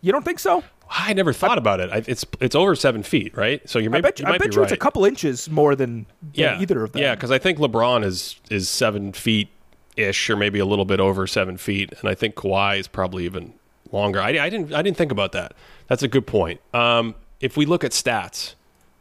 You 0.00 0.12
don't 0.12 0.24
think 0.24 0.38
so? 0.38 0.64
I 0.90 1.12
never 1.14 1.32
thought 1.32 1.58
about 1.58 1.80
it. 1.80 1.90
I, 1.90 2.02
it's 2.06 2.26
it's 2.40 2.54
over 2.54 2.74
seven 2.76 3.02
feet, 3.02 3.36
right? 3.36 3.66
So 3.68 3.78
you're 3.78 3.90
maybe, 3.90 4.00
I 4.00 4.02
bet 4.02 4.18
you, 4.18 4.24
you 4.24 4.28
might 4.28 4.34
I 4.34 4.38
bet 4.38 4.50
be 4.50 4.54
you 4.54 4.60
right. 4.60 4.70
it's 4.70 4.72
a 4.72 4.76
couple 4.76 5.04
inches 5.04 5.48
more 5.48 5.74
than, 5.74 6.06
than 6.20 6.30
yeah. 6.34 6.60
either 6.60 6.84
of 6.84 6.92
them. 6.92 7.02
Yeah, 7.02 7.14
because 7.14 7.30
I 7.30 7.38
think 7.38 7.58
LeBron 7.58 8.04
is 8.04 8.38
is 8.50 8.68
seven 8.68 9.12
feet 9.12 9.48
ish, 9.96 10.28
or 10.28 10.36
maybe 10.36 10.58
a 10.58 10.66
little 10.66 10.84
bit 10.84 11.00
over 11.00 11.26
seven 11.26 11.56
feet, 11.56 11.92
and 12.00 12.08
I 12.08 12.14
think 12.14 12.34
Kawhi 12.34 12.78
is 12.78 12.88
probably 12.88 13.24
even 13.24 13.54
longer. 13.92 14.20
I, 14.20 14.30
I 14.38 14.50
didn't 14.50 14.74
I 14.74 14.82
didn't 14.82 14.98
think 14.98 15.12
about 15.12 15.32
that. 15.32 15.54
That's 15.86 16.02
a 16.02 16.08
good 16.08 16.26
point. 16.26 16.60
Um, 16.74 17.14
if 17.40 17.56
we 17.56 17.64
look 17.64 17.82
at 17.82 17.92
stats, 17.92 18.54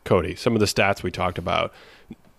Cody, 0.05 0.35
some 0.35 0.53
of 0.53 0.61
the 0.61 0.65
stats 0.67 1.03
we 1.03 1.11
talked 1.11 1.37
about, 1.37 1.73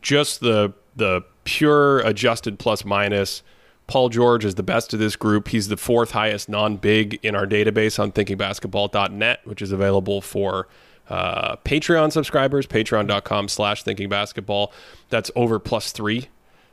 just 0.01 0.41
the 0.41 0.73
the 0.97 1.23
pure 1.45 2.01
adjusted 2.01 2.59
plus 2.59 2.85
minus 2.85 3.43
Paul 3.87 4.09
George 4.09 4.45
is 4.45 4.55
the 4.55 4.63
best 4.63 4.93
of 4.95 4.99
this 4.99 5.17
group. 5.17 5.49
He's 5.49 5.69
the 5.69 5.77
fourth 5.77 6.13
highest 6.13 6.49
non 6.49 6.77
big 6.77 7.19
in 7.23 7.35
our 7.35 7.47
database 7.47 7.99
on 7.99 8.13
thinkingbasketball.net, 8.13 9.41
which 9.45 9.61
is 9.61 9.73
available 9.73 10.21
for 10.21 10.69
uh, 11.09 11.57
Patreon 11.57 12.11
subscribers, 12.13 12.67
patreon.com 12.67 13.49
slash 13.49 13.85
thinkingbasketball. 13.85 14.73
That's 15.11 15.31
over 15.37 15.59
plus 15.59 15.93
three 15.93 16.29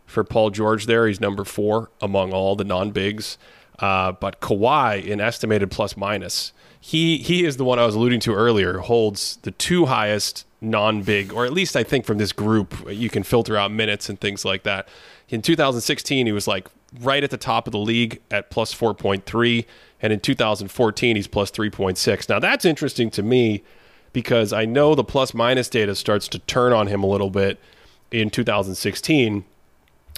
for 0.06 0.24
Paul 0.24 0.52
George 0.52 0.86
there. 0.86 1.08
He's 1.08 1.20
number 1.20 1.44
four 1.44 1.90
among 2.02 2.34
all 2.34 2.56
the 2.56 2.64
non 2.64 2.92
bigs. 2.92 3.38
Uh, 3.80 4.12
but 4.12 4.40
Kawhi, 4.42 5.04
in 5.04 5.20
estimated 5.20 5.72
plus 5.72 5.98
minus, 5.98 6.54
he, 6.80 7.18
he 7.18 7.46
is 7.46 7.58
the 7.58 7.66
one 7.66 7.80
I 7.80 7.86
was 7.86 7.96
alluding 7.96 8.20
to 8.22 8.34
earlier, 8.34 8.78
holds 8.78 9.38
the 9.42 9.52
two 9.52 9.88
highest 9.88 10.46
non 10.62 11.02
big, 11.02 11.34
or 11.34 11.46
at 11.46 11.52
least 11.52 11.76
I 11.76 11.84
think 11.84 12.06
from 12.06 12.20
this 12.20 12.32
group, 12.32 12.76
you 12.90 13.10
can 13.10 13.24
filter 13.24 13.58
out 13.58 13.72
minutes 13.72 14.08
and 14.08 14.20
things 14.20 14.46
like 14.46 14.64
that. 14.64 14.88
In 15.30 15.42
2016, 15.42 16.26
he 16.26 16.32
was 16.32 16.48
like 16.48 16.68
right 17.00 17.24
at 17.24 17.30
the 17.30 17.38
top 17.38 17.68
of 17.68 17.72
the 17.72 17.80
league 17.80 18.22
at 18.30 18.50
plus 18.50 18.74
4.3. 18.74 19.66
And 20.02 20.12
in 20.12 20.20
2014, 20.20 21.16
he's 21.16 21.28
plus 21.28 21.52
3.6. 21.52 22.30
Now, 22.30 22.40
that's 22.40 22.66
interesting 22.66 23.10
to 23.12 23.24
me 23.24 23.64
because 24.14 24.52
I 24.52 24.66
know 24.66 24.96
the 24.96 25.04
plus 25.04 25.34
minus 25.34 25.70
data 25.70 25.96
starts 25.96 26.28
to 26.30 26.40
turn 26.40 26.74
on 26.74 26.88
him 26.88 27.04
a 27.04 27.08
little 27.08 27.30
bit 27.30 27.60
in 28.12 28.30
2016. 28.30 29.46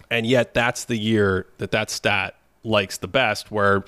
And 0.09 0.25
yet, 0.25 0.53
that's 0.53 0.85
the 0.85 0.97
year 0.97 1.47
that 1.57 1.71
that 1.71 1.89
stat 1.89 2.35
likes 2.63 2.97
the 2.97 3.07
best, 3.07 3.51
where 3.51 3.83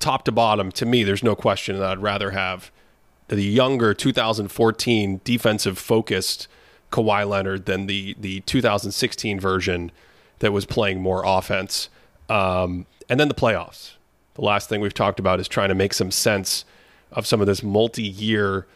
top 0.00 0.24
to 0.24 0.32
bottom, 0.32 0.72
to 0.72 0.86
me, 0.86 1.04
there's 1.04 1.22
no 1.22 1.34
question 1.34 1.78
that 1.78 1.84
I'd 1.84 2.02
rather 2.02 2.30
have 2.30 2.70
the 3.28 3.42
younger 3.42 3.94
2014 3.94 5.20
defensive 5.24 5.78
focused 5.78 6.46
Kawhi 6.90 7.28
Leonard 7.28 7.66
than 7.66 7.86
the, 7.86 8.14
the 8.18 8.40
2016 8.40 9.40
version 9.40 9.90
that 10.40 10.52
was 10.52 10.66
playing 10.66 11.00
more 11.00 11.24
offense. 11.24 11.88
Um, 12.28 12.86
and 13.08 13.20
then 13.20 13.28
the 13.28 13.34
playoffs. 13.34 13.92
The 14.34 14.42
last 14.42 14.68
thing 14.68 14.80
we've 14.80 14.94
talked 14.94 15.20
about 15.20 15.40
is 15.40 15.48
trying 15.48 15.68
to 15.68 15.74
make 15.74 15.94
some 15.94 16.10
sense 16.10 16.64
of 17.12 17.26
some 17.26 17.40
of 17.40 17.46
this 17.46 17.62
multi 17.62 18.02
year 18.02 18.66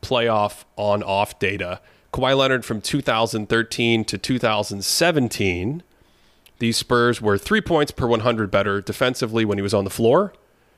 playoff 0.00 0.64
on 0.76 1.02
off 1.02 1.38
data. 1.38 1.80
Kawhi 2.12 2.36
Leonard 2.36 2.64
from 2.64 2.80
2013 2.80 4.04
to 4.04 4.18
2017, 4.18 5.82
these 6.58 6.76
Spurs 6.76 7.20
were 7.20 7.38
three 7.38 7.60
points 7.60 7.90
per 7.90 8.06
100 8.06 8.50
better 8.50 8.80
defensively 8.80 9.44
when 9.44 9.58
he 9.58 9.62
was 9.62 9.74
on 9.74 9.84
the 9.84 9.90
floor, 9.90 10.32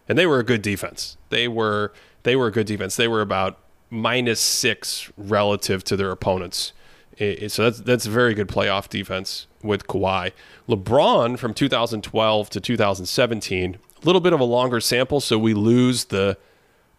and 0.08 0.16
they 0.16 0.26
were 0.26 0.38
a 0.38 0.44
good 0.44 0.62
defense. 0.62 1.16
They 1.30 1.48
were 1.48 1.92
they 2.22 2.36
were 2.36 2.46
a 2.46 2.52
good 2.52 2.66
defense. 2.66 2.96
They 2.96 3.08
were 3.08 3.20
about 3.20 3.58
minus 3.90 4.40
six 4.40 5.12
relative 5.16 5.84
to 5.84 5.96
their 5.96 6.10
opponents. 6.10 6.72
So 7.18 7.64
that's 7.64 7.80
that's 7.80 8.06
a 8.06 8.10
very 8.10 8.34
good 8.34 8.48
playoff 8.48 8.88
defense 8.88 9.46
with 9.62 9.86
Kawhi. 9.86 10.32
LeBron 10.68 11.38
from 11.38 11.54
2012 11.54 12.50
to 12.50 12.60
2017, 12.60 13.74
a 13.74 14.06
little 14.06 14.20
bit 14.20 14.32
of 14.32 14.40
a 14.40 14.44
longer 14.44 14.80
sample, 14.80 15.20
so 15.20 15.38
we 15.38 15.54
lose 15.54 16.06
the 16.06 16.36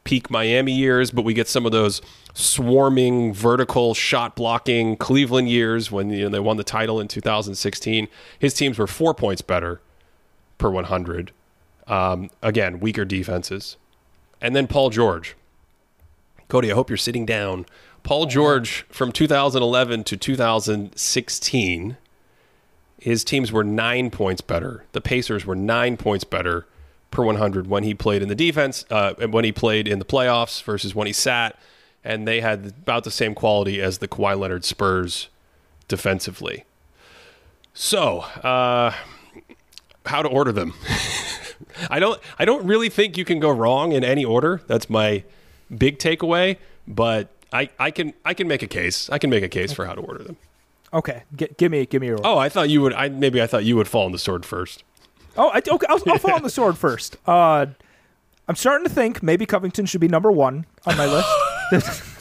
peak 0.06 0.30
Miami 0.30 0.72
years, 0.72 1.12
but 1.12 1.24
we 1.24 1.34
get 1.34 1.48
some 1.48 1.66
of 1.66 1.72
those 1.72 2.02
swarming, 2.34 3.34
vertical 3.34 3.94
shot 3.94 4.36
blocking 4.36 4.96
Cleveland 4.96 5.50
years 5.50 5.92
when 5.92 6.10
you 6.12 6.26
know, 6.26 6.30
they 6.30 6.40
won 6.40 6.58
the 6.58 6.64
title 6.64 7.00
in 7.02 7.08
2016. 7.08 8.08
His 8.40 8.54
teams 8.54 8.78
were 8.78 8.88
four 8.88 9.14
points 9.14 9.42
better 9.42 9.82
per 10.58 10.70
100. 10.70 11.32
Um, 11.88 12.30
again, 12.42 12.80
weaker 12.80 13.04
defenses. 13.04 13.78
And 14.42 14.56
then 14.56 14.68
Paul 14.68 14.90
George. 14.92 15.36
Cody, 16.48 16.72
I 16.72 16.76
hope 16.76 16.90
you're 16.90 16.98
sitting 16.98 17.26
down. 17.26 17.66
Paul 18.06 18.28
George 18.28 18.86
from 18.90 19.12
2011 19.12 20.04
to 20.04 20.16
2016, 20.16 21.98
his 23.00 23.24
teams 23.24 23.52
were 23.52 23.64
nine 23.64 24.12
points 24.12 24.42
better. 24.42 24.86
The 24.92 25.02
Pacers 25.02 25.44
were 25.44 25.56
nine 25.56 25.98
points 25.98 26.24
better 26.24 26.68
per 27.10 27.24
100 27.24 27.66
when 27.66 27.84
he 27.84 27.96
played 27.96 28.22
in 28.22 28.30
the 28.30 28.36
defense, 28.36 28.86
uh, 28.92 29.16
when 29.16 29.44
he 29.44 29.52
played 29.52 29.88
in 29.88 29.98
the 29.98 30.06
playoffs 30.06 30.62
versus 30.62 30.94
when 30.94 31.08
he 31.08 31.14
sat, 31.14 31.58
and 32.04 32.28
they 32.28 32.42
had 32.42 32.68
about 32.84 33.06
the 33.06 33.12
same 33.12 33.34
quality 33.34 33.82
as 33.82 33.98
the 33.98 34.08
Kawhi 34.08 34.38
Leonard 34.38 34.66
Spurs 34.66 35.30
defensively. 35.88 36.64
So, 37.74 38.20
uh, 38.20 38.94
how 40.06 40.22
to 40.22 40.30
order 40.30 40.52
them? 40.52 40.76
I 41.90 42.00
don't. 42.00 42.22
I 42.38 42.46
don't 42.46 42.68
really 42.68 42.90
think 42.90 43.18
you 43.18 43.26
can 43.26 43.40
go 43.40 43.50
wrong 43.50 43.94
in 43.94 44.04
any 44.04 44.24
order. 44.24 44.62
That's 44.68 44.92
my 44.92 45.24
big 45.76 45.98
takeaway. 45.98 46.58
But 46.88 47.35
I, 47.54 47.70
I 47.80 47.92
can 47.92 48.14
I 48.24 48.34
can 48.34 48.48
make 48.48 48.64
a 48.64 48.68
case. 48.68 49.10
I 49.10 49.18
can 49.18 49.30
make 49.30 49.44
a 49.44 49.50
case 49.50 49.72
for 49.72 49.86
how 49.86 49.94
to 49.94 50.02
order 50.02 50.24
them. 50.24 50.38
Okay, 50.94 51.24
G- 51.36 51.50
give 51.58 51.72
me 51.72 51.86
give 51.86 52.02
me 52.02 52.08
your. 52.08 52.18
Order. 52.18 52.28
Oh, 52.28 52.38
I 52.38 52.50
thought 52.50 52.70
you 52.70 52.82
would. 52.82 52.94
I 52.94 53.10
maybe 53.10 53.42
I 53.42 53.48
thought 53.48 53.64
you 53.66 53.76
would 53.76 53.88
fall 53.88 54.06
on 54.06 54.12
the 54.12 54.20
sword 54.20 54.46
first. 54.46 54.84
Oh, 55.38 55.50
I, 55.50 55.58
okay. 55.58 55.88
I'll, 55.90 56.00
I'll 56.08 56.18
fall 56.18 56.36
on 56.36 56.44
the 56.44 56.50
sword 56.50 56.78
first. 56.78 57.18
Uh, 57.28 57.66
I'm 58.48 58.56
starting 58.56 58.86
to 58.88 58.94
think 58.94 59.22
maybe 59.22 59.46
Covington 59.46 59.86
should 59.86 60.02
be 60.02 60.08
number 60.08 60.32
one 60.32 60.66
on 60.86 60.98
my 60.98 61.06
list. 61.06 62.04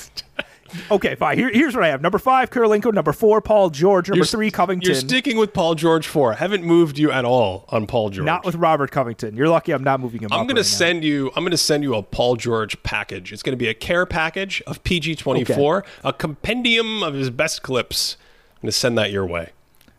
okay, 0.91 1.15
fine. 1.15 1.39
Here, 1.39 1.51
here's 1.53 1.75
what 1.75 1.85
I 1.85 1.89
have: 1.89 2.01
number 2.03 2.19
five, 2.19 2.51
Kirilenko; 2.51 2.93
number 2.93 3.13
four, 3.13 3.41
Paul 3.41 3.71
George; 3.71 4.09
number 4.09 4.19
You're- 4.19 4.27
three, 4.29 4.51
Covington. 4.51 4.87
You're 4.87 5.01
sticking 5.01 5.37
with 5.37 5.53
Paul 5.53 5.75
George 5.75 6.07
four. 6.07 6.33
I 6.33 6.37
haven't 6.37 6.65
moved 6.65 6.99
you 6.99 7.11
at 7.11 7.25
all 7.25 7.65
on 7.69 7.87
Paul 7.87 8.11
George. 8.11 8.27
not 8.27 8.45
with 8.45 8.55
Robert 8.57 8.91
Covington. 8.91 9.37
You're 9.37 9.49
lucky 9.49 9.73
I'm 9.73 9.85
not 9.85 10.01
moving 10.01 10.23
him. 10.23 10.33
I'm 10.33 10.41
up 10.41 10.47
going 10.47 10.57
to 10.57 10.63
right 10.63 10.67
now. 10.71 10.77
send 10.77 11.05
you. 11.05 11.29
I'm 11.37 11.43
going 11.43 11.51
to 11.51 11.57
send 11.57 11.83
you 11.83 11.95
a 11.95 12.03
Paul 12.03 12.37
George 12.37 12.81
package. 12.83 13.33
It's 13.33 13.43
going 13.43 13.53
to 13.53 13.57
be 13.57 13.69
a 13.69 13.75
care 13.75 14.07
package 14.07 14.63
of 14.67 14.83
PG24, 14.85 15.85
a 16.05 16.13
compendium 16.13 17.03
of 17.03 17.15
his 17.15 17.31
best 17.31 17.63
clips. 17.63 18.17
I'm 18.57 18.63
going 18.63 18.69
to 18.69 18.79
send 18.79 18.99
that 18.99 19.11
your 19.11 19.27
way. 19.27 19.51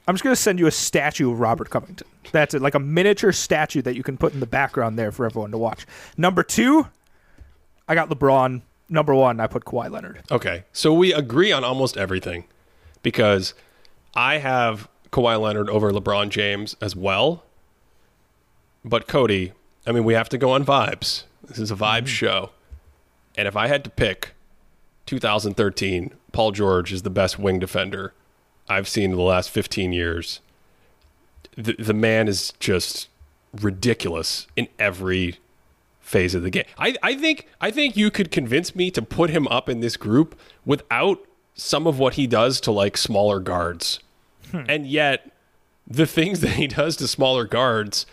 I'm 0.07 0.14
just 0.14 0.23
going 0.23 0.35
to 0.35 0.41
send 0.41 0.60
you 0.60 0.68
a 0.68 0.72
statue 0.72 1.31
of 1.31 1.39
Robert 1.39 1.69
Covington. 1.69 2.06
That's 2.31 2.53
it, 2.53 2.61
like 2.61 2.76
a 2.76 2.80
miniature 2.80 3.31
statue 3.31 3.81
that 3.84 3.95
you 3.95 4.03
can 4.03 4.18
put 4.18 4.34
in 4.34 4.39
the 4.39 4.45
background 4.45 4.99
there 4.99 5.11
for 5.11 5.26
everyone 5.26 5.52
to 5.52 5.57
watch. 5.57 5.85
Number 6.18 6.43
two, 6.43 6.88
I 7.88 7.95
got 7.95 8.10
LeBron. 8.10 8.61
Number 8.88 9.16
one, 9.16 9.40
I 9.40 9.48
put 9.48 9.66
Kawhi 9.66 9.90
Leonard. 9.90 10.22
Okay, 10.32 10.64
so 10.72 10.94
we 10.94 11.14
agree 11.14 11.52
on 11.52 11.64
almost 11.64 11.98
everything 11.98 12.45
because 13.02 13.53
I 14.14 14.38
have 14.38 14.88
Kawhi 15.12 15.40
Leonard 15.40 15.70
over 15.70 15.91
LeBron 15.91 16.30
James 16.30 16.76
as 16.82 16.95
well. 16.95 17.44
But 18.84 19.07
Cody, 19.07 19.53
I 19.88 19.91
mean, 19.91 20.03
we 20.03 20.14
have 20.14 20.30
to 20.30 20.38
go 20.38 20.52
on 20.52 20.64
vibes. 20.64 21.24
This 21.44 21.57
is 21.57 21.72
a 21.72 21.76
vibe 21.76 21.99
mm-hmm. 21.99 22.06
show, 22.06 22.49
and 23.36 23.48
if 23.48 23.56
I 23.56 23.68
had 23.68 23.84
to 23.84 23.90
pick 23.90 24.34
2013, 25.06 26.14
Paul 26.32 26.52
George 26.52 26.91
is 26.91 27.02
the 27.02 27.10
best 27.10 27.40
wing 27.40 27.60
defender 27.60 28.14
I've 28.68 28.88
seen 28.88 29.12
in 29.12 29.18
the 29.18 29.24
last 29.24 29.49
15 29.49 29.94
years. 29.94 30.41
The, 31.56 31.76
the 31.78 31.94
man 31.94 32.28
is 32.28 32.53
just 32.60 33.10
ridiculous 33.53 34.48
in 34.56 34.68
every 34.78 35.38
phase 36.06 36.36
of 36.36 36.44
the 36.44 36.52
game. 36.52 36.65
I, 36.77 36.95
I 37.02 37.15
think 37.15 37.48
I 37.60 37.72
think 37.72 37.98
you 37.98 38.11
could 38.11 38.30
convince 38.32 38.76
me 38.76 38.91
to 38.91 39.02
put 39.02 39.32
him 39.32 39.48
up 39.48 39.68
in 39.68 39.80
this 39.80 39.98
group 39.98 40.40
without 40.64 41.19
some 41.56 41.88
of 41.88 41.98
what 41.98 42.14
he 42.14 42.27
does 42.27 42.61
to 42.61 42.72
like 42.72 42.95
smaller 42.95 43.40
guards. 43.40 43.99
And 44.69 44.86
yet 44.86 45.32
the 45.88 46.06
things 46.06 46.40
that 46.41 46.52
he 46.52 46.68
does 46.68 46.95
to 46.98 47.07
smaller 47.07 47.45
guards, 47.45 48.06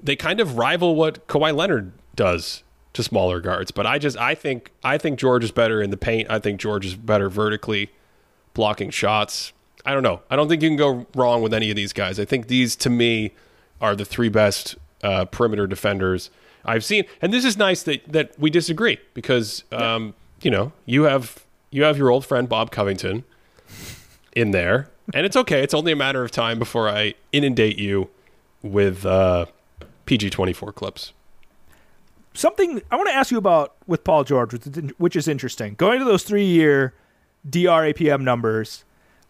they 0.00 0.16
kind 0.16 0.38
of 0.38 0.58
rival 0.58 0.94
what 0.94 1.26
Kawhi 1.26 1.56
Leonard 1.56 1.92
does 2.14 2.62
to 2.92 3.02
smaller 3.02 3.40
guards. 3.40 3.70
But 3.70 3.86
I 3.86 3.98
just 3.98 4.18
I 4.18 4.34
think 4.34 4.70
I 4.84 4.98
think 4.98 5.18
George 5.18 5.44
is 5.44 5.50
better 5.50 5.82
in 5.82 5.90
the 5.90 5.96
paint. 5.96 6.30
I 6.30 6.38
think 6.38 6.60
George 6.60 6.84
is 6.84 6.94
better 6.94 7.30
vertically 7.30 7.90
blocking 8.52 8.90
shots. 8.90 9.52
I 9.86 9.94
don't 9.94 10.02
know. 10.02 10.20
I 10.30 10.36
don't 10.36 10.48
think 10.48 10.62
you 10.62 10.68
can 10.68 10.76
go 10.76 11.06
wrong 11.14 11.42
with 11.42 11.54
any 11.54 11.70
of 11.70 11.76
these 11.76 11.92
guys. 11.94 12.20
I 12.20 12.26
think 12.26 12.48
these 12.48 12.76
to 12.76 12.90
me 12.90 13.32
are 13.80 13.96
the 13.96 14.04
three 14.04 14.28
best 14.28 14.76
uh, 15.02 15.24
perimeter 15.24 15.66
defenders 15.66 16.30
I've 16.64 16.84
seen. 16.84 17.04
And 17.20 17.32
this 17.32 17.44
is 17.44 17.56
nice 17.56 17.82
that 17.84 18.10
that 18.12 18.38
we 18.38 18.50
disagree 18.50 18.98
because 19.12 19.64
um, 19.72 20.14
you 20.42 20.50
know 20.50 20.72
you 20.86 21.04
have 21.04 21.44
you 21.70 21.82
have 21.84 21.98
your 21.98 22.10
old 22.10 22.24
friend 22.24 22.48
Bob 22.48 22.70
Covington 22.70 23.24
in 24.34 24.50
there, 24.50 24.88
and 25.12 25.26
it's 25.26 25.36
okay. 25.36 25.62
It's 25.62 25.74
only 25.74 25.92
a 25.92 25.96
matter 25.96 26.24
of 26.24 26.30
time 26.30 26.58
before 26.58 26.88
I 26.88 27.14
inundate 27.32 27.78
you 27.78 28.10
with 28.62 29.04
uh, 29.04 29.46
PG 30.06 30.30
twenty 30.30 30.52
four 30.52 30.72
clips. 30.72 31.12
Something 32.32 32.82
I 32.90 32.96
want 32.96 33.08
to 33.08 33.14
ask 33.14 33.30
you 33.30 33.38
about 33.38 33.76
with 33.86 34.02
Paul 34.02 34.24
George, 34.24 34.52
which 34.52 34.66
is, 34.66 34.90
which 34.98 35.16
is 35.16 35.28
interesting. 35.28 35.74
Going 35.74 36.00
to 36.00 36.04
those 36.04 36.24
three 36.24 36.46
year 36.46 36.94
DRAPM 37.48 38.22
numbers, 38.22 38.84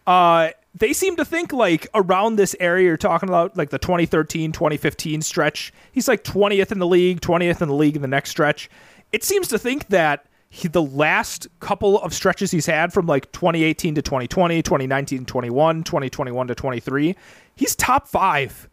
uh, 0.07 0.49
they 0.77 0.91
seem 0.91 1.15
to 1.15 1.25
think 1.25 1.53
like 1.53 1.87
around 1.95 2.35
this 2.35 2.55
area 2.59 2.87
you're 2.87 2.97
talking 2.97 3.29
about, 3.29 3.55
like 3.55 3.69
the 3.69 3.79
2013 3.79 4.51
2015 4.51 5.21
stretch. 5.21 5.73
He's 5.91 6.07
like 6.07 6.23
20th 6.23 6.71
in 6.71 6.79
the 6.79 6.87
league, 6.87 7.21
20th 7.21 7.61
in 7.61 7.69
the 7.69 7.75
league 7.75 7.95
in 7.95 8.01
the 8.01 8.07
next 8.07 8.31
stretch. 8.31 8.69
It 9.11 9.23
seems 9.23 9.47
to 9.47 9.57
think 9.57 9.87
that 9.87 10.25
he, 10.49 10.67
the 10.67 10.83
last 10.83 11.47
couple 11.61 11.99
of 12.01 12.13
stretches 12.13 12.51
he's 12.51 12.65
had 12.65 12.91
from 12.91 13.07
like 13.07 13.31
2018 13.31 13.95
to 13.95 14.01
2020, 14.01 14.61
2019 14.61 15.19
to 15.19 15.25
21, 15.25 15.83
2021 15.83 16.47
to 16.47 16.55
23, 16.55 17.15
he's 17.55 17.75
top 17.75 18.07
five 18.07 18.69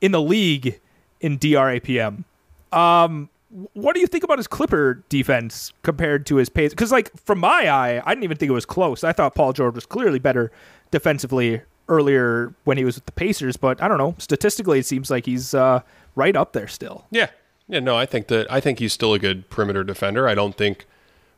in 0.00 0.12
the 0.12 0.20
league 0.20 0.80
in 1.20 1.38
DRAPM. 1.38 2.24
Um, 2.72 3.28
what 3.72 3.94
do 3.94 4.00
you 4.00 4.06
think 4.06 4.24
about 4.24 4.38
his 4.38 4.46
Clipper 4.46 5.02
defense 5.08 5.72
compared 5.82 6.26
to 6.26 6.36
his 6.36 6.48
pace? 6.48 6.70
Because, 6.70 6.92
like, 6.92 7.10
from 7.24 7.38
my 7.38 7.68
eye, 7.68 8.02
I 8.04 8.10
didn't 8.10 8.24
even 8.24 8.36
think 8.36 8.50
it 8.50 8.54
was 8.54 8.66
close. 8.66 9.04
I 9.04 9.12
thought 9.12 9.34
Paul 9.34 9.54
George 9.54 9.74
was 9.74 9.86
clearly 9.86 10.18
better 10.18 10.52
defensively 10.90 11.62
earlier 11.88 12.54
when 12.64 12.76
he 12.76 12.84
was 12.84 12.96
with 12.96 13.06
the 13.06 13.12
Pacers, 13.12 13.56
but 13.56 13.82
I 13.82 13.88
don't 13.88 13.98
know. 13.98 14.14
Statistically, 14.18 14.78
it 14.78 14.86
seems 14.86 15.10
like 15.10 15.26
he's 15.26 15.54
uh, 15.54 15.80
right 16.14 16.36
up 16.36 16.52
there 16.52 16.68
still. 16.68 17.06
Yeah. 17.10 17.28
Yeah, 17.70 17.80
no, 17.80 17.96
I 17.96 18.06
think 18.06 18.28
that 18.28 18.50
I 18.50 18.60
think 18.60 18.78
he's 18.78 18.94
still 18.94 19.12
a 19.12 19.18
good 19.18 19.50
perimeter 19.50 19.84
defender. 19.84 20.26
I 20.26 20.34
don't 20.34 20.56
think 20.56 20.86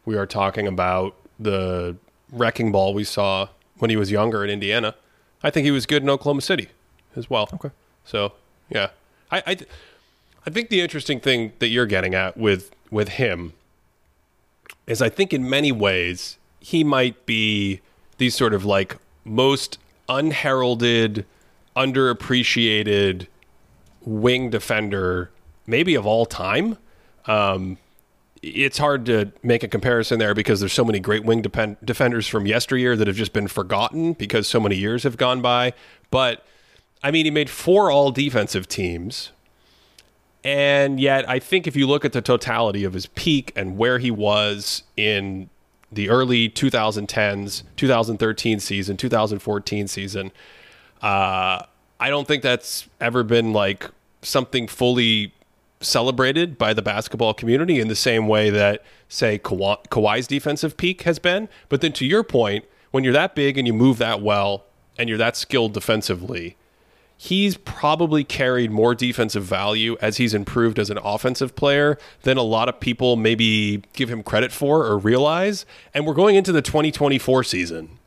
we 0.05 0.17
are 0.17 0.27
talking 0.27 0.67
about 0.69 1.17
the 1.41 1.97
wrecking 2.31 2.71
ball 2.71 2.95
we 2.95 3.03
saw 3.03 3.49
when 3.79 3.91
he 3.91 3.97
was 3.97 4.13
younger 4.13 4.45
in 4.45 4.51
Indiana. 4.51 4.95
I 5.43 5.51
think 5.51 5.65
he 5.65 5.73
was 5.73 5.87
good 5.87 6.05
in 6.05 6.11
Oklahoma 6.11 6.43
City 6.43 6.69
as 7.17 7.29
well. 7.29 7.49
Okay. 7.55 7.71
So, 8.05 8.35
yeah. 8.69 8.91
I 9.33 9.43
I, 9.45 9.55
th- 9.57 9.71
I 10.47 10.51
think 10.51 10.69
the 10.69 10.81
interesting 10.81 11.19
thing 11.19 11.53
that 11.59 11.69
you're 11.69 11.87
getting 11.87 12.15
at 12.15 12.37
with 12.37 12.71
with 12.93 13.09
him 13.11 13.55
is 14.87 15.03
I 15.03 15.09
think 15.09 15.33
in 15.33 15.49
many 15.51 15.73
ways 15.73 16.39
he 16.61 16.85
might 16.85 17.27
be 17.27 17.81
these 18.19 18.37
sort 18.37 18.55
of 18.55 18.65
like 18.65 18.99
most 19.25 19.79
unheralded, 20.09 21.25
underappreciated 21.77 23.27
wing 24.03 24.51
defender 24.51 25.31
maybe 25.67 25.95
of 25.95 26.07
all 26.07 26.27
time. 26.27 26.77
Um, 27.27 27.79
it's 28.43 28.79
hard 28.79 29.07
to 29.07 29.33
make 29.43 29.63
a 29.63 29.69
comparison 29.69 30.19
there 30.19 30.35
because 30.35 30.61
there's 30.61 30.73
so 30.73 30.85
many 30.85 30.99
great 30.99 31.25
wing 31.25 31.43
depend- 31.43 31.77
defenders 31.85 32.27
from 32.27 32.47
yesteryear 32.47 32.97
that 32.97 33.07
have 33.07 33.17
just 33.17 33.33
been 33.33 33.49
forgotten 33.49 34.15
because 34.15 34.47
so 34.47 34.59
many 34.59 34.77
years 34.77 35.03
have 35.03 35.17
gone 35.17 35.41
by. 35.41 35.75
But 36.11 36.45
I 37.03 37.11
mean, 37.11 37.25
he 37.25 37.31
made 37.31 37.51
four 37.51 37.91
all 37.91 38.11
defensive 38.11 38.67
teams. 38.67 39.31
And 40.43 40.99
yet, 40.99 41.29
I 41.29 41.39
think 41.39 41.67
if 41.67 41.77
you 41.77 41.87
look 41.87 42.05
at 42.05 42.13
the 42.13 42.23
totality 42.23 42.83
of 42.85 42.95
his 42.95 43.07
peak 43.07 43.53
and 43.55 43.77
where 43.77 43.99
he 43.99 44.11
was 44.11 44.85
in 44.97 45.51
the 45.93 46.09
early 46.09 46.49
2010s, 46.49 47.63
2013 47.77 48.61
season, 48.61 48.97
2014 48.97 49.89
season, 49.89 50.33
uh, 51.03 51.63
I 51.99 52.09
don't 52.09 52.27
think 52.27 52.43
that's 52.43 52.89
ever 53.01 53.23
been 53.23 53.53
like 53.53 53.91
something 54.23 54.69
fully 54.69 55.35
celebrated 55.81 56.59
by 56.59 56.75
the 56.75 56.83
basketball 56.83 57.35
community 57.35 57.81
in 57.81 57.89
the 57.89 57.97
same 57.97 58.29
way 58.29 58.51
that, 58.51 58.83
say, 59.09 59.39
Kawhi, 59.39 59.83
Kawhi's 59.89 60.27
defensive 60.27 60.77
peak 60.77 61.03
has 61.03 61.19
been. 61.19 61.49
But 61.69 61.81
then 61.81 61.93
to 61.95 62.07
your 62.07 62.23
point, 62.23 62.65
when 62.91 63.05
you're 63.05 63.13
that 63.15 63.35
big 63.35 63.57
and 63.57 63.67
you 63.67 63.73
move 63.73 63.99
that 63.99 64.21
well 64.21 64.65
and 64.99 65.09
you're 65.09 65.19
that 65.19 65.37
skilled 65.37 65.73
defensively, 65.73 66.57
he's 67.23 67.55
probably 67.59 68.25
carried 68.25 68.71
more 68.71 68.95
defensive 68.95 69.45
value 69.45 69.95
as 70.01 70.17
he's 70.17 70.33
improved 70.33 70.79
as 70.79 70.89
an 70.89 70.97
offensive 71.05 71.55
player 71.55 71.99
than 72.23 72.39
a 72.39 72.43
lot 72.43 72.67
of 72.67 72.81
people 72.81 73.15
maybe 73.15 73.83
give 73.93 74.09
him 74.09 74.23
credit 74.23 74.51
for 74.51 74.87
or 74.87 74.97
realize. 74.97 75.67
And 75.93 76.07
we're 76.07 76.15
going 76.15 76.35
into 76.35 76.51
the 76.51 76.63
2024 76.63 77.45
season. 77.45 77.99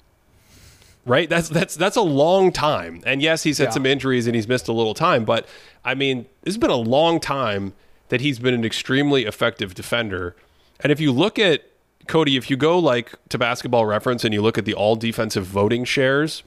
Right? 1.06 1.30
That's 1.30 1.48
that's 1.48 1.76
that's 1.76 1.96
a 1.96 2.02
long 2.02 2.52
time. 2.52 3.04
And 3.06 3.22
yes, 3.22 3.44
he's 3.44 3.60
had 3.60 3.66
Yeah. 3.66 3.72
some 3.72 3.86
injuries 3.86 4.26
and 4.26 4.36
he's 4.36 4.48
missed 4.48 4.68
a 4.68 4.74
little 4.74 4.96
time, 4.96 5.26
but 5.26 5.46
I 5.86 5.94
mean, 5.94 6.24
this 6.42 6.56
has 6.56 6.58
been 6.58 6.72
a 6.72 6.76
long 6.76 7.20
time 7.20 7.74
that 8.10 8.20
he's 8.20 8.40
been 8.40 8.56
an 8.56 8.66
extremely 8.66 9.26
effective 9.26 9.76
defender. 9.76 10.36
And 10.80 10.92
if 10.92 11.00
you 11.00 11.12
look 11.12 11.38
at 11.38 11.66
Cody, 12.08 12.36
if 12.36 12.50
you 12.50 12.58
go 12.58 12.80
like 12.80 13.12
to 13.30 13.38
basketball 13.38 13.86
reference 13.86 14.24
and 14.26 14.34
you 14.34 14.42
look 14.42 14.58
at 14.58 14.66
the 14.66 14.74
all 14.74 14.96
defensive 14.96 15.46
voting 15.46 15.84
shares, 15.86 16.42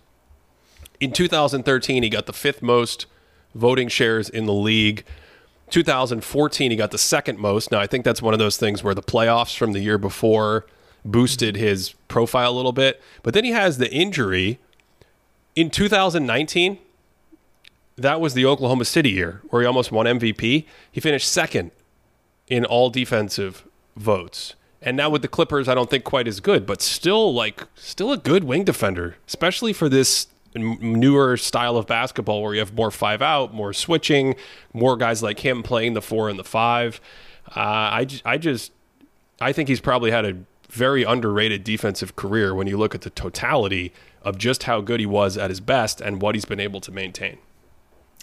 in 1.00 1.12
2013, 1.12 2.02
he 2.02 2.08
got 2.08 2.26
the 2.26 2.32
fifth 2.32 2.62
most 2.62 3.06
voting 3.54 3.88
shares 3.88 4.28
in 4.28 4.46
the 4.46 4.52
league. 4.52 5.04
2014, 5.70 6.70
he 6.70 6.76
got 6.76 6.90
the 6.90 6.98
second 6.98 7.38
most. 7.38 7.70
Now, 7.72 7.80
I 7.80 7.86
think 7.86 8.04
that's 8.04 8.22
one 8.22 8.34
of 8.34 8.38
those 8.38 8.56
things 8.56 8.84
where 8.84 8.94
the 8.94 9.02
playoffs 9.02 9.56
from 9.56 9.72
the 9.72 9.80
year 9.80 9.98
before 9.98 10.66
boosted 11.04 11.56
his 11.56 11.94
profile 12.08 12.52
a 12.52 12.56
little 12.56 12.72
bit. 12.72 13.00
But 13.22 13.34
then 13.34 13.44
he 13.44 13.52
has 13.52 13.78
the 13.78 13.92
injury. 13.92 14.58
In 15.54 15.70
2019, 15.70 16.78
that 17.96 18.20
was 18.20 18.34
the 18.34 18.44
Oklahoma 18.44 18.84
City 18.84 19.10
year 19.10 19.40
where 19.48 19.62
he 19.62 19.66
almost 19.66 19.90
won 19.90 20.06
MVP. 20.06 20.66
He 20.92 21.00
finished 21.00 21.28
second 21.28 21.70
in 22.46 22.64
all 22.64 22.90
defensive 22.90 23.64
votes. 23.96 24.54
And 24.82 24.96
now 24.96 25.10
with 25.10 25.22
the 25.22 25.28
Clippers, 25.28 25.68
I 25.68 25.74
don't 25.74 25.90
think 25.90 26.04
quite 26.04 26.28
as 26.28 26.40
good, 26.40 26.66
but 26.66 26.82
still 26.82 27.32
like 27.32 27.64
still 27.74 28.12
a 28.12 28.18
good 28.18 28.44
wing 28.44 28.64
defender, 28.64 29.16
especially 29.26 29.72
for 29.72 29.88
this 29.88 30.28
newer 30.56 31.36
style 31.36 31.76
of 31.76 31.86
basketball 31.86 32.42
where 32.42 32.54
you 32.54 32.60
have 32.60 32.74
more 32.74 32.90
five 32.90 33.22
out, 33.22 33.54
more 33.54 33.72
switching, 33.72 34.34
more 34.72 34.96
guys 34.96 35.22
like 35.22 35.40
him 35.40 35.62
playing 35.62 35.94
the 35.94 36.02
four 36.02 36.28
and 36.28 36.38
the 36.38 36.44
five. 36.44 37.00
Uh, 37.48 37.60
I, 37.60 38.06
I 38.24 38.38
just 38.38 38.72
I 39.40 39.52
think 39.52 39.68
he's 39.68 39.80
probably 39.80 40.10
had 40.10 40.24
a 40.24 40.36
very 40.70 41.04
underrated 41.04 41.64
defensive 41.64 42.16
career 42.16 42.54
when 42.54 42.66
you 42.66 42.76
look 42.76 42.94
at 42.94 43.02
the 43.02 43.10
totality 43.10 43.92
of 44.22 44.38
just 44.38 44.64
how 44.64 44.80
good 44.80 45.00
he 45.00 45.06
was 45.06 45.36
at 45.36 45.50
his 45.50 45.60
best 45.60 46.00
and 46.00 46.20
what 46.20 46.34
he's 46.34 46.44
been 46.44 46.60
able 46.60 46.80
to 46.80 46.90
maintain. 46.90 47.38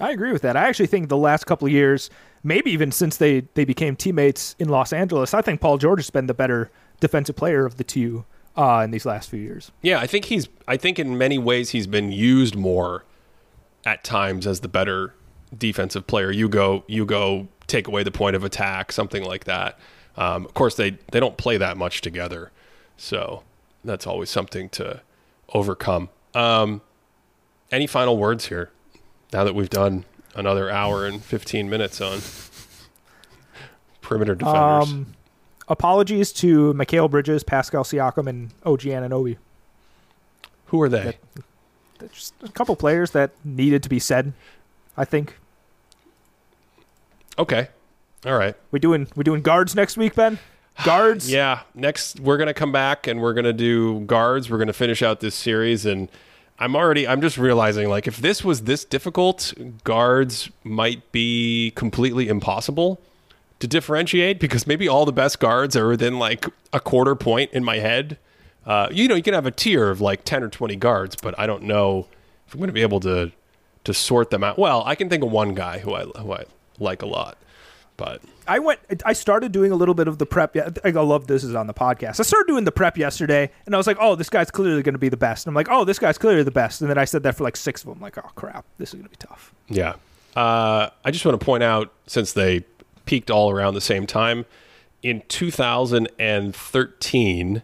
I 0.02 0.12
agree 0.12 0.32
with 0.32 0.42
that. 0.42 0.58
I 0.58 0.68
actually 0.68 0.88
think 0.88 1.10
the 1.10 1.18
last 1.18 1.46
couple 1.46 1.68
of 1.68 1.72
years, 1.72 2.10
maybe 2.44 2.72
even 2.72 2.92
since 2.92 3.18
they, 3.18 3.42
they 3.54 3.64
became 3.64 3.96
teammates 3.96 4.56
in 4.60 4.70
Los 4.70 4.92
Angeles, 4.92 5.34
I 5.34 5.42
think 5.42 5.62
Paul 5.62 5.78
George 5.78 6.00
has 6.00 6.10
been 6.10 6.26
the 6.26 6.34
better 6.34 6.72
defensive 7.00 7.36
player 7.36 7.66
of 7.66 7.78
the 7.78 7.84
two 7.84 8.26
uh, 8.56 8.82
in 8.84 8.92
these 8.92 9.06
last 9.06 9.30
few 9.30 9.40
years. 9.40 9.72
Yeah, 9.82 10.00
I 10.00 10.08
think 10.08 10.26
he's. 10.26 10.48
I 10.68 10.78
think 10.78 11.00
in 11.00 11.18
many 11.18 11.38
ways 11.38 11.72
he's 11.72 11.88
been 11.88 12.12
used 12.12 12.56
more 12.56 13.04
at 13.86 14.04
times 14.04 14.48
as 14.48 14.62
the 14.62 14.68
better 14.68 15.14
defensive 15.58 16.08
player. 16.08 16.32
You 16.32 16.50
go, 16.50 16.84
you 16.88 17.06
go, 17.06 17.48
take 17.68 17.88
away 17.88 18.04
the 18.04 18.12
point 18.12 18.36
of 18.36 18.44
attack, 18.44 18.92
something 18.92 19.24
like 19.24 19.46
that. 19.46 19.78
Um, 20.16 20.46
of 20.46 20.54
course, 20.54 20.76
they 20.76 20.92
they 21.12 21.20
don't 21.20 21.38
play 21.38 21.58
that 21.58 21.78
much 21.78 22.02
together, 22.02 22.52
so 22.98 23.44
that's 23.84 24.06
always 24.06 24.30
something 24.30 24.70
to 24.70 25.02
overcome. 25.54 26.10
Um, 26.34 26.82
any 27.72 27.88
final 27.88 28.18
words 28.18 28.48
here? 28.48 28.72
Now 29.32 29.44
that 29.44 29.56
we've 29.56 29.70
done 29.70 30.06
another 30.36 30.70
hour 30.70 31.06
and 31.08 31.24
fifteen 31.24 31.70
minutes 31.70 32.00
on 32.00 32.20
perimeter 34.02 34.36
defenders. 34.36 34.92
Um, 34.92 35.16
apologies 35.68 36.32
to 36.34 36.74
Mikal 36.74 37.10
Bridges, 37.10 37.44
Pascal 37.44 37.84
Siakam, 37.84 38.28
and 38.28 38.52
OG 38.66 38.82
Anunoby. 38.82 39.38
Who 40.68 40.82
are 40.82 40.90
they? 40.90 41.18
There's 42.00 42.12
Just 42.12 42.34
a 42.44 42.50
couple 42.50 42.76
players 42.76 43.12
that 43.12 43.32
needed 43.46 43.84
to 43.84 43.90
be 43.90 44.00
said. 44.00 44.34
I 44.98 45.06
think 45.06 45.38
Okay, 47.38 47.68
all 48.26 48.38
right. 48.38 48.56
we 48.72 48.80
doing 48.80 49.08
we 49.16 49.24
doing 49.24 49.42
guards 49.42 49.76
next 49.76 49.98
week, 49.98 50.16
Ben. 50.16 50.38
Guards. 50.86 51.32
Yeah, 51.32 51.62
next 51.76 52.20
we're 52.20 52.38
gonna 52.38 52.54
come 52.54 52.72
back 52.72 53.06
and 53.06 53.22
we're 53.22 53.34
gonna 53.34 53.54
do 53.54 54.00
guards. 54.02 54.50
We're 54.50 54.58
gonna 54.58 54.74
finish 54.74 55.04
out 55.04 55.20
this 55.20 55.36
series, 55.36 55.86
and 55.86 56.10
I'm 56.58 56.76
already 56.76 57.08
I'm 57.08 57.22
just 57.22 57.38
realizing 57.38 57.90
like 57.90 58.08
if 58.08 58.18
this 58.18 58.44
was 58.44 58.64
this 58.64 58.84
difficult, 58.84 59.54
guards 59.84 60.50
might 60.64 61.12
be 61.12 61.72
completely 61.76 62.28
impossible 62.28 63.00
to 63.64 63.68
differentiate 63.70 64.42
because 64.42 64.68
maybe 64.68 64.90
all 64.90 65.06
the 65.06 65.14
best 65.14 65.40
guards 65.40 65.78
are 65.78 65.88
within 65.88 66.20
like 66.20 66.46
a 66.74 66.82
quarter 66.82 67.16
point 67.16 67.50
in 67.54 67.64
my 67.64 67.78
head. 67.78 68.18
Uh, 68.66 68.90
you 68.92 69.08
know, 69.08 69.16
you 69.16 69.24
can 69.24 69.34
have 69.34 69.46
a 69.46 69.52
tier 69.52 69.90
of 69.90 70.02
like 70.02 70.26
ten 70.26 70.44
or 70.44 70.50
twenty 70.50 70.76
guards, 70.76 71.16
but 71.16 71.34
I 71.40 71.48
don't 71.48 71.64
know 71.64 72.10
if 72.46 72.54
I'm 72.54 72.60
gonna 72.60 72.74
be 72.74 72.82
able 72.82 73.00
to 73.00 73.32
to 73.86 73.94
sort 73.94 74.32
them 74.32 74.44
out. 74.44 74.60
Well, 74.60 74.84
I 74.86 74.96
can 74.96 75.08
think 75.08 75.24
of 75.24 75.32
one 75.32 75.54
guy 75.54 75.80
who 75.80 75.94
I 75.94 76.04
who 76.04 76.34
I 76.34 76.44
like 76.78 77.04
a 77.04 77.06
lot, 77.06 77.38
but 77.96 78.22
I 78.50 78.60
went. 78.60 78.82
I 79.06 79.14
started 79.14 79.54
doing 79.54 79.72
a 79.72 79.76
little 79.76 79.96
bit 79.96 80.10
of 80.10 80.18
the 80.18 80.26
prep. 80.26 80.58
Yeah, 80.58 80.70
I 80.84 80.90
love 80.90 81.28
this 81.28 81.46
is 81.46 81.56
on 81.56 81.68
the 81.68 81.74
podcast. 81.74 82.20
I 82.20 82.24
started 82.24 82.48
doing 82.48 82.66
the 82.66 82.72
prep 82.74 82.98
yesterday, 82.98 83.50
and 83.66 83.74
I 83.74 83.78
was 83.78 83.88
like, 83.88 83.98
"Oh, 83.98 84.16
this 84.16 84.30
guy's 84.30 84.52
clearly 84.52 84.84
going 84.84 84.96
to 84.96 85.00
be 85.00 85.08
the 85.08 85.16
best." 85.16 85.46
And 85.46 85.52
I'm 85.52 85.56
like, 85.56 85.70
"Oh, 85.72 85.86
this 85.86 86.00
guy's 86.00 86.18
clearly 86.18 86.44
the 86.44 86.52
best." 86.52 86.82
And 86.82 86.90
then 86.90 86.98
I 86.98 87.06
said 87.06 87.24
that 87.24 87.38
for 87.38 87.46
like 87.46 87.56
six 87.56 87.82
of 87.82 87.88
them. 87.88 88.00
I'm 88.00 88.02
like, 88.02 88.18
"Oh 88.18 88.30
crap, 88.36 88.66
this 88.78 88.90
is 88.90 88.96
going 88.96 89.06
to 89.06 89.10
be 89.10 89.16
tough." 89.16 89.54
Yeah. 89.70 89.94
Uh, 90.36 90.90
I 91.06 91.12
just 91.12 91.24
want 91.26 91.40
to 91.40 91.46
point 91.46 91.62
out, 91.64 91.94
since 92.08 92.34
they 92.34 92.66
peaked 93.06 93.32
all 93.32 93.52
around 93.52 93.74
the 93.74 93.82
same 93.82 94.08
time, 94.08 94.46
in 95.02 95.24
2013, 95.28 97.64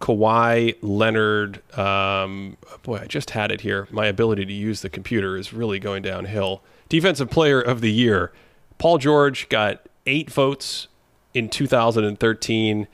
Kawhi 0.00 0.76
Leonard, 0.80 1.78
um, 1.78 2.56
boy, 2.82 3.00
I 3.02 3.06
just 3.06 3.30
had 3.30 3.52
it 3.52 3.62
here. 3.62 3.88
My 3.90 4.06
ability 4.06 4.44
to 4.46 4.52
use 4.52 4.82
the 4.82 4.88
computer 4.88 5.36
is 5.36 5.52
really 5.52 5.78
going 5.78 6.02
downhill. 6.02 6.62
Defensive 6.88 7.30
Player 7.30 7.60
of 7.60 7.80
the 7.80 7.92
Year. 7.92 8.32
Paul 8.78 8.98
George 8.98 9.48
got 9.48 9.88
eight 10.06 10.30
votes 10.30 10.88
in 11.34 11.48
2013, 11.48 12.86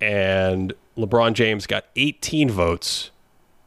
and 0.00 0.72
LeBron 0.96 1.32
James 1.34 1.66
got 1.66 1.86
18 1.96 2.50
votes 2.50 3.10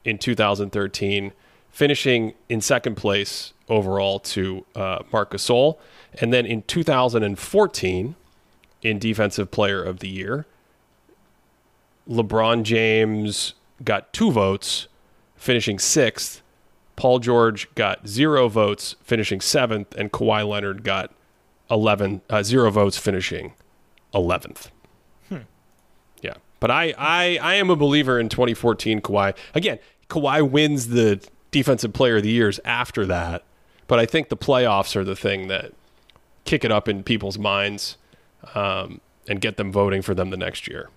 in 0.03 0.17
2013, 0.17 1.33
finishing 1.71 2.33
in 2.49 2.61
second 2.61 2.95
place 2.95 3.53
overall 3.69 4.19
to 4.19 4.65
uh, 4.75 4.99
Marc 5.11 5.31
Gasol. 5.31 5.77
And 6.19 6.33
then 6.33 6.45
in 6.45 6.63
2014, 6.63 8.15
in 8.81 8.99
Defensive 8.99 9.51
Player 9.51 9.81
of 9.81 9.99
the 9.99 10.09
Year, 10.09 10.45
LeBron 12.09 12.63
James 12.63 13.53
got 13.83 14.11
two 14.11 14.31
votes, 14.31 14.87
finishing 15.35 15.79
sixth. 15.79 16.41
Paul 16.95 17.19
George 17.19 17.73
got 17.75 18.07
zero 18.07 18.47
votes, 18.47 18.95
finishing 19.01 19.39
seventh, 19.39 19.95
and 19.95 20.11
Kawhi 20.11 20.47
Leonard 20.47 20.83
got 20.83 21.13
11, 21.69 22.21
uh, 22.29 22.43
zero 22.43 22.69
votes, 22.69 22.97
finishing 22.97 23.53
11th. 24.13 24.69
Yeah. 26.21 26.33
But 26.59 26.69
I, 26.69 26.93
I, 26.97 27.39
I 27.41 27.53
am 27.55 27.69
a 27.69 27.75
believer 27.75 28.19
in 28.19 28.29
2014 28.29 29.01
Kawhi. 29.01 29.35
Again, 29.55 29.79
Kawhi 30.09 30.47
wins 30.47 30.89
the 30.89 31.25
defensive 31.51 31.93
player 31.93 32.17
of 32.17 32.23
the 32.23 32.31
years 32.31 32.59
after 32.65 33.05
that. 33.05 33.43
But 33.87 33.99
I 33.99 34.05
think 34.05 34.29
the 34.29 34.37
playoffs 34.37 34.95
are 34.95 35.03
the 35.03 35.15
thing 35.15 35.47
that 35.49 35.73
kick 36.45 36.63
it 36.63 36.71
up 36.71 36.87
in 36.87 37.03
people's 37.03 37.37
minds 37.37 37.97
um, 38.55 39.01
and 39.27 39.41
get 39.41 39.57
them 39.57 39.71
voting 39.71 40.01
for 40.01 40.13
them 40.13 40.29
the 40.29 40.37
next 40.37 40.67
year. 40.67 40.89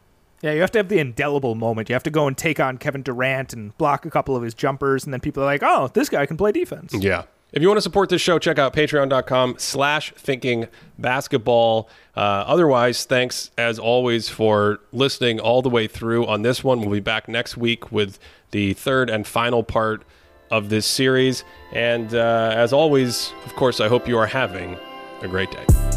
Yeah, 0.42 0.52
you 0.52 0.60
have 0.60 0.70
to 0.72 0.78
have 0.78 0.88
the 0.88 0.98
indelible 0.98 1.54
moment. 1.54 1.88
You 1.88 1.94
have 1.94 2.02
to 2.02 2.10
go 2.10 2.26
and 2.26 2.36
take 2.36 2.60
on 2.60 2.76
Kevin 2.76 3.02
Durant 3.02 3.52
and 3.52 3.76
block 3.78 4.04
a 4.04 4.10
couple 4.10 4.36
of 4.36 4.42
his 4.42 4.52
jumpers, 4.52 5.04
and 5.04 5.12
then 5.12 5.20
people 5.20 5.42
are 5.42 5.46
like, 5.46 5.62
"Oh, 5.62 5.88
this 5.94 6.10
guy 6.10 6.26
can 6.26 6.36
play 6.36 6.52
defense." 6.52 6.92
Yeah. 6.92 7.22
If 7.52 7.62
you 7.62 7.68
want 7.68 7.78
to 7.78 7.82
support 7.82 8.08
this 8.08 8.20
show, 8.20 8.38
check 8.40 8.58
out 8.58 8.74
patreon.com 8.74 9.54
slash 9.58 10.12
thinking 10.16 10.66
basketball. 10.98 11.88
Uh, 12.16 12.20
otherwise, 12.20 13.04
thanks 13.04 13.52
as 13.56 13.78
always 13.78 14.28
for 14.28 14.80
listening 14.92 15.38
all 15.38 15.62
the 15.62 15.70
way 15.70 15.86
through 15.86 16.26
on 16.26 16.42
this 16.42 16.64
one. 16.64 16.80
We'll 16.80 16.90
be 16.90 17.00
back 17.00 17.28
next 17.28 17.56
week 17.56 17.92
with 17.92 18.18
the 18.50 18.74
third 18.74 19.08
and 19.08 19.24
final 19.24 19.62
part 19.62 20.02
of 20.50 20.68
this 20.68 20.86
series. 20.86 21.44
And 21.72 22.14
uh, 22.14 22.52
as 22.54 22.72
always, 22.72 23.32
of 23.44 23.54
course, 23.56 23.80
I 23.80 23.88
hope 23.88 24.08
you 24.08 24.18
are 24.18 24.26
having 24.26 24.78
a 25.22 25.28
great 25.28 25.50
day. 25.50 25.93